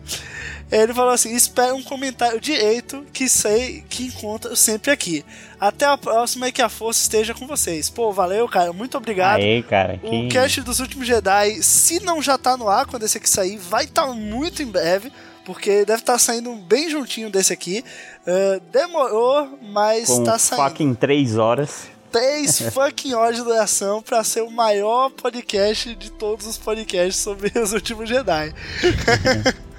Ele 0.75 0.93
falou 0.93 1.11
assim: 1.11 1.35
espera 1.35 1.75
um 1.75 1.83
comentário 1.83 2.39
direito 2.41 3.05
que 3.13 3.29
sei 3.29 3.83
que 3.87 4.07
encontro 4.07 4.55
sempre 4.55 4.89
aqui. 4.91 5.23
Até 5.59 5.85
a 5.85 5.95
próxima 5.97 6.47
e 6.47 6.51
que 6.51 6.61
a 6.61 6.67
força 6.69 7.01
esteja 7.01 7.33
com 7.33 7.45
vocês. 7.45 7.89
Pô, 7.89 8.11
valeu, 8.11 8.47
cara. 8.49 8.73
Muito 8.73 8.97
obrigado. 8.97 9.39
Aê, 9.39 9.61
cara. 9.61 9.99
O 10.01 10.09
Que... 10.09 10.27
cast 10.29 10.61
dos 10.61 10.79
últimos 10.79 11.05
Jedi, 11.07 11.61
se 11.61 11.99
não 11.99 12.21
já 12.21 12.37
tá 12.37 12.57
no 12.57 12.67
ar 12.67 12.85
quando 12.87 13.03
esse 13.03 13.17
aqui 13.17 13.29
sair, 13.29 13.57
vai 13.57 13.83
estar 13.83 14.07
muito 14.07 14.63
em 14.63 14.65
breve, 14.65 15.11
porque 15.45 15.85
deve 15.85 16.01
estar 16.01 16.17
saindo 16.17 16.53
bem 16.55 16.89
juntinho 16.89 17.29
desse 17.29 17.53
aqui. 17.53 17.83
Ah, 18.25 18.59
demorou, 18.71 19.59
mas 19.61 20.07
Com 20.09 20.23
tá 20.23 20.39
saindo. 20.39 20.63
fucking 20.63 20.95
3 20.95 21.37
horas. 21.37 21.83
Três 22.11 22.59
fucking 22.73 23.13
horas 23.13 23.35
de 23.37 23.43
duração 23.43 24.01
pra 24.01 24.23
ser 24.23 24.41
o 24.41 24.49
maior 24.51 25.09
podcast 25.11 25.93
de 25.95 26.11
todos 26.11 26.45
os 26.47 26.57
podcasts 26.57 27.17
sobre 27.17 27.51
os 27.59 27.73
últimos 27.73 28.09
Jedi. 28.09 28.53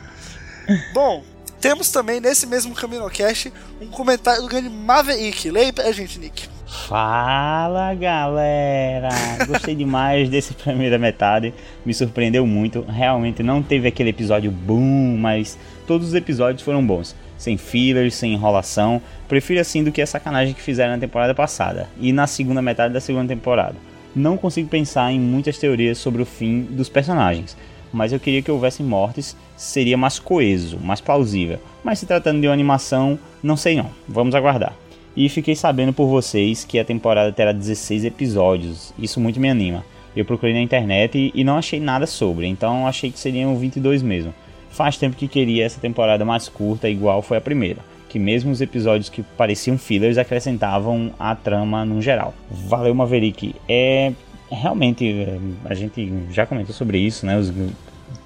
Bom, 0.93 1.23
temos 1.61 1.91
também 1.91 2.21
nesse 2.21 2.47
mesmo 2.47 2.75
CaminoCast 2.75 3.53
um 3.81 3.87
comentário 3.87 4.43
do 4.43 4.49
grande 4.49 4.69
Maverick. 4.69 5.51
Leia 5.51 5.73
pra 5.73 5.91
gente, 5.93 6.19
Nick. 6.19 6.49
Fala 6.67 7.95
galera! 7.95 9.09
Gostei 9.47 9.75
demais 9.75 10.29
dessa 10.29 10.53
primeira 10.63 10.99
metade, 10.99 11.55
me 11.87 11.95
surpreendeu 11.95 12.47
muito. 12.47 12.83
Realmente 12.83 13.43
não 13.43 13.63
teve 13.63 13.89
aquele 13.89 14.11
episódio 14.11 14.51
boom, 14.51 15.17
mas 15.17 15.57
todos 15.87 16.09
os 16.09 16.15
episódios 16.15 16.63
foram 16.63 16.85
bons. 16.85 17.15
Sem 17.39 17.57
fillers, 17.57 18.15
sem 18.15 18.35
enrolação. 18.35 19.01
Prefiro 19.29 19.61
assim 19.61 19.85
do 19.85 19.93
que 19.93 20.03
a 20.03 20.07
sacanagem 20.07 20.53
que 20.53 20.61
fizeram 20.61 20.93
na 20.93 20.99
temporada 20.99 21.35
passada 21.35 21.89
e 21.99 22.13
na 22.13 22.27
segunda 22.27 22.61
metade 22.61 22.93
da 22.93 23.01
segunda 23.01 23.29
temporada. 23.29 23.77
Não 24.15 24.37
consigo 24.37 24.69
pensar 24.69 25.13
em 25.13 25.21
muitas 25.21 25.59
teorias 25.59 25.99
sobre 25.99 26.23
o 26.23 26.27
fim 26.27 26.63
dos 26.63 26.89
personagens, 26.89 27.57
mas 27.93 28.13
eu 28.13 28.21
queria 28.21 28.43
que 28.43 28.51
houvesse 28.51 28.83
mortes, 28.83 29.37
seria 29.57 29.97
mais 29.97 30.19
coeso, 30.19 30.79
mais 30.79 31.01
plausível. 31.01 31.59
Mas 31.83 31.99
se 31.99 32.07
tratando 32.07 32.41
de 32.41 32.47
uma 32.47 32.53
animação, 32.53 33.19
não 33.43 33.57
sei 33.57 33.77
não. 33.77 33.91
Vamos 34.09 34.35
aguardar. 34.35 34.75
E 35.17 35.29
fiquei 35.29 35.55
sabendo 35.55 35.93
por 35.93 36.07
vocês 36.07 36.65
que 36.65 36.79
a 36.79 36.85
temporada 36.85 37.33
terá 37.33 37.53
16 37.53 38.05
episódios. 38.05 38.93
Isso 38.99 39.21
muito 39.21 39.39
me 39.39 39.49
anima. 39.49 39.85
Eu 40.17 40.25
procurei 40.25 40.55
na 40.55 40.61
internet 40.61 41.33
e 41.35 41.45
não 41.45 41.57
achei 41.57 41.81
nada 41.81 42.07
sobre, 42.07 42.47
então 42.47 42.87
achei 42.87 43.11
que 43.11 43.19
seriam 43.19 43.57
22 43.57 44.03
mesmo. 44.03 44.33
Faz 44.71 44.97
tempo 44.97 45.17
que 45.17 45.29
queria 45.29 45.65
essa 45.65 45.81
temporada 45.81 46.25
mais 46.25 46.49
curta, 46.49 46.89
igual 46.89 47.23
foi 47.23 47.37
a 47.37 47.41
primeira. 47.41 47.81
Que 48.09 48.19
mesmo 48.19 48.51
os 48.51 48.61
episódios 48.61 49.09
que 49.09 49.23
pareciam 49.37 49.77
fillers 49.77 50.19
acrescentavam 50.19 51.13
a 51.19 51.35
trama 51.35 51.85
no 51.85 52.01
geral. 52.01 52.33
Valeu, 52.51 52.95
Maverick. 52.95 53.55
É. 53.69 54.13
Realmente, 54.51 55.09
é, 55.09 55.39
a 55.65 55.75
gente 55.75 56.13
já 56.31 56.47
comentou 56.47 56.75
sobre 56.75 56.99
isso, 56.99 57.27
né? 57.27 57.37
Os 57.37 57.53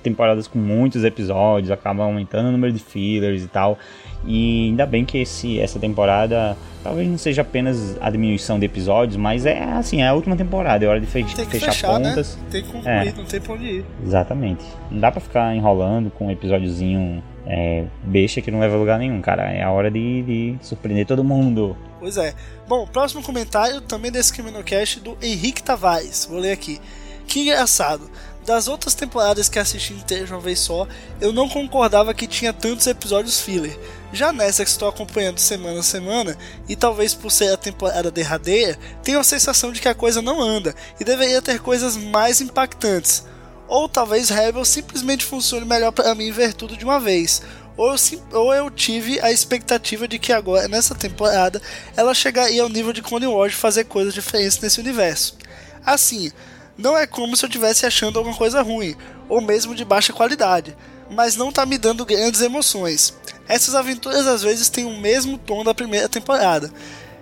temporadas 0.02 0.46
com 0.46 0.58
muitos 0.58 1.04
episódios 1.04 1.70
acabam 1.70 2.06
aumentando 2.06 2.48
o 2.48 2.52
número 2.52 2.72
de 2.72 2.78
fillers 2.80 3.42
e 3.42 3.48
tal. 3.48 3.78
E 4.26 4.66
ainda 4.68 4.84
bem 4.84 5.04
que 5.04 5.18
esse, 5.18 5.60
essa 5.60 5.78
temporada 5.78 6.56
talvez 6.82 7.08
não 7.08 7.16
seja 7.18 7.42
apenas 7.42 7.96
a 8.00 8.10
diminuição 8.10 8.58
de 8.58 8.66
episódios, 8.66 9.16
mas 9.16 9.46
é 9.46 9.62
assim, 9.62 10.02
é 10.02 10.08
a 10.08 10.14
última 10.14 10.36
temporada, 10.36 10.84
é 10.84 10.88
hora 10.88 11.00
de 11.00 11.06
fe 11.06 11.22
fechar 11.24 11.46
fechar, 11.72 11.88
pontas. 11.92 12.36
né? 12.36 12.42
Tem 12.50 12.62
que 12.62 12.68
concluir, 12.72 12.90
É. 13.08 13.12
não 13.16 13.24
tem 13.24 13.40
pra 13.40 13.54
onde 13.54 13.64
ir. 13.64 13.84
Exatamente. 14.04 14.64
Não 14.90 14.98
dá 14.98 15.10
pra 15.12 15.20
ficar 15.20 15.54
enrolando 15.54 16.10
com 16.10 16.26
um 16.26 16.30
episódiozinho 16.30 17.22
é, 17.46 17.84
besta 18.02 18.40
que 18.40 18.50
não 18.50 18.58
leva 18.60 18.74
a 18.74 18.78
lugar 18.78 18.98
nenhum, 18.98 19.20
cara. 19.20 19.50
É 19.52 19.62
a 19.62 19.70
hora 19.70 19.90
de, 19.90 20.22
de 20.22 20.56
surpreender 20.62 21.06
todo 21.06 21.22
mundo. 21.22 21.76
Pois 22.00 22.16
é. 22.16 22.34
Bom, 22.68 22.86
próximo 22.86 23.22
comentário 23.22 23.80
também 23.80 24.10
desse 24.10 24.32
Criminocast 24.32 25.00
do 25.00 25.16
Henrique 25.22 25.62
Tavares. 25.62 26.26
Vou 26.28 26.38
ler 26.40 26.52
aqui. 26.52 26.80
Que 27.26 27.40
engraçado. 27.40 28.08
Das 28.48 28.66
outras 28.66 28.94
temporadas 28.94 29.46
que 29.46 29.58
assisti 29.58 29.92
inteira 29.92 30.24
de 30.24 30.32
uma 30.32 30.40
vez 30.40 30.58
só, 30.58 30.88
eu 31.20 31.34
não 31.34 31.50
concordava 31.50 32.14
que 32.14 32.26
tinha 32.26 32.50
tantos 32.50 32.86
episódios 32.86 33.38
filler. 33.38 33.78
Já 34.10 34.32
nessa 34.32 34.64
que 34.64 34.70
estou 34.70 34.88
acompanhando 34.88 35.36
semana 35.36 35.80
a 35.80 35.82
semana, 35.82 36.34
e 36.66 36.74
talvez 36.74 37.12
por 37.12 37.30
ser 37.30 37.52
a 37.52 37.58
temporada 37.58 38.10
derradeira, 38.10 38.78
tenho 39.02 39.20
a 39.20 39.24
sensação 39.24 39.70
de 39.70 39.82
que 39.82 39.88
a 39.88 39.94
coisa 39.94 40.22
não 40.22 40.40
anda 40.40 40.74
e 40.98 41.04
deveria 41.04 41.42
ter 41.42 41.60
coisas 41.60 41.94
mais 41.94 42.40
impactantes. 42.40 43.22
Ou 43.68 43.86
talvez 43.86 44.30
Rebel 44.30 44.64
simplesmente 44.64 45.26
funcione 45.26 45.66
melhor 45.66 45.92
para 45.92 46.14
mim 46.14 46.32
ver 46.32 46.54
tudo 46.54 46.74
de 46.74 46.86
uma 46.86 46.98
vez. 46.98 47.42
Ou 47.76 47.92
eu, 47.92 47.98
ou 48.32 48.54
eu, 48.54 48.70
tive 48.70 49.20
a 49.20 49.30
expectativa 49.30 50.08
de 50.08 50.18
que 50.18 50.32
agora, 50.32 50.66
nessa 50.68 50.94
temporada, 50.94 51.60
ela 51.94 52.14
chegaria 52.14 52.62
ao 52.62 52.70
nível 52.70 52.94
de 52.94 53.02
Clone 53.02 53.26
Wars 53.26 53.52
fazer 53.52 53.84
coisas 53.84 54.14
diferentes 54.14 54.58
nesse 54.58 54.80
universo. 54.80 55.36
Assim, 55.84 56.32
não 56.78 56.96
é 56.96 57.06
como 57.06 57.36
se 57.36 57.44
eu 57.44 57.48
estivesse 57.48 57.84
achando 57.84 58.18
alguma 58.18 58.36
coisa 58.36 58.62
ruim, 58.62 58.96
ou 59.28 59.40
mesmo 59.40 59.74
de 59.74 59.84
baixa 59.84 60.12
qualidade, 60.12 60.76
mas 61.10 61.36
não 61.36 61.50
tá 61.50 61.66
me 61.66 61.76
dando 61.76 62.06
grandes 62.06 62.40
emoções. 62.40 63.12
Essas 63.48 63.74
aventuras 63.74 64.26
às 64.26 64.42
vezes 64.42 64.68
têm 64.68 64.84
o 64.84 64.96
mesmo 64.98 65.36
tom 65.36 65.64
da 65.64 65.74
primeira 65.74 66.08
temporada. 66.08 66.72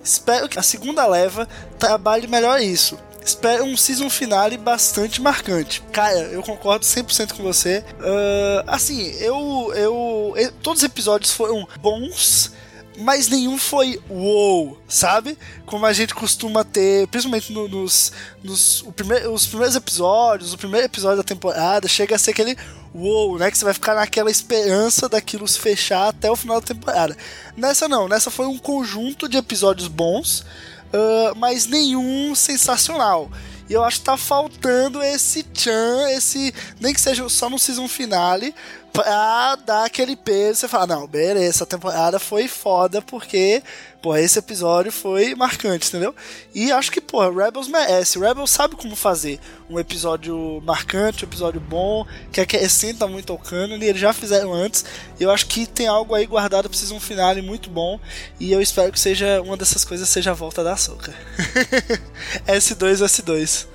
Espero 0.04 0.48
que 0.48 0.58
a 0.58 0.62
segunda 0.62 1.06
leva 1.06 1.48
trabalhe 1.78 2.26
melhor 2.26 2.60
isso. 2.60 2.98
Espero 3.24 3.64
um 3.64 3.76
season 3.76 4.08
finale 4.08 4.56
bastante 4.56 5.20
marcante. 5.20 5.82
Cara, 5.90 6.16
eu 6.16 6.42
concordo 6.44 6.84
100% 6.84 7.32
com 7.32 7.42
você. 7.42 7.82
Uh, 7.98 8.62
assim, 8.68 9.02
eu, 9.18 9.72
eu, 9.74 10.34
eu. 10.36 10.52
Todos 10.62 10.82
os 10.82 10.86
episódios 10.86 11.32
foram 11.32 11.66
bons 11.80 12.52
mas 12.98 13.28
nenhum 13.28 13.58
foi 13.58 14.00
wow, 14.08 14.78
sabe? 14.88 15.36
Como 15.64 15.84
a 15.84 15.92
gente 15.92 16.14
costuma 16.14 16.64
ter, 16.64 17.06
principalmente 17.08 17.52
no, 17.52 17.68
nos, 17.68 18.12
nos 18.42 18.84
primeir, 18.94 19.28
os 19.28 19.46
primeiros 19.46 19.76
episódios, 19.76 20.52
o 20.52 20.58
primeiro 20.58 20.86
episódio 20.86 21.18
da 21.18 21.22
temporada, 21.22 21.88
chega 21.88 22.16
a 22.16 22.18
ser 22.18 22.30
aquele 22.30 22.56
wow, 22.94 23.38
né? 23.38 23.50
Que 23.50 23.58
você 23.58 23.64
vai 23.64 23.74
ficar 23.74 23.94
naquela 23.94 24.30
esperança 24.30 25.08
daquilo 25.08 25.46
se 25.46 25.58
fechar 25.58 26.08
até 26.08 26.30
o 26.30 26.36
final 26.36 26.60
da 26.60 26.66
temporada. 26.66 27.16
Nessa 27.56 27.88
não, 27.88 28.08
nessa 28.08 28.30
foi 28.30 28.46
um 28.46 28.58
conjunto 28.58 29.28
de 29.28 29.36
episódios 29.36 29.88
bons, 29.88 30.40
uh, 30.40 31.36
mas 31.36 31.66
nenhum 31.66 32.34
sensacional. 32.34 33.30
E 33.68 33.72
eu 33.72 33.84
acho 33.84 33.98
que 33.98 34.04
tá 34.04 34.16
faltando 34.16 35.02
esse 35.02 35.42
tchan, 35.42 36.08
esse. 36.10 36.54
Nem 36.80 36.94
que 36.94 37.00
seja 37.00 37.28
só 37.28 37.50
no 37.50 37.58
season 37.58 37.88
finale, 37.88 38.54
pra 38.96 39.56
dar 39.56 39.84
aquele 39.84 40.16
peso. 40.16 40.60
Você 40.60 40.68
fala, 40.68 40.86
não, 40.86 41.06
beleza, 41.06 41.50
essa 41.50 41.66
temporada 41.66 42.18
foi 42.18 42.48
foda 42.48 43.02
porque, 43.02 43.62
pô, 44.00 44.16
esse 44.16 44.38
episódio 44.38 44.90
foi 44.90 45.34
marcante, 45.34 45.88
entendeu? 45.88 46.14
E 46.54 46.72
acho 46.72 46.90
que, 46.90 47.00
pô, 47.00 47.28
Rebels 47.28 47.68
merece. 47.68 48.18
Rebels 48.18 48.50
sabe 48.50 48.74
como 48.74 48.96
fazer 48.96 49.38
um 49.68 49.78
episódio 49.78 50.62
marcante, 50.64 51.24
um 51.24 51.28
episódio 51.28 51.60
bom, 51.60 52.06
que 52.32 52.40
acrescenta 52.40 53.06
muito 53.06 53.32
ao 53.32 53.38
canon, 53.38 53.76
e 53.76 53.84
eles 53.84 54.00
já 54.00 54.14
fizeram 54.14 54.54
antes. 54.54 54.84
E 55.20 55.22
eu 55.22 55.30
acho 55.30 55.46
que 55.46 55.66
tem 55.66 55.86
algo 55.86 56.14
aí 56.14 56.24
guardado 56.24 56.70
pra 56.70 56.94
um 56.94 57.00
finale 57.00 57.42
muito 57.42 57.68
bom. 57.68 58.00
E 58.40 58.50
eu 58.52 58.62
espero 58.62 58.90
que 58.92 59.00
seja 59.00 59.42
uma 59.42 59.56
dessas 59.56 59.84
coisas 59.84 60.08
seja 60.08 60.30
a 60.30 60.34
volta 60.34 60.64
da 60.64 60.72
açúcar. 60.72 61.14
S2 62.46 63.04
S2. 63.04 63.66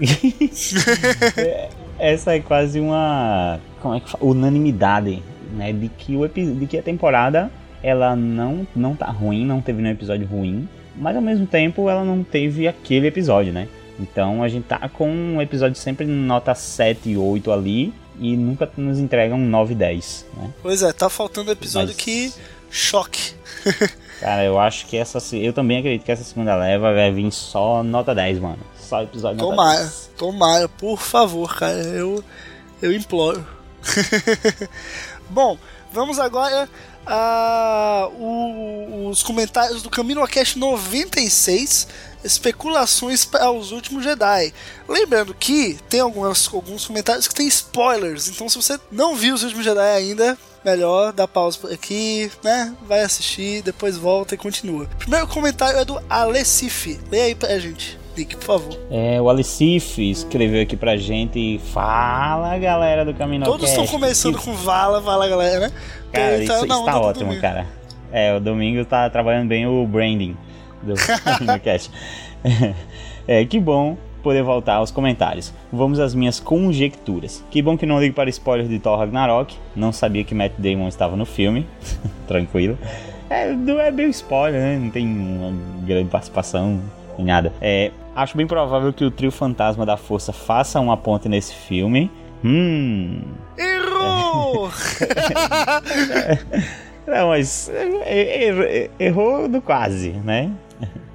Essa 2.01 2.35
é 2.35 2.39
quase 2.39 2.79
uma 2.79 3.59
como 3.79 3.93
é 3.93 3.99
que 3.99 4.09
fala? 4.09 4.25
unanimidade, 4.25 5.21
né, 5.53 5.71
de 5.71 5.87
que 5.87 6.15
o 6.15 6.27
de 6.27 6.65
que 6.65 6.77
a 6.77 6.81
temporada 6.81 7.51
ela 7.83 8.15
não 8.15 8.67
não 8.75 8.95
tá 8.95 9.05
ruim, 9.05 9.45
não 9.45 9.61
teve 9.61 9.83
nenhum 9.83 9.93
episódio 9.93 10.25
ruim, 10.25 10.67
mas 10.95 11.15
ao 11.15 11.21
mesmo 11.21 11.45
tempo 11.45 11.87
ela 11.87 12.03
não 12.03 12.23
teve 12.23 12.67
aquele 12.67 13.05
episódio, 13.05 13.53
né? 13.53 13.67
Então 13.99 14.41
a 14.41 14.49
gente 14.49 14.63
tá 14.63 14.89
com 14.89 15.07
um 15.07 15.41
episódio 15.41 15.77
sempre 15.77 16.07
nota 16.07 16.55
7 16.55 17.09
e 17.09 17.17
8 17.17 17.51
ali 17.51 17.93
e 18.19 18.35
nunca 18.35 18.67
nos 18.75 18.97
entrega 18.97 19.35
um 19.35 19.45
9 19.45 19.73
e 19.73 19.75
10, 19.75 20.25
né? 20.37 20.49
Pois 20.61 20.81
é, 20.81 20.91
tá 20.91 21.07
faltando 21.07 21.51
episódio 21.51 21.89
mas... 21.89 21.97
que 21.97 22.33
choque. 22.71 23.33
Cara, 24.19 24.43
eu 24.43 24.59
acho 24.59 24.87
que 24.87 24.97
essa 24.97 25.19
eu 25.35 25.53
também 25.53 25.77
acredito 25.77 26.03
que 26.03 26.11
essa 26.11 26.23
segunda 26.23 26.55
leva 26.55 26.93
vai 26.93 27.11
vir 27.11 27.31
só 27.31 27.83
nota 27.83 28.15
10, 28.15 28.39
mano. 28.39 28.59
Só 28.91 29.01
episódio 29.01 29.37
tomara, 29.37 29.83
nota 29.83 29.89
10. 29.89 30.09
Tomara, 30.17 30.67
por 30.67 30.99
favor, 30.99 31.55
cara, 31.57 31.77
eu 31.77 32.21
eu 32.81 32.91
imploro. 32.91 33.47
Bom, 35.29 35.57
vamos 35.93 36.19
agora 36.19 36.67
a 37.05 38.09
os 39.09 39.23
comentários 39.23 39.81
do 39.81 39.89
Camino 39.89 40.27
Cast 40.27 40.59
96, 40.59 41.87
especulações 42.21 43.23
para 43.23 43.49
os 43.49 43.71
últimos 43.71 44.03
Jedi. 44.03 44.53
Lembrando 44.89 45.33
que 45.33 45.79
tem 45.87 46.01
alguns, 46.01 46.53
alguns 46.53 46.85
comentários 46.85 47.29
que 47.29 47.33
tem 47.33 47.47
spoilers, 47.47 48.27
então 48.27 48.49
se 48.49 48.57
você 48.57 48.77
não 48.91 49.15
viu 49.15 49.33
os 49.33 49.43
últimos 49.43 49.63
Jedi 49.63 49.79
ainda, 49.79 50.37
melhor 50.65 51.13
dar 51.13 51.29
pausa 51.29 51.57
por 51.57 51.71
aqui, 51.71 52.29
né? 52.43 52.75
Vai 52.81 53.03
assistir, 53.03 53.61
depois 53.61 53.95
volta 53.95 54.35
e 54.35 54.37
continua. 54.37 54.85
Primeiro 54.99 55.27
comentário 55.27 55.79
é 55.79 55.85
do 55.85 55.97
Alessif. 56.09 56.99
Leia 57.09 57.23
aí 57.23 57.35
pra 57.35 57.57
gente. 57.57 58.00
Nick, 58.15 58.35
por 58.35 58.43
favor. 58.43 58.79
É, 58.89 59.21
o 59.21 59.29
Alicif 59.29 59.99
escreveu 59.99 60.61
aqui 60.61 60.75
pra 60.75 60.97
gente. 60.97 61.59
Fala, 61.71 62.57
galera 62.57 63.05
do 63.05 63.13
Caminho 63.13 63.43
Todos 63.43 63.69
estão 63.69 63.87
começando 63.87 64.37
que... 64.37 64.45
com 64.45 64.53
Vala, 64.53 65.01
fala, 65.01 65.27
galera, 65.27 65.67
né? 65.67 65.71
Cara, 66.11 66.43
isso 66.43 66.53
está 66.53 66.99
ótimo, 66.99 67.39
cara. 67.39 67.65
É, 68.11 68.35
o 68.35 68.39
Domingo 68.39 68.83
tá 68.83 69.09
trabalhando 69.09 69.47
bem 69.47 69.65
o 69.65 69.85
branding 69.85 70.35
do 70.81 70.93
Caminocast. 71.23 71.89
é, 73.27 73.45
que 73.45 73.59
bom 73.59 73.97
poder 74.21 74.43
voltar 74.43 74.75
aos 74.75 74.91
comentários. 74.91 75.53
Vamos 75.71 75.99
às 75.99 76.13
minhas 76.13 76.39
conjecturas. 76.39 77.43
Que 77.49 77.61
bom 77.61 77.77
que 77.77 77.85
não 77.85 77.99
ligo 77.99 78.13
para 78.13 78.29
spoilers 78.29 78.69
de 78.69 78.79
Thor 78.79 78.99
Ragnarok. 78.99 79.55
Não 79.75 79.91
sabia 79.91 80.23
que 80.23 80.35
Matt 80.35 80.53
Damon 80.57 80.87
estava 80.87 81.15
no 81.15 81.25
filme. 81.25 81.65
Tranquilo. 82.27 82.77
É, 83.29 83.51
não 83.51 83.79
é 83.79 83.89
bem 83.91 84.09
spoiler, 84.09 84.59
né? 84.59 84.77
Não 84.77 84.89
tem 84.89 85.07
uma 85.07 85.53
grande 85.85 86.09
participação 86.09 86.81
em 87.21 87.25
nada. 87.25 87.53
É, 87.61 87.91
Acho 88.15 88.35
bem 88.35 88.45
provável 88.45 88.91
que 88.91 89.05
o 89.05 89.11
trio 89.11 89.31
fantasma 89.31 89.85
da 89.85 89.95
força 89.95 90.33
faça 90.33 90.79
uma 90.79 90.97
ponte 90.97 91.29
nesse 91.29 91.53
filme. 91.53 92.11
Hum. 92.43 93.21
Errou! 93.57 94.67
Não, 97.07 97.29
mas 97.29 97.69
er, 98.05 98.91
errou 98.99 99.47
do 99.47 99.61
quase, 99.61 100.09
né? 100.09 100.51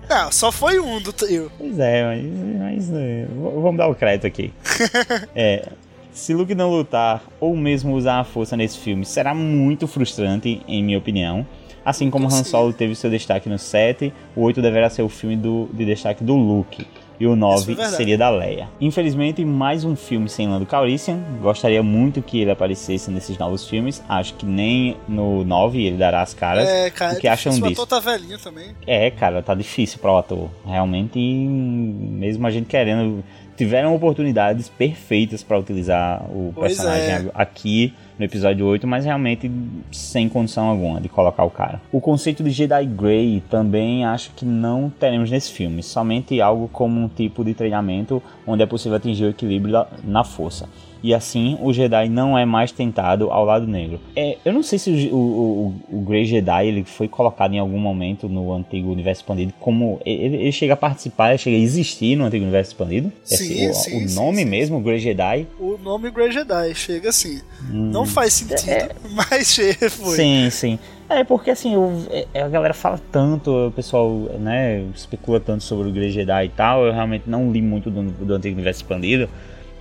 Não, 0.09 0.33
só 0.33 0.51
foi 0.51 0.79
um 0.79 1.01
do 1.01 1.13
trio. 1.13 1.51
Pois 1.59 1.79
é, 1.79 2.05
mas, 2.05 2.25
mas 2.59 2.93
é, 2.95 3.27
vamos 3.35 3.77
dar 3.77 3.89
o 3.89 3.95
crédito 3.95 4.27
aqui. 4.27 4.53
é, 5.35 5.69
se 6.13 6.33
Luke 6.33 6.55
não 6.55 6.71
lutar 6.71 7.23
ou 7.39 7.55
mesmo 7.57 7.95
usar 7.95 8.21
a 8.21 8.25
força 8.25 8.57
nesse 8.57 8.79
filme, 8.79 9.05
será 9.05 9.35
muito 9.35 9.87
frustrante, 9.87 10.63
em 10.67 10.83
minha 10.83 10.99
opinião. 10.99 11.47
Assim 11.87 12.11
como 12.11 12.27
Han 12.27 12.43
Solo 12.43 12.73
teve 12.73 12.97
seu 12.97 13.09
destaque 13.09 13.49
no 13.49 13.61
7, 13.61 14.13
o 14.35 14.43
8 14.43 14.61
deverá 14.61 14.91
ser 14.91 15.03
o 15.03 15.09
filme 15.09 15.37
do, 15.37 15.71
de 15.73 15.85
destaque 15.85 16.25
do 16.25 16.35
Luke. 16.35 16.85
E 17.21 17.27
o 17.29 17.37
9 17.37 17.81
é 17.81 17.89
seria 17.91 18.19
da 18.19 18.29
Leia. 18.29 18.69
Infelizmente, 18.81 19.45
mais 19.45 19.85
um 19.85 19.95
filme 19.95 20.29
sem 20.29 20.49
Lando 20.49 20.67
Calrissian. 20.67 21.21
Gostaria 21.41 21.85
muito 21.85 22.21
que 22.21 22.41
ele 22.41 22.51
aparecesse 22.51 23.09
nesses 23.09 23.39
novos 23.39 23.69
filmes. 23.69 24.03
Acho 24.09 24.35
que 24.35 24.45
nem 24.45 24.97
no 25.07 25.45
9 25.45 25.81
ele 25.81 25.97
dará 25.97 26.23
as 26.23 26.35
caras. 26.35 26.69
É, 26.69 26.91
cara, 26.91 27.15
o 27.15 27.21
que 27.21 27.29
é 27.29 27.31
acham 27.31 27.53
disso? 27.53 27.65
O 27.65 27.73
ator 27.73 27.87
tá 27.87 28.01
velhinho 28.01 28.39
também. 28.41 28.75
É, 28.85 29.09
cara, 29.09 29.41
tá 29.41 29.55
difícil 29.55 30.01
para 30.01 30.11
o 30.11 30.19
ator. 30.19 30.51
Realmente, 30.67 31.21
mesmo 31.21 32.45
a 32.49 32.51
gente 32.51 32.67
querendo 32.67 33.23
tiveram 33.57 33.95
oportunidades 33.95 34.69
perfeitas 34.69 35.43
para 35.43 35.59
utilizar 35.59 36.23
o 36.25 36.53
pois 36.55 36.77
personagem 36.77 37.29
é. 37.29 37.31
aqui 37.33 37.95
no 38.19 38.25
episódio 38.25 38.67
8, 38.67 38.87
mas 38.87 39.05
realmente 39.05 39.51
sem 39.93 40.29
condição 40.29 40.69
alguma 40.69 41.01
de 41.01 41.09
colocar 41.09 41.45
o 41.45 41.51
cara. 41.51 41.81
O 41.93 42.01
conceito 42.01 42.43
de 42.43 42.51
Jedi 42.51 42.87
Grey 42.87 43.43
também 43.51 44.05
acho 44.05 44.31
que 44.35 44.45
não 44.45 44.91
teremos 44.91 45.31
nesse 45.31 45.53
filme, 45.53 45.83
somente 45.83 46.41
algo 46.41 46.69
como 46.69 47.01
um 47.01 47.09
tipo 47.09 47.45
de 47.45 47.55
treinamento 47.55 48.23
onde 48.47 48.63
é 48.63 48.67
possível 48.67 48.97
atingir 48.97 49.25
o 49.25 49.31
equilíbrio 49.31 49.85
na 50.05 50.25
força 50.25 50.69
e 51.03 51.15
assim 51.15 51.57
o 51.61 51.73
Jedi 51.73 52.09
não 52.09 52.37
é 52.37 52.45
mais 52.45 52.73
tentado 52.73 53.31
ao 53.31 53.45
lado 53.45 53.67
negro. 53.67 54.01
É, 54.15 54.39
eu 54.45 54.53
não 54.53 54.63
sei 54.63 54.79
se 54.79 54.91
o, 55.13 55.17
o, 55.17 55.75
o, 55.91 56.01
Grey 56.01 56.25
Jedi 56.25 56.67
ele 56.67 56.85
foi 56.85 57.09
colocado 57.09 57.55
em 57.55 57.59
algum 57.59 57.79
momento 57.79 58.29
no 58.29 58.53
antigo 58.53 58.91
universo 58.91 59.23
expandido 59.23 59.53
como 59.61 60.01
ele, 60.05 60.37
ele 60.37 60.53
chega 60.53 60.75
a 60.75 60.77
participar, 60.77 61.31
ele 61.31 61.39
chega 61.39 61.57
a 61.57 61.61
existir 61.61 62.17
no 62.17 62.25
antigo 62.25 62.45
universo 62.45 62.71
expandido. 62.73 63.13
Sim, 63.25 63.65
Esse, 63.65 63.71
o, 63.71 63.75
sim, 63.75 64.07
o 64.07 64.15
nome 64.15 64.39
sim. 64.39 64.45
mesmo, 64.45 64.81
Grey 64.81 64.99
Jedi. 64.99 65.47
O 65.59 65.79
nome 65.79 66.11
Grey 66.11 66.33
Jedi 66.33 66.75
chega 66.75 67.11
assim. 67.11 67.41
Hum, 67.71 67.91
não 67.91 68.07
faz 68.07 68.33
sentido, 68.33 68.71
é, 68.71 68.91
mas 69.11 69.49
chega, 69.49 69.91
foi. 69.91 70.17
Sim, 70.17 70.51
sim. 70.51 70.79
É, 71.09 71.23
porque 71.23 71.51
assim, 71.51 71.75
eu, 71.75 72.03
é, 72.35 72.43
a 72.43 72.49
galera 72.49 72.75
fala 72.75 73.01
tanto, 73.13 73.69
o 73.69 73.71
pessoal, 73.71 74.11
né, 74.41 74.85
especula 74.95 75.39
tanto 75.39 75.63
sobre 75.63 75.89
o 75.89 75.93
Grey 75.93 76.11
Jedi 76.11 76.47
e 76.47 76.49
tal, 76.49 76.85
eu 76.85 76.93
realmente 76.93 77.25
não 77.31 77.53
li 77.53 77.63
muito 77.63 77.91
do, 77.91 78.03
do 78.03 78.35
antigo 78.35 78.55
universo 78.55 78.83
expandido. 78.83 79.29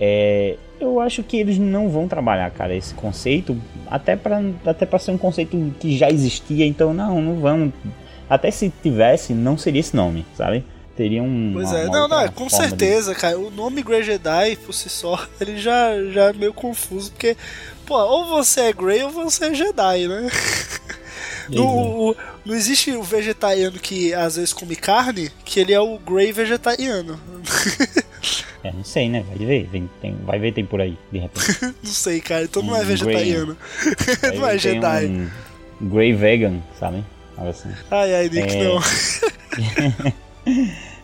É, 0.00 0.56
eu 0.80 1.00
acho 1.00 1.22
que 1.22 1.36
eles 1.36 1.58
não 1.58 1.88
vão 1.88 2.06
trabalhar, 2.08 2.50
cara, 2.50 2.74
esse 2.74 2.94
conceito, 2.94 3.56
até 3.86 4.16
para 4.16 4.40
até 4.64 4.84
pra 4.86 4.98
ser 4.98 5.10
um 5.12 5.18
conceito 5.18 5.74
que 5.80 5.96
já 5.96 6.10
existia, 6.10 6.66
então 6.66 6.92
não, 6.94 7.20
não 7.22 7.40
vamos 7.40 7.72
Até 8.28 8.50
se 8.50 8.72
tivesse, 8.82 9.32
não 9.32 9.56
seria 9.56 9.80
esse 9.80 9.94
nome, 9.94 10.26
sabe? 10.36 10.64
Teria 10.96 11.22
um. 11.22 11.50
Pois 11.52 11.68
uma- 11.70 11.78
é, 11.78 11.84
uma 11.84 11.92
não, 11.98 12.08
não, 12.08 12.20
é, 12.20 12.28
com 12.28 12.48
forma 12.50 12.64
de- 12.64 12.70
certeza, 12.70 13.14
cara. 13.14 13.38
O 13.38 13.50
nome 13.50 13.82
Grey 13.82 14.02
Jedi, 14.02 14.56
por 14.56 14.72
si 14.72 14.88
só, 14.88 15.22
ele 15.40 15.58
já, 15.58 15.90
já 16.10 16.24
é 16.30 16.32
meio 16.32 16.52
confuso, 16.54 17.12
porque, 17.12 17.36
pô, 17.84 17.96
ou 17.98 18.24
você 18.26 18.62
é 18.62 18.72
Grey 18.72 19.02
ou 19.04 19.10
você 19.10 19.46
é 19.46 19.54
Jedi, 19.54 20.08
né? 20.08 20.28
No, 21.48 21.64
o- 22.10 22.16
não 22.44 22.56
existe 22.56 22.90
o 22.90 23.04
vegetariano 23.04 23.78
que 23.78 24.12
às 24.12 24.34
vezes 24.34 24.52
come 24.52 24.74
carne, 24.74 25.30
que 25.44 25.60
ele 25.60 25.72
é 25.72 25.78
o 25.80 25.96
Grey 25.96 26.32
vegetariano. 26.32 27.20
É, 28.66 28.72
não 28.72 28.82
sei, 28.84 29.08
né? 29.08 29.22
Vai 29.28 29.36
ver, 29.46 29.68
vem- 29.70 29.88
tem- 30.02 30.16
vai 30.24 30.38
ver, 30.40 30.52
tem 30.52 30.64
por 30.64 30.80
aí, 30.80 30.96
de 31.12 31.18
repente. 31.18 31.58
não 31.62 31.92
sei, 31.92 32.20
cara, 32.20 32.44
então 32.44 32.62
não 32.62 32.74
é 32.74 32.82
vegetariano. 32.84 33.56
Vai 34.22 34.36
não 34.36 34.48
é 34.48 34.58
Jedi. 34.58 35.06
Um 35.06 35.88
Grey 35.88 36.12
Vegan, 36.12 36.58
sabe? 36.78 37.04
Algo 37.36 37.50
assim. 37.50 37.68
Ai, 37.90 38.14
ai, 38.14 38.28
Nick, 38.28 38.54
É. 38.56 38.64
não. 38.64 38.80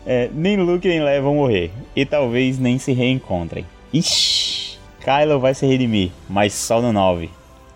É, 0.05 0.29
nem 0.33 0.57
Luke 0.57 0.85
nem 0.85 1.01
Leia 1.01 1.21
vão 1.21 1.35
morrer. 1.35 1.71
E 1.95 2.05
talvez 2.05 2.59
nem 2.59 2.77
se 2.77 2.91
reencontrem. 2.91 3.65
Ixi! 3.93 4.77
Kylo 4.99 5.39
vai 5.39 5.53
se 5.53 5.65
redimir, 5.65 6.11
mas 6.29 6.53
só 6.53 6.81
no 6.81 6.91
9. 6.91 7.29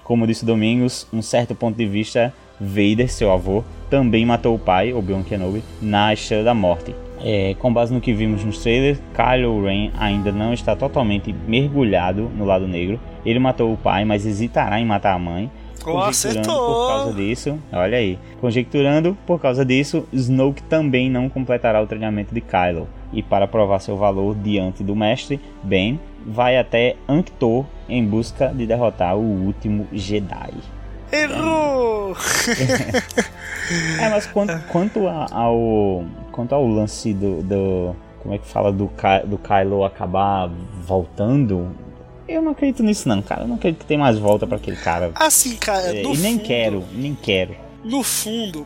Como 0.04 0.28
disse 0.28 0.44
Domingos, 0.46 1.08
um 1.14 1.22
certo 1.22 1.56
ponto 1.56 1.78
de 1.78 1.86
vista, 1.86 2.34
Vader, 2.60 3.10
seu 3.10 3.32
avô, 3.32 3.64
também 3.90 4.26
matou 4.26 4.56
o 4.56 4.60
pai, 4.60 4.94
Obi-Wan 4.94 5.24
Kenobi, 5.24 5.64
na 5.82 6.14
Estrela 6.14 6.44
da 6.44 6.54
Morte. 6.54 6.94
É, 7.24 7.56
com 7.60 7.74
base 7.74 7.94
no 7.94 8.00
que 8.00 8.14
vimos 8.14 8.44
nos 8.44 8.60
trailers, 8.60 9.02
Kylo 9.14 9.64
Ren 9.64 9.92
ainda 9.98 10.32
não 10.32 10.54
está 10.54 10.76
totalmente 10.76 11.34
mergulhado 11.48 12.30
no 12.36 12.46
lado 12.46 12.68
negro. 12.68 13.00
Ele 13.26 13.40
matou 13.40 13.74
o 13.74 13.78
pai, 13.78 14.06
mas 14.06 14.26
hesitará 14.26 14.80
em 14.80 14.86
matar 14.86 15.14
a 15.14 15.20
mãe. 15.20 15.50
Conjecturando 15.84 16.48
por 16.50 16.88
causa 16.88 17.04
acertou! 17.04 17.14
disso, 17.14 17.60
olha 17.72 17.98
aí. 17.98 18.20
Conjecturando 18.42 19.18
por 19.26 19.40
causa 19.40 19.64
disso, 19.64 20.06
Snoke 20.12 20.62
também 20.64 21.10
não 21.10 21.30
completará 21.30 21.82
o 21.82 21.88
treinamento 21.88 22.34
de 22.34 22.42
Kylo. 22.42 22.88
E 23.14 23.24
para 23.24 23.48
provar 23.48 23.80
seu 23.80 23.96
valor 23.96 24.36
diante 24.36 24.84
do 24.84 24.96
mestre, 24.96 25.40
Ben 25.64 26.00
vai 26.26 26.58
até 26.58 26.98
Ankh-Tor 27.08 27.66
em 27.88 28.04
busca 28.06 28.50
de 28.50 28.66
derrotar 28.66 29.16
o 29.16 29.22
último 29.22 29.88
Jedi. 29.94 30.54
Errou! 31.12 32.14
É, 34.00 34.10
mas 34.10 34.26
quanto, 34.28 34.58
quanto 34.68 35.08
a- 35.08 35.28
ao 35.32 36.06
quanto 36.32 36.54
ao 36.56 36.68
lance 36.68 37.14
do, 37.14 37.42
do 37.44 37.96
como 38.22 38.34
é 38.34 38.38
que 38.38 38.48
fala 38.48 38.72
do 38.72 38.90
do 39.26 39.38
Kylo 39.38 39.84
acabar 39.84 40.50
voltando, 40.86 41.76
eu 42.28 42.42
não 42.42 42.52
acredito 42.52 42.84
nisso 42.84 43.08
não, 43.10 43.22
cara. 43.22 43.42
Eu 43.44 43.48
não 43.48 43.56
acredito 43.56 43.80
que 43.82 43.86
tem 43.86 43.98
mais 43.98 44.18
volta 44.18 44.46
pra 44.48 44.58
aquele 44.58 44.78
cara. 44.78 45.12
Assim, 45.16 45.56
cara, 45.56 45.96
É, 45.96 46.02
e 46.04 46.18
nem 46.18 46.34
fundo, 46.38 46.44
quero, 46.46 46.84
nem 46.94 47.16
quero. 47.16 47.56
no 47.84 48.04
fundo, 48.04 48.66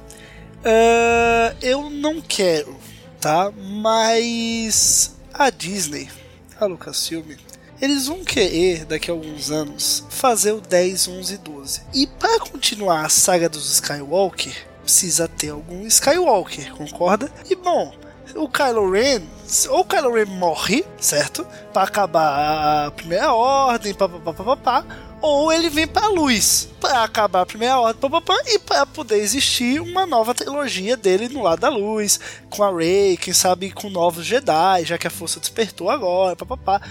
ah, 0.65 1.53
eu 1.61 1.89
não 1.89 2.21
quero, 2.21 2.75
tá? 3.19 3.51
Mas 3.55 5.15
a 5.33 5.49
Disney, 5.49 6.09
a 6.59 6.65
Lucasfilm, 6.65 7.23
eles 7.81 8.07
vão 8.07 8.23
querer, 8.23 8.85
daqui 8.85 9.09
a 9.09 9.13
alguns 9.13 9.49
anos, 9.49 10.05
fazer 10.09 10.51
o 10.51 10.61
10, 10.61 11.07
11 11.07 11.33
e 11.35 11.37
12. 11.37 11.81
E 11.93 12.07
para 12.07 12.39
continuar 12.39 13.05
a 13.05 13.09
saga 13.09 13.49
dos 13.49 13.71
Skywalker, 13.73 14.53
precisa 14.83 15.27
ter 15.27 15.49
algum 15.49 15.85
Skywalker, 15.87 16.73
concorda? 16.75 17.31
E 17.49 17.55
bom, 17.55 17.93
o 18.35 18.49
Kylo 18.49 18.91
Ren, 18.91 19.21
ou 19.69 19.81
o 19.81 19.85
Kylo 19.85 20.13
Ren 20.13 20.25
morre, 20.25 20.85
certo? 20.99 21.45
Para 21.73 21.83
acabar 21.83 22.87
a 22.87 22.91
primeira 22.91 23.33
ordem, 23.33 23.93
papapá, 23.93 24.85
ou 25.21 25.51
ele 25.51 25.69
vem 25.69 25.85
pra 25.85 26.07
luz 26.07 26.67
para 26.79 27.03
acabar 27.03 27.41
a 27.41 27.45
primeira 27.45 27.79
ordem 27.79 28.01
papapá, 28.01 28.35
e 28.47 28.57
para 28.57 28.85
poder 28.85 29.17
existir 29.17 29.79
uma 29.79 30.05
nova 30.05 30.33
trilogia 30.33 30.97
dele 30.97 31.29
no 31.29 31.43
lado 31.43 31.59
da 31.59 31.69
luz, 31.69 32.19
com 32.49 32.63
a 32.63 32.75
Rey, 32.75 33.17
quem 33.17 33.33
sabe 33.33 33.71
com 33.71 33.89
novos 33.89 34.25
Jedi, 34.25 34.85
já 34.85 34.97
que 34.97 35.07
a 35.07 35.11
força 35.11 35.39
despertou 35.39 35.89
agora, 35.89 36.35
papapá. 36.35 36.81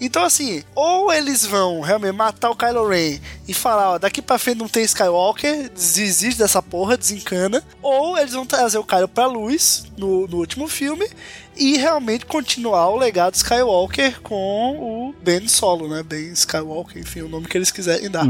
Então, 0.00 0.24
assim, 0.24 0.62
ou 0.74 1.12
eles 1.12 1.44
vão 1.44 1.80
realmente 1.80 2.14
matar 2.14 2.50
o 2.50 2.56
Kylo 2.56 2.88
Ren 2.88 3.18
e 3.48 3.54
falar, 3.54 3.90
ó, 3.90 3.98
daqui 3.98 4.22
pra 4.22 4.38
frente 4.38 4.58
não 4.58 4.68
tem 4.68 4.84
Skywalker, 4.84 5.70
desiste 5.70 6.38
dessa 6.38 6.62
porra, 6.62 6.96
desencana, 6.96 7.62
ou 7.82 8.16
eles 8.16 8.32
vão 8.32 8.46
trazer 8.46 8.78
o 8.78 8.84
Kylo 8.84 9.08
pra 9.08 9.26
luz 9.26 9.84
no, 9.96 10.26
no 10.28 10.36
último 10.36 10.68
filme 10.68 11.08
e 11.56 11.76
realmente 11.76 12.26
continuar 12.26 12.88
o 12.88 12.96
legado 12.96 13.34
Skywalker 13.34 14.20
com 14.20 14.76
o 15.10 15.14
Ben 15.20 15.48
Solo, 15.48 15.88
né? 15.88 16.02
Ben 16.04 16.32
Skywalker, 16.32 17.02
enfim, 17.02 17.22
o 17.22 17.28
nome 17.28 17.48
que 17.48 17.58
eles 17.58 17.72
quiserem 17.72 18.08
dar. 18.08 18.24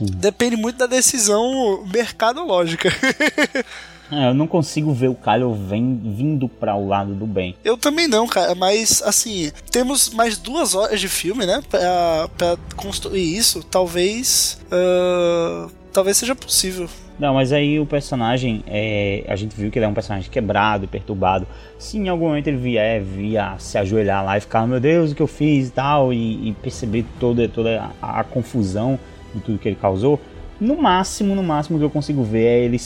Depende 0.00 0.56
muito 0.56 0.76
da 0.76 0.86
decisão 0.86 1.84
mercadológica. 1.92 2.88
É, 4.10 4.28
eu 4.28 4.34
não 4.34 4.46
consigo 4.46 4.92
ver 4.92 5.08
o 5.08 5.14
Kylo 5.14 5.54
vem, 5.54 6.00
vindo 6.02 6.48
para 6.48 6.74
o 6.74 6.88
lado 6.88 7.14
do 7.14 7.26
bem. 7.26 7.54
Eu 7.62 7.76
também 7.76 8.08
não, 8.08 8.26
cara, 8.26 8.54
mas 8.54 9.02
assim, 9.04 9.50
temos 9.70 10.10
mais 10.10 10.38
duas 10.38 10.74
horas 10.74 11.00
de 11.00 11.08
filme, 11.08 11.44
né? 11.44 11.62
Pra, 11.68 12.28
pra 12.36 12.56
construir 12.76 13.36
isso. 13.36 13.62
Talvez. 13.62 14.58
ah, 14.70 15.68
talvez 15.92 16.16
seja 16.16 16.34
possível. 16.34 16.88
Não, 17.18 17.34
mas 17.34 17.52
aí 17.52 17.80
o 17.80 17.84
personagem, 17.84 18.62
é, 18.68 19.24
a 19.28 19.34
gente 19.34 19.56
viu 19.56 19.70
que 19.70 19.78
ele 19.78 19.86
é 19.86 19.88
um 19.88 19.94
personagem 19.94 20.30
quebrado 20.30 20.84
e 20.84 20.86
perturbado. 20.86 21.46
Se 21.76 21.98
em 21.98 22.08
algum 22.08 22.28
momento 22.28 22.46
ele 22.46 22.56
vier, 22.56 23.02
via 23.02 23.56
se 23.58 23.76
ajoelhar 23.76 24.24
lá 24.24 24.38
e 24.38 24.40
ficar, 24.40 24.66
meu 24.68 24.78
Deus, 24.78 25.10
o 25.10 25.14
que 25.16 25.22
eu 25.22 25.26
fiz 25.26 25.68
e 25.68 25.72
tal, 25.72 26.12
e, 26.12 26.50
e 26.50 26.52
perceber 26.62 27.04
toda, 27.18 27.48
toda 27.48 27.90
a, 28.00 28.20
a 28.20 28.24
confusão 28.24 28.98
de 29.34 29.40
tudo 29.40 29.58
que 29.58 29.68
ele 29.68 29.76
causou, 29.80 30.20
no 30.60 30.76
máximo, 30.76 31.34
no 31.34 31.42
máximo 31.42 31.78
que 31.78 31.84
eu 31.84 31.90
consigo 31.90 32.22
ver 32.22 32.44
é 32.46 32.58
ele 32.64 32.76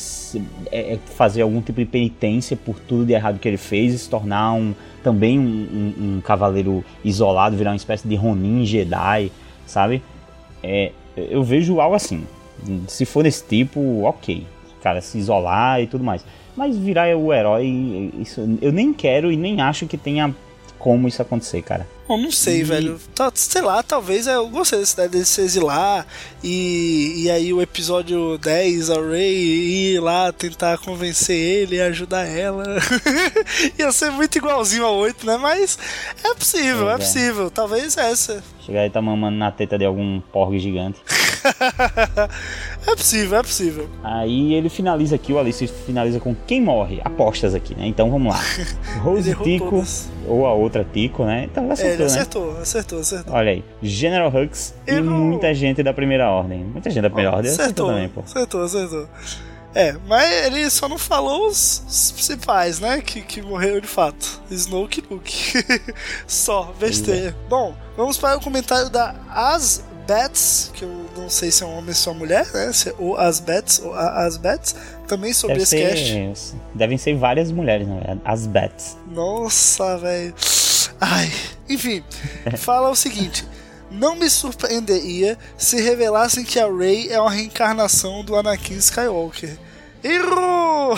é- 0.71 0.95
é 0.95 0.99
fazer 1.17 1.43
algum 1.43 1.61
tipo 1.63 1.79
de 1.81 1.87
penitência 1.87 2.57
por 2.57 2.79
tudo 2.79 3.05
de 3.07 3.13
errado 3.13 3.39
que 3.39 3.49
ele 3.49 3.57
fez 3.57 3.95
e 3.95 3.99
se 3.99 4.09
tornar 4.11 4.53
um, 4.53 4.75
também 5.03 5.39
um, 5.39 5.43
um- 5.43 6.17
um 6.17 6.21
cavaleiro 6.21 6.85
isolado, 7.05 7.57
virar 7.57 7.71
uma 7.71 7.77
espécie 7.77 8.07
de 8.07 8.15
Ronin 8.15 8.65
Jedi, 8.67 9.33
sabe? 9.67 10.03
É, 10.63 10.93
eu 11.17 11.43
vejo 11.43 11.81
algo 11.81 11.95
assim. 11.97 12.25
Se 12.89 13.05
for 13.05 13.23
desse 13.25 13.45
tipo, 13.45 14.03
ok. 14.05 14.47
Cara 14.83 15.01
se 15.01 15.17
isolar 15.19 15.81
e 15.81 15.87
tudo 15.87 16.05
mais. 16.05 16.25
Mas 16.57 16.77
virar 16.77 17.17
o 17.17 17.33
herói, 17.33 18.11
isso, 18.19 18.41
eu 18.61 18.71
nem 18.73 18.93
quero 18.93 19.33
e 19.33 19.37
nem 19.37 19.61
acho 19.61 19.87
que 19.87 19.97
tenha 19.97 20.35
como 20.79 21.09
isso 21.09 21.23
acontecer, 21.23 21.63
cara. 21.63 21.87
Bom, 22.13 22.19
não 22.19 22.31
sei, 22.31 22.61
E- 22.61 22.63
velho. 22.65 23.01
Tá, 23.15 23.33
sei 23.35 23.63
lá, 23.63 23.83
talvez 23.83 24.27
é, 24.27 24.35
eu 24.35 24.47
gostei 24.47 24.81
dessa 24.81 24.93
ideia 24.93 25.09
dele 25.09 25.25
se 25.25 25.41
exilar 25.41 26.07
e, 26.45 27.23
e 27.23 27.31
aí 27.31 27.55
o 27.55 27.63
episódio 27.63 28.37
10, 28.37 28.91
a 28.91 29.01
Ray 29.01 29.95
ir 29.95 30.01
lá 30.01 30.31
tentar 30.31 30.77
convencer 30.77 31.35
ele 31.35 31.77
e 31.77 31.81
ajudar 31.81 32.27
ela. 32.27 32.65
Ia 33.79 33.91
ser 33.93 34.11
muito 34.11 34.37
igualzinho 34.37 34.85
ao 34.85 34.95
8, 34.97 35.25
né? 35.25 35.39
Mas 35.39 35.79
é 36.23 36.35
possível, 36.35 36.91
é 36.91 36.95
é. 36.95 36.99
possível. 36.99 37.51
Talvez 37.51 37.97
essa. 37.97 38.45
Chegar 38.65 38.87
e 38.87 38.91
tá 38.91 39.03
mamando 39.03 39.37
na 39.37 39.51
teta 39.51 39.77
de 39.77 39.85
algum 39.85 40.21
porco 40.33 40.57
gigante. 40.59 41.01
é 42.87 42.95
possível, 42.95 43.39
é 43.39 43.43
possível. 43.43 43.89
Aí 44.05 44.55
ele 44.55 44.69
finaliza 44.69 45.17
aqui, 45.17 45.33
o 45.33 45.39
Alice 45.39 45.67
finaliza 45.67 46.21
com 46.21 46.35
quem 46.47 46.61
morre? 46.61 47.01
Apostas 47.05 47.55
aqui, 47.55 47.75
né? 47.75 47.87
Então 47.87 48.09
vamos 48.11 48.33
lá. 48.33 48.41
Rose 49.03 49.35
Tico, 49.43 49.71
todas. 49.71 50.09
ou 50.29 50.47
a 50.47 50.53
outra 50.53 50.85
Tico, 50.85 51.25
né? 51.25 51.49
Então 51.51 51.65
É, 51.65 51.67
ele 51.67 51.73
acertou, 51.73 52.07
né? 52.07 52.07
acertou, 52.07 52.59
acertou, 52.61 52.99
acertou. 53.01 53.35
Olha 53.35 53.51
aí, 53.51 53.65
General 53.83 54.29
Hux 54.33 54.75
e 54.87 54.91
Errou. 54.93 55.05
muita 55.11 55.53
gente 55.53 55.83
da 55.83 55.93
primeira 55.93 56.31
ordem. 56.31 56.61
Muita 56.65 56.89
gente 56.91 57.03
da 57.03 57.11
primeira 57.11 57.35
ordem 57.35 57.51
acertou 57.51 57.65
acertou, 57.65 57.87
também, 57.89 58.09
pô. 58.09 58.21
acertou, 58.21 58.63
acertou. 58.63 59.09
É, 59.75 59.93
mas 60.07 60.31
ele 60.47 60.69
só 60.69 60.89
não 60.89 60.99
falou 60.99 61.49
os, 61.49 61.83
os 61.89 62.13
principais, 62.13 62.79
né? 62.79 63.01
Que, 63.01 63.23
que 63.23 63.41
morreram 63.41 63.81
de 63.81 63.87
fato. 63.87 64.43
Snoke 64.51 65.01
e 65.01 65.15
Luke. 65.15 65.65
só, 66.27 66.75
besteira. 66.79 67.35
Bom, 67.49 67.75
vamos 67.97 68.19
para 68.19 68.37
o 68.37 68.41
comentário 68.41 68.91
da 68.91 69.15
As 69.31 69.83
Bats, 70.07 70.71
que 70.75 70.85
eu 70.85 71.07
não 71.17 71.31
sei 71.31 71.51
se 71.51 71.63
é 71.63 71.67
um 71.67 71.79
homem 71.79 71.89
ou 71.89 71.95
se 71.95 72.09
é 72.09 72.13
uma 72.13 72.19
mulher, 72.19 72.47
né? 72.53 72.73
Se 72.73 72.91
é 72.91 72.95
o 72.99 73.17
As 73.17 73.41
Bats 73.41 73.81
ou 73.83 73.95
a 73.95 74.25
As 74.27 74.37
Bats, 74.37 74.75
também 75.09 75.33
sobre 75.33 75.57
Deve 75.57 75.63
esse 75.63 75.77
cast. 75.77 76.51
ser, 76.51 76.57
devem 76.75 76.99
ser 76.99 77.17
várias 77.17 77.51
mulheres, 77.51 77.89
na 77.89 77.95
verdade. 77.95 78.21
As 78.25 78.47
Bats. 78.47 78.97
Nossa, 79.07 79.97
velho. 79.99 80.35
Ai. 81.01 81.33
Enfim, 81.69 82.05
fala 82.59 82.91
o 82.91 82.97
seguinte. 82.97 83.47
Não 83.93 84.17
me 84.17 84.29
surpreenderia 84.29 85.39
se 85.57 85.81
revelassem 85.81 86.45
que 86.45 86.59
a 86.59 86.67
Rey 86.67 87.09
é 87.11 87.21
uma 87.21 87.31
reencarnação 87.31 88.25
do 88.25 88.35
Anakin 88.37 88.77
Skywalker. 88.77 89.57
Errou! 90.03 90.97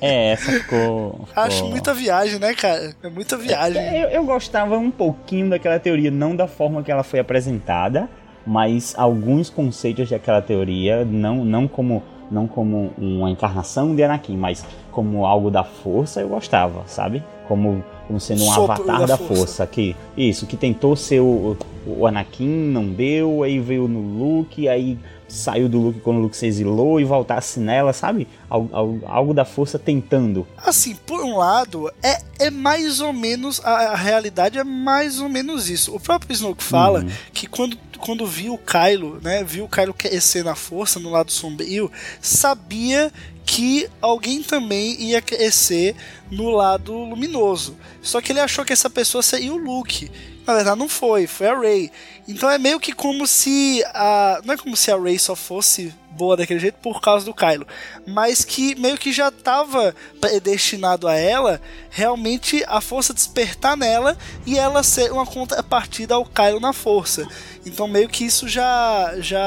É, 0.00 0.32
essa 0.32 0.52
ficou. 0.52 1.26
ficou... 1.26 1.28
Acho 1.34 1.66
muita 1.66 1.92
viagem, 1.92 2.38
né, 2.38 2.54
cara? 2.54 2.94
É 3.02 3.08
muita 3.08 3.36
viagem. 3.36 3.80
É, 3.80 4.04
Eu, 4.04 4.08
eu 4.08 4.24
gostava 4.24 4.78
um 4.78 4.90
pouquinho 4.90 5.50
daquela 5.50 5.78
teoria, 5.78 6.10
não 6.10 6.34
da 6.34 6.48
forma 6.48 6.82
que 6.82 6.90
ela 6.90 7.02
foi 7.02 7.20
apresentada, 7.20 8.08
mas 8.46 8.94
alguns 8.96 9.50
conceitos 9.50 10.08
daquela 10.08 10.40
teoria, 10.40 11.04
não, 11.04 11.44
não 11.44 11.68
como 11.68 12.02
não 12.30 12.46
como 12.48 12.92
uma 12.98 13.30
encarnação 13.30 13.94
de 13.94 14.02
Anakin, 14.02 14.36
mas 14.36 14.64
como 14.90 15.24
algo 15.24 15.50
da 15.50 15.62
força, 15.62 16.20
eu 16.20 16.28
gostava, 16.28 16.82
sabe? 16.86 17.22
Como, 17.46 17.84
como 18.06 18.20
sendo 18.20 18.42
um 18.44 18.52
Sopro 18.52 18.72
avatar 18.72 19.06
da 19.06 19.16
força. 19.16 19.34
força. 19.36 19.66
que 19.66 19.96
Isso, 20.16 20.46
que 20.46 20.56
tentou 20.56 20.94
ser 20.96 21.20
o, 21.20 21.56
o 21.86 22.06
Anakin, 22.06 22.46
não 22.48 22.86
deu, 22.88 23.42
aí 23.42 23.58
veio 23.58 23.86
no 23.88 24.00
Luke, 24.00 24.68
aí 24.68 24.98
saiu 25.28 25.68
do 25.68 25.80
Luke 25.80 25.98
quando 26.00 26.18
o 26.18 26.20
Luke 26.20 26.36
se 26.36 26.46
exilou 26.46 27.00
e 27.00 27.04
voltasse 27.04 27.58
nela, 27.58 27.92
sabe? 27.92 28.28
Algo, 28.48 28.68
algo, 28.72 29.00
algo 29.06 29.34
da 29.34 29.44
força 29.44 29.76
tentando. 29.76 30.46
Assim, 30.56 30.94
por 31.04 31.20
um 31.24 31.36
lado, 31.38 31.90
é, 32.00 32.22
é 32.46 32.50
mais 32.50 33.00
ou 33.00 33.12
menos. 33.12 33.60
A, 33.64 33.70
a 33.92 33.96
realidade 33.96 34.56
é 34.56 34.62
mais 34.62 35.20
ou 35.20 35.28
menos 35.28 35.68
isso. 35.68 35.92
O 35.94 35.98
próprio 35.98 36.32
Snoke 36.32 36.62
fala 36.62 37.00
Uhum. 37.00 37.08
que 37.32 37.48
quando, 37.48 37.76
quando 37.98 38.24
viu 38.24 38.54
o 38.54 38.58
Kylo, 38.58 39.18
né? 39.20 39.42
Viu 39.42 39.64
o 39.64 39.68
Kylo 39.68 39.92
crescer 39.92 40.44
na 40.44 40.54
força, 40.54 41.00
no 41.00 41.10
lado 41.10 41.32
sombrio, 41.32 41.90
sabia 42.20 43.12
que 43.46 43.88
alguém 44.02 44.42
também 44.42 45.00
ia 45.00 45.22
crescer 45.22 45.94
no 46.30 46.50
lado 46.50 46.92
luminoso. 46.92 47.76
Só 48.02 48.20
que 48.20 48.32
ele 48.32 48.40
achou 48.40 48.64
que 48.64 48.72
essa 48.72 48.90
pessoa 48.90 49.22
seria 49.22 49.52
o 49.52 49.56
Luke. 49.56 50.10
Na 50.44 50.54
verdade, 50.54 50.78
não 50.78 50.88
foi, 50.88 51.26
foi 51.28 51.46
a 51.46 51.58
Rey. 51.58 51.90
Então 52.26 52.50
é 52.50 52.58
meio 52.58 52.80
que 52.80 52.92
como 52.92 53.26
se 53.26 53.82
a. 53.94 54.40
Não 54.44 54.54
é 54.54 54.56
como 54.56 54.76
se 54.76 54.90
a 54.90 54.96
Rey 54.96 55.18
só 55.18 55.36
fosse 55.36 55.94
boa 56.10 56.36
daquele 56.36 56.58
jeito 56.58 56.78
por 56.82 57.00
causa 57.00 57.26
do 57.26 57.34
Kylo, 57.34 57.66
mas 58.06 58.42
que 58.42 58.74
meio 58.76 58.96
que 58.96 59.12
já 59.12 59.28
estava 59.28 59.94
predestinado 60.18 61.06
a 61.06 61.14
ela 61.14 61.60
realmente 61.90 62.64
a 62.66 62.80
força 62.80 63.12
despertar 63.12 63.76
nela 63.76 64.16
e 64.46 64.58
ela 64.58 64.82
ser 64.82 65.12
uma 65.12 65.26
contrapartida 65.26 66.14
ao 66.14 66.24
Kylo 66.24 66.58
na 66.58 66.72
força. 66.72 67.28
Então 67.66 67.86
meio 67.86 68.08
que 68.08 68.24
isso 68.24 68.48
já 68.48 69.14
já 69.18 69.38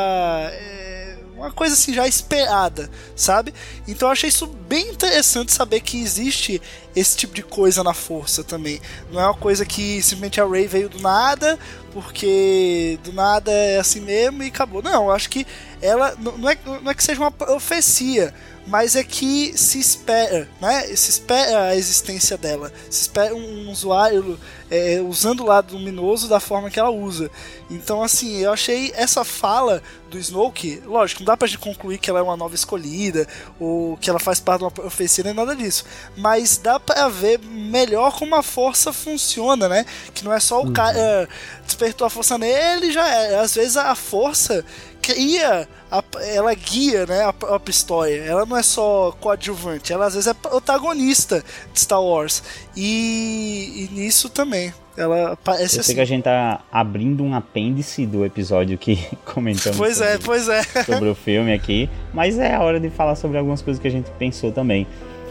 é 0.52 0.79
uma 1.40 1.52
coisa 1.52 1.74
assim 1.74 1.94
já 1.94 2.08
esperada, 2.08 2.90
sabe? 3.16 3.54
Então 3.88 4.08
eu 4.08 4.12
achei 4.12 4.30
isso 4.30 4.46
bem 4.46 4.90
interessante 4.90 5.54
saber 5.54 5.80
que 5.82 6.00
existe 6.00 6.62
esse 6.96 7.16
tipo 7.16 7.34
de 7.34 7.42
coisa 7.42 7.84
na 7.84 7.94
força 7.94 8.44
também. 8.44 8.82
Não 9.12 9.22
é 9.22 9.26
uma 9.26 9.34
coisa 9.34 9.66
que 9.66 10.02
simplesmente 10.02 10.42
a 10.42 10.46
Rey 10.46 10.68
veio 10.68 10.90
do 10.90 11.00
nada, 11.00 11.58
porque 11.94 13.00
do 13.04 13.14
nada 13.14 13.52
é 13.52 13.80
assim 13.80 14.02
mesmo 14.02 14.44
e 14.44 14.48
acabou. 14.48 14.82
Não, 14.82 15.06
eu 15.06 15.12
acho 15.12 15.30
que 15.30 15.48
ela 15.82 16.16
não 16.20 16.50
é, 16.50 16.58
não 16.82 16.92
é 16.92 16.94
que 16.94 17.04
seja 17.04 17.22
uma 17.22 17.32
profecia, 17.32 18.34
mas 18.70 18.96
é 18.96 19.04
que 19.04 19.58
se 19.58 19.80
espera, 19.80 20.48
né? 20.62 20.84
Se 20.96 21.10
espera 21.10 21.70
a 21.70 21.76
existência 21.76 22.38
dela, 22.38 22.72
se 22.90 23.02
espera 23.02 23.36
um 23.36 23.70
usuário 23.72 24.40
é, 24.70 25.02
usando 25.02 25.42
o 25.42 25.46
lado 25.46 25.76
luminoso 25.76 26.30
da 26.30 26.40
forma 26.40 26.70
que 26.70 26.80
ela 26.80 26.92
usa. 26.92 27.32
Então, 27.70 28.04
assim, 28.04 28.38
eu 28.38 28.54
achei 28.54 28.92
essa 28.96 29.24
fala 29.24 29.82
do 30.10 30.20
Snoke, 30.20 30.82
lógico, 30.86 31.22
não 31.22 31.26
dá 31.26 31.38
pra 31.38 31.48
gente 31.48 31.60
concluir 31.60 31.98
que 31.98 32.10
ela 32.10 32.20
é 32.20 32.22
uma 32.22 32.38
nova 32.38 32.54
escolhida 32.54 33.28
ou 33.60 33.98
que 33.98 34.10
ela 34.10 34.20
faz 34.20 34.40
parte 34.40 34.60
de 34.60 34.66
uma 34.66 34.72
profecia 34.72 35.24
nem 35.24 35.34
nada 35.34 35.56
disso, 35.56 35.86
mas 36.16 36.58
dá 36.58 36.80
pra 36.80 37.08
ver 37.10 37.40
melhor 37.40 38.18
como 38.18 38.36
a 38.36 38.44
força 38.44 38.94
funciona, 38.94 39.68
né? 39.68 39.86
Que 40.14 40.24
não 40.24 40.34
é 40.34 40.40
só 40.40 40.62
o 40.62 40.72
cara 40.72 41.28
despertou 41.66 42.06
a 42.06 42.10
força 42.10 42.38
nele 42.38 42.88
e 42.88 42.92
já 42.92 43.08
é. 43.08 43.40
Às 43.40 43.56
vezes 43.56 43.78
a 43.78 43.96
força 43.96 44.66
cria, 45.14 45.68
a- 45.92 46.04
ela 46.24 46.54
guia 46.54 47.06
né, 47.06 47.24
a 47.24 47.34
própria 47.34 47.72
história. 47.72 48.22
Ela 48.24 48.46
não 48.46 48.56
é 48.58 48.64
só 48.64 49.12
coadjuvante, 49.20 49.92
ela 49.94 50.06
às 50.08 50.14
vezes 50.14 50.28
é 50.28 50.34
protagonista 50.34 51.44
de 51.74 51.80
Star 51.80 52.02
Wars. 52.02 52.44
E, 52.76 53.88
e 53.94 53.96
nisso 54.00 54.30
também. 54.30 54.74
Ela 54.98 55.38
parece 55.44 55.64
Eu 55.64 55.70
sei 55.70 55.80
assim. 55.82 55.96
que 55.96 56.02
a 56.02 56.06
gente 56.06 56.24
tá 56.24 56.60
abrindo 56.72 57.24
um 57.24 57.34
apêndice 57.34 58.06
do 58.06 58.26
episódio 58.26 58.78
que 58.78 58.98
comentamos 59.34 59.78
Pois 59.78 60.02
é, 60.02 60.12
sobre, 60.14 60.26
pois 60.26 60.50
é. 60.50 60.64
sobre 60.84 61.08
o 61.10 61.16
filme 61.16 61.54
aqui, 61.54 61.90
mas 62.14 62.38
é 62.38 62.54
a 62.54 62.60
hora 62.62 62.80
de 62.82 62.90
falar 62.90 63.16
sobre 63.16 63.38
algumas 63.38 63.62
coisas 63.62 63.82
que 63.82 63.88
a 63.88 63.92
gente 63.92 64.10
pensou 64.20 64.52
também. 64.52 64.86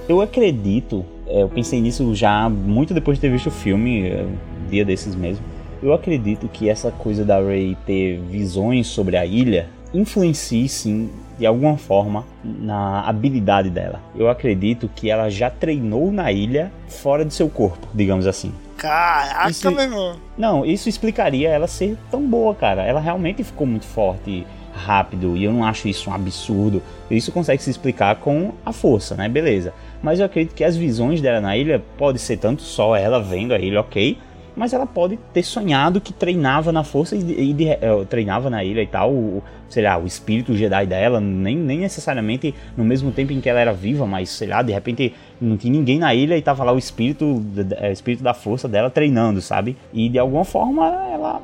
Eu 0.08 0.22
acredito, 0.22 1.04
é, 1.26 1.42
eu 1.42 1.48
pensei 1.50 1.82
nisso 1.82 2.14
já 2.14 2.48
muito 2.48 2.94
depois 2.94 3.18
de 3.18 3.20
ter 3.20 3.30
visto 3.30 3.48
o 3.48 3.50
filme, 3.50 4.06
é, 4.08 4.26
dia 4.70 4.84
desses 4.86 5.14
mesmo. 5.14 5.44
Eu 5.82 5.92
acredito 5.92 6.48
que 6.48 6.68
essa 6.68 6.90
coisa 6.90 7.24
da 7.24 7.38
Rey 7.40 7.76
ter 7.86 8.18
visões 8.20 8.86
sobre 8.88 9.16
a 9.16 9.24
ilha 9.24 9.68
influencie 9.94 10.68
sim, 10.68 11.08
de 11.38 11.46
alguma 11.46 11.76
forma, 11.78 12.24
na 12.44 13.00
habilidade 13.02 13.70
dela. 13.70 14.00
Eu 14.16 14.28
acredito 14.28 14.90
que 14.94 15.08
ela 15.10 15.30
já 15.30 15.48
treinou 15.48 16.10
na 16.10 16.30
ilha 16.32 16.72
fora 16.88 17.24
de 17.24 17.32
seu 17.32 17.48
corpo, 17.48 17.86
digamos 17.94 18.26
assim. 18.26 18.52
Caraca, 18.76 19.50
Isso- 19.50 19.70
meu 19.70 19.80
irmão. 19.80 20.16
Não, 20.36 20.64
isso 20.64 20.88
explicaria 20.88 21.48
ela 21.48 21.66
ser 21.66 21.96
tão 22.10 22.22
boa, 22.22 22.54
cara. 22.54 22.82
Ela 22.84 23.00
realmente 23.00 23.42
ficou 23.42 23.66
muito 23.66 23.86
forte, 23.86 24.46
rápido, 24.72 25.36
e 25.36 25.44
eu 25.44 25.52
não 25.52 25.64
acho 25.64 25.88
isso 25.88 26.10
um 26.10 26.14
absurdo. 26.14 26.82
Isso 27.10 27.32
consegue 27.32 27.62
se 27.62 27.70
explicar 27.70 28.16
com 28.16 28.52
a 28.64 28.72
força, 28.72 29.14
né? 29.16 29.28
Beleza. 29.28 29.72
Mas 30.02 30.20
eu 30.20 30.26
acredito 30.26 30.54
que 30.54 30.62
as 30.62 30.76
visões 30.76 31.20
dela 31.20 31.40
na 31.40 31.56
ilha 31.56 31.82
pode 31.96 32.18
ser 32.18 32.36
tanto 32.36 32.62
só 32.62 32.94
ela 32.94 33.20
vendo 33.20 33.52
a 33.52 33.58
ilha, 33.58 33.80
ok. 33.80 34.16
Mas 34.58 34.72
ela 34.72 34.86
pode 34.86 35.18
ter 35.32 35.42
sonhado 35.44 36.00
que 36.00 36.12
treinava 36.12 36.72
na 36.72 36.82
força 36.82 37.14
e, 37.16 37.20
e 37.50 37.52
de- 37.54 37.68
eh, 37.68 38.04
treinava 38.10 38.50
na 38.50 38.64
ilha 38.64 38.82
e 38.82 38.86
tal, 38.86 39.12
o, 39.12 39.42
sei 39.68 39.84
lá, 39.84 39.96
o 39.96 40.04
espírito 40.06 40.56
Jedi 40.56 40.84
dela, 40.86 41.20
nem, 41.20 41.56
nem 41.56 41.78
necessariamente 41.78 42.54
no 42.76 42.84
mesmo 42.84 43.12
tempo 43.12 43.32
em 43.32 43.40
que 43.40 43.48
ela 43.48 43.60
era 43.60 43.72
viva, 43.72 44.04
mas 44.06 44.28
sei 44.30 44.48
lá, 44.48 44.60
de 44.62 44.72
repente 44.72 45.14
não 45.40 45.56
tinha 45.56 45.72
ninguém 45.72 45.98
na 45.98 46.14
ilha 46.14 46.36
e 46.36 46.42
tava 46.42 46.64
lá 46.64 46.72
o 46.72 46.78
espírito, 46.78 47.40
eh, 47.80 47.88
o 47.88 47.92
espírito 47.92 48.22
da 48.24 48.34
força 48.34 48.66
dela 48.68 48.90
treinando, 48.90 49.40
sabe? 49.40 49.76
E 49.94 50.08
de 50.08 50.18
alguma 50.18 50.44
forma 50.44 50.86
ela 51.12 51.40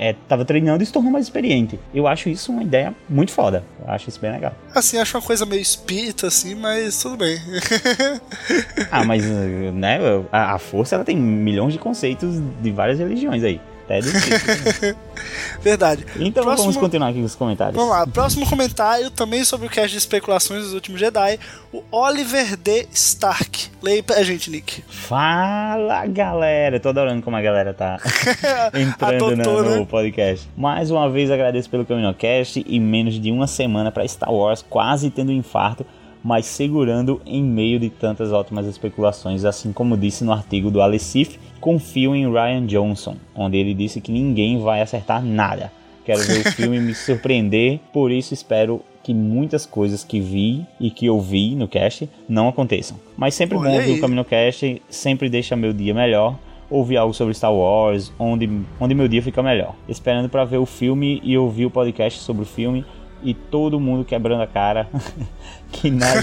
a- 0.00 0.04
eh, 0.04 0.14
tava 0.28 0.44
treinando 0.44 0.82
e 0.82 0.86
se 0.86 0.92
tornou 0.92 1.12
mais 1.12 1.26
experiente. 1.26 1.78
Eu 1.94 2.06
acho 2.06 2.28
isso 2.28 2.50
uma 2.52 2.62
ideia 2.62 2.94
muito 3.08 3.32
foda. 3.32 3.62
Eu 3.84 3.90
acho 3.92 4.08
isso 4.08 4.20
bem 4.20 4.30
legal. 4.32 4.54
Assim, 4.74 4.98
acho 4.98 5.16
uma 5.16 5.22
coisa 5.22 5.44
meio 5.44 5.60
espírita, 5.60 6.26
assim, 6.28 6.54
mas 6.54 7.00
tudo 7.02 7.16
bem. 7.18 7.38
Ah, 8.90 9.04
mas, 9.04 9.24
né, 9.24 9.98
a, 10.32 10.54
a 10.54 10.58
força 10.58 10.94
ela 10.96 11.04
tem 11.04 11.16
milhões 11.16 11.72
de 11.72 11.78
conceitos 11.78 12.40
de 12.60 12.70
várias 12.70 12.98
religiões 12.98 13.42
aí. 13.44 13.60
Até 13.90 14.00
do 14.00 14.08
espírito. 14.08 14.96
Verdade. 15.60 16.06
Então 16.16 16.44
Próximo- 16.44 16.64
vamos 16.66 16.76
continuar 16.76 17.08
aqui 17.08 17.18
com 17.18 17.24
os 17.24 17.34
comentários. 17.34 17.74
Vamos 17.74 17.90
lá, 17.90 18.06
próximo 18.06 18.48
comentário 18.48 19.10
também 19.10 19.44
sobre 19.44 19.66
o 19.66 19.70
cast 19.70 19.90
de 19.90 19.98
especulações 19.98 20.62
dos 20.62 20.72
últimos 20.72 21.00
Jedi, 21.00 21.40
o 21.72 21.82
Oliver 21.90 22.56
D. 22.56 22.86
Stark. 22.92 23.68
Leia 23.82 24.02
pra 24.02 24.22
gente, 24.22 24.48
Nick. 24.50 24.82
Fala 24.88 26.06
galera, 26.06 26.76
eu 26.76 26.80
tô 26.80 26.90
adorando 26.90 27.20
como 27.22 27.36
a 27.36 27.42
galera 27.42 27.74
tá 27.74 27.98
entrando 28.74 29.36
no, 29.36 29.62
no 29.62 29.80
né? 29.80 29.86
podcast. 29.90 30.48
Mais 30.56 30.90
uma 30.90 31.10
vez 31.10 31.30
agradeço 31.30 31.68
pelo 31.68 31.84
CaminoCast 31.84 32.64
e 32.66 32.78
menos 32.78 33.20
de 33.20 33.32
uma 33.32 33.46
semana 33.46 33.90
pra 33.90 34.06
Star 34.06 34.32
Wars, 34.32 34.64
quase 34.68 35.10
tendo 35.10 35.30
um 35.30 35.34
infarto, 35.34 35.84
mas 36.22 36.46
segurando 36.46 37.20
em 37.26 37.42
meio 37.42 37.78
de 37.78 37.88
tantas 37.88 38.32
ótimas 38.32 38.66
especulações, 38.66 39.44
assim 39.44 39.72
como 39.72 39.96
disse 39.96 40.24
no 40.24 40.32
artigo 40.32 40.70
do 40.70 40.80
Alecif, 40.80 41.38
confio 41.60 42.14
em 42.14 42.30
Ryan 42.30 42.66
Johnson, 42.66 43.16
onde 43.34 43.56
ele 43.56 43.74
disse 43.74 44.00
que 44.00 44.12
ninguém 44.12 44.60
vai 44.60 44.80
acertar 44.80 45.24
nada. 45.24 45.72
Quero 46.04 46.20
ver 46.22 46.40
o 46.40 46.52
filme 46.52 46.80
me 46.80 46.94
surpreender, 46.94 47.80
por 47.92 48.10
isso 48.10 48.34
espero 48.34 48.82
que 49.02 49.14
muitas 49.14 49.64
coisas 49.64 50.04
que 50.04 50.20
vi 50.20 50.66
e 50.78 50.90
que 50.90 51.08
ouvi 51.08 51.54
no 51.54 51.66
cast 51.66 52.08
não 52.28 52.48
aconteçam. 52.48 52.98
Mas 53.16 53.34
sempre 53.34 53.56
Olha 53.56 53.70
bom 53.70 53.76
ouvir 53.76 53.92
o 53.92 54.00
CaminoCast, 54.00 54.82
sempre 54.88 55.28
deixa 55.28 55.56
meu 55.56 55.72
dia 55.72 55.94
melhor. 55.94 56.36
Ouvir 56.68 56.98
algo 56.98 57.12
sobre 57.12 57.34
Star 57.34 57.52
Wars, 57.52 58.12
onde, 58.16 58.48
onde 58.78 58.94
meu 58.94 59.08
dia 59.08 59.20
fica 59.20 59.42
melhor. 59.42 59.74
Esperando 59.88 60.28
pra 60.28 60.44
ver 60.44 60.58
o 60.58 60.66
filme 60.66 61.20
e 61.24 61.36
ouvir 61.36 61.66
o 61.66 61.70
podcast 61.70 62.20
sobre 62.20 62.42
o 62.42 62.46
filme 62.46 62.84
e 63.22 63.34
todo 63.34 63.80
mundo 63.80 64.04
quebrando 64.04 64.42
a 64.42 64.46
cara 64.46 64.88
que, 65.72 65.90
nada, 65.90 66.22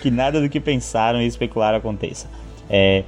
que 0.00 0.10
nada 0.10 0.40
do 0.40 0.48
que 0.48 0.60
pensaram 0.60 1.20
e 1.20 1.26
especularam 1.26 1.78
aconteça. 1.78 2.28
É, 2.68 3.04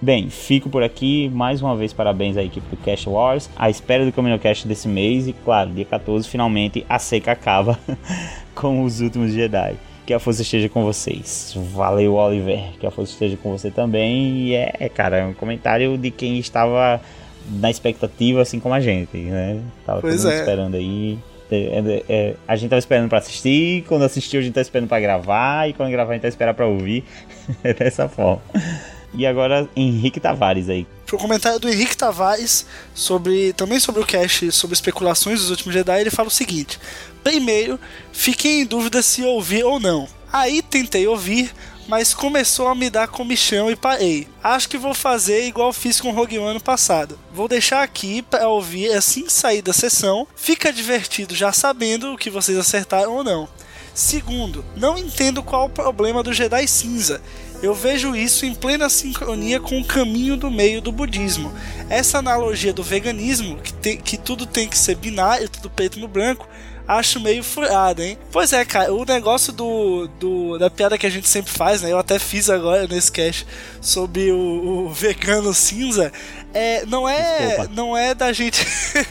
bem, 0.00 0.30
fico 0.30 0.70
por 0.70 0.82
aqui. 0.82 1.28
Mais 1.30 1.60
uma 1.60 1.76
vez, 1.76 1.92
parabéns 1.92 2.36
à 2.36 2.42
equipe 2.42 2.66
do 2.68 2.76
Cast 2.82 3.08
Wars. 3.08 3.50
À 3.56 3.68
espera 3.68 4.04
do 4.04 4.12
CaminoCast 4.12 4.66
desse 4.66 4.88
mês. 4.88 5.26
E 5.26 5.32
claro, 5.32 5.70
dia 5.70 5.84
14, 5.84 6.28
finalmente 6.28 6.84
a 6.88 6.98
seca 6.98 7.32
acaba 7.32 7.78
com 8.54 8.82
os 8.82 9.00
últimos 9.00 9.32
Jedi. 9.32 9.74
Que 10.04 10.12
a 10.12 10.18
força 10.18 10.42
esteja 10.42 10.68
com 10.68 10.84
vocês. 10.84 11.56
Valeu, 11.72 12.14
Oliver. 12.14 12.72
Que 12.80 12.86
a 12.86 12.90
força 12.90 13.12
esteja 13.12 13.36
com 13.36 13.56
você 13.56 13.70
também. 13.70 14.48
E 14.48 14.54
é, 14.54 14.88
cara, 14.88 15.18
é 15.18 15.24
um 15.24 15.34
comentário 15.34 15.96
de 15.96 16.10
quem 16.10 16.38
estava 16.38 17.00
na 17.50 17.70
expectativa, 17.70 18.42
assim 18.42 18.60
como 18.60 18.74
a 18.74 18.80
gente, 18.80 19.16
né? 19.16 19.60
Tava 19.84 20.00
Pois 20.00 20.16
todo 20.16 20.24
mundo 20.24 20.34
é. 20.34 20.40
esperando 20.40 20.74
aí. 20.76 21.18
É, 21.54 22.04
é, 22.08 22.34
a 22.46 22.56
gente 22.56 22.70
tava 22.70 22.78
esperando 22.78 23.08
pra 23.08 23.18
assistir, 23.18 23.84
quando 23.86 24.02
assistiu 24.04 24.40
a 24.40 24.42
gente 24.42 24.54
tá 24.54 24.60
esperando 24.60 24.88
pra 24.88 25.00
gravar, 25.00 25.68
e 25.68 25.72
quando 25.72 25.90
gravar 25.90 26.10
a 26.10 26.14
gente 26.14 26.22
tá 26.22 26.28
esperando 26.28 26.56
pra 26.56 26.66
ouvir. 26.66 27.04
é 27.62 27.74
dessa 27.74 28.08
forma. 28.08 28.42
E 29.14 29.26
agora, 29.26 29.68
Henrique 29.76 30.18
Tavares 30.18 30.68
aí. 30.68 30.86
Pro 31.06 31.18
comentário 31.18 31.60
do 31.60 31.68
Henrique 31.68 31.96
Tavares 31.96 32.64
sobre 32.94 33.52
também 33.52 33.78
sobre 33.78 34.00
o 34.00 34.06
cast 34.06 34.50
sobre 34.50 34.74
especulações 34.74 35.40
dos 35.40 35.50
últimos 35.50 35.74
Jedi, 35.74 36.00
ele 36.00 36.10
fala 36.10 36.28
o 36.28 36.30
seguinte: 36.30 36.80
Primeiro, 37.22 37.78
fiquei 38.12 38.62
em 38.62 38.66
dúvida 38.66 39.02
se 39.02 39.22
ouvir 39.22 39.64
ou 39.64 39.78
não. 39.78 40.08
Aí 40.32 40.62
tentei 40.62 41.06
ouvir, 41.06 41.52
mas 41.86 42.14
começou 42.14 42.68
a 42.68 42.74
me 42.74 42.88
dar 42.88 43.08
comichão 43.08 43.70
e 43.70 43.76
parei. 43.76 44.28
Acho 44.42 44.68
que 44.68 44.78
vou 44.78 44.94
fazer 44.94 45.46
igual 45.46 45.72
fiz 45.72 46.00
com 46.00 46.10
o 46.10 46.12
Rogue 46.12 46.38
One 46.38 46.50
ano 46.50 46.60
passado. 46.60 47.18
Vou 47.32 47.48
deixar 47.48 47.82
aqui 47.82 48.22
para 48.22 48.48
ouvir 48.48 48.92
assim 48.92 49.28
sair 49.28 49.62
da 49.62 49.72
sessão. 49.72 50.26
Fica 50.36 50.72
divertido 50.72 51.34
já 51.34 51.52
sabendo 51.52 52.12
o 52.12 52.18
que 52.18 52.30
vocês 52.30 52.56
acertaram 52.56 53.12
ou 53.12 53.24
não. 53.24 53.48
Segundo, 53.94 54.64
não 54.74 54.96
entendo 54.96 55.42
qual 55.42 55.66
o 55.66 55.70
problema 55.70 56.22
do 56.22 56.32
Jedi 56.32 56.66
cinza. 56.66 57.20
Eu 57.62 57.74
vejo 57.74 58.16
isso 58.16 58.44
em 58.44 58.54
plena 58.54 58.88
sincronia 58.88 59.60
com 59.60 59.78
o 59.78 59.84
caminho 59.84 60.36
do 60.36 60.50
meio 60.50 60.80
do 60.80 60.90
budismo. 60.90 61.52
Essa 61.88 62.18
analogia 62.18 62.72
do 62.72 62.82
veganismo, 62.82 63.58
que, 63.58 63.72
tem, 63.72 63.96
que 63.98 64.16
tudo 64.16 64.46
tem 64.46 64.66
que 64.66 64.76
ser 64.76 64.96
binário, 64.96 65.48
tudo 65.48 65.70
preto 65.70 66.00
no 66.00 66.08
branco, 66.08 66.48
acho 66.86 67.20
meio 67.20 67.42
furado, 67.42 68.02
hein? 68.02 68.18
Pois 68.30 68.52
é, 68.52 68.64
cara, 68.64 68.92
o 68.92 69.04
negócio 69.04 69.52
do, 69.52 70.08
do 70.18 70.58
da 70.58 70.70
piada 70.70 70.98
que 70.98 71.06
a 71.06 71.10
gente 71.10 71.28
sempre 71.28 71.52
faz, 71.52 71.82
né? 71.82 71.92
Eu 71.92 71.98
até 71.98 72.18
fiz 72.18 72.50
agora 72.50 72.86
nesse 72.86 73.10
cast 73.10 73.46
sobre 73.80 74.30
o, 74.32 74.86
o 74.86 74.88
vegano 74.90 75.54
cinza. 75.54 76.12
É, 76.54 76.84
não 76.86 77.08
é, 77.08 77.46
Desculpa. 77.46 77.70
não 77.74 77.96
é 77.96 78.14
da 78.14 78.32
gente, 78.32 78.66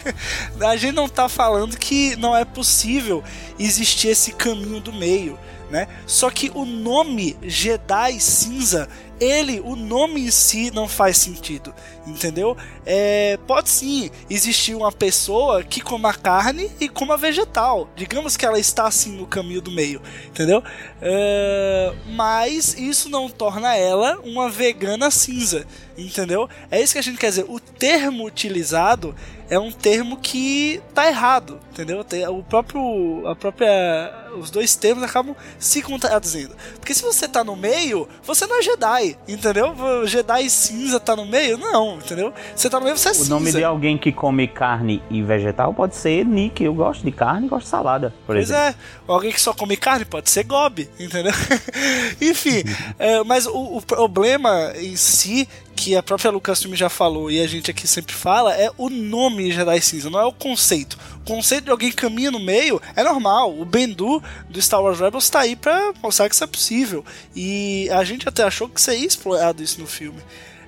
a 0.62 0.76
gente 0.76 0.94
não 0.94 1.10
tá 1.10 1.28
falando 1.28 1.78
que 1.78 2.16
não 2.18 2.36
é 2.36 2.46
possível 2.46 3.24
existir 3.58 4.10
esse 4.10 4.32
caminho 4.34 4.80
do 4.80 4.94
meio, 4.94 5.40
né? 5.70 5.88
Só 6.06 6.30
que 6.30 6.52
o 6.54 6.66
nome 6.66 7.38
Jedi 7.42 8.20
cinza 8.20 8.88
ele, 9.22 9.62
o 9.64 9.76
nome 9.76 10.22
em 10.22 10.32
si 10.32 10.72
não 10.72 10.88
faz 10.88 11.18
sentido, 11.18 11.72
entendeu? 12.08 12.58
É, 12.84 13.38
pode 13.46 13.70
sim 13.70 14.10
existir 14.28 14.74
uma 14.74 14.92
pessoa 14.92 15.64
que 15.64 15.80
coma 15.80 16.12
carne 16.12 16.72
e 16.80 16.90
coma 16.90 17.16
vegetal. 17.16 17.88
Digamos 17.96 18.36
que 18.36 18.46
ela 18.46 18.60
está 18.60 18.88
assim 18.88 19.12
no 19.12 19.28
caminho 19.28 19.62
do 19.62 19.70
meio, 19.70 20.02
entendeu? 20.26 20.64
É, 21.00 21.94
mas 22.08 22.74
isso 22.74 23.10
não 23.10 23.30
torna 23.30 23.76
ela 23.76 24.20
uma 24.24 24.50
vegana 24.50 25.12
cinza, 25.12 25.68
entendeu? 25.96 26.50
É 26.72 26.82
isso 26.82 26.94
que 26.94 27.00
a 27.00 27.04
gente 27.04 27.20
quer 27.20 27.30
dizer. 27.30 27.46
O 27.48 27.60
termo 27.60 28.26
utilizado 28.26 29.16
é 29.52 29.60
um 29.60 29.72
termo 29.72 30.18
que 30.18 30.82
tá 30.96 31.08
errado, 31.08 31.60
entendeu? 31.72 32.04
O 32.30 32.42
próprio, 32.42 33.28
a 33.28 33.36
própria, 33.36 34.21
os 34.38 34.50
dois 34.50 34.76
termos 34.76 35.04
acabam 35.04 35.36
se 35.60 35.82
contradizendo. 35.82 36.56
Porque 36.80 36.94
se 36.94 37.02
você 37.04 37.28
tá 37.28 37.44
no 37.44 37.56
meio, 37.56 38.08
você 38.24 38.46
não 38.46 38.60
é 38.60 38.62
Jedi, 38.62 39.18
entendeu? 39.28 39.74
O 40.04 40.08
Jedi 40.08 40.50
cinza 40.50 41.00
tá 41.00 41.16
no 41.16 41.26
meio? 41.26 41.58
Não, 41.58 41.98
entendeu? 41.98 42.34
Você 42.56 42.70
tá 42.70 42.80
no 42.80 42.86
meio, 42.86 42.98
você 42.98 43.10
é 43.10 43.12
O 43.12 43.16
cinza. 43.16 43.30
nome 43.30 43.52
de 43.52 43.64
alguém 43.64 43.98
que 43.98 44.12
come 44.12 44.48
carne 44.48 45.02
e 45.10 45.22
vegetal 45.22 45.74
pode 45.74 45.96
ser 45.96 46.26
Nick. 46.26 46.64
Eu 46.64 46.74
gosto 46.74 47.04
de 47.04 47.12
carne 47.12 47.48
e 47.48 47.50
gosto 47.50 47.64
de 47.66 47.70
salada, 47.70 48.10
por 48.26 48.36
Pois 48.36 48.50
exemplo. 48.50 48.64
é, 48.70 48.76
alguém 49.08 49.32
que 49.32 49.42
só 49.42 49.54
come 49.54 49.76
carne 49.78 50.06
pode 50.06 50.30
ser 50.30 50.44
Gob, 50.44 50.90
entendeu? 51.00 51.34
Enfim, 52.22 52.64
é, 53.00 53.24
mas 53.24 53.46
o, 53.46 53.78
o 53.78 53.82
problema 53.82 54.74
em 54.76 54.96
si, 54.96 55.48
que 55.76 55.96
a 55.96 56.04
própria 56.04 56.30
Lucasfilm 56.32 56.76
já 56.76 56.90
falou 56.90 57.32
e 57.32 57.42
a 57.42 57.48
gente 57.48 57.72
aqui 57.72 57.88
sempre 57.88 58.14
fala, 58.14 58.54
é 58.56 58.70
o 58.78 58.90
nome 58.90 59.52
Jedi 59.52 59.82
Cinza, 59.82 60.10
não 60.10 60.20
é 60.20 60.26
o 60.26 60.32
conceito. 60.32 60.98
Conceito 61.26 61.66
de 61.66 61.72
alguém 61.72 61.92
caminha 61.92 62.32
no 62.32 62.40
meio 62.40 62.82
é 62.96 63.04
normal. 63.04 63.58
O 63.58 63.64
Bendu 63.66 64.22
do 64.50 64.62
Star 64.62 64.82
Wars 64.82 65.00
Rebels 65.00 65.30
tá 65.30 65.42
aí 65.42 65.56
pra 65.56 65.94
mostrar 66.02 66.28
que 66.28 66.36
isso 66.36 66.44
é 66.44 66.48
possível. 66.48 67.06
E 67.36 67.90
a 67.92 68.04
gente 68.04 68.28
até 68.28 68.44
achou 68.44 68.68
que 68.68 68.82
seria 68.82 69.06
explorado 69.06 69.62
isso 69.62 69.80
no 69.80 69.88
filme. 69.88 70.20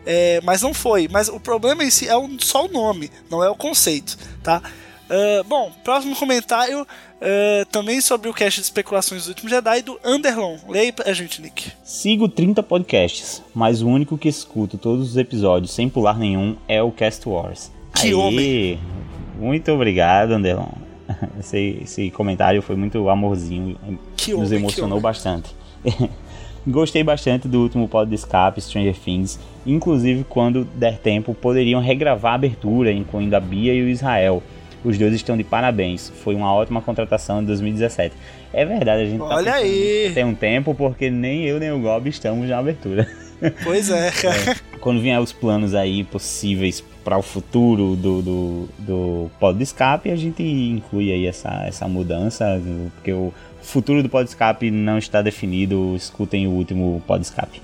É, 0.05 0.41
mas 0.43 0.61
não 0.61 0.73
foi. 0.73 1.07
Mas 1.07 1.27
o 1.29 1.39
problema 1.39 1.83
em 1.83 1.89
si 1.89 2.07
é 2.07 2.15
o- 2.17 2.29
só 2.39 2.65
o 2.65 2.71
nome, 2.71 3.09
não 3.29 3.43
é 3.43 3.49
o 3.49 3.55
conceito, 3.55 4.17
tá? 4.43 4.61
Ah, 5.09 5.43
bom, 5.47 5.71
próximo 5.83 6.15
comentário 6.15 6.85
ah, 7.21 7.65
também 7.71 7.99
sobre 8.01 8.29
o 8.29 8.33
cast 8.33 8.59
de 8.59 8.65
especulações 8.65 9.25
do 9.25 9.29
último 9.29 9.49
Jedi 9.49 9.81
do 9.81 9.99
Underlon. 10.03 10.57
Leia 10.67 10.85
aí 10.85 10.91
pra 10.91 11.13
gente, 11.13 11.41
Nick. 11.41 11.71
Sigo 11.83 12.27
30 12.27 12.61
podcasts, 12.63 13.41
mas 13.55 13.81
o 13.81 13.87
único 13.87 14.17
que 14.17 14.27
escuto 14.29 14.77
todos 14.77 15.11
os 15.11 15.17
episódios 15.17 15.71
sem 15.71 15.87
pular 15.89 16.17
nenhum 16.17 16.57
é 16.67 16.81
o 16.81 16.91
Cast 16.91 17.27
Wars. 17.27 17.71
Que 17.95 18.07
Aê, 18.07 18.13
homem. 18.13 18.79
Muito 19.43 19.71
obrigado, 19.71 20.31
Anderlon. 20.31 20.69
Esse, 21.39 21.79
esse 21.83 22.09
comentário 22.11 22.61
foi 22.61 22.77
muito 22.77 23.09
amorzinho, 23.09 23.75
Que 24.15 24.31
nos 24.31 24.39
homem, 24.39 24.49
que 24.49 24.55
emocionou 24.55 24.93
homem. 24.93 25.01
bastante. 25.01 25.53
Gostei 26.65 27.03
bastante 27.03 27.45
do 27.45 27.61
último 27.61 27.89
pod 27.89 28.07
de 28.07 28.15
escape, 28.15 28.61
Stranger 28.61 28.95
Things. 28.95 29.37
Inclusive, 29.65 30.23
quando 30.23 30.63
der 30.63 30.97
tempo, 30.97 31.33
poderiam 31.33 31.81
regravar 31.81 32.31
a 32.31 32.35
abertura, 32.35 32.89
incluindo 32.89 33.35
a 33.35 33.39
Bia 33.41 33.73
e 33.73 33.81
o 33.83 33.89
Israel. 33.89 34.41
Os 34.81 34.97
dois 34.97 35.13
estão 35.13 35.35
de 35.35 35.43
parabéns. 35.43 36.09
Foi 36.23 36.35
uma 36.35 36.53
ótima 36.53 36.81
contratação 36.81 37.41
em 37.41 37.45
2017. 37.45 38.15
É 38.53 38.65
verdade, 38.65 39.03
a 39.03 39.05
gente 39.05 39.19
tá 39.19 39.25
Olha 39.25 39.51
pensando 39.53 39.63
aí. 39.65 40.11
tem 40.13 40.23
um 40.23 40.35
tempo, 40.35 40.73
porque 40.73 41.09
nem 41.09 41.43
eu 41.43 41.59
nem 41.59 41.71
o 41.71 41.79
Gob 41.79 42.09
estamos 42.09 42.47
na 42.47 42.59
abertura. 42.59 43.05
Pois 43.61 43.89
é, 43.89 44.09
cara. 44.09 44.55
Quando 44.79 45.01
vier 45.01 45.19
os 45.19 45.33
planos 45.33 45.75
aí 45.75 46.05
possíveis 46.05 46.81
para 47.03 47.17
o 47.17 47.21
futuro 47.21 47.95
do, 47.95 48.21
do, 48.21 48.69
do 48.79 49.31
pod 49.39 49.57
de 49.57 49.63
escape, 49.63 50.09
a 50.09 50.15
gente 50.15 50.43
inclui 50.43 51.11
aí 51.11 51.27
essa, 51.27 51.63
essa 51.65 51.87
mudança, 51.87 52.61
porque 52.95 53.11
o 53.11 53.33
futuro 53.61 54.01
do 54.01 54.09
pod 54.09 54.27
escape 54.27 54.71
não 54.71 54.97
está 54.97 55.21
definido. 55.21 55.93
Escutem 55.95 56.47
o 56.47 56.51
último 56.51 57.01
pod 57.05 57.21
escape. 57.21 57.61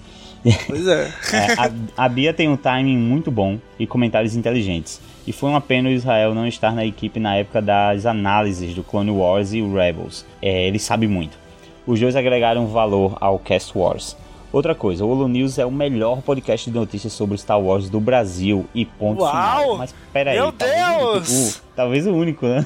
Pois 0.67 0.87
é. 0.87 1.11
É, 1.33 1.53
a, 1.53 2.05
a 2.05 2.09
Bia 2.09 2.33
tem 2.33 2.47
um 2.47 2.57
timing 2.57 2.97
muito 2.97 3.29
bom 3.29 3.59
e 3.77 3.85
comentários 3.85 4.35
inteligentes. 4.35 5.01
E 5.27 5.31
foi 5.31 5.49
uma 5.49 5.61
pena 5.61 5.89
o 5.89 5.91
Israel 5.91 6.33
não 6.33 6.47
estar 6.47 6.73
na 6.73 6.85
equipe 6.85 7.19
na 7.19 7.35
época 7.35 7.61
das 7.61 8.05
análises 8.05 8.73
do 8.73 8.83
Clone 8.83 9.11
Wars 9.11 9.53
e 9.53 9.61
o 9.61 9.73
Rebels. 9.73 10.25
É, 10.41 10.67
ele 10.67 10.79
sabe 10.79 11.07
muito. 11.07 11.37
Os 11.85 11.99
dois 11.99 12.15
agregaram 12.15 12.67
valor 12.67 13.17
ao 13.19 13.37
Cast 13.37 13.77
Wars. 13.77 14.15
Outra 14.51 14.73
coisa, 14.73 15.05
o 15.05 15.09
Holo 15.09 15.27
News 15.27 15.59
é 15.59 15.65
o 15.65 15.71
melhor 15.71 16.21
podcast 16.23 16.69
de 16.71 16.75
notícias 16.75 17.13
sobre 17.13 17.37
Star 17.37 17.61
Wars 17.61 17.87
do 17.89 17.99
Brasil 17.99 18.65
e 18.73 18.83
ponto 18.83 19.21
Uau! 19.21 19.29
final. 19.31 19.77
Mas 19.77 19.93
peraí, 20.11 20.37
Meu 20.39 20.51
talvez 20.51 20.81
o 20.81 20.89
único- 20.89 21.13
Deus! 21.13 21.55
o- 21.57 21.61
talvez 21.75 22.07
o 22.07 22.11
único, 22.13 22.47
né? 22.47 22.65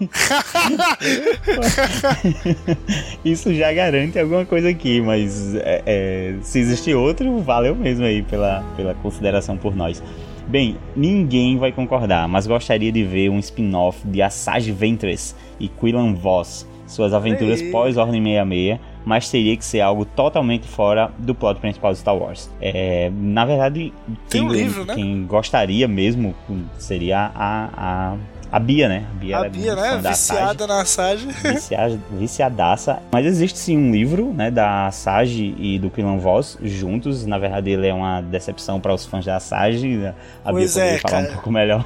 Isso 3.24 3.52
já 3.54 3.72
garante 3.72 4.18
alguma 4.18 4.44
coisa 4.44 4.68
aqui, 4.68 5.00
mas 5.00 5.54
é, 5.56 5.82
é, 5.86 6.34
se 6.42 6.58
existir 6.58 6.94
outro, 6.94 7.38
valeu 7.40 7.74
mesmo 7.74 8.04
aí 8.04 8.22
pela, 8.22 8.62
pela 8.76 8.94
consideração 8.94 9.56
por 9.56 9.74
nós. 9.74 10.02
Bem, 10.46 10.76
ninguém 10.94 11.56
vai 11.56 11.72
concordar, 11.72 12.28
mas 12.28 12.46
gostaria 12.46 12.92
de 12.92 13.02
ver 13.02 13.30
um 13.30 13.38
spin-off 13.38 14.06
de 14.06 14.20
Asajj 14.20 14.70
Ventress 14.72 15.34
e 15.58 15.68
Quillan 15.68 16.12
Voss, 16.14 16.66
suas 16.86 17.14
aventuras 17.14 17.62
pós-Ordem 17.62 18.22
66, 18.22 18.78
mas 19.04 19.28
teria 19.28 19.56
que 19.56 19.64
ser 19.64 19.80
algo 19.80 20.04
totalmente 20.04 20.66
fora 20.66 21.10
do 21.18 21.34
plot 21.34 21.60
principal 21.60 21.92
de 21.92 21.98
Star 21.98 22.16
Wars. 22.16 22.50
É, 22.60 23.10
na 23.14 23.44
verdade, 23.44 23.92
quem, 24.30 24.42
um 24.42 24.48
livro, 24.48 24.84
né? 24.84 24.94
quem 24.94 25.26
gostaria 25.26 25.86
mesmo 25.86 26.34
seria 26.78 27.30
a, 27.34 27.68
a, 27.76 28.16
a 28.50 28.58
Bia, 28.58 28.88
né? 28.88 29.04
A 29.10 29.14
Bia, 29.18 29.38
A 29.38 29.48
Bia, 29.48 29.74
né? 29.76 30.00
Viciada 30.08 30.66
na 30.66 30.84
Sage. 30.84 31.26
vicia- 31.26 31.98
viciadaça. 32.12 33.02
Mas 33.12 33.26
existe 33.26 33.58
sim 33.58 33.76
um 33.76 33.92
livro, 33.92 34.32
né, 34.32 34.50
da 34.50 34.90
Sage 34.90 35.54
e 35.58 35.78
do 35.78 35.90
Quillan 35.90 36.16
Voss 36.18 36.56
juntos. 36.62 37.26
Na 37.26 37.38
verdade, 37.38 37.70
ele 37.70 37.86
é 37.86 37.92
uma 37.94 38.20
decepção 38.22 38.80
para 38.80 38.94
os 38.94 39.04
fãs 39.04 39.24
da 39.24 39.38
Sage. 39.38 39.96
A 40.44 40.50
Bia 40.52 40.60
Pois 40.60 40.72
poderia 40.72 40.94
é, 40.94 40.98
falar 40.98 41.12
cara. 41.20 41.28
um 41.30 41.32
pouco 41.34 41.50
melhor. 41.50 41.84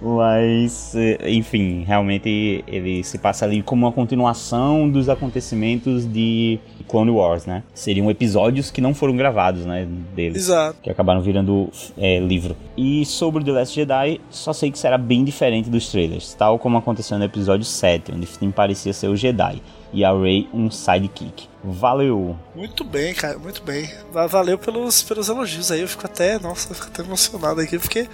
Mas, 0.00 0.94
eh, 0.94 1.18
enfim, 1.30 1.84
realmente 1.86 2.64
ele 2.66 3.02
se 3.04 3.18
passa 3.18 3.44
ali 3.44 3.62
como 3.62 3.86
uma 3.86 3.92
continuação 3.92 4.88
dos 4.88 5.08
acontecimentos 5.08 6.06
de 6.06 6.58
Clone 6.88 7.10
Wars, 7.10 7.46
né? 7.46 7.62
Seriam 7.74 8.10
episódios 8.10 8.70
que 8.70 8.80
não 8.80 8.94
foram 8.94 9.16
gravados, 9.16 9.64
né, 9.66 9.86
deles 10.14 10.44
Exato. 10.44 10.78
que 10.82 10.90
acabaram 10.90 11.20
virando 11.20 11.70
é, 11.96 12.18
livro. 12.18 12.56
E 12.76 13.04
sobre 13.04 13.44
The 13.44 13.52
Last 13.52 13.74
Jedi, 13.74 14.20
só 14.30 14.52
sei 14.52 14.70
que 14.70 14.78
será 14.78 14.96
bem 14.96 15.24
diferente 15.24 15.68
dos 15.68 15.90
trailers, 15.90 16.34
tal 16.34 16.58
como 16.58 16.78
aconteceu 16.78 17.18
no 17.18 17.24
episódio 17.24 17.64
7, 17.64 18.12
onde 18.14 18.26
Finn 18.26 18.50
parecia 18.50 18.92
ser 18.92 19.08
o 19.08 19.16
Jedi 19.16 19.60
e 19.92 20.04
a 20.04 20.12
Rey 20.12 20.48
um 20.52 20.70
sidekick. 20.70 21.48
Valeu! 21.64 22.36
Muito 22.54 22.84
bem, 22.84 23.12
cara, 23.14 23.36
muito 23.38 23.62
bem. 23.62 23.90
Va- 24.12 24.26
Valeu 24.28 24.56
pelos, 24.56 25.02
pelos 25.02 25.28
elogios 25.28 25.72
aí. 25.72 25.80
Eu 25.80 25.88
fico 25.88 26.06
até, 26.06 26.38
nossa, 26.38 26.70
eu 26.70 26.74
fico 26.76 26.86
até 26.86 27.02
emocionado 27.02 27.60
aqui, 27.60 27.78
porque. 27.78 28.06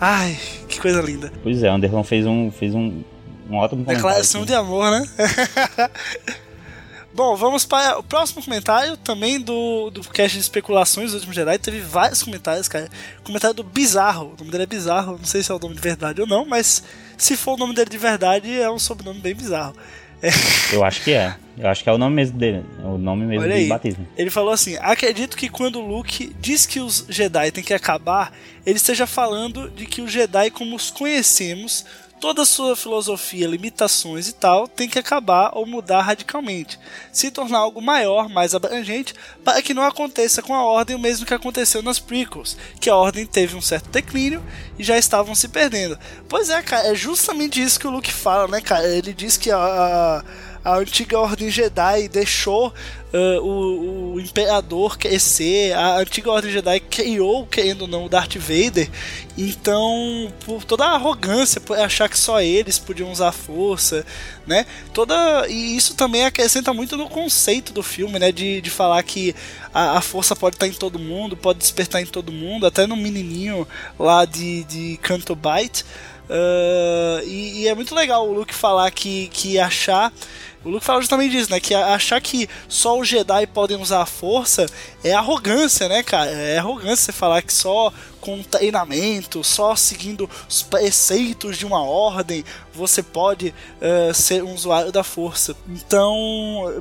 Ai, 0.00 0.36
que 0.68 0.80
coisa 0.80 1.00
linda. 1.00 1.32
Pois 1.42 1.62
é, 1.62 1.68
Anderson 1.68 2.04
fez 2.04 2.26
um, 2.26 2.50
fez 2.50 2.74
um, 2.74 3.02
um 3.50 3.56
ótimo 3.56 3.84
comentário. 3.84 3.96
Declaração 3.96 4.42
aqui. 4.42 4.50
de 4.50 4.54
amor, 4.54 4.90
né? 4.90 5.08
Bom, 7.18 7.34
vamos 7.34 7.66
para 7.66 7.98
o 7.98 8.02
próximo 8.02 8.44
comentário, 8.44 8.96
também 8.96 9.40
do, 9.40 9.90
do 9.90 10.02
cast 10.02 10.36
de 10.36 10.40
especulações 10.40 11.10
do 11.10 11.14
último 11.14 11.32
Jedi. 11.32 11.58
Teve 11.58 11.80
vários 11.80 12.22
comentários, 12.22 12.68
cara. 12.68 12.88
Comentário 13.24 13.56
do 13.56 13.64
Bizarro. 13.64 14.34
O 14.34 14.36
nome 14.38 14.52
dele 14.52 14.62
é 14.62 14.66
Bizarro, 14.66 15.18
não 15.18 15.24
sei 15.24 15.42
se 15.42 15.50
é 15.50 15.54
o 15.54 15.58
nome 15.58 15.74
de 15.74 15.80
verdade 15.80 16.20
ou 16.20 16.28
não, 16.28 16.44
mas 16.44 16.84
se 17.16 17.36
for 17.36 17.54
o 17.54 17.56
nome 17.56 17.74
dele 17.74 17.90
de 17.90 17.98
verdade, 17.98 18.60
é 18.60 18.70
um 18.70 18.78
sobrenome 18.78 19.18
bem 19.18 19.34
bizarro. 19.34 19.74
Eu 20.72 20.84
acho 20.84 21.02
que 21.02 21.12
é. 21.12 21.34
Eu 21.56 21.68
acho 21.68 21.82
que 21.82 21.90
é 21.90 21.92
o 21.92 21.98
nome 21.98 22.14
mesmo 22.14 22.38
dele. 22.38 22.64
O 22.84 22.96
nome 22.98 23.24
mesmo 23.24 23.42
Olha 23.42 23.56
aí. 23.56 23.66
batismo. 23.66 24.06
Ele 24.16 24.30
falou 24.30 24.52
assim: 24.52 24.76
acredito 24.80 25.36
que 25.36 25.48
quando 25.48 25.80
Luke 25.80 26.32
diz 26.40 26.66
que 26.66 26.78
os 26.80 27.04
Jedi 27.08 27.50
têm 27.50 27.64
que 27.64 27.74
acabar, 27.74 28.32
ele 28.64 28.76
esteja 28.76 29.06
falando 29.06 29.68
de 29.70 29.86
que 29.86 30.00
os 30.00 30.12
Jedi, 30.12 30.50
como 30.50 30.76
os 30.76 30.90
conhecemos, 30.90 31.84
toda 32.20 32.42
a 32.42 32.46
sua 32.46 32.76
filosofia, 32.76 33.46
limitações 33.46 34.28
e 34.28 34.32
tal, 34.32 34.68
tem 34.68 34.88
que 34.88 34.98
acabar 34.98 35.50
ou 35.54 35.66
mudar 35.66 36.02
radicalmente, 36.02 36.78
se 37.12 37.30
tornar 37.30 37.58
algo 37.58 37.80
maior, 37.80 38.28
mais 38.28 38.54
abrangente, 38.54 39.14
para 39.44 39.62
que 39.62 39.74
não 39.74 39.82
aconteça 39.82 40.42
com 40.42 40.54
a 40.54 40.64
Ordem 40.64 40.96
o 40.96 40.98
mesmo 40.98 41.26
que 41.26 41.34
aconteceu 41.34 41.82
nas 41.82 41.98
prequels, 41.98 42.56
que 42.80 42.90
a 42.90 42.96
Ordem 42.96 43.26
teve 43.26 43.56
um 43.56 43.62
certo 43.62 43.88
declínio 43.90 44.44
e 44.78 44.84
já 44.84 44.98
estavam 44.98 45.34
se 45.34 45.48
perdendo. 45.48 45.98
Pois 46.28 46.50
é, 46.50 46.60
cara, 46.62 46.88
é 46.88 46.94
justamente 46.94 47.62
isso 47.62 47.78
que 47.78 47.86
o 47.86 47.90
Luke 47.90 48.12
fala, 48.12 48.48
né, 48.48 48.60
cara? 48.60 48.86
Ele 48.88 49.12
diz 49.12 49.36
que 49.36 49.50
a, 49.50 49.58
a 49.58 50.24
a 50.64 50.76
antiga 50.76 51.18
Ordem 51.18 51.50
Jedi 51.50 52.08
deixou 52.08 52.74
uh, 53.12 53.40
o, 53.42 54.14
o 54.14 54.20
Imperador 54.20 54.98
crescer, 54.98 55.72
a 55.72 55.98
antiga 55.98 56.30
Ordem 56.30 56.50
Jedi 56.50 56.80
criou, 56.80 57.46
querendo 57.46 57.82
ou 57.82 57.88
não, 57.88 58.04
o 58.06 58.08
Darth 58.08 58.36
Vader. 58.36 58.88
Então, 59.36 60.32
por 60.44 60.64
toda 60.64 60.84
a 60.84 60.94
arrogância, 60.94 61.60
por 61.60 61.78
achar 61.78 62.08
que 62.08 62.18
só 62.18 62.40
eles 62.40 62.78
podiam 62.78 63.12
usar 63.12 63.28
a 63.28 63.32
força, 63.32 64.04
né? 64.46 64.66
Toda 64.92 65.46
e 65.48 65.76
isso 65.76 65.94
também 65.94 66.24
acrescenta 66.24 66.72
muito 66.72 66.96
no 66.96 67.08
conceito 67.08 67.72
do 67.72 67.82
filme, 67.82 68.18
né? 68.18 68.32
De, 68.32 68.60
de 68.60 68.70
falar 68.70 69.02
que 69.02 69.34
a, 69.72 69.98
a 69.98 70.00
força 70.00 70.34
pode 70.34 70.56
estar 70.56 70.66
em 70.66 70.72
todo 70.72 70.98
mundo, 70.98 71.36
pode 71.36 71.58
despertar 71.60 72.02
em 72.02 72.06
todo 72.06 72.32
mundo, 72.32 72.66
até 72.66 72.86
no 72.86 72.96
menininho 72.96 73.66
lá 73.98 74.24
de, 74.24 74.64
de 74.64 74.98
Canto 75.02 75.36
Bite. 75.36 75.84
Uh, 76.28 77.24
e, 77.24 77.62
e, 77.62 77.68
é 77.68 77.74
muito 77.74 77.94
legal 77.94 78.28
o 78.28 78.32
Luke 78.34 78.54
falar 78.54 78.90
que, 78.90 79.28
que 79.28 79.58
achar. 79.58 80.12
O 80.64 80.70
Luke 80.70 80.84
fala 80.84 81.00
justamente 81.00 81.32
disso, 81.32 81.50
né? 81.50 81.60
Que 81.60 81.74
achar 81.74 82.20
que 82.20 82.48
só 82.68 82.98
os 82.98 83.08
Jedi 83.08 83.46
podem 83.46 83.76
usar 83.76 84.02
a 84.02 84.06
força 84.06 84.66
é 85.04 85.12
arrogância, 85.12 85.88
né, 85.88 86.02
cara? 86.02 86.30
É 86.30 86.58
arrogância 86.58 86.96
você 86.96 87.12
falar 87.12 87.42
que 87.42 87.52
só 87.52 87.92
com 88.20 88.42
treinamento, 88.42 89.44
só 89.44 89.76
seguindo 89.76 90.28
os 90.48 90.62
preceitos 90.62 91.56
de 91.56 91.64
uma 91.64 91.82
ordem, 91.82 92.44
você 92.74 93.02
pode 93.02 93.54
uh, 93.80 94.12
ser 94.12 94.42
um 94.42 94.52
usuário 94.52 94.90
da 94.90 95.04
força. 95.04 95.56
Então, 95.68 96.14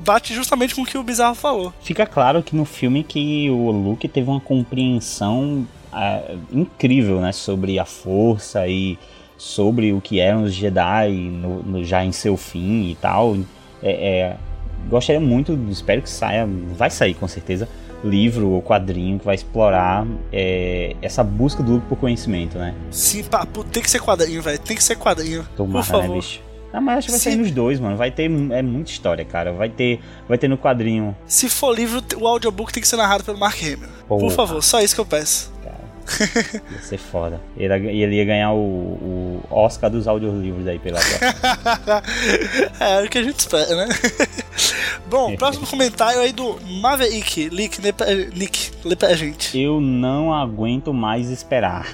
bate 0.02 0.34
justamente 0.34 0.74
com 0.74 0.82
o 0.82 0.86
que 0.86 0.98
o 0.98 1.04
Bizarro 1.04 1.36
falou. 1.36 1.74
Fica 1.82 2.06
claro 2.06 2.42
que 2.42 2.56
no 2.56 2.66
filme 2.66 3.04
que 3.04 3.50
o 3.50 3.72
Luke 3.72 4.08
teve 4.08 4.30
uma 4.30 4.42
compreensão 4.42 5.68
uh, 5.94 6.40
incrível, 6.52 7.22
né, 7.22 7.32
sobre 7.32 7.78
a 7.78 7.86
força 7.86 8.68
e 8.68 8.98
sobre 9.38 9.94
o 9.94 10.02
que 10.02 10.20
eram 10.20 10.44
os 10.44 10.54
Jedi 10.54 11.12
no, 11.12 11.62
no, 11.62 11.84
já 11.84 12.04
em 12.04 12.12
seu 12.12 12.36
fim 12.36 12.90
e 12.90 12.96
tal. 12.96 13.38
É, 13.82 13.92
é, 13.92 14.38
gostaria 14.90 15.20
muito, 15.20 15.54
espero 15.70 16.02
que 16.02 16.10
saia, 16.10 16.48
vai 16.76 16.90
sair 16.90 17.14
com 17.14 17.28
certeza, 17.28 17.68
livro 18.04 18.50
ou 18.50 18.62
quadrinho 18.62 19.20
que 19.20 19.26
vai 19.26 19.36
explorar 19.36 20.06
é, 20.32 20.96
essa 21.02 21.24
busca 21.24 21.64
do 21.64 21.82
por 21.82 21.98
conhecimento, 21.98 22.58
né? 22.58 22.74
Sim, 22.92 23.24
papo, 23.24 23.64
tem 23.64 23.82
que 23.82 23.90
ser 23.90 24.02
quadrinho, 24.02 24.42
velho, 24.42 24.60
tem 24.60 24.76
que 24.76 24.84
ser 24.84 24.96
quadrinho. 24.96 25.48
Tomara, 25.56 25.86
por 25.86 25.94
né, 25.94 26.02
favor. 26.02 26.16
Né, 26.16 26.16
bicho? 26.16 26.48
Ah, 26.74 26.82
mas 26.82 26.98
acho 27.00 27.08
que 27.08 27.12
vai 27.12 27.20
sair 27.20 27.36
nos 27.38 27.50
dois, 27.50 27.80
mano. 27.80 27.96
Vai 27.96 28.12
ter 28.12 28.26
é 28.26 28.62
muita 28.62 28.92
história, 28.92 29.24
cara. 29.24 29.54
Vai 29.54 29.70
ter, 29.70 30.00
vai 30.28 30.38
ter 30.38 30.48
no 30.48 30.58
quadrinho. 30.58 31.16
Se 31.26 31.50
for 31.50 31.74
livro, 31.74 32.04
o 32.18 32.28
audiobook 32.28 32.72
tem 32.72 32.82
que 32.82 32.88
ser 32.88 32.98
narrado 32.98 33.24
pelo 33.24 33.38
Mark 33.38 33.58
Hamill. 33.64 33.90
Por 34.08 34.32
favor, 34.32 34.62
só 34.62 34.80
isso 34.82 34.94
que 34.94 35.02
eu 35.02 35.06
peço. 35.06 35.52
Ia 36.72 36.80
ser 36.82 36.98
foda. 36.98 37.40
Ele, 37.58 37.74
ele 37.90 38.16
ia 38.16 38.26
ganhar 38.26 38.54
o, 38.54 38.58
o 38.58 39.44
Oscar 39.50 39.90
dos 39.90 40.08
audiolivros 40.08 40.68
aí 40.68 40.80
pela 40.80 41.00
É, 42.80 43.02
é 43.02 43.04
o 43.04 43.10
que 43.10 43.18
a 43.18 43.24
gente 43.24 43.40
espera, 43.40 43.76
né? 43.76 43.88
Bom, 45.10 45.36
próximo 45.36 45.68
comentário 45.68 46.20
aí 46.20 46.32
do 46.32 46.60
Maverick. 46.82 47.50
Nick, 47.50 47.80
Nick, 48.36 48.72
lê 48.84 48.96
pra 48.96 49.14
gente. 49.16 49.58
Eu 49.60 49.80
não 49.80 50.34
aguento 50.34 50.94
mais 50.94 51.30
esperar. 51.30 51.88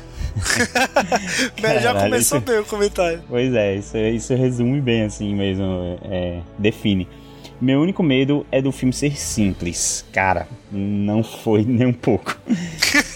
Caralho, 1.61 1.81
já 1.81 1.94
começou 1.94 2.38
isso... 2.40 2.48
bem 2.48 2.60
o 2.60 2.65
comentário. 2.65 3.23
Pois 3.27 3.53
é, 3.53 3.76
isso, 3.76 3.98
isso 3.98 4.34
resume 4.35 4.81
bem 4.81 5.03
assim 5.03 5.35
mesmo. 5.35 5.99
É, 6.03 6.40
define. 6.57 7.07
Meu 7.61 7.81
único 7.81 8.02
medo 8.02 8.45
é 8.52 8.61
do 8.61 8.72
filme 8.72 8.91
ser 8.91 9.18
simples. 9.18 10.03
Cara, 10.11 10.48
não 10.72 11.23
foi 11.23 11.64
nem 11.64 11.88
um 11.88 11.94
pouco. 11.94 12.35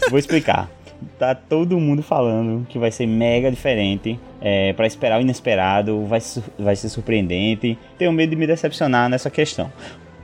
Vou 0.10 0.20
explicar 0.20 0.77
tá 1.18 1.34
todo 1.34 1.80
mundo 1.80 2.02
falando 2.02 2.66
que 2.68 2.78
vai 2.78 2.92
ser 2.92 3.08
mega 3.08 3.50
diferente. 3.50 4.20
É, 4.40 4.74
para 4.74 4.86
esperar 4.86 5.20
o 5.20 5.22
inesperado, 5.22 6.06
vai, 6.06 6.20
vai 6.58 6.76
ser 6.76 6.90
surpreendente. 6.90 7.78
Tenho 7.98 8.12
medo 8.12 8.32
de 8.32 8.36
me 8.36 8.48
decepcionar 8.48 9.10
nessa 9.10 9.30
questão. 9.30 9.72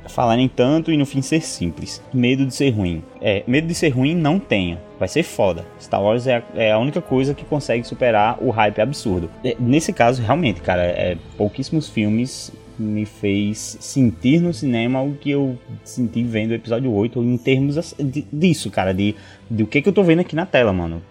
Falarem 0.08 0.50
tanto 0.50 0.92
e 0.92 0.98
no 0.98 1.06
fim 1.06 1.22
ser 1.22 1.42
simples. 1.42 2.02
Medo 2.14 2.46
de 2.46 2.54
ser 2.54 2.70
ruim. 2.72 3.04
É, 3.22 3.44
medo 3.48 3.68
de 3.68 3.74
ser 3.74 3.90
ruim 3.90 4.14
não 4.14 4.38
tenha. 4.38 4.80
Vai 5.00 5.08
ser 5.08 5.24
foda. 5.24 5.66
Star 5.82 6.02
Wars 6.02 6.28
é 6.28 6.38
a, 6.38 6.44
é 6.56 6.72
a 6.72 6.78
única 6.78 7.02
coisa 7.02 7.34
que 7.34 7.46
consegue 7.46 7.84
superar 7.84 8.38
o 8.42 8.50
hype 8.50 8.82
absurdo. 8.82 9.30
É, 9.44 9.56
nesse 9.60 9.94
caso, 9.94 10.22
realmente, 10.22 10.62
cara, 10.62 10.84
é, 10.84 11.18
pouquíssimos 11.38 11.90
filmes 11.90 12.52
me 12.78 13.06
fez 13.06 13.78
sentir 13.80 14.42
no 14.42 14.54
cinema 14.54 15.02
o 15.02 15.14
que 15.14 15.32
eu 15.32 15.58
senti 15.84 16.24
vendo 16.24 16.52
o 16.52 16.56
episódio 16.56 16.92
8 16.92 17.22
em 17.22 17.38
termos 17.38 17.96
disso, 18.32 18.70
cara, 18.72 18.94
de, 18.94 19.16
de 19.50 19.64
o 19.64 19.68
que, 19.68 19.82
que 19.82 19.90
eu 19.90 19.94
tô 19.94 20.04
vendo 20.04 20.20
aqui 20.20 20.36
na 20.36 20.46
tela, 20.46 20.74
mano. 20.74 21.02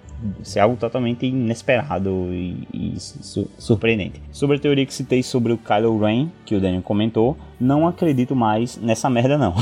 Isso 0.41 0.59
é 0.59 0.63
algo 0.63 0.77
totalmente 0.77 1.27
inesperado 1.27 2.29
e, 2.33 2.69
e 2.73 2.95
su 2.99 3.51
surpreendente. 3.59 4.23
Sobre 4.31 4.57
a 4.57 4.61
teoria 4.61 4.87
que 4.87 4.95
citei 4.95 5.23
sobre 5.23 5.53
o 5.53 5.59
Kylo 5.59 5.99
Ren, 5.99 6.29
que 6.45 6.55
o 6.55 6.61
Daniel 6.61 6.83
comentou, 6.83 7.37
não 7.59 7.89
acredito 7.89 8.37
mais 8.37 8.77
nessa 8.77 9.11
merda 9.11 9.37
não. 9.37 9.55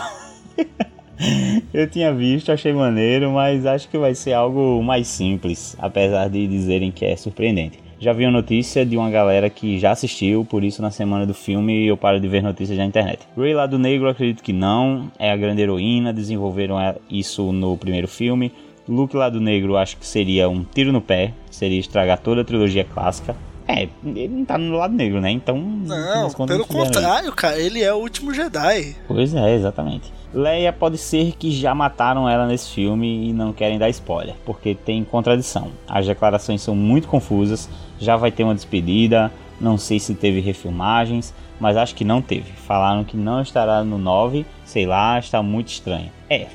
eu 1.72 1.88
tinha 1.88 2.12
visto, 2.12 2.52
achei 2.52 2.72
maneiro, 2.72 3.30
mas 3.32 3.64
acho 3.64 3.88
que 3.88 3.96
vai 3.96 4.14
ser 4.14 4.34
algo 4.34 4.82
mais 4.82 5.06
simples, 5.06 5.76
apesar 5.78 6.28
de 6.28 6.46
dizerem 6.46 6.90
que 6.90 7.04
é 7.04 7.16
surpreendente. 7.16 7.78
Já 8.02 8.14
vi 8.14 8.24
a 8.24 8.30
notícia 8.30 8.86
de 8.86 8.96
uma 8.96 9.10
galera 9.10 9.50
que 9.50 9.78
já 9.78 9.90
assistiu, 9.90 10.42
por 10.42 10.64
isso 10.64 10.80
na 10.80 10.90
semana 10.90 11.26
do 11.26 11.34
filme 11.34 11.86
eu 11.86 11.98
paro 11.98 12.18
de 12.18 12.26
ver 12.26 12.42
notícias 12.42 12.78
na 12.78 12.86
internet. 12.86 13.28
Ray 13.36 13.52
Lado 13.52 13.78
Negro 13.78 14.08
acredito 14.08 14.42
que 14.42 14.54
não, 14.54 15.12
é 15.18 15.30
a 15.30 15.36
grande 15.36 15.60
heroína, 15.60 16.10
desenvolveram 16.10 16.78
isso 17.10 17.52
no 17.52 17.76
primeiro 17.76 18.08
filme. 18.08 18.52
Luke 18.88 19.14
Lado 19.14 19.38
Negro 19.38 19.76
acho 19.76 19.98
que 19.98 20.06
seria 20.06 20.48
um 20.48 20.64
tiro 20.64 20.90
no 20.94 21.02
pé, 21.02 21.34
seria 21.50 21.78
estragar 21.78 22.18
toda 22.18 22.40
a 22.40 22.44
trilogia 22.44 22.84
clássica. 22.84 23.36
É, 23.68 23.88
ele 24.04 24.28
não 24.28 24.44
tá 24.44 24.58
no 24.58 24.76
lado 24.76 24.94
negro, 24.94 25.20
né? 25.20 25.30
Então. 25.30 25.58
Não, 25.58 26.30
pelo 26.46 26.66
contrário, 26.66 27.32
cara, 27.32 27.58
ele 27.58 27.82
é 27.82 27.92
o 27.92 27.98
último 27.98 28.34
Jedi. 28.34 28.96
Pois 29.06 29.34
é, 29.34 29.54
exatamente. 29.54 30.12
Leia 30.32 30.72
pode 30.72 30.96
ser 30.96 31.34
que 31.36 31.50
já 31.50 31.74
mataram 31.74 32.28
ela 32.28 32.46
nesse 32.46 32.70
filme 32.70 33.28
e 33.28 33.32
não 33.32 33.52
querem 33.52 33.78
dar 33.78 33.88
spoiler, 33.90 34.34
porque 34.44 34.74
tem 34.74 35.04
contradição. 35.04 35.72
As 35.88 36.06
declarações 36.06 36.62
são 36.62 36.74
muito 36.74 37.08
confusas, 37.08 37.68
já 37.98 38.16
vai 38.16 38.30
ter 38.30 38.44
uma 38.44 38.54
despedida, 38.54 39.30
não 39.60 39.76
sei 39.76 39.98
se 39.98 40.14
teve 40.14 40.40
refilmagens, 40.40 41.34
mas 41.58 41.76
acho 41.76 41.94
que 41.94 42.04
não 42.04 42.22
teve. 42.22 42.52
Falaram 42.52 43.04
que 43.04 43.16
não 43.16 43.42
estará 43.42 43.82
no 43.82 43.98
9, 43.98 44.46
sei 44.64 44.86
lá, 44.86 45.18
está 45.18 45.42
muito 45.42 45.68
estranho. 45.68 46.10
É, 46.28 46.46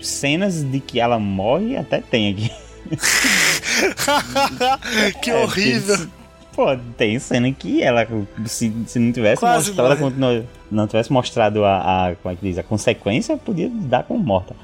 cenas 0.00 0.64
de 0.64 0.80
que 0.80 0.98
ela 0.98 1.18
morre 1.18 1.76
até 1.76 2.00
tem 2.00 2.30
aqui. 2.30 2.50
que 5.22 5.30
é, 5.30 5.42
horrível. 5.42 6.08
Pô, 6.54 6.66
tem 6.96 7.18
cena 7.18 7.50
que 7.52 7.82
ela, 7.82 8.06
se, 8.46 8.72
se 8.86 8.98
não 8.98 9.12
tivesse 9.12 9.40
Quase 9.40 9.72
mostrado, 9.72 10.46
não 10.70 10.86
tivesse 10.86 11.12
mostrado 11.12 11.64
a, 11.64 12.10
a, 12.10 12.14
como 12.14 12.32
é 12.32 12.36
que 12.36 12.46
diz, 12.46 12.58
a 12.58 12.62
consequência, 12.62 13.36
podia 13.36 13.68
dar 13.68 14.04
como 14.04 14.22
morta. 14.22 14.54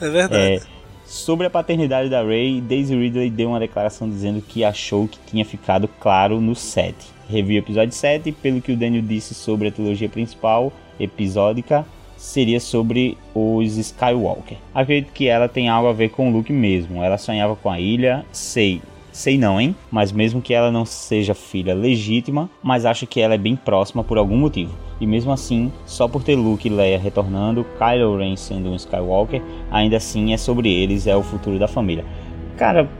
É 0.00 0.08
verdade. 0.08 0.36
É, 0.36 0.60
sobre 1.06 1.46
a 1.46 1.50
paternidade 1.50 2.08
da 2.08 2.22
Ray, 2.22 2.60
Daisy 2.60 2.96
Ridley 2.96 3.30
deu 3.30 3.50
uma 3.50 3.60
declaração 3.60 4.08
dizendo 4.08 4.42
que 4.42 4.64
achou 4.64 5.06
que 5.06 5.18
tinha 5.24 5.44
ficado 5.44 5.88
claro 6.00 6.40
no 6.40 6.54
7. 6.54 6.96
Reviu 7.28 7.56
o 7.56 7.64
episódio 7.64 7.94
7 7.94 8.32
pelo 8.32 8.60
que 8.60 8.72
o 8.72 8.76
Daniel 8.76 9.02
disse 9.02 9.32
sobre 9.32 9.68
a 9.68 9.72
trilogia 9.72 10.08
principal, 10.08 10.72
episódica, 10.98 11.86
seria 12.16 12.58
sobre 12.58 13.16
os 13.34 13.76
Skywalker. 13.76 14.58
Acredito 14.74 15.12
que 15.12 15.28
ela 15.28 15.48
tem 15.48 15.68
algo 15.68 15.88
a 15.88 15.92
ver 15.92 16.08
com 16.08 16.28
o 16.28 16.32
Luke 16.32 16.52
mesmo. 16.52 17.04
Ela 17.04 17.18
sonhava 17.18 17.54
com 17.54 17.70
a 17.70 17.78
ilha, 17.78 18.24
sei, 18.32 18.82
Sei 19.16 19.38
não, 19.38 19.58
hein? 19.58 19.74
Mas 19.90 20.12
mesmo 20.12 20.42
que 20.42 20.52
ela 20.52 20.70
não 20.70 20.84
seja 20.84 21.32
filha 21.32 21.74
legítima, 21.74 22.50
mas 22.62 22.84
acho 22.84 23.06
que 23.06 23.18
ela 23.18 23.32
é 23.32 23.38
bem 23.38 23.56
próxima 23.56 24.04
por 24.04 24.18
algum 24.18 24.36
motivo. 24.36 24.76
E 25.00 25.06
mesmo 25.06 25.32
assim, 25.32 25.72
só 25.86 26.06
por 26.06 26.22
ter 26.22 26.36
Luke 26.36 26.68
e 26.68 26.70
Leia 26.70 26.98
retornando, 26.98 27.66
Kylo 27.78 28.18
Ren 28.18 28.36
sendo 28.36 28.68
um 28.68 28.76
Skywalker, 28.76 29.40
ainda 29.70 29.96
assim 29.96 30.34
é 30.34 30.36
sobre 30.36 30.70
eles, 30.70 31.06
é 31.06 31.16
o 31.16 31.22
futuro 31.22 31.58
da 31.58 31.66
família. 31.66 32.04
Cara, 32.58 32.90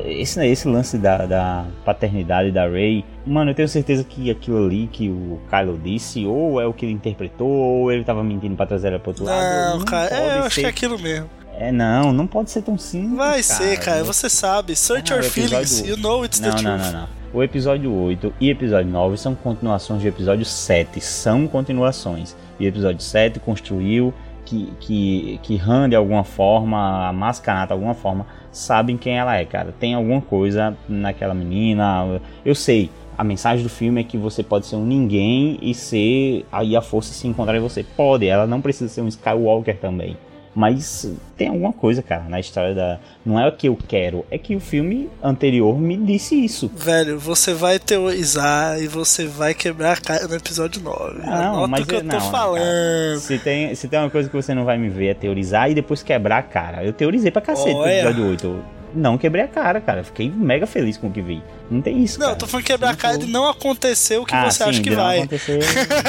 esse, 0.00 0.44
esse 0.44 0.66
lance 0.66 0.98
da, 0.98 1.24
da 1.24 1.64
paternidade 1.84 2.50
da 2.50 2.66
Rey, 2.66 3.04
mano, 3.24 3.52
eu 3.52 3.54
tenho 3.54 3.68
certeza 3.68 4.02
que 4.02 4.28
aquilo 4.28 4.66
ali 4.66 4.88
que 4.90 5.08
o 5.08 5.38
Kylo 5.48 5.78
disse, 5.78 6.26
ou 6.26 6.60
é 6.60 6.66
o 6.66 6.72
que 6.72 6.84
ele 6.84 6.92
interpretou, 6.92 7.48
ou 7.48 7.92
ele 7.92 8.02
tava 8.02 8.24
mentindo 8.24 8.56
pra 8.56 8.66
trazer 8.66 8.88
ela 8.88 8.98
pro 8.98 9.10
outro 9.10 9.24
não, 9.24 9.32
lado. 9.32 9.78
Não, 9.78 9.84
cara, 9.84 10.12
é, 10.12 10.38
eu 10.38 10.42
acho 10.42 10.58
que 10.58 10.66
é 10.66 10.68
aquilo 10.68 10.98
mesmo. 10.98 11.30
É, 11.60 11.70
não, 11.70 12.10
não 12.10 12.26
pode 12.26 12.50
ser 12.50 12.62
tão 12.62 12.78
simples. 12.78 13.18
Vai 13.18 13.42
cara. 13.42 13.42
ser, 13.42 13.78
cara, 13.80 14.02
você 14.02 14.30
sabe. 14.30 14.74
Search 14.74 15.12
ah, 15.12 15.16
your 15.16 15.24
feelings, 15.24 15.80
you 15.80 15.94
know 15.98 16.24
it's 16.24 16.40
não, 16.40 16.56
the 16.56 16.62
não, 16.62 16.78
truth. 16.78 16.86
Não, 16.86 16.92
não, 16.92 17.00
não. 17.02 17.08
O 17.34 17.42
episódio 17.42 17.92
8 17.92 18.32
e 18.40 18.48
episódio 18.48 18.90
9 18.90 19.18
são 19.18 19.34
continuações 19.34 20.00
de 20.00 20.08
episódio 20.08 20.46
7. 20.46 20.98
São 21.02 21.46
continuações. 21.46 22.34
E 22.58 22.64
o 22.64 22.68
episódio 22.68 23.02
7 23.02 23.38
construiu 23.40 24.14
que, 24.46 24.72
que, 24.80 25.40
que 25.42 25.60
Han, 25.60 25.90
de 25.90 25.94
alguma 25.94 26.24
forma, 26.24 27.08
a 27.08 27.12
Mascanata, 27.12 27.68
de 27.68 27.72
alguma 27.74 27.94
forma, 27.94 28.26
sabem 28.50 28.96
quem 28.96 29.18
ela 29.18 29.36
é, 29.36 29.44
cara. 29.44 29.74
Tem 29.78 29.92
alguma 29.92 30.22
coisa 30.22 30.74
naquela 30.88 31.34
menina. 31.34 32.20
Eu 32.42 32.54
sei, 32.54 32.90
a 33.18 33.22
mensagem 33.22 33.62
do 33.62 33.68
filme 33.68 34.00
é 34.00 34.04
que 34.04 34.16
você 34.16 34.42
pode 34.42 34.64
ser 34.64 34.76
um 34.76 34.86
ninguém 34.86 35.58
e 35.60 35.74
ser. 35.74 36.46
Aí 36.50 36.74
a 36.74 36.80
força 36.80 37.12
se 37.12 37.28
encontrar 37.28 37.54
em 37.54 37.60
você. 37.60 37.84
Pode, 37.84 38.26
ela 38.26 38.46
não 38.46 38.62
precisa 38.62 38.88
ser 38.88 39.02
um 39.02 39.08
Skywalker 39.08 39.76
também. 39.76 40.16
Mas 40.54 41.08
tem 41.36 41.46
alguma 41.48 41.72
coisa, 41.72 42.02
cara, 42.02 42.24
na 42.28 42.40
história 42.40 42.74
da. 42.74 42.98
Não 43.24 43.38
é 43.38 43.46
o 43.46 43.52
que 43.52 43.68
eu 43.68 43.78
quero, 43.86 44.26
é 44.30 44.36
que 44.36 44.56
o 44.56 44.60
filme 44.60 45.08
anterior 45.22 45.78
me 45.78 45.96
disse 45.96 46.34
isso. 46.44 46.68
Velho, 46.74 47.18
você 47.20 47.54
vai 47.54 47.78
teorizar 47.78 48.80
e 48.82 48.88
você 48.88 49.26
vai 49.26 49.54
quebrar 49.54 49.92
a 49.92 50.00
cara 50.00 50.26
no 50.26 50.34
episódio 50.34 50.82
9. 50.82 51.18
Não, 51.24 51.32
Anota 51.32 51.68
mas 51.68 51.80
o 51.82 51.86
que 51.86 51.94
eu 51.94 51.98
eu- 52.00 52.04
tô 52.04 52.16
não, 52.18 52.30
falando. 52.32 53.20
Se 53.20 53.38
tem, 53.38 53.72
se 53.76 53.86
tem 53.86 53.98
uma 54.00 54.10
coisa 54.10 54.28
que 54.28 54.34
você 54.34 54.52
não 54.52 54.64
vai 54.64 54.76
me 54.76 54.88
ver 54.88 55.06
é 55.08 55.14
teorizar 55.14 55.70
e 55.70 55.74
depois 55.74 56.02
quebrar 56.02 56.38
a 56.38 56.42
cara. 56.42 56.84
Eu 56.84 56.92
teorizei 56.92 57.30
pra 57.30 57.40
cacete 57.40 57.70
no 57.72 57.78
Olha. 57.80 58.00
episódio 58.00 58.26
8. 58.28 58.46
Eu 58.46 58.64
não 58.92 59.16
quebrei 59.16 59.44
a 59.44 59.48
cara, 59.48 59.80
cara. 59.80 60.02
Fiquei 60.02 60.28
mega 60.28 60.66
feliz 60.66 60.96
com 60.96 61.06
o 61.06 61.10
que 61.12 61.22
vi. 61.22 61.40
Não 61.70 61.80
tem 61.80 62.02
isso, 62.02 62.18
Não, 62.18 62.26
cara. 62.26 62.34
eu 62.34 62.38
tô 62.40 62.46
falando 62.48 62.66
quebrar 62.66 62.90
a 62.90 62.96
cara 62.96 63.16
de 63.18 63.26
não 63.28 63.48
acontecer 63.48 64.18
o 64.18 64.24
que 64.26 64.34
ah, 64.34 64.50
você 64.50 64.64
sim, 64.64 64.68
acha 64.70 64.82
que 64.82 64.90
de 64.90 64.96
não 64.96 65.02
vai. 65.04 65.18
acontecer, 65.18 65.60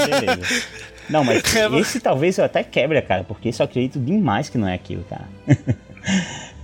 beleza. 0.10 0.64
Não, 1.10 1.24
mas 1.24 1.44
É, 1.56 1.68
esse 1.80 2.00
talvez 2.00 2.38
eu 2.38 2.46
até 2.46 2.64
quebre, 2.64 3.02
cara, 3.02 3.24
porque 3.24 3.50
esse 3.50 3.62
eu 3.62 3.66
acredito 3.66 4.00
demais 4.00 4.50
que 4.50 4.58
não 4.58 4.68
é 4.68 4.74
aquilo, 4.74 5.04
cara. 5.10 5.28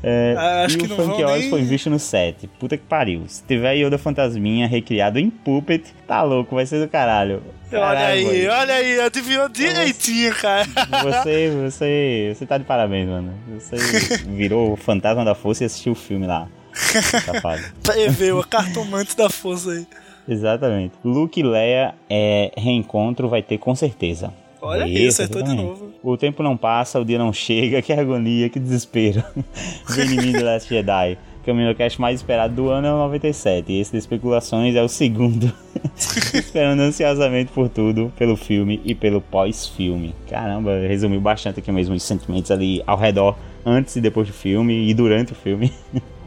É, 0.03 0.35
Ah, 0.38 0.64
acho 0.64 0.77
e 0.77 0.80
que 0.80 0.93
o 0.93 0.95
vão 0.95 1.09
Oz 1.26 1.41
nem- 1.41 1.49
foi 1.49 1.64
visto 1.64 1.89
no 1.89 1.97
set. 1.97 2.47
Puta 2.59 2.77
que 2.77 2.84
pariu. 2.84 3.23
Se 3.27 3.41
tiver 3.43 3.73
Yoda 3.73 3.97
Fantasminha 3.97 4.68
recriado 4.68 5.18
em 5.19 5.27
Puppet, 5.30 5.84
tá 6.07 6.22
louco, 6.22 6.53
vai 6.55 6.65
ser 6.68 6.80
do 6.80 6.88
caralho. 6.88 7.41
Olha 7.72 7.80
Caralho, 7.81 8.05
aí, 8.14 8.23
boy. 8.23 8.47
olha 8.47 8.73
aí, 8.76 8.99
adivinhou 9.01 9.49
direitinho, 9.49 10.34
cara. 10.35 10.65
Você, 11.03 11.49
você, 11.64 12.34
você 12.35 12.45
tá 12.45 12.59
de 12.59 12.64
parabéns, 12.64 13.09
mano. 13.09 13.34
Você 13.59 13.76
virou 14.30 14.73
o 14.73 14.76
fantasma 14.76 15.26
da 15.26 15.34
força 15.34 15.64
e 15.64 15.65
assistiu 15.65 15.93
o 15.93 15.95
filme 15.95 16.27
lá. 16.27 16.47
Preveu, 17.84 18.39
a 18.39 18.45
cartomante 18.45 19.18
da 19.18 19.30
força 19.30 19.72
aí. 19.72 19.88
Exatamente. 20.28 20.94
Luke 21.04 21.40
e 21.40 21.44
Leia 21.44 21.95
é, 22.10 22.52
reencontro 22.58 23.30
vai 23.30 23.41
ter 23.41 23.58
com 23.58 23.74
certeza. 23.74 24.34
Olha 24.62 24.82
É 24.82 24.84
aí, 24.84 25.08
isso, 25.08 25.22
acertou 25.22 25.44
de 25.44 25.56
novo. 25.56 25.91
O 26.04 26.18
tempo 26.18 26.41
não 26.41 26.58
passa, 26.58 26.99
o 26.99 27.06
dia 27.06 27.18
não 27.18 27.32
chega, 27.32 27.82
que 27.84 27.94
agonia, 27.94 28.49
que 28.49 28.60
desespero. 28.60 29.24
Mim 29.36 30.34
The 30.34 30.44
Last 30.44 30.70
Jedi. 30.70 31.18
Que 31.44 31.52
é 31.52 31.54
o 31.54 31.56
Minocast 31.56 32.02
mais 32.02 32.20
esperado 32.20 32.54
do 32.54 32.70
ano 32.70 32.88
é 32.88 32.94
o 32.94 32.98
97. 32.98 33.72
E 33.72 33.80
esse 33.80 33.94
de 33.94 33.98
especulações 33.98 34.76
é 34.76 34.84
o 34.84 34.90
segundo. 34.90 35.49
Esperando 36.34 36.82
ansiosamente 36.82 37.54
por 37.54 37.70
tudo, 37.70 38.12
pelo 38.18 38.36
filme 38.36 38.82
e 38.84 38.94
pelo 38.94 39.22
pós-filme. 39.22 40.14
Caramba, 40.30 40.78
resumiu 40.86 41.22
bastante 41.22 41.62
aqui 41.62 41.72
mesmo 41.72 41.95
os 41.95 42.04
sentimentos 42.04 42.52
ali 42.52 42.84
ao 42.86 42.98
redor, 42.98 43.38
antes 43.66 43.95
e 43.95 44.02
depois 44.02 44.28
do 44.28 44.34
filme 44.34 44.90
e 44.90 44.94
durante 44.94 45.32
o 45.32 45.36
filme. 45.36 45.72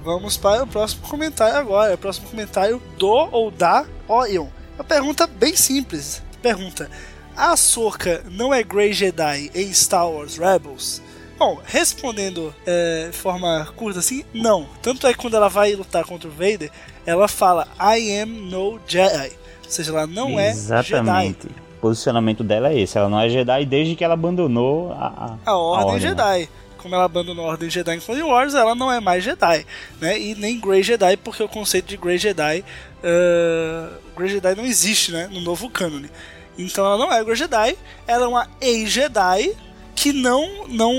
Vamos 0.02 0.36
para 0.36 0.62
o 0.62 0.66
próximo 0.66 1.06
comentário 1.06 1.58
agora. 1.58 1.94
O 1.94 1.98
próximo 1.98 2.28
comentário 2.28 2.82
do 2.96 3.08
ou 3.08 3.50
da 3.50 3.84
Orion. 4.08 4.46
Uma 4.76 4.84
pergunta 4.84 5.26
bem 5.26 5.54
simples. 5.54 6.22
Pergunta: 6.40 6.90
A 7.36 7.52
Ahsoka 7.52 8.24
não 8.30 8.52
é 8.52 8.62
Grey 8.62 8.92
Jedi 8.92 9.50
em 9.54 9.72
Star 9.72 10.10
Wars 10.10 10.38
Rebels? 10.38 11.02
Bom, 11.38 11.58
respondendo 11.64 12.54
é, 12.66 13.08
de 13.10 13.16
forma 13.16 13.66
curta 13.74 13.98
assim, 13.98 14.24
não. 14.32 14.66
Tanto 14.82 15.06
é 15.06 15.12
que 15.12 15.18
quando 15.18 15.36
ela 15.36 15.48
vai 15.48 15.74
lutar 15.74 16.04
contra 16.04 16.28
o 16.28 16.30
Vader, 16.30 16.70
ela 17.06 17.26
fala 17.28 17.66
I 17.80 18.20
am 18.20 18.28
no 18.28 18.78
Jedi. 18.86 19.32
Ou 19.64 19.70
seja, 19.70 19.90
ela 19.90 20.06
não 20.06 20.38
é 20.38 20.52
Jedi. 20.52 20.58
Exatamente. 20.58 21.46
O 21.46 21.80
posicionamento 21.80 22.44
dela 22.44 22.68
é 22.68 22.78
esse. 22.78 22.98
Ela 22.98 23.08
não 23.08 23.18
é 23.18 23.28
Jedi 23.30 23.64
desde 23.64 23.96
que 23.96 24.04
ela 24.04 24.14
abandonou 24.14 24.92
a, 24.92 25.36
a 25.46 25.56
Ordem 25.56 25.94
né? 25.94 26.00
Jedi. 26.00 26.48
Como 26.80 26.94
ela 26.94 27.04
abandonou 27.04 27.46
a 27.46 27.50
Ordem 27.50 27.70
Jedi 27.70 27.96
em 27.96 28.00
Clone 28.00 28.22
Wars, 28.22 28.54
ela 28.54 28.74
não 28.74 28.90
é 28.90 29.00
mais 29.00 29.22
Jedi, 29.22 29.66
né? 30.00 30.18
E 30.18 30.34
nem 30.34 30.58
Grey 30.58 30.82
Jedi, 30.82 31.16
porque 31.16 31.42
o 31.42 31.48
conceito 31.48 31.86
de 31.86 31.96
Grey 31.96 32.18
Jedi, 32.18 32.64
uh, 33.04 33.98
Grey 34.16 34.30
Jedi 34.30 34.54
não 34.54 34.64
existe, 34.64 35.12
né? 35.12 35.28
No 35.30 35.40
novo 35.40 35.68
cânone. 35.68 36.10
Então 36.58 36.84
ela 36.84 36.98
não 36.98 37.12
é 37.12 37.22
Grey 37.22 37.36
Jedi, 37.36 37.76
ela 38.06 38.24
é 38.24 38.28
uma 38.28 38.48
ex-Jedi 38.60 39.54
que 40.00 40.12
não, 40.14 40.66
não 40.68 40.94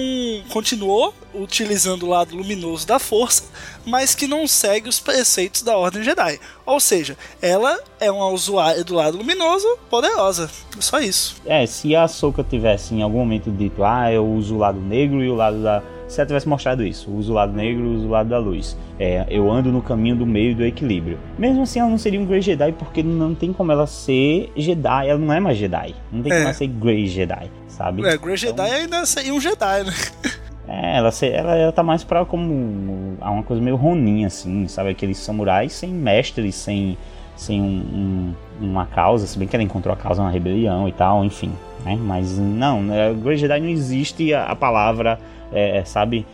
continuou 0.50 1.12
utilizando 1.34 2.04
o 2.04 2.10
lado 2.10 2.36
luminoso 2.36 2.86
da 2.86 3.00
força, 3.00 3.44
mas 3.86 4.14
que 4.14 4.28
não 4.28 4.46
segue 4.46 4.88
os 4.90 5.00
preceitos 5.00 5.64
da 5.64 5.76
Ordem 5.78 6.04
Jedi. 6.04 6.40
Ou 6.66 6.80
seja, 6.80 7.18
ela 7.42 7.80
é 8.00 8.12
uma 8.12 8.28
usuária 8.28 8.84
do 8.84 8.94
lado 8.94 9.18
luminoso 9.18 9.68
poderosa. 9.90 10.50
Só 10.80 11.00
isso. 11.00 11.38
É, 11.46 11.66
se 11.66 11.96
a 11.96 12.04
Ahsoka 12.04 12.44
tivesse 12.44 12.94
em 12.94 13.02
algum 13.02 13.20
momento 13.20 13.50
dito, 13.50 13.84
ah, 13.84 14.12
eu 14.12 14.26
uso 14.28 14.56
o 14.56 14.58
lado 14.60 14.80
negro 14.80 15.24
e 15.24 15.30
o 15.30 15.36
lado 15.36 15.64
da. 15.64 15.82
Se 16.08 16.20
ela 16.20 16.28
tivesse 16.28 16.48
mostrado 16.50 16.86
isso, 16.86 17.10
uso 17.10 17.32
o 17.32 17.36
lado 17.36 17.54
negro 17.54 17.86
e 17.86 17.96
uso 17.96 18.06
o 18.08 18.10
lado 18.10 18.28
da 18.30 18.38
luz. 18.38 18.76
É, 19.00 19.26
eu 19.30 19.50
ando 19.50 19.72
no 19.72 19.82
caminho 19.82 20.18
do 20.18 20.26
meio 20.26 20.52
e 20.52 20.56
do 20.56 20.66
equilíbrio. 20.66 21.18
Mesmo 21.40 21.64
assim, 21.64 21.80
ela 21.80 21.90
não 21.90 21.98
seria 21.98 22.20
um 22.20 22.26
Grey 22.26 22.42
Jedi, 22.42 22.74
porque 22.74 23.02
não 23.02 23.34
tem 23.34 23.54
como 23.54 23.72
ela 23.72 23.88
ser 23.88 24.52
Jedi. 24.56 25.08
Ela 25.08 25.18
não 25.18 25.34
é 25.34 25.40
mais 25.40 25.58
Jedi. 25.58 25.96
Não 26.12 26.22
tem 26.22 26.32
É. 26.34 26.36
como 26.36 26.48
ela 26.50 26.54
ser 26.54 26.68
Grey 26.68 27.08
Jedi, 27.08 27.50
sabe? 27.82 28.06
É, 28.06 28.18
Grey 28.18 28.38
Jedi 28.38 28.62
ainda 28.72 29.06
seria 29.06 29.34
um 29.34 29.40
Jedi, 29.42 29.84
né? 29.84 29.94
É, 30.68 30.98
ela, 30.98 31.10
ela, 31.24 31.56
ela 31.56 31.72
tá 31.72 31.84
mais 31.84 32.04
pra 32.04 32.24
como 32.24 33.18
uma 33.20 33.44
coisa 33.44 33.62
meio 33.62 33.76
Ronin, 33.76 34.26
assim, 34.26 34.68
sabe? 34.68 34.90
Aqueles 34.92 35.18
samurais 35.18 35.74
sem 35.74 35.90
mestres, 35.90 36.56
sem, 36.56 36.98
sem 37.36 37.60
um- 37.62 38.36
um- 38.62 38.66
uma 38.68 38.86
causa, 38.86 39.26
se 39.28 39.38
bem 39.38 39.48
que 39.48 39.56
ela 39.56 39.64
encontrou 39.64 39.94
a 39.94 39.98
causa 39.98 40.24
na 40.24 40.30
rebelião 40.30 40.88
e 40.88 40.92
tal, 40.92 41.26
enfim. 41.26 41.52
Né? 41.84 41.98
Mas 42.00 42.38
não, 42.38 42.82
né, 42.82 43.12
Grey 43.14 43.38
Jedi 43.38 43.60
não 43.60 43.68
existe 43.70 44.34
a, 44.34 44.46
a 44.46 44.56
palavra, 44.56 45.20
é, 45.52 45.84
sabe? 45.84 46.26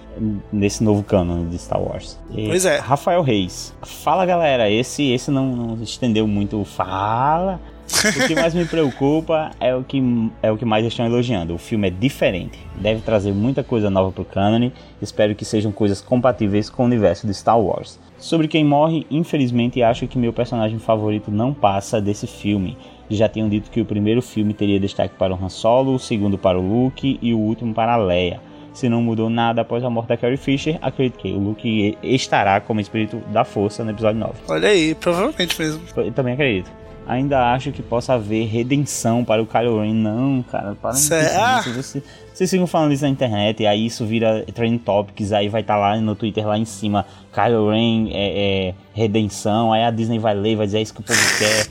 Nesse 0.52 0.84
novo 0.84 1.04
cânone 1.04 1.46
de 1.46 1.58
Star 1.58 1.82
Wars. 1.82 2.20
E 2.32 2.48
Pois 2.48 2.66
é. 2.66 2.80
Rafael 2.80 3.22
Reis. 3.22 3.74
Fala 3.84 4.26
galera, 4.26 4.70
esse, 4.70 5.10
esse 5.12 5.32
não, 5.32 5.46
não 5.56 5.84
estendeu 5.84 6.28
muito. 6.28 6.64
Fala. 6.66 7.60
O 7.88 8.28
que 8.28 8.36
mais 8.36 8.54
me 8.54 8.66
preocupa 8.66 9.52
é 9.60 9.74
o 9.74 9.84
que, 9.84 10.02
é 10.44 10.52
o 10.52 10.58
que 10.58 10.66
mais 10.66 10.86
estão 10.86 11.06
elogiando. 11.06 11.56
O 11.56 11.58
filme 11.58 11.88
é 11.88 11.92
diferente, 11.92 12.60
deve 12.76 13.02
trazer 13.02 13.32
muita 13.32 13.64
coisa 13.64 13.90
nova 13.90 14.12
pro 14.12 14.26
cânone. 14.26 14.74
Espero 15.02 15.34
que 15.34 15.46
sejam 15.46 15.72
coisas 15.72 16.02
compatíveis 16.02 16.70
com 16.70 16.84
o 16.84 16.86
universo 16.86 17.26
de 17.26 17.34
Star 17.34 17.60
Wars. 17.60 18.00
Sobre 18.18 18.48
quem 18.48 18.66
morre, 18.66 19.06
infelizmente 19.10 19.82
acho 19.82 20.08
que 20.08 20.18
meu 20.18 20.34
personagem 20.34 20.80
favorito 20.80 21.32
não 21.32 21.54
passa 21.54 22.02
desse 22.02 22.28
filme. 22.28 22.78
Já 23.10 23.30
tinham 23.30 23.48
dito 23.48 23.72
que 23.72 23.80
o 23.80 23.86
primeiro 23.86 24.22
filme 24.22 24.54
teria 24.54 24.80
destaque 24.80 25.16
para 25.16 25.34
o 25.34 25.44
Han 25.44 25.50
Solo, 25.50 25.96
o 25.96 26.00
segundo 26.00 26.38
para 26.38 26.60
o 26.60 26.62
Luke 26.62 27.18
e 27.22 27.34
o 27.34 27.40
último 27.40 27.74
para 27.74 27.94
a 27.94 27.98
Leia. 27.98 28.42
Se 28.74 28.90
não 28.90 29.02
mudou 29.02 29.30
nada 29.30 29.62
após 29.62 29.84
a 29.84 29.90
morte 29.90 30.10
da 30.10 30.18
Carrie 30.18 30.38
Fisher, 30.38 30.78
acredito 30.82 31.18
que 31.18 31.32
o 31.32 31.40
Luke 31.40 31.98
estará 32.04 32.60
como 32.60 32.80
espírito 32.80 33.18
da 33.32 33.44
força 33.44 33.84
no 33.84 33.90
episódio 33.90 34.20
9. 34.20 34.34
Olha 34.48 34.70
aí, 34.70 34.94
provavelmente 34.94 35.60
mesmo. 35.60 35.82
Eu 35.96 36.12
também 36.12 36.34
acredito. 36.34 36.70
Ainda 37.08 37.54
acho 37.54 37.72
que 37.72 37.82
possa 37.82 38.14
haver 38.16 38.48
redenção 38.48 39.24
para 39.24 39.42
o 39.42 39.46
Kylo 39.46 39.80
Ren. 39.82 39.94
Não, 39.94 40.44
cara, 40.44 40.76
para 40.76 40.94
Será? 40.94 41.58
nisso. 41.66 41.74
Você- 41.74 42.04
Vocês 42.34 42.52
ficam 42.52 42.68
falando 42.68 42.92
isso 42.94 43.04
na 43.04 43.10
internet, 43.10 43.64
e 43.64 43.66
aí 43.66 43.86
isso 43.88 44.06
vira 44.06 44.46
Trending 44.54 44.78
Topics, 44.78 45.32
aí 45.32 45.50
vai 45.50 45.62
estar 45.62 45.76
lá 45.78 45.96
no 46.00 46.14
Twitter 46.16 46.46
lá 46.46 46.56
em 46.58 46.66
cima, 46.66 47.04
Kylo 47.34 47.72
Ren 47.72 48.10
é, 48.12 48.68
é 48.70 48.74
redenção, 48.94 49.74
aí 49.74 49.84
a 49.84 49.90
Disney 49.90 50.20
vai 50.20 50.36
ler, 50.36 50.56
vai 50.56 50.66
dizer 50.68 50.78
é 50.80 50.82
isso 50.84 50.94
que 50.94 51.00
o 51.00 51.04
povo 51.04 51.18
quer. 51.40 51.66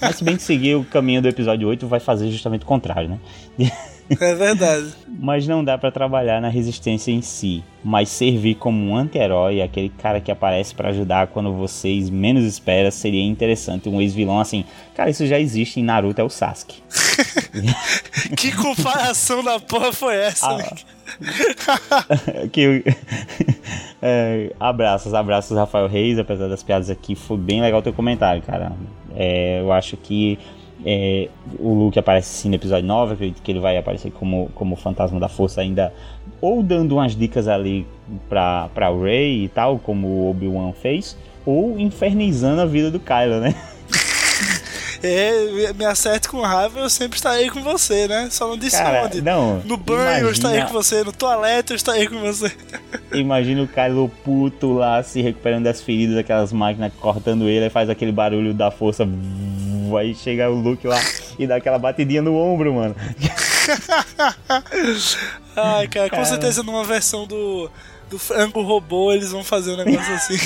Mas 0.00 0.16
se 0.16 0.22
bem 0.24 0.36
que 0.36 0.42
seguir 0.42 0.76
o 0.76 0.84
caminho 0.84 1.20
do 1.22 1.26
episódio 1.28 1.66
8 1.66 1.88
vai 1.88 1.98
fazer 1.98 2.30
justamente 2.30 2.62
o 2.62 2.66
contrário, 2.66 3.08
né? 3.08 3.18
É 4.08 4.34
verdade. 4.34 4.92
Mas 5.08 5.46
não 5.46 5.64
dá 5.64 5.78
pra 5.78 5.90
trabalhar 5.90 6.40
na 6.40 6.48
resistência 6.48 7.10
em 7.10 7.22
si, 7.22 7.64
mas 7.82 8.08
servir 8.08 8.56
como 8.56 8.90
um 8.90 8.96
anti-herói, 8.96 9.62
aquele 9.62 9.88
cara 9.88 10.20
que 10.20 10.30
aparece 10.30 10.74
pra 10.74 10.90
ajudar 10.90 11.28
quando 11.28 11.52
vocês 11.52 12.10
menos 12.10 12.44
esperam, 12.44 12.90
seria 12.90 13.22
interessante. 13.22 13.88
Um 13.88 14.00
ex-vilão 14.00 14.38
assim, 14.38 14.64
cara, 14.94 15.10
isso 15.10 15.26
já 15.26 15.38
existe 15.40 15.80
em 15.80 15.84
Naruto, 15.84 16.20
é 16.20 16.24
o 16.24 16.28
Sasuke. 16.28 16.82
Que 18.36 18.50
comparação 18.52 19.44
da 19.44 19.60
porra 19.60 19.92
foi 19.92 20.16
essa? 20.16 20.46
Ah, 20.48 22.04
que 22.50 22.82
é, 24.02 24.52
abraços, 24.58 25.14
abraços 25.14 25.56
Rafael 25.56 25.86
Reis, 25.86 26.18
apesar 26.18 26.48
das 26.48 26.62
piadas 26.62 26.90
aqui, 26.90 27.14
foi 27.14 27.36
bem 27.36 27.60
legal 27.60 27.80
o 27.80 27.82
teu 27.82 27.92
comentário, 27.92 28.42
cara. 28.42 28.72
É, 29.14 29.60
eu 29.60 29.72
acho 29.72 29.96
que 29.96 30.38
é, 30.84 31.28
o 31.58 31.72
Luke 31.74 31.98
aparece 31.98 32.28
sim 32.28 32.48
no 32.48 32.54
episódio 32.56 32.86
9, 32.86 33.14
acredito 33.14 33.42
que 33.42 33.50
ele 33.50 33.60
vai 33.60 33.76
aparecer 33.76 34.10
como, 34.12 34.50
como 34.54 34.76
fantasma 34.76 35.18
da 35.18 35.28
força 35.28 35.60
ainda, 35.60 35.92
ou 36.40 36.62
dando 36.62 36.92
umas 36.96 37.16
dicas 37.16 37.48
ali 37.48 37.86
pra, 38.28 38.68
pra 38.74 38.90
Rey 38.90 39.44
e 39.44 39.48
tal, 39.48 39.78
como 39.78 40.06
o 40.06 40.30
Obi-Wan 40.30 40.72
fez, 40.72 41.16
ou 41.46 41.78
infernizando 41.78 42.60
a 42.60 42.66
vida 42.66 42.90
do 42.90 43.00
Kylo, 43.00 43.40
né? 43.40 43.54
É, 45.06 45.70
me 45.74 45.84
acerte 45.84 46.26
com 46.30 46.40
raiva, 46.40 46.80
eu 46.80 46.88
sempre 46.88 47.16
estarei 47.16 47.50
com 47.50 47.60
você, 47.62 48.08
né? 48.08 48.28
Só 48.30 48.48
não 48.48 48.56
disse 48.56 48.78
Cara, 48.78 49.04
onde. 49.04 49.20
não, 49.20 49.58
No 49.62 49.76
banho 49.76 50.24
eu 50.26 50.30
estarei 50.32 50.60
imagina- 50.60 50.66
com 50.66 50.72
você, 50.82 51.04
no 51.04 51.12
toalete 51.12 51.72
eu 51.72 51.76
estarei 51.76 52.06
com 52.08 52.18
você. 52.20 52.50
Imagina 53.12 53.62
o 53.62 53.68
Kylo 53.68 54.10
puto 54.24 54.72
lá 54.72 55.02
se 55.02 55.20
recuperando 55.20 55.64
das 55.64 55.82
feridas, 55.82 56.16
aquelas 56.16 56.54
máquinas 56.54 56.90
cortando 56.98 57.46
ele, 57.50 57.64
aí 57.64 57.70
faz 57.70 57.90
aquele 57.90 58.12
barulho 58.12 58.54
da 58.54 58.70
força. 58.70 59.06
Aí 59.96 60.14
chega 60.14 60.48
o 60.50 60.54
Luke 60.54 60.86
lá 60.86 61.00
e 61.38 61.46
dá 61.46 61.56
aquela 61.56 61.78
batidinha 61.78 62.22
no 62.22 62.36
ombro, 62.36 62.74
mano. 62.74 62.94
Ai, 65.56 65.88
cara, 65.88 66.10
com 66.10 66.16
Cara. 66.16 66.28
certeza 66.28 66.62
numa 66.62 66.84
versão 66.84 67.26
do, 67.26 67.70
do 68.10 68.18
frango 68.18 68.62
robô 68.62 69.12
eles 69.12 69.30
vão 69.30 69.44
fazer 69.44 69.72
um 69.72 69.76
negócio 69.76 70.12
assim. 70.14 70.36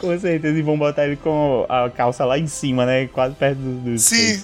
Com 0.00 0.18
certeza, 0.18 0.58
e 0.58 0.62
vão 0.62 0.78
botar 0.78 1.06
ele 1.06 1.16
com 1.16 1.66
a 1.68 1.90
calça 1.90 2.24
lá 2.24 2.38
em 2.38 2.46
cima, 2.46 2.86
né? 2.86 3.06
Quase 3.08 3.34
perto 3.34 3.58
do- 3.58 3.90
dos. 3.92 4.02
Sim. 4.02 4.42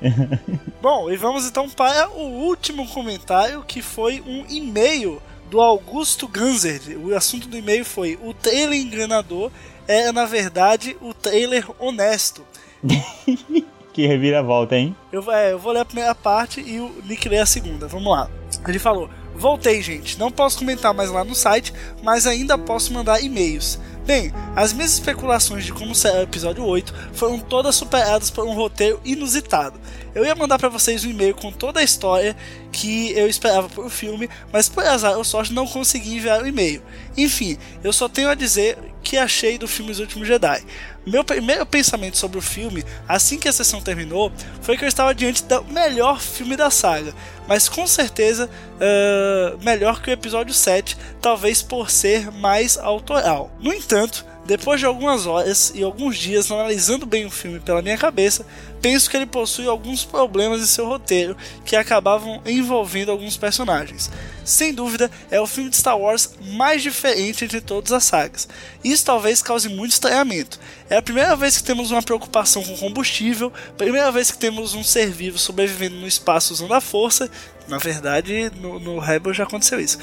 Bom, 0.82 1.10
e 1.10 1.16
vamos 1.16 1.46
então 1.46 1.68
para 1.70 2.08
o 2.10 2.22
último 2.46 2.86
comentário, 2.88 3.62
que 3.66 3.80
foi 3.80 4.20
um 4.26 4.44
e-mail 4.48 5.22
do 5.48 5.60
Augusto 5.60 6.26
Ganzer. 6.26 6.80
O 6.98 7.14
assunto 7.14 7.46
do 7.46 7.56
e-mail 7.56 7.84
foi: 7.84 8.18
O 8.22 8.34
trailer 8.34 8.80
enganador 8.80 9.50
é, 9.86 10.10
na 10.10 10.24
verdade, 10.24 10.96
o 11.00 11.14
trailer 11.14 11.64
honesto. 11.78 12.44
que 13.92 14.06
reviravolta, 14.06 14.76
hein? 14.76 14.96
Eu, 15.12 15.30
é, 15.30 15.52
eu 15.52 15.58
vou 15.58 15.72
ler 15.72 15.80
a 15.80 15.84
primeira 15.84 16.14
parte 16.14 16.60
e 16.60 16.80
o 16.80 16.92
Nick 17.04 17.28
lê 17.28 17.38
a 17.38 17.46
segunda. 17.46 17.86
Vamos 17.86 18.12
lá. 18.12 18.28
Ele 18.66 18.78
falou: 18.78 19.08
Voltei, 19.34 19.80
gente. 19.82 20.18
Não 20.18 20.30
posso 20.30 20.58
comentar 20.58 20.92
mais 20.92 21.10
lá 21.10 21.24
no 21.24 21.34
site, 21.34 21.72
mas 22.02 22.26
ainda 22.26 22.58
posso 22.58 22.92
mandar 22.92 23.22
e-mails. 23.22 23.78
Bem, 24.04 24.32
as 24.56 24.72
minhas 24.72 24.92
especulações 24.94 25.64
de 25.64 25.72
como 25.72 25.94
será 25.94 26.18
o 26.18 26.22
episódio 26.22 26.64
8 26.64 26.92
foram 27.12 27.38
todas 27.38 27.76
superadas 27.76 28.30
por 28.30 28.44
um 28.44 28.52
roteiro 28.52 29.00
inusitado. 29.04 29.78
Eu 30.12 30.24
ia 30.24 30.34
mandar 30.34 30.58
para 30.58 30.68
vocês 30.68 31.04
um 31.04 31.10
e-mail 31.10 31.34
com 31.34 31.52
toda 31.52 31.80
a 31.80 31.84
história 31.84 32.36
que 32.72 33.12
eu 33.12 33.28
esperava 33.28 33.68
pro 33.68 33.88
filme, 33.88 34.28
mas 34.52 34.68
por 34.68 34.84
azar 34.84 35.16
ou 35.16 35.24
sorte 35.24 35.52
não 35.52 35.66
consegui 35.66 36.16
enviar 36.16 36.42
o 36.42 36.46
e-mail. 36.46 36.82
Enfim, 37.16 37.56
eu 37.82 37.92
só 37.92 38.08
tenho 38.08 38.28
a 38.28 38.34
dizer 38.34 38.76
que 39.02 39.18
achei 39.18 39.58
do 39.58 39.68
filme 39.68 39.90
Os 39.90 39.98
Últimos 39.98 40.26
Jedi. 40.26 40.62
Meu 41.04 41.24
primeiro 41.24 41.66
pensamento 41.66 42.16
sobre 42.16 42.38
o 42.38 42.42
filme, 42.42 42.84
assim 43.08 43.38
que 43.38 43.48
a 43.48 43.52
sessão 43.52 43.80
terminou, 43.80 44.32
foi 44.60 44.76
que 44.76 44.84
eu 44.84 44.88
estava 44.88 45.14
diante 45.14 45.42
do 45.42 45.64
melhor 45.64 46.20
filme 46.20 46.56
da 46.56 46.70
saga, 46.70 47.12
mas 47.48 47.68
com 47.68 47.86
certeza 47.86 48.48
uh, 48.48 49.62
melhor 49.64 50.00
que 50.00 50.10
o 50.10 50.12
episódio 50.12 50.54
7, 50.54 50.96
talvez 51.20 51.60
por 51.60 51.90
ser 51.90 52.30
mais 52.30 52.78
autoral. 52.78 53.50
No 53.58 53.72
entanto, 53.72 54.24
depois 54.44 54.80
de 54.80 54.86
algumas 54.86 55.26
horas 55.26 55.72
e 55.74 55.82
alguns 55.82 56.16
dias 56.16 56.50
analisando 56.50 57.06
bem 57.06 57.24
o 57.24 57.30
filme 57.30 57.60
pela 57.60 57.80
minha 57.80 57.96
cabeça, 57.96 58.44
penso 58.80 59.08
que 59.08 59.16
ele 59.16 59.26
possui 59.26 59.68
alguns 59.68 60.04
problemas 60.04 60.60
em 60.60 60.66
seu 60.66 60.86
roteiro 60.86 61.36
que 61.64 61.76
acabavam 61.76 62.42
envolvendo 62.44 63.12
alguns 63.12 63.36
personagens. 63.36 64.10
Sem 64.44 64.74
dúvida, 64.74 65.08
é 65.30 65.40
o 65.40 65.46
filme 65.46 65.70
de 65.70 65.76
Star 65.76 65.96
Wars 65.96 66.34
mais 66.54 66.82
diferente 66.82 67.44
entre 67.44 67.60
todas 67.60 67.92
as 67.92 68.02
sagas. 68.02 68.48
Isso 68.82 69.04
talvez 69.04 69.40
cause 69.40 69.68
muito 69.68 69.92
estranhamento. 69.92 70.58
É 70.90 70.96
a 70.96 71.02
primeira 71.02 71.36
vez 71.36 71.56
que 71.56 71.64
temos 71.64 71.92
uma 71.92 72.02
preocupação 72.02 72.64
com 72.64 72.76
combustível, 72.76 73.52
primeira 73.78 74.10
vez 74.10 74.32
que 74.32 74.38
temos 74.38 74.74
um 74.74 74.82
ser 74.82 75.10
vivo 75.10 75.38
sobrevivendo 75.38 75.94
no 75.96 76.06
espaço 76.08 76.52
usando 76.52 76.74
a 76.74 76.80
força, 76.80 77.30
na 77.68 77.78
verdade, 77.78 78.50
no, 78.60 78.78
no 78.78 78.98
Rebel 78.98 79.32
já 79.32 79.44
aconteceu 79.44 79.80
isso. 79.80 79.98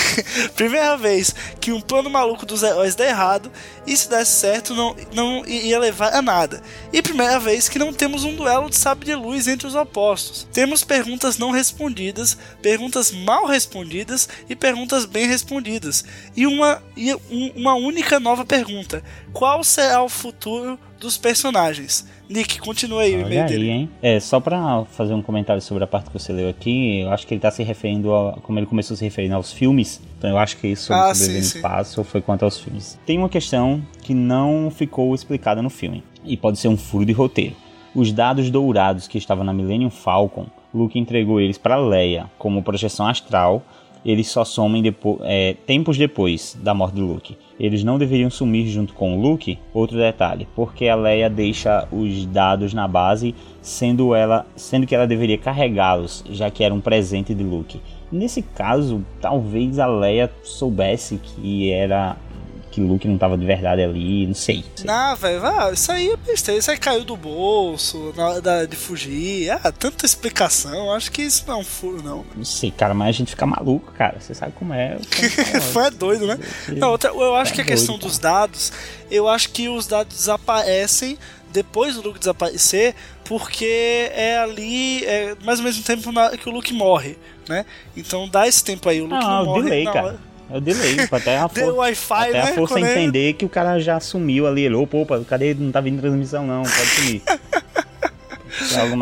Primeira 0.54 0.96
vez 0.96 1.34
que 1.60 1.72
um 1.72 1.80
plano 1.80 2.10
maluco 2.10 2.46
dos 2.46 2.62
heróis 2.62 2.94
dá 2.94 3.04
errado 3.04 3.50
e 3.86 3.96
se 3.96 4.08
desse 4.08 4.32
certo 4.32 4.74
não, 4.74 4.96
não 5.12 5.46
ia 5.46 5.78
levar 5.78 6.14
a 6.14 6.22
nada. 6.22 6.62
E 6.92 7.02
primeira 7.02 7.38
vez 7.38 7.68
que 7.68 7.78
não 7.78 7.92
temos 7.92 8.24
um 8.24 8.34
duelo 8.34 8.70
de 8.70 8.76
sabre 8.76 9.06
de 9.06 9.14
luz 9.14 9.46
entre 9.48 9.66
os 9.66 9.74
opostos. 9.74 10.46
Temos 10.52 10.84
perguntas 10.84 11.38
não 11.38 11.50
respondidas, 11.50 12.36
perguntas 12.62 13.10
mal 13.10 13.46
respondidas 13.46 14.28
e 14.48 14.54
perguntas 14.54 15.04
bem 15.04 15.26
respondidas. 15.26 16.04
E 16.36 16.46
uma, 16.46 16.82
e 16.96 17.14
uma 17.54 17.74
única 17.74 18.20
nova 18.20 18.44
pergunta: 18.44 19.02
qual 19.32 19.62
será 19.64 20.02
o 20.02 20.08
futuro 20.08 20.78
dos 21.04 21.16
personagens? 21.16 22.06
Nick, 22.28 22.58
continua 22.58 23.02
aí 23.02 23.14
o 23.14 23.20
e-mail 23.20 23.46
dele. 23.46 23.70
Hein? 23.70 23.90
É, 24.02 24.18
só 24.18 24.40
pra 24.40 24.84
fazer 24.86 25.14
um 25.14 25.22
comentário 25.22 25.60
sobre 25.60 25.84
a 25.84 25.86
parte 25.86 26.06
que 26.06 26.18
você 26.18 26.32
leu 26.32 26.48
aqui, 26.48 27.00
eu 27.00 27.10
acho 27.10 27.26
que 27.26 27.34
ele 27.34 27.40
tá 27.40 27.50
se 27.50 27.62
referindo 27.62 28.12
a, 28.12 28.32
como 28.42 28.58
ele 28.58 28.66
começou 28.66 28.96
se 28.96 29.04
referindo 29.04 29.34
aos 29.34 29.52
filmes, 29.52 30.00
então 30.18 30.30
eu 30.30 30.38
acho 30.38 30.56
que 30.56 30.68
isso 30.68 30.86
sobre 30.86 31.02
ah, 31.02 31.14
sobreviver 31.14 31.40
no 31.40 31.56
espaço 31.56 32.04
foi 32.04 32.20
quanto 32.20 32.44
aos 32.44 32.58
filmes. 32.58 32.98
Tem 33.06 33.18
uma 33.18 33.28
questão 33.28 33.82
que 34.02 34.14
não 34.14 34.70
ficou 34.70 35.14
explicada 35.14 35.62
no 35.62 35.70
filme, 35.70 36.02
e 36.24 36.36
pode 36.36 36.58
ser 36.58 36.68
um 36.68 36.76
furo 36.76 37.04
de 37.04 37.12
roteiro. 37.12 37.54
Os 37.94 38.10
dados 38.10 38.50
dourados 38.50 39.06
que 39.06 39.18
estavam 39.18 39.44
na 39.44 39.52
Millennium 39.52 39.90
Falcon, 39.90 40.46
Luke 40.72 40.98
entregou 40.98 41.40
eles 41.40 41.58
para 41.58 41.76
Leia 41.76 42.28
como 42.38 42.62
projeção 42.62 43.06
astral 43.06 43.62
eles 44.04 44.28
só 44.28 44.44
somem 44.44 44.82
depo 44.82 45.18
é, 45.22 45.56
tempos 45.66 45.96
depois 45.96 46.56
da 46.60 46.74
morte 46.74 46.96
de 46.96 47.00
Luke. 47.00 47.36
Eles 47.58 47.84
não 47.84 47.98
deveriam 47.98 48.30
sumir 48.30 48.66
junto 48.66 48.94
com 48.94 49.16
o 49.16 49.20
Luke? 49.20 49.58
Outro 49.72 49.96
detalhe, 49.96 50.48
porque 50.56 50.88
a 50.88 50.96
Leia 50.96 51.30
deixa 51.30 51.86
os 51.92 52.26
dados 52.26 52.74
na 52.74 52.88
base, 52.88 53.34
sendo, 53.62 54.14
ela, 54.14 54.44
sendo 54.56 54.86
que 54.86 54.94
ela 54.94 55.06
deveria 55.06 55.38
carregá-los, 55.38 56.24
já 56.30 56.50
que 56.50 56.64
era 56.64 56.74
um 56.74 56.80
presente 56.80 57.32
de 57.32 57.44
Luke. 57.44 57.80
Nesse 58.10 58.42
caso, 58.42 59.04
talvez 59.20 59.78
a 59.78 59.86
Leia 59.86 60.30
soubesse 60.42 61.18
que 61.18 61.70
era 61.70 62.16
que 62.74 62.80
o 62.80 62.88
Luke 62.88 63.06
não 63.06 63.16
tava 63.16 63.38
de 63.38 63.46
verdade 63.46 63.80
ali, 63.82 64.26
não 64.26 64.34
sei. 64.34 64.64
Não, 64.84 65.14
velho, 65.14 65.40
isso 65.72 65.92
aí 65.92 66.10
é 66.10 66.16
besteira, 66.16 66.58
isso 66.58 66.72
aí 66.72 66.76
caiu 66.76 67.04
do 67.04 67.16
bolso 67.16 68.12
na 68.16 68.28
hora 68.30 68.66
de 68.66 68.74
fugir. 68.74 69.48
Ah, 69.48 69.70
tanta 69.70 70.04
explicação, 70.04 70.92
acho 70.92 71.12
que 71.12 71.22
isso 71.22 71.44
não 71.46 71.54
é 71.54 71.58
um 71.58 71.64
furo, 71.64 72.02
não. 72.02 72.24
Não 72.34 72.44
sei, 72.44 72.72
cara, 72.72 72.92
mas 72.92 73.10
a 73.10 73.12
gente 73.12 73.30
fica 73.30 73.46
maluco, 73.46 73.92
cara. 73.92 74.18
Você 74.18 74.34
sabe 74.34 74.52
como 74.58 74.74
é. 74.74 74.98
Foi 75.72 75.84
é 75.84 75.90
doido, 75.90 76.26
né? 76.26 76.36
Não, 76.70 76.90
outra, 76.90 77.10
eu 77.10 77.36
acho 77.36 77.52
é 77.52 77.54
que 77.54 77.60
a 77.60 77.64
questão 77.64 77.94
doido, 77.94 78.08
dos 78.08 78.18
dados, 78.18 78.72
eu 79.08 79.28
acho 79.28 79.50
que 79.50 79.68
os 79.68 79.86
dados 79.86 80.16
desaparecem 80.16 81.16
depois 81.52 81.94
do 81.94 82.02
Luke 82.02 82.18
desaparecer, 82.18 82.96
porque 83.24 84.10
é 84.12 84.36
ali, 84.38 85.04
é 85.04 85.36
mais 85.44 85.60
ou 85.60 85.62
menos 85.62 85.78
no 85.78 85.84
tempo 85.84 86.12
que 86.36 86.48
o 86.48 86.52
Luke 86.52 86.74
morre, 86.74 87.16
né? 87.48 87.64
Então 87.96 88.28
dá 88.28 88.48
esse 88.48 88.64
tempo 88.64 88.88
aí, 88.88 89.00
o 89.00 89.04
Luke 89.04 89.24
ah, 89.24 89.28
não 89.28 89.44
morre. 89.44 89.62
Delay, 89.62 89.84
cara. 89.84 90.33
É 90.50 90.56
o 90.56 90.60
delay, 90.60 90.96
até 91.10 91.38
a 91.38 91.48
força, 91.48 92.14
até 92.14 92.32
né? 92.32 92.40
a 92.40 92.46
força 92.54 92.80
entender 92.80 93.32
que 93.34 93.44
o 93.44 93.48
cara 93.48 93.78
já 93.78 93.98
sumiu 94.00 94.46
ali. 94.46 94.62
Ele, 94.62 94.74
opa, 94.74 94.96
opa, 94.98 95.24
cadê? 95.24 95.54
Não 95.54 95.72
tá 95.72 95.80
vindo 95.80 96.00
transmissão 96.00 96.46
não, 96.46 96.62
pode 96.62 96.86
sumir. 96.86 97.22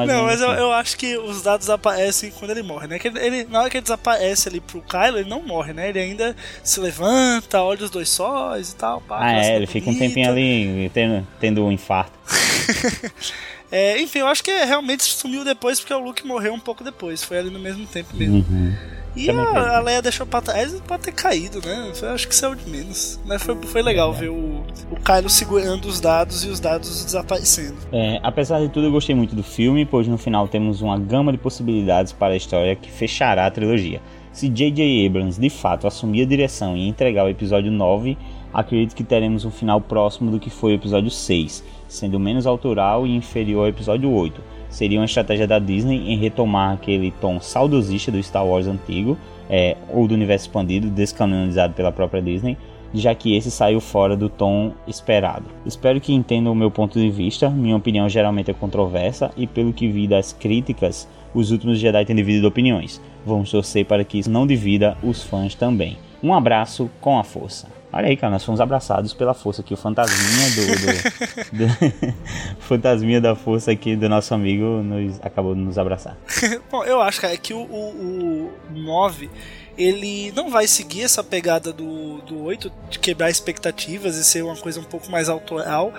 não, 0.06 0.24
mas 0.24 0.40
eu, 0.40 0.50
eu, 0.52 0.72
acho 0.72 0.96
que 0.96 1.16
os 1.18 1.42
dados 1.42 1.68
aparecem 1.68 2.30
quando 2.30 2.52
ele 2.52 2.62
morre, 2.62 2.86
né? 2.86 2.98
Que 2.98 3.08
ele, 3.08 3.44
na 3.44 3.60
hora 3.60 3.70
que 3.70 3.76
ele 3.76 3.82
desaparece 3.82 4.48
ali 4.48 4.60
pro 4.60 4.80
Kylo, 4.82 5.18
ele 5.18 5.28
não 5.28 5.42
morre, 5.42 5.72
né? 5.72 5.90
Ele 5.90 5.98
ainda 5.98 6.34
se 6.62 6.80
levanta, 6.80 7.60
olha 7.60 7.84
os 7.84 7.90
dois 7.90 8.08
sóis 8.08 8.70
e 8.70 8.76
tal. 8.76 9.00
Pá, 9.02 9.18
ah, 9.20 9.44
é, 9.44 9.56
ele 9.56 9.66
fica 9.66 9.90
um 9.90 9.98
tempinho 9.98 10.28
ali 10.28 10.90
tendo, 10.94 11.26
tendo 11.38 11.64
um 11.64 11.72
infarto. 11.72 12.12
é, 13.72 13.98
enfim, 14.02 14.18
eu 14.18 14.26
acho 14.26 14.44
que 14.44 14.50
realmente 14.50 15.02
sumiu 15.02 15.44
depois 15.44 15.80
porque 15.80 15.94
o 15.94 15.98
Luke 15.98 16.26
morreu 16.26 16.52
um 16.52 16.60
pouco 16.60 16.84
depois. 16.84 17.24
Foi 17.24 17.38
ali 17.38 17.48
no 17.48 17.58
mesmo 17.58 17.86
tempo 17.86 18.14
mesmo. 18.14 18.44
Uhum. 18.48 18.74
E 19.16 19.30
a, 19.30 19.76
a, 19.76 19.80
Leia 19.80 20.00
deixou 20.00 20.26
pra 20.26 20.40
trás 20.40 20.78
pode 20.86 21.04
ter 21.04 21.12
caído, 21.12 21.60
né? 21.66 21.92
Eu 22.00 22.10
acho 22.10 22.28
que 22.28 22.34
saiu 22.34 22.54
de 22.54 22.68
menos. 22.68 23.18
Mas 23.24 23.42
foi, 23.42 23.54
foi 23.62 23.82
legal 23.82 24.12
é. 24.12 24.16
ver 24.18 24.28
o, 24.28 24.62
o 24.90 24.96
Kylo 25.02 25.30
segurando 25.30 25.86
os 25.86 26.00
dados 26.00 26.44
e 26.44 26.48
os 26.48 26.60
dados 26.60 27.02
desaparecendo. 27.02 27.76
É, 27.90 28.20
apesar 28.22 28.60
de 28.60 28.68
tudo, 28.68 28.86
eu 28.86 28.92
gostei 28.92 29.14
muito 29.14 29.34
do 29.34 29.42
filme, 29.42 29.86
pois 29.86 30.06
no 30.06 30.18
final 30.18 30.46
temos 30.48 30.82
uma 30.82 30.98
gama 30.98 31.32
de 31.32 31.38
possibilidades 31.38 32.12
para 32.12 32.34
a 32.34 32.36
história 32.36 32.76
que 32.76 32.90
fechará 32.90 33.46
a 33.46 33.50
trilogia. 33.50 34.02
Se 34.32 34.48
J.J. 34.48 35.06
Abrams 35.06 35.38
de 35.38 35.50
fato 35.50 35.86
assumir 35.86 36.22
a 36.22 36.26
direção 36.26 36.74
e 36.76 36.88
entregar 36.88 37.24
o 37.24 37.28
episódio 37.28 37.70
9, 37.70 38.16
acredito 38.52 38.94
que 38.94 39.04
teremos 39.04 39.44
um 39.44 39.50
final 39.50 39.80
próximo 39.80 40.30
do 40.30 40.40
que 40.40 40.48
foi 40.48 40.72
o 40.72 40.74
episódio 40.76 41.10
6, 41.10 41.62
sendo 41.92 42.18
menos 42.18 42.46
autoral 42.46 43.06
e 43.06 43.14
inferior 43.14 43.62
ao 43.62 43.68
episódio 43.68 44.10
8 44.10 44.52
seria 44.72 44.98
uma 44.98 45.04
estratégia 45.04 45.46
da 45.46 45.58
Disney 45.58 46.10
em 46.10 46.16
retomar 46.16 46.72
aquele 46.72 47.12
tom 47.20 47.38
saudosista 47.40 48.10
do 48.10 48.22
Star 48.22 48.44
Wars 48.44 48.66
antigo, 48.66 49.18
é, 49.48 49.76
ou 49.92 50.08
do 50.08 50.14
universo 50.14 50.46
expandido, 50.46 50.88
descanonizado 50.88 51.74
pela 51.74 51.92
própria 51.92 52.22
Disney, 52.22 52.56
já 52.94 53.14
que 53.14 53.36
esse 53.36 53.50
saiu 53.50 53.80
fora 53.80 54.16
do 54.16 54.28
tom 54.28 54.72
esperado. 54.86 55.44
Espero 55.64 56.00
que 56.00 56.12
entendam 56.12 56.52
o 56.52 56.56
meu 56.56 56.70
ponto 56.70 56.98
de 56.98 57.10
vista, 57.10 57.50
minha 57.50 57.76
opinião 57.76 58.08
geralmente 58.08 58.50
é 58.50 58.54
controversa 58.54 59.30
e 59.36 59.46
pelo 59.46 59.72
que 59.72 59.88
vi 59.88 60.08
das 60.08 60.32
críticas, 60.32 61.06
os 61.34 61.50
últimos 61.50 61.78
Jedi 61.78 62.04
têm 62.04 62.16
dividido 62.16 62.48
opiniões. 62.48 63.00
Vamos 63.24 63.50
torcer 63.50 63.84
para 63.84 64.04
que 64.04 64.18
isso 64.18 64.30
não 64.30 64.46
divida 64.46 64.96
os 65.02 65.22
fãs 65.22 65.54
também. 65.54 65.96
Um 66.22 66.32
abraço 66.34 66.90
com 67.00 67.18
a 67.18 67.24
força. 67.24 67.81
Olha 67.92 68.08
aí, 68.08 68.16
cara, 68.16 68.32
nós 68.32 68.44
fomos 68.44 68.60
abraçados 68.60 69.12
pela 69.12 69.34
força 69.34 69.60
aqui, 69.60 69.74
o 69.74 69.76
fantasminha 69.76 70.50
do. 70.50 71.58
do, 71.58 71.66
do 72.08 72.14
fantasminha 72.60 73.20
da 73.20 73.36
força 73.36 73.70
aqui 73.70 73.94
do 73.94 74.08
nosso 74.08 74.32
amigo 74.32 74.64
nos, 74.82 75.20
acabou 75.22 75.54
de 75.54 75.60
nos 75.60 75.76
abraçar. 75.76 76.16
Bom, 76.72 76.82
eu 76.84 77.02
acho, 77.02 77.20
cara, 77.20 77.36
que 77.36 77.52
o, 77.52 77.60
o, 77.60 78.50
o 78.70 78.78
9 78.78 79.28
ele 79.76 80.32
não 80.32 80.50
vai 80.50 80.66
seguir 80.66 81.02
essa 81.02 81.22
pegada 81.22 81.72
do, 81.72 82.18
do 82.22 82.42
8 82.42 82.72
de 82.90 82.98
quebrar 82.98 83.30
expectativas 83.30 84.16
e 84.16 84.24
ser 84.24 84.42
uma 84.42 84.56
coisa 84.56 84.80
um 84.80 84.84
pouco 84.84 85.10
mais 85.10 85.28
autoral. 85.28 85.92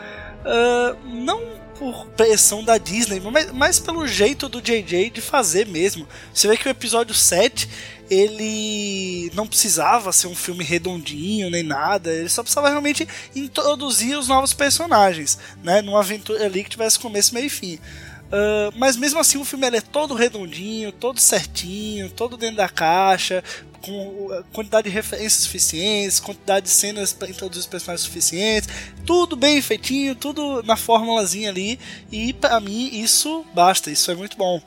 Uh, 0.43 0.97
não 1.07 1.62
por 1.77 2.05
pressão 2.07 2.63
da 2.63 2.77
Disney, 2.77 3.19
mas, 3.19 3.51
mas 3.51 3.79
pelo 3.79 4.07
jeito 4.07 4.47
do 4.47 4.61
JJ 4.61 5.09
de 5.09 5.21
fazer 5.21 5.67
mesmo. 5.67 6.07
Você 6.33 6.47
vê 6.47 6.57
que 6.57 6.67
o 6.67 6.71
episódio 6.71 7.13
7 7.13 7.69
ele 8.09 9.31
não 9.33 9.47
precisava 9.47 10.11
ser 10.11 10.27
um 10.27 10.35
filme 10.35 10.63
redondinho 10.63 11.49
nem 11.49 11.63
nada, 11.63 12.11
ele 12.11 12.29
só 12.29 12.43
precisava 12.43 12.69
realmente 12.69 13.07
introduzir 13.35 14.17
os 14.17 14.27
novos 14.27 14.53
personagens, 14.53 15.39
né? 15.63 15.81
Numa 15.81 15.99
aventura 15.99 16.45
ali 16.45 16.63
que 16.63 16.69
tivesse 16.69 16.99
começo, 16.99 17.33
meio 17.33 17.47
e 17.47 17.49
fim. 17.49 17.75
Uh, 17.75 18.73
mas 18.75 18.97
mesmo 18.97 19.19
assim 19.19 19.37
o 19.37 19.45
filme 19.45 19.67
é 19.67 19.81
todo 19.81 20.15
redondinho, 20.15 20.91
todo 20.91 21.19
certinho, 21.19 22.09
todo 22.09 22.35
dentro 22.35 22.57
da 22.57 22.69
caixa, 22.69 23.43
com 23.83 24.43
quantidade 24.53 24.89
de 24.89 24.95
referências 24.95 25.43
suficientes, 25.43 26.19
quantidade 26.19 26.65
de 26.65 26.71
cenas 26.71 27.11
para 27.11 27.29
introduzir 27.29 27.59
os 27.59 27.67
personagens 27.67 28.05
suficientes, 28.05 28.69
tudo 29.05 29.35
bem 29.35 29.61
feitinho, 29.61 30.15
tudo 30.15 30.63
na 30.63 30.77
formulazinha 30.77 31.49
ali, 31.49 31.77
e 32.09 32.31
para 32.31 32.61
mim 32.61 32.89
isso 32.93 33.45
basta, 33.53 33.91
isso 33.91 34.09
é 34.09 34.15
muito 34.15 34.37
bom. 34.37 34.61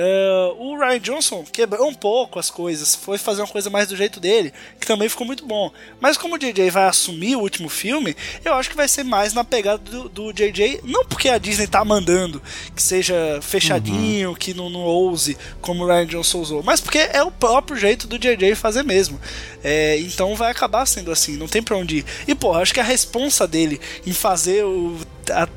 Uh, 0.00 0.56
o 0.58 0.78
Ryan 0.78 0.98
Johnson 0.98 1.44
quebrou 1.44 1.86
um 1.86 1.92
pouco 1.92 2.38
as 2.38 2.48
coisas, 2.48 2.94
foi 2.94 3.18
fazer 3.18 3.42
uma 3.42 3.48
coisa 3.48 3.68
mais 3.68 3.86
do 3.86 3.94
jeito 3.94 4.18
dele, 4.18 4.50
que 4.80 4.86
também 4.86 5.10
ficou 5.10 5.26
muito 5.26 5.44
bom. 5.44 5.70
Mas 6.00 6.16
como 6.16 6.36
o 6.36 6.38
JJ 6.38 6.70
vai 6.70 6.84
assumir 6.84 7.36
o 7.36 7.40
último 7.40 7.68
filme, 7.68 8.16
eu 8.42 8.54
acho 8.54 8.70
que 8.70 8.76
vai 8.76 8.88
ser 8.88 9.04
mais 9.04 9.34
na 9.34 9.44
pegada 9.44 9.76
do, 9.76 10.08
do 10.08 10.32
JJ, 10.32 10.80
não 10.84 11.04
porque 11.04 11.28
a 11.28 11.36
Disney 11.36 11.66
tá 11.66 11.84
mandando 11.84 12.40
que 12.74 12.82
seja 12.82 13.14
fechadinho, 13.42 14.30
uhum. 14.30 14.34
que 14.34 14.54
não, 14.54 14.70
não 14.70 14.80
ouse 14.80 15.36
como 15.60 15.84
o 15.84 15.86
Ryan 15.86 16.06
Johnson 16.06 16.40
usou, 16.40 16.62
mas 16.62 16.80
porque 16.80 16.98
é 16.98 17.22
o 17.22 17.30
próprio 17.30 17.76
jeito 17.76 18.06
do 18.06 18.18
JJ 18.18 18.54
fazer 18.54 18.82
mesmo. 18.82 19.20
É, 19.62 19.98
então 19.98 20.34
vai 20.34 20.50
acabar 20.50 20.86
sendo 20.86 21.12
assim, 21.12 21.36
não 21.36 21.46
tem 21.46 21.62
pra 21.62 21.76
onde 21.76 21.98
ir. 21.98 22.04
E 22.26 22.34
pô, 22.34 22.54
acho 22.54 22.72
que 22.72 22.80
a 22.80 22.84
responsa 22.84 23.46
dele 23.46 23.78
em 24.06 24.14
fazer 24.14 24.64
o. 24.64 24.96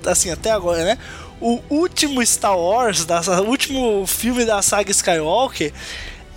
Assim, 0.06 0.30
até 0.30 0.52
agora, 0.52 0.84
né? 0.84 0.98
O 1.44 1.62
último 1.70 2.26
Star 2.26 2.58
Wars, 2.58 3.06
o 3.06 3.44
último 3.44 4.08
filme 4.08 4.46
da 4.46 4.62
saga 4.62 4.90
Skywalker, 4.90 5.74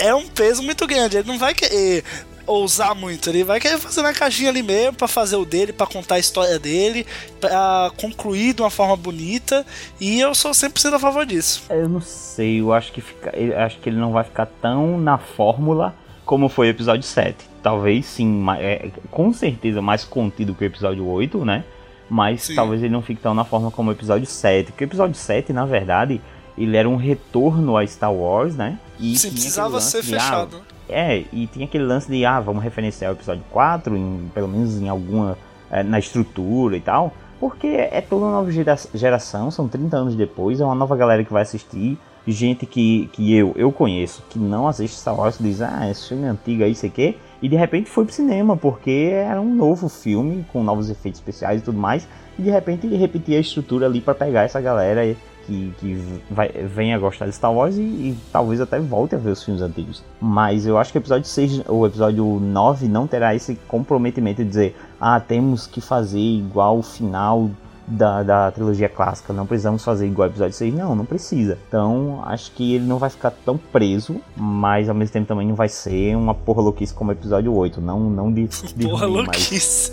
é 0.00 0.12
um 0.12 0.26
peso 0.26 0.64
muito 0.64 0.84
grande. 0.84 1.16
Ele 1.16 1.28
não 1.28 1.38
vai 1.38 1.54
querer 1.54 2.02
ousar 2.44 2.94
muito, 2.94 3.28
ele 3.28 3.44
vai 3.44 3.60
querer 3.60 3.78
fazer 3.78 4.02
na 4.02 4.12
caixinha 4.12 4.50
ali 4.50 4.62
mesmo 4.62 4.94
para 4.94 5.08
fazer 5.08 5.36
o 5.36 5.44
dele, 5.44 5.72
para 5.72 5.86
contar 5.86 6.16
a 6.16 6.18
história 6.18 6.58
dele, 6.58 7.06
para 7.40 7.90
concluir 7.96 8.52
de 8.52 8.62
uma 8.62 8.70
forma 8.70 8.96
bonita, 8.96 9.66
e 10.00 10.20
eu 10.20 10.34
sou 10.34 10.52
100% 10.52 10.94
a 10.94 10.98
favor 10.98 11.26
disso. 11.26 11.64
Eu 11.70 11.88
não 11.88 12.00
sei, 12.00 12.60
eu 12.60 12.72
acho 12.72 12.92
que 12.92 13.00
fica, 13.00 13.36
eu 13.36 13.58
acho 13.58 13.78
que 13.78 13.88
ele 13.88 13.96
não 13.96 14.12
vai 14.12 14.24
ficar 14.24 14.46
tão 14.46 14.98
na 14.98 15.18
fórmula 15.18 15.94
como 16.24 16.48
foi 16.48 16.68
o 16.68 16.70
episódio 16.70 17.02
7. 17.04 17.36
Talvez 17.62 18.06
sim, 18.06 18.44
é, 18.58 18.90
com 19.10 19.32
certeza 19.32 19.82
mais 19.82 20.04
contido 20.04 20.54
que 20.54 20.64
o 20.64 20.66
episódio 20.66 21.06
8, 21.06 21.44
né? 21.44 21.64
Mas 22.08 22.44
Sim. 22.44 22.54
talvez 22.54 22.82
ele 22.82 22.92
não 22.92 23.02
fique 23.02 23.20
tão 23.20 23.34
na 23.34 23.44
forma 23.44 23.70
como 23.70 23.90
o 23.90 23.92
episódio 23.92 24.26
7. 24.26 24.72
Porque 24.72 24.84
o 24.84 24.86
episódio 24.86 25.14
7, 25.14 25.52
na 25.52 25.64
verdade, 25.64 26.20
ele 26.56 26.76
era 26.76 26.88
um 26.88 26.96
retorno 26.96 27.76
a 27.76 27.86
Star 27.86 28.12
Wars, 28.12 28.56
né? 28.56 28.78
E 28.98 29.16
Sim, 29.16 29.30
precisava 29.30 29.80
ser 29.80 30.02
de, 30.02 30.10
fechado. 30.10 30.62
Ah, 30.68 30.74
é, 30.88 31.24
e 31.32 31.46
tinha 31.46 31.66
aquele 31.66 31.84
lance 31.84 32.08
de, 32.10 32.24
ah, 32.24 32.40
vamos 32.40 32.62
referenciar 32.62 33.12
o 33.12 33.14
episódio 33.14 33.44
4, 33.50 33.96
em, 33.96 34.30
pelo 34.32 34.48
menos 34.48 34.76
em 34.76 34.88
alguma. 34.88 35.36
É, 35.70 35.82
na 35.82 35.98
estrutura 35.98 36.76
e 36.76 36.80
tal. 36.80 37.12
Porque 37.40 37.66
é 37.66 38.00
toda 38.00 38.24
uma 38.24 38.32
nova 38.32 38.50
geração, 38.94 39.50
são 39.50 39.68
30 39.68 39.96
anos 39.96 40.14
depois, 40.14 40.60
é 40.60 40.64
uma 40.64 40.74
nova 40.74 40.96
galera 40.96 41.24
que 41.24 41.32
vai 41.32 41.42
assistir. 41.42 41.98
Gente 42.26 42.66
que, 42.66 43.08
que 43.12 43.34
eu, 43.36 43.52
eu 43.56 43.70
conheço, 43.70 44.22
que 44.30 44.38
não 44.38 44.66
assiste 44.66 44.96
Star 44.96 45.14
Wars, 45.14 45.36
diz, 45.38 45.60
ah, 45.60 45.88
esse 45.90 46.08
filme 46.08 46.24
é 46.24 46.28
antigo 46.28 46.64
aí, 46.64 46.74
sei 46.74 46.88
o 46.88 46.92
quê 46.92 47.16
e 47.42 47.48
de 47.48 47.56
repente 47.56 47.90
foi 47.90 48.04
pro 48.04 48.14
cinema, 48.14 48.56
porque 48.56 49.10
era 49.12 49.40
um 49.40 49.54
novo 49.54 49.88
filme, 49.88 50.44
com 50.52 50.62
novos 50.62 50.90
efeitos 50.90 51.20
especiais 51.20 51.60
e 51.60 51.64
tudo 51.64 51.78
mais, 51.78 52.06
e 52.38 52.42
de 52.42 52.50
repente 52.50 52.86
repetir 52.88 53.36
a 53.36 53.40
estrutura 53.40 53.86
ali 53.86 54.00
para 54.00 54.14
pegar 54.14 54.42
essa 54.42 54.60
galera 54.60 55.16
que, 55.46 55.72
que 55.78 56.22
vai, 56.30 56.48
venha 56.48 56.98
gostar 56.98 57.26
de 57.26 57.32
Star 57.32 57.52
Wars 57.52 57.76
e, 57.76 57.80
e, 57.80 58.18
talvez 58.32 58.60
até 58.60 58.78
volte 58.78 59.14
a 59.14 59.18
ver 59.18 59.30
os 59.30 59.42
filmes 59.42 59.62
antigos. 59.62 60.02
Mas 60.20 60.66
eu 60.66 60.76
acho 60.76 60.92
que 60.92 60.98
o 60.98 61.00
episódio 61.00 61.26
6, 61.26 61.62
o 61.68 61.86
episódio 61.86 62.24
9 62.24 62.88
não 62.88 63.06
terá 63.06 63.34
esse 63.34 63.54
comprometimento 63.68 64.42
de 64.42 64.48
dizer, 64.48 64.76
ah, 65.00 65.20
temos 65.20 65.66
que 65.66 65.80
fazer 65.80 66.18
igual 66.18 66.78
o 66.78 66.82
final 66.82 67.50
da, 67.86 68.22
da 68.22 68.50
trilogia 68.50 68.88
clássica, 68.88 69.32
não 69.32 69.46
precisamos 69.46 69.84
fazer 69.84 70.06
igual 70.06 70.28
episódio 70.28 70.54
6, 70.54 70.74
não, 70.74 70.94
não 70.94 71.04
precisa. 71.04 71.56
Então, 71.68 72.22
acho 72.24 72.50
que 72.52 72.74
ele 72.74 72.84
não 72.84 72.98
vai 72.98 73.08
ficar 73.08 73.30
tão 73.30 73.56
preso, 73.56 74.20
mas 74.36 74.88
ao 74.88 74.94
mesmo 74.94 75.12
tempo 75.12 75.26
também 75.26 75.46
não 75.46 75.54
vai 75.54 75.68
ser 75.68 76.16
uma 76.16 76.34
porra 76.34 76.62
louquice 76.62 76.92
como 76.92 77.12
episódio 77.12 77.54
8, 77.54 77.80
não, 77.80 78.00
não 78.10 78.32
de, 78.32 78.48
de 78.74 78.88
porra 78.88 79.06
ruim, 79.06 79.16
louquice. 79.16 79.92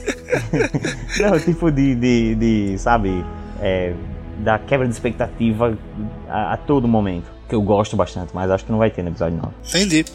Mas... 0.51 1.19
não, 1.19 1.39
tipo 1.39 1.71
de, 1.71 1.95
de, 1.95 2.35
de 2.35 2.77
sabe, 2.79 3.23
é, 3.61 3.93
da 4.39 4.57
quebra 4.57 4.87
de 4.87 4.93
expectativa 4.93 5.77
a, 6.27 6.53
a 6.53 6.57
todo 6.57 6.87
momento, 6.87 7.31
que 7.47 7.53
eu 7.53 7.61
gosto 7.61 7.95
bastante, 7.95 8.31
mas 8.33 8.49
acho 8.49 8.65
que 8.65 8.71
não 8.71 8.79
vai 8.79 8.89
ter 8.89 9.03
no 9.03 9.09
episódio 9.09 9.37
9. 9.37 9.53
Entendi. 9.69 10.05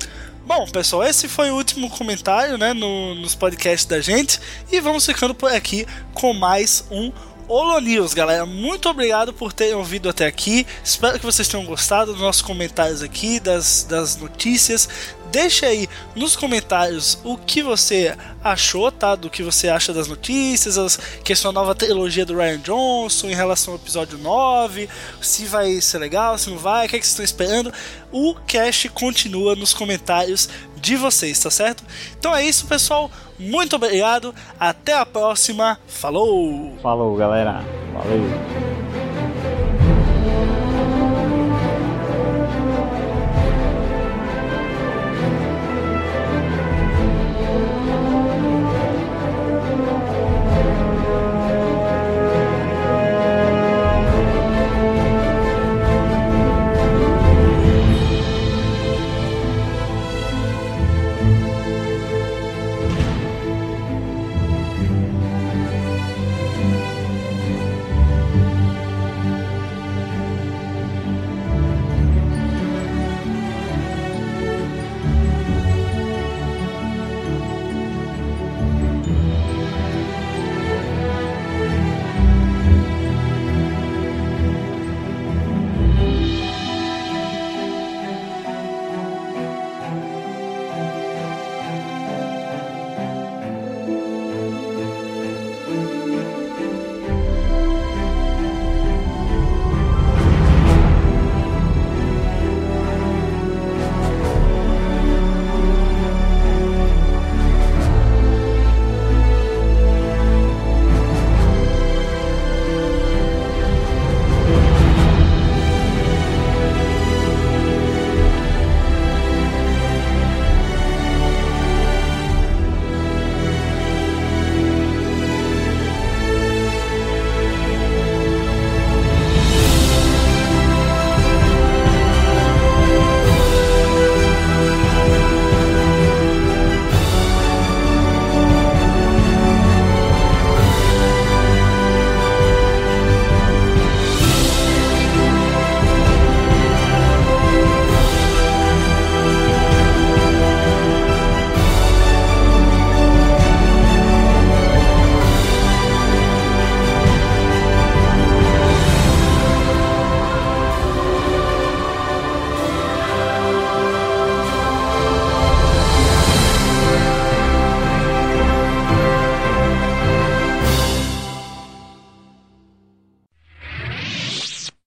Bom, 0.44 0.66
pessoal, 0.72 1.04
esse 1.04 1.28
foi 1.28 1.50
o 1.50 1.56
último 1.56 1.90
comentário 1.90 2.56
né, 2.56 2.72
no, 2.72 3.14
nos 3.16 3.34
podcasts 3.34 3.84
da 3.84 4.00
gente. 4.00 4.40
E 4.72 4.80
vamos 4.80 5.04
ficando 5.04 5.34
por 5.34 5.52
aqui 5.52 5.86
com 6.14 6.32
mais 6.32 6.86
um 6.90 7.12
Holo 7.48 7.80
News, 7.80 8.12
galera. 8.12 8.44
Muito 8.44 8.90
obrigado 8.90 9.32
por 9.32 9.54
terem 9.54 9.72
ouvido 9.72 10.10
até 10.10 10.26
aqui. 10.26 10.66
Espero 10.84 11.18
que 11.18 11.24
vocês 11.24 11.48
tenham 11.48 11.64
gostado 11.64 12.12
dos 12.12 12.20
nossos 12.20 12.42
comentários 12.42 13.02
aqui, 13.02 13.40
das, 13.40 13.84
das 13.88 14.16
notícias. 14.16 14.86
Deixa 15.30 15.64
aí 15.64 15.88
nos 16.14 16.36
comentários 16.36 17.18
o 17.24 17.38
que 17.38 17.62
você 17.62 18.14
achou, 18.44 18.92
tá? 18.92 19.14
Do 19.14 19.30
que 19.30 19.42
você 19.42 19.70
acha 19.70 19.94
das 19.94 20.08
notícias, 20.08 20.76
as, 20.76 20.98
questão 21.24 21.50
da 21.50 21.60
nova 21.60 21.74
trilogia 21.74 22.26
do 22.26 22.36
Ryan 22.36 22.58
Johnson 22.58 23.28
em 23.28 23.34
relação 23.34 23.72
ao 23.72 23.80
episódio 23.80 24.18
9, 24.18 24.86
se 25.22 25.46
vai 25.46 25.80
ser 25.80 25.98
legal, 25.98 26.36
se 26.36 26.50
não 26.50 26.58
vai, 26.58 26.84
o 26.84 26.88
que, 26.90 26.96
é 26.96 26.98
que 26.98 27.06
vocês 27.06 27.12
estão 27.12 27.24
esperando. 27.24 27.72
O 28.12 28.34
cast 28.46 28.90
continua 28.90 29.56
nos 29.56 29.72
comentários 29.72 30.50
de 30.76 30.96
vocês, 30.96 31.38
tá 31.38 31.50
certo? 31.50 31.82
Então 32.18 32.36
é 32.36 32.44
isso, 32.44 32.66
pessoal. 32.66 33.10
Muito 33.38 33.76
obrigado. 33.76 34.34
Até 34.58 34.94
a 34.94 35.06
próxima. 35.06 35.78
Falou! 35.86 36.76
Falou, 36.82 37.16
galera. 37.16 37.62
Valeu. 37.92 38.87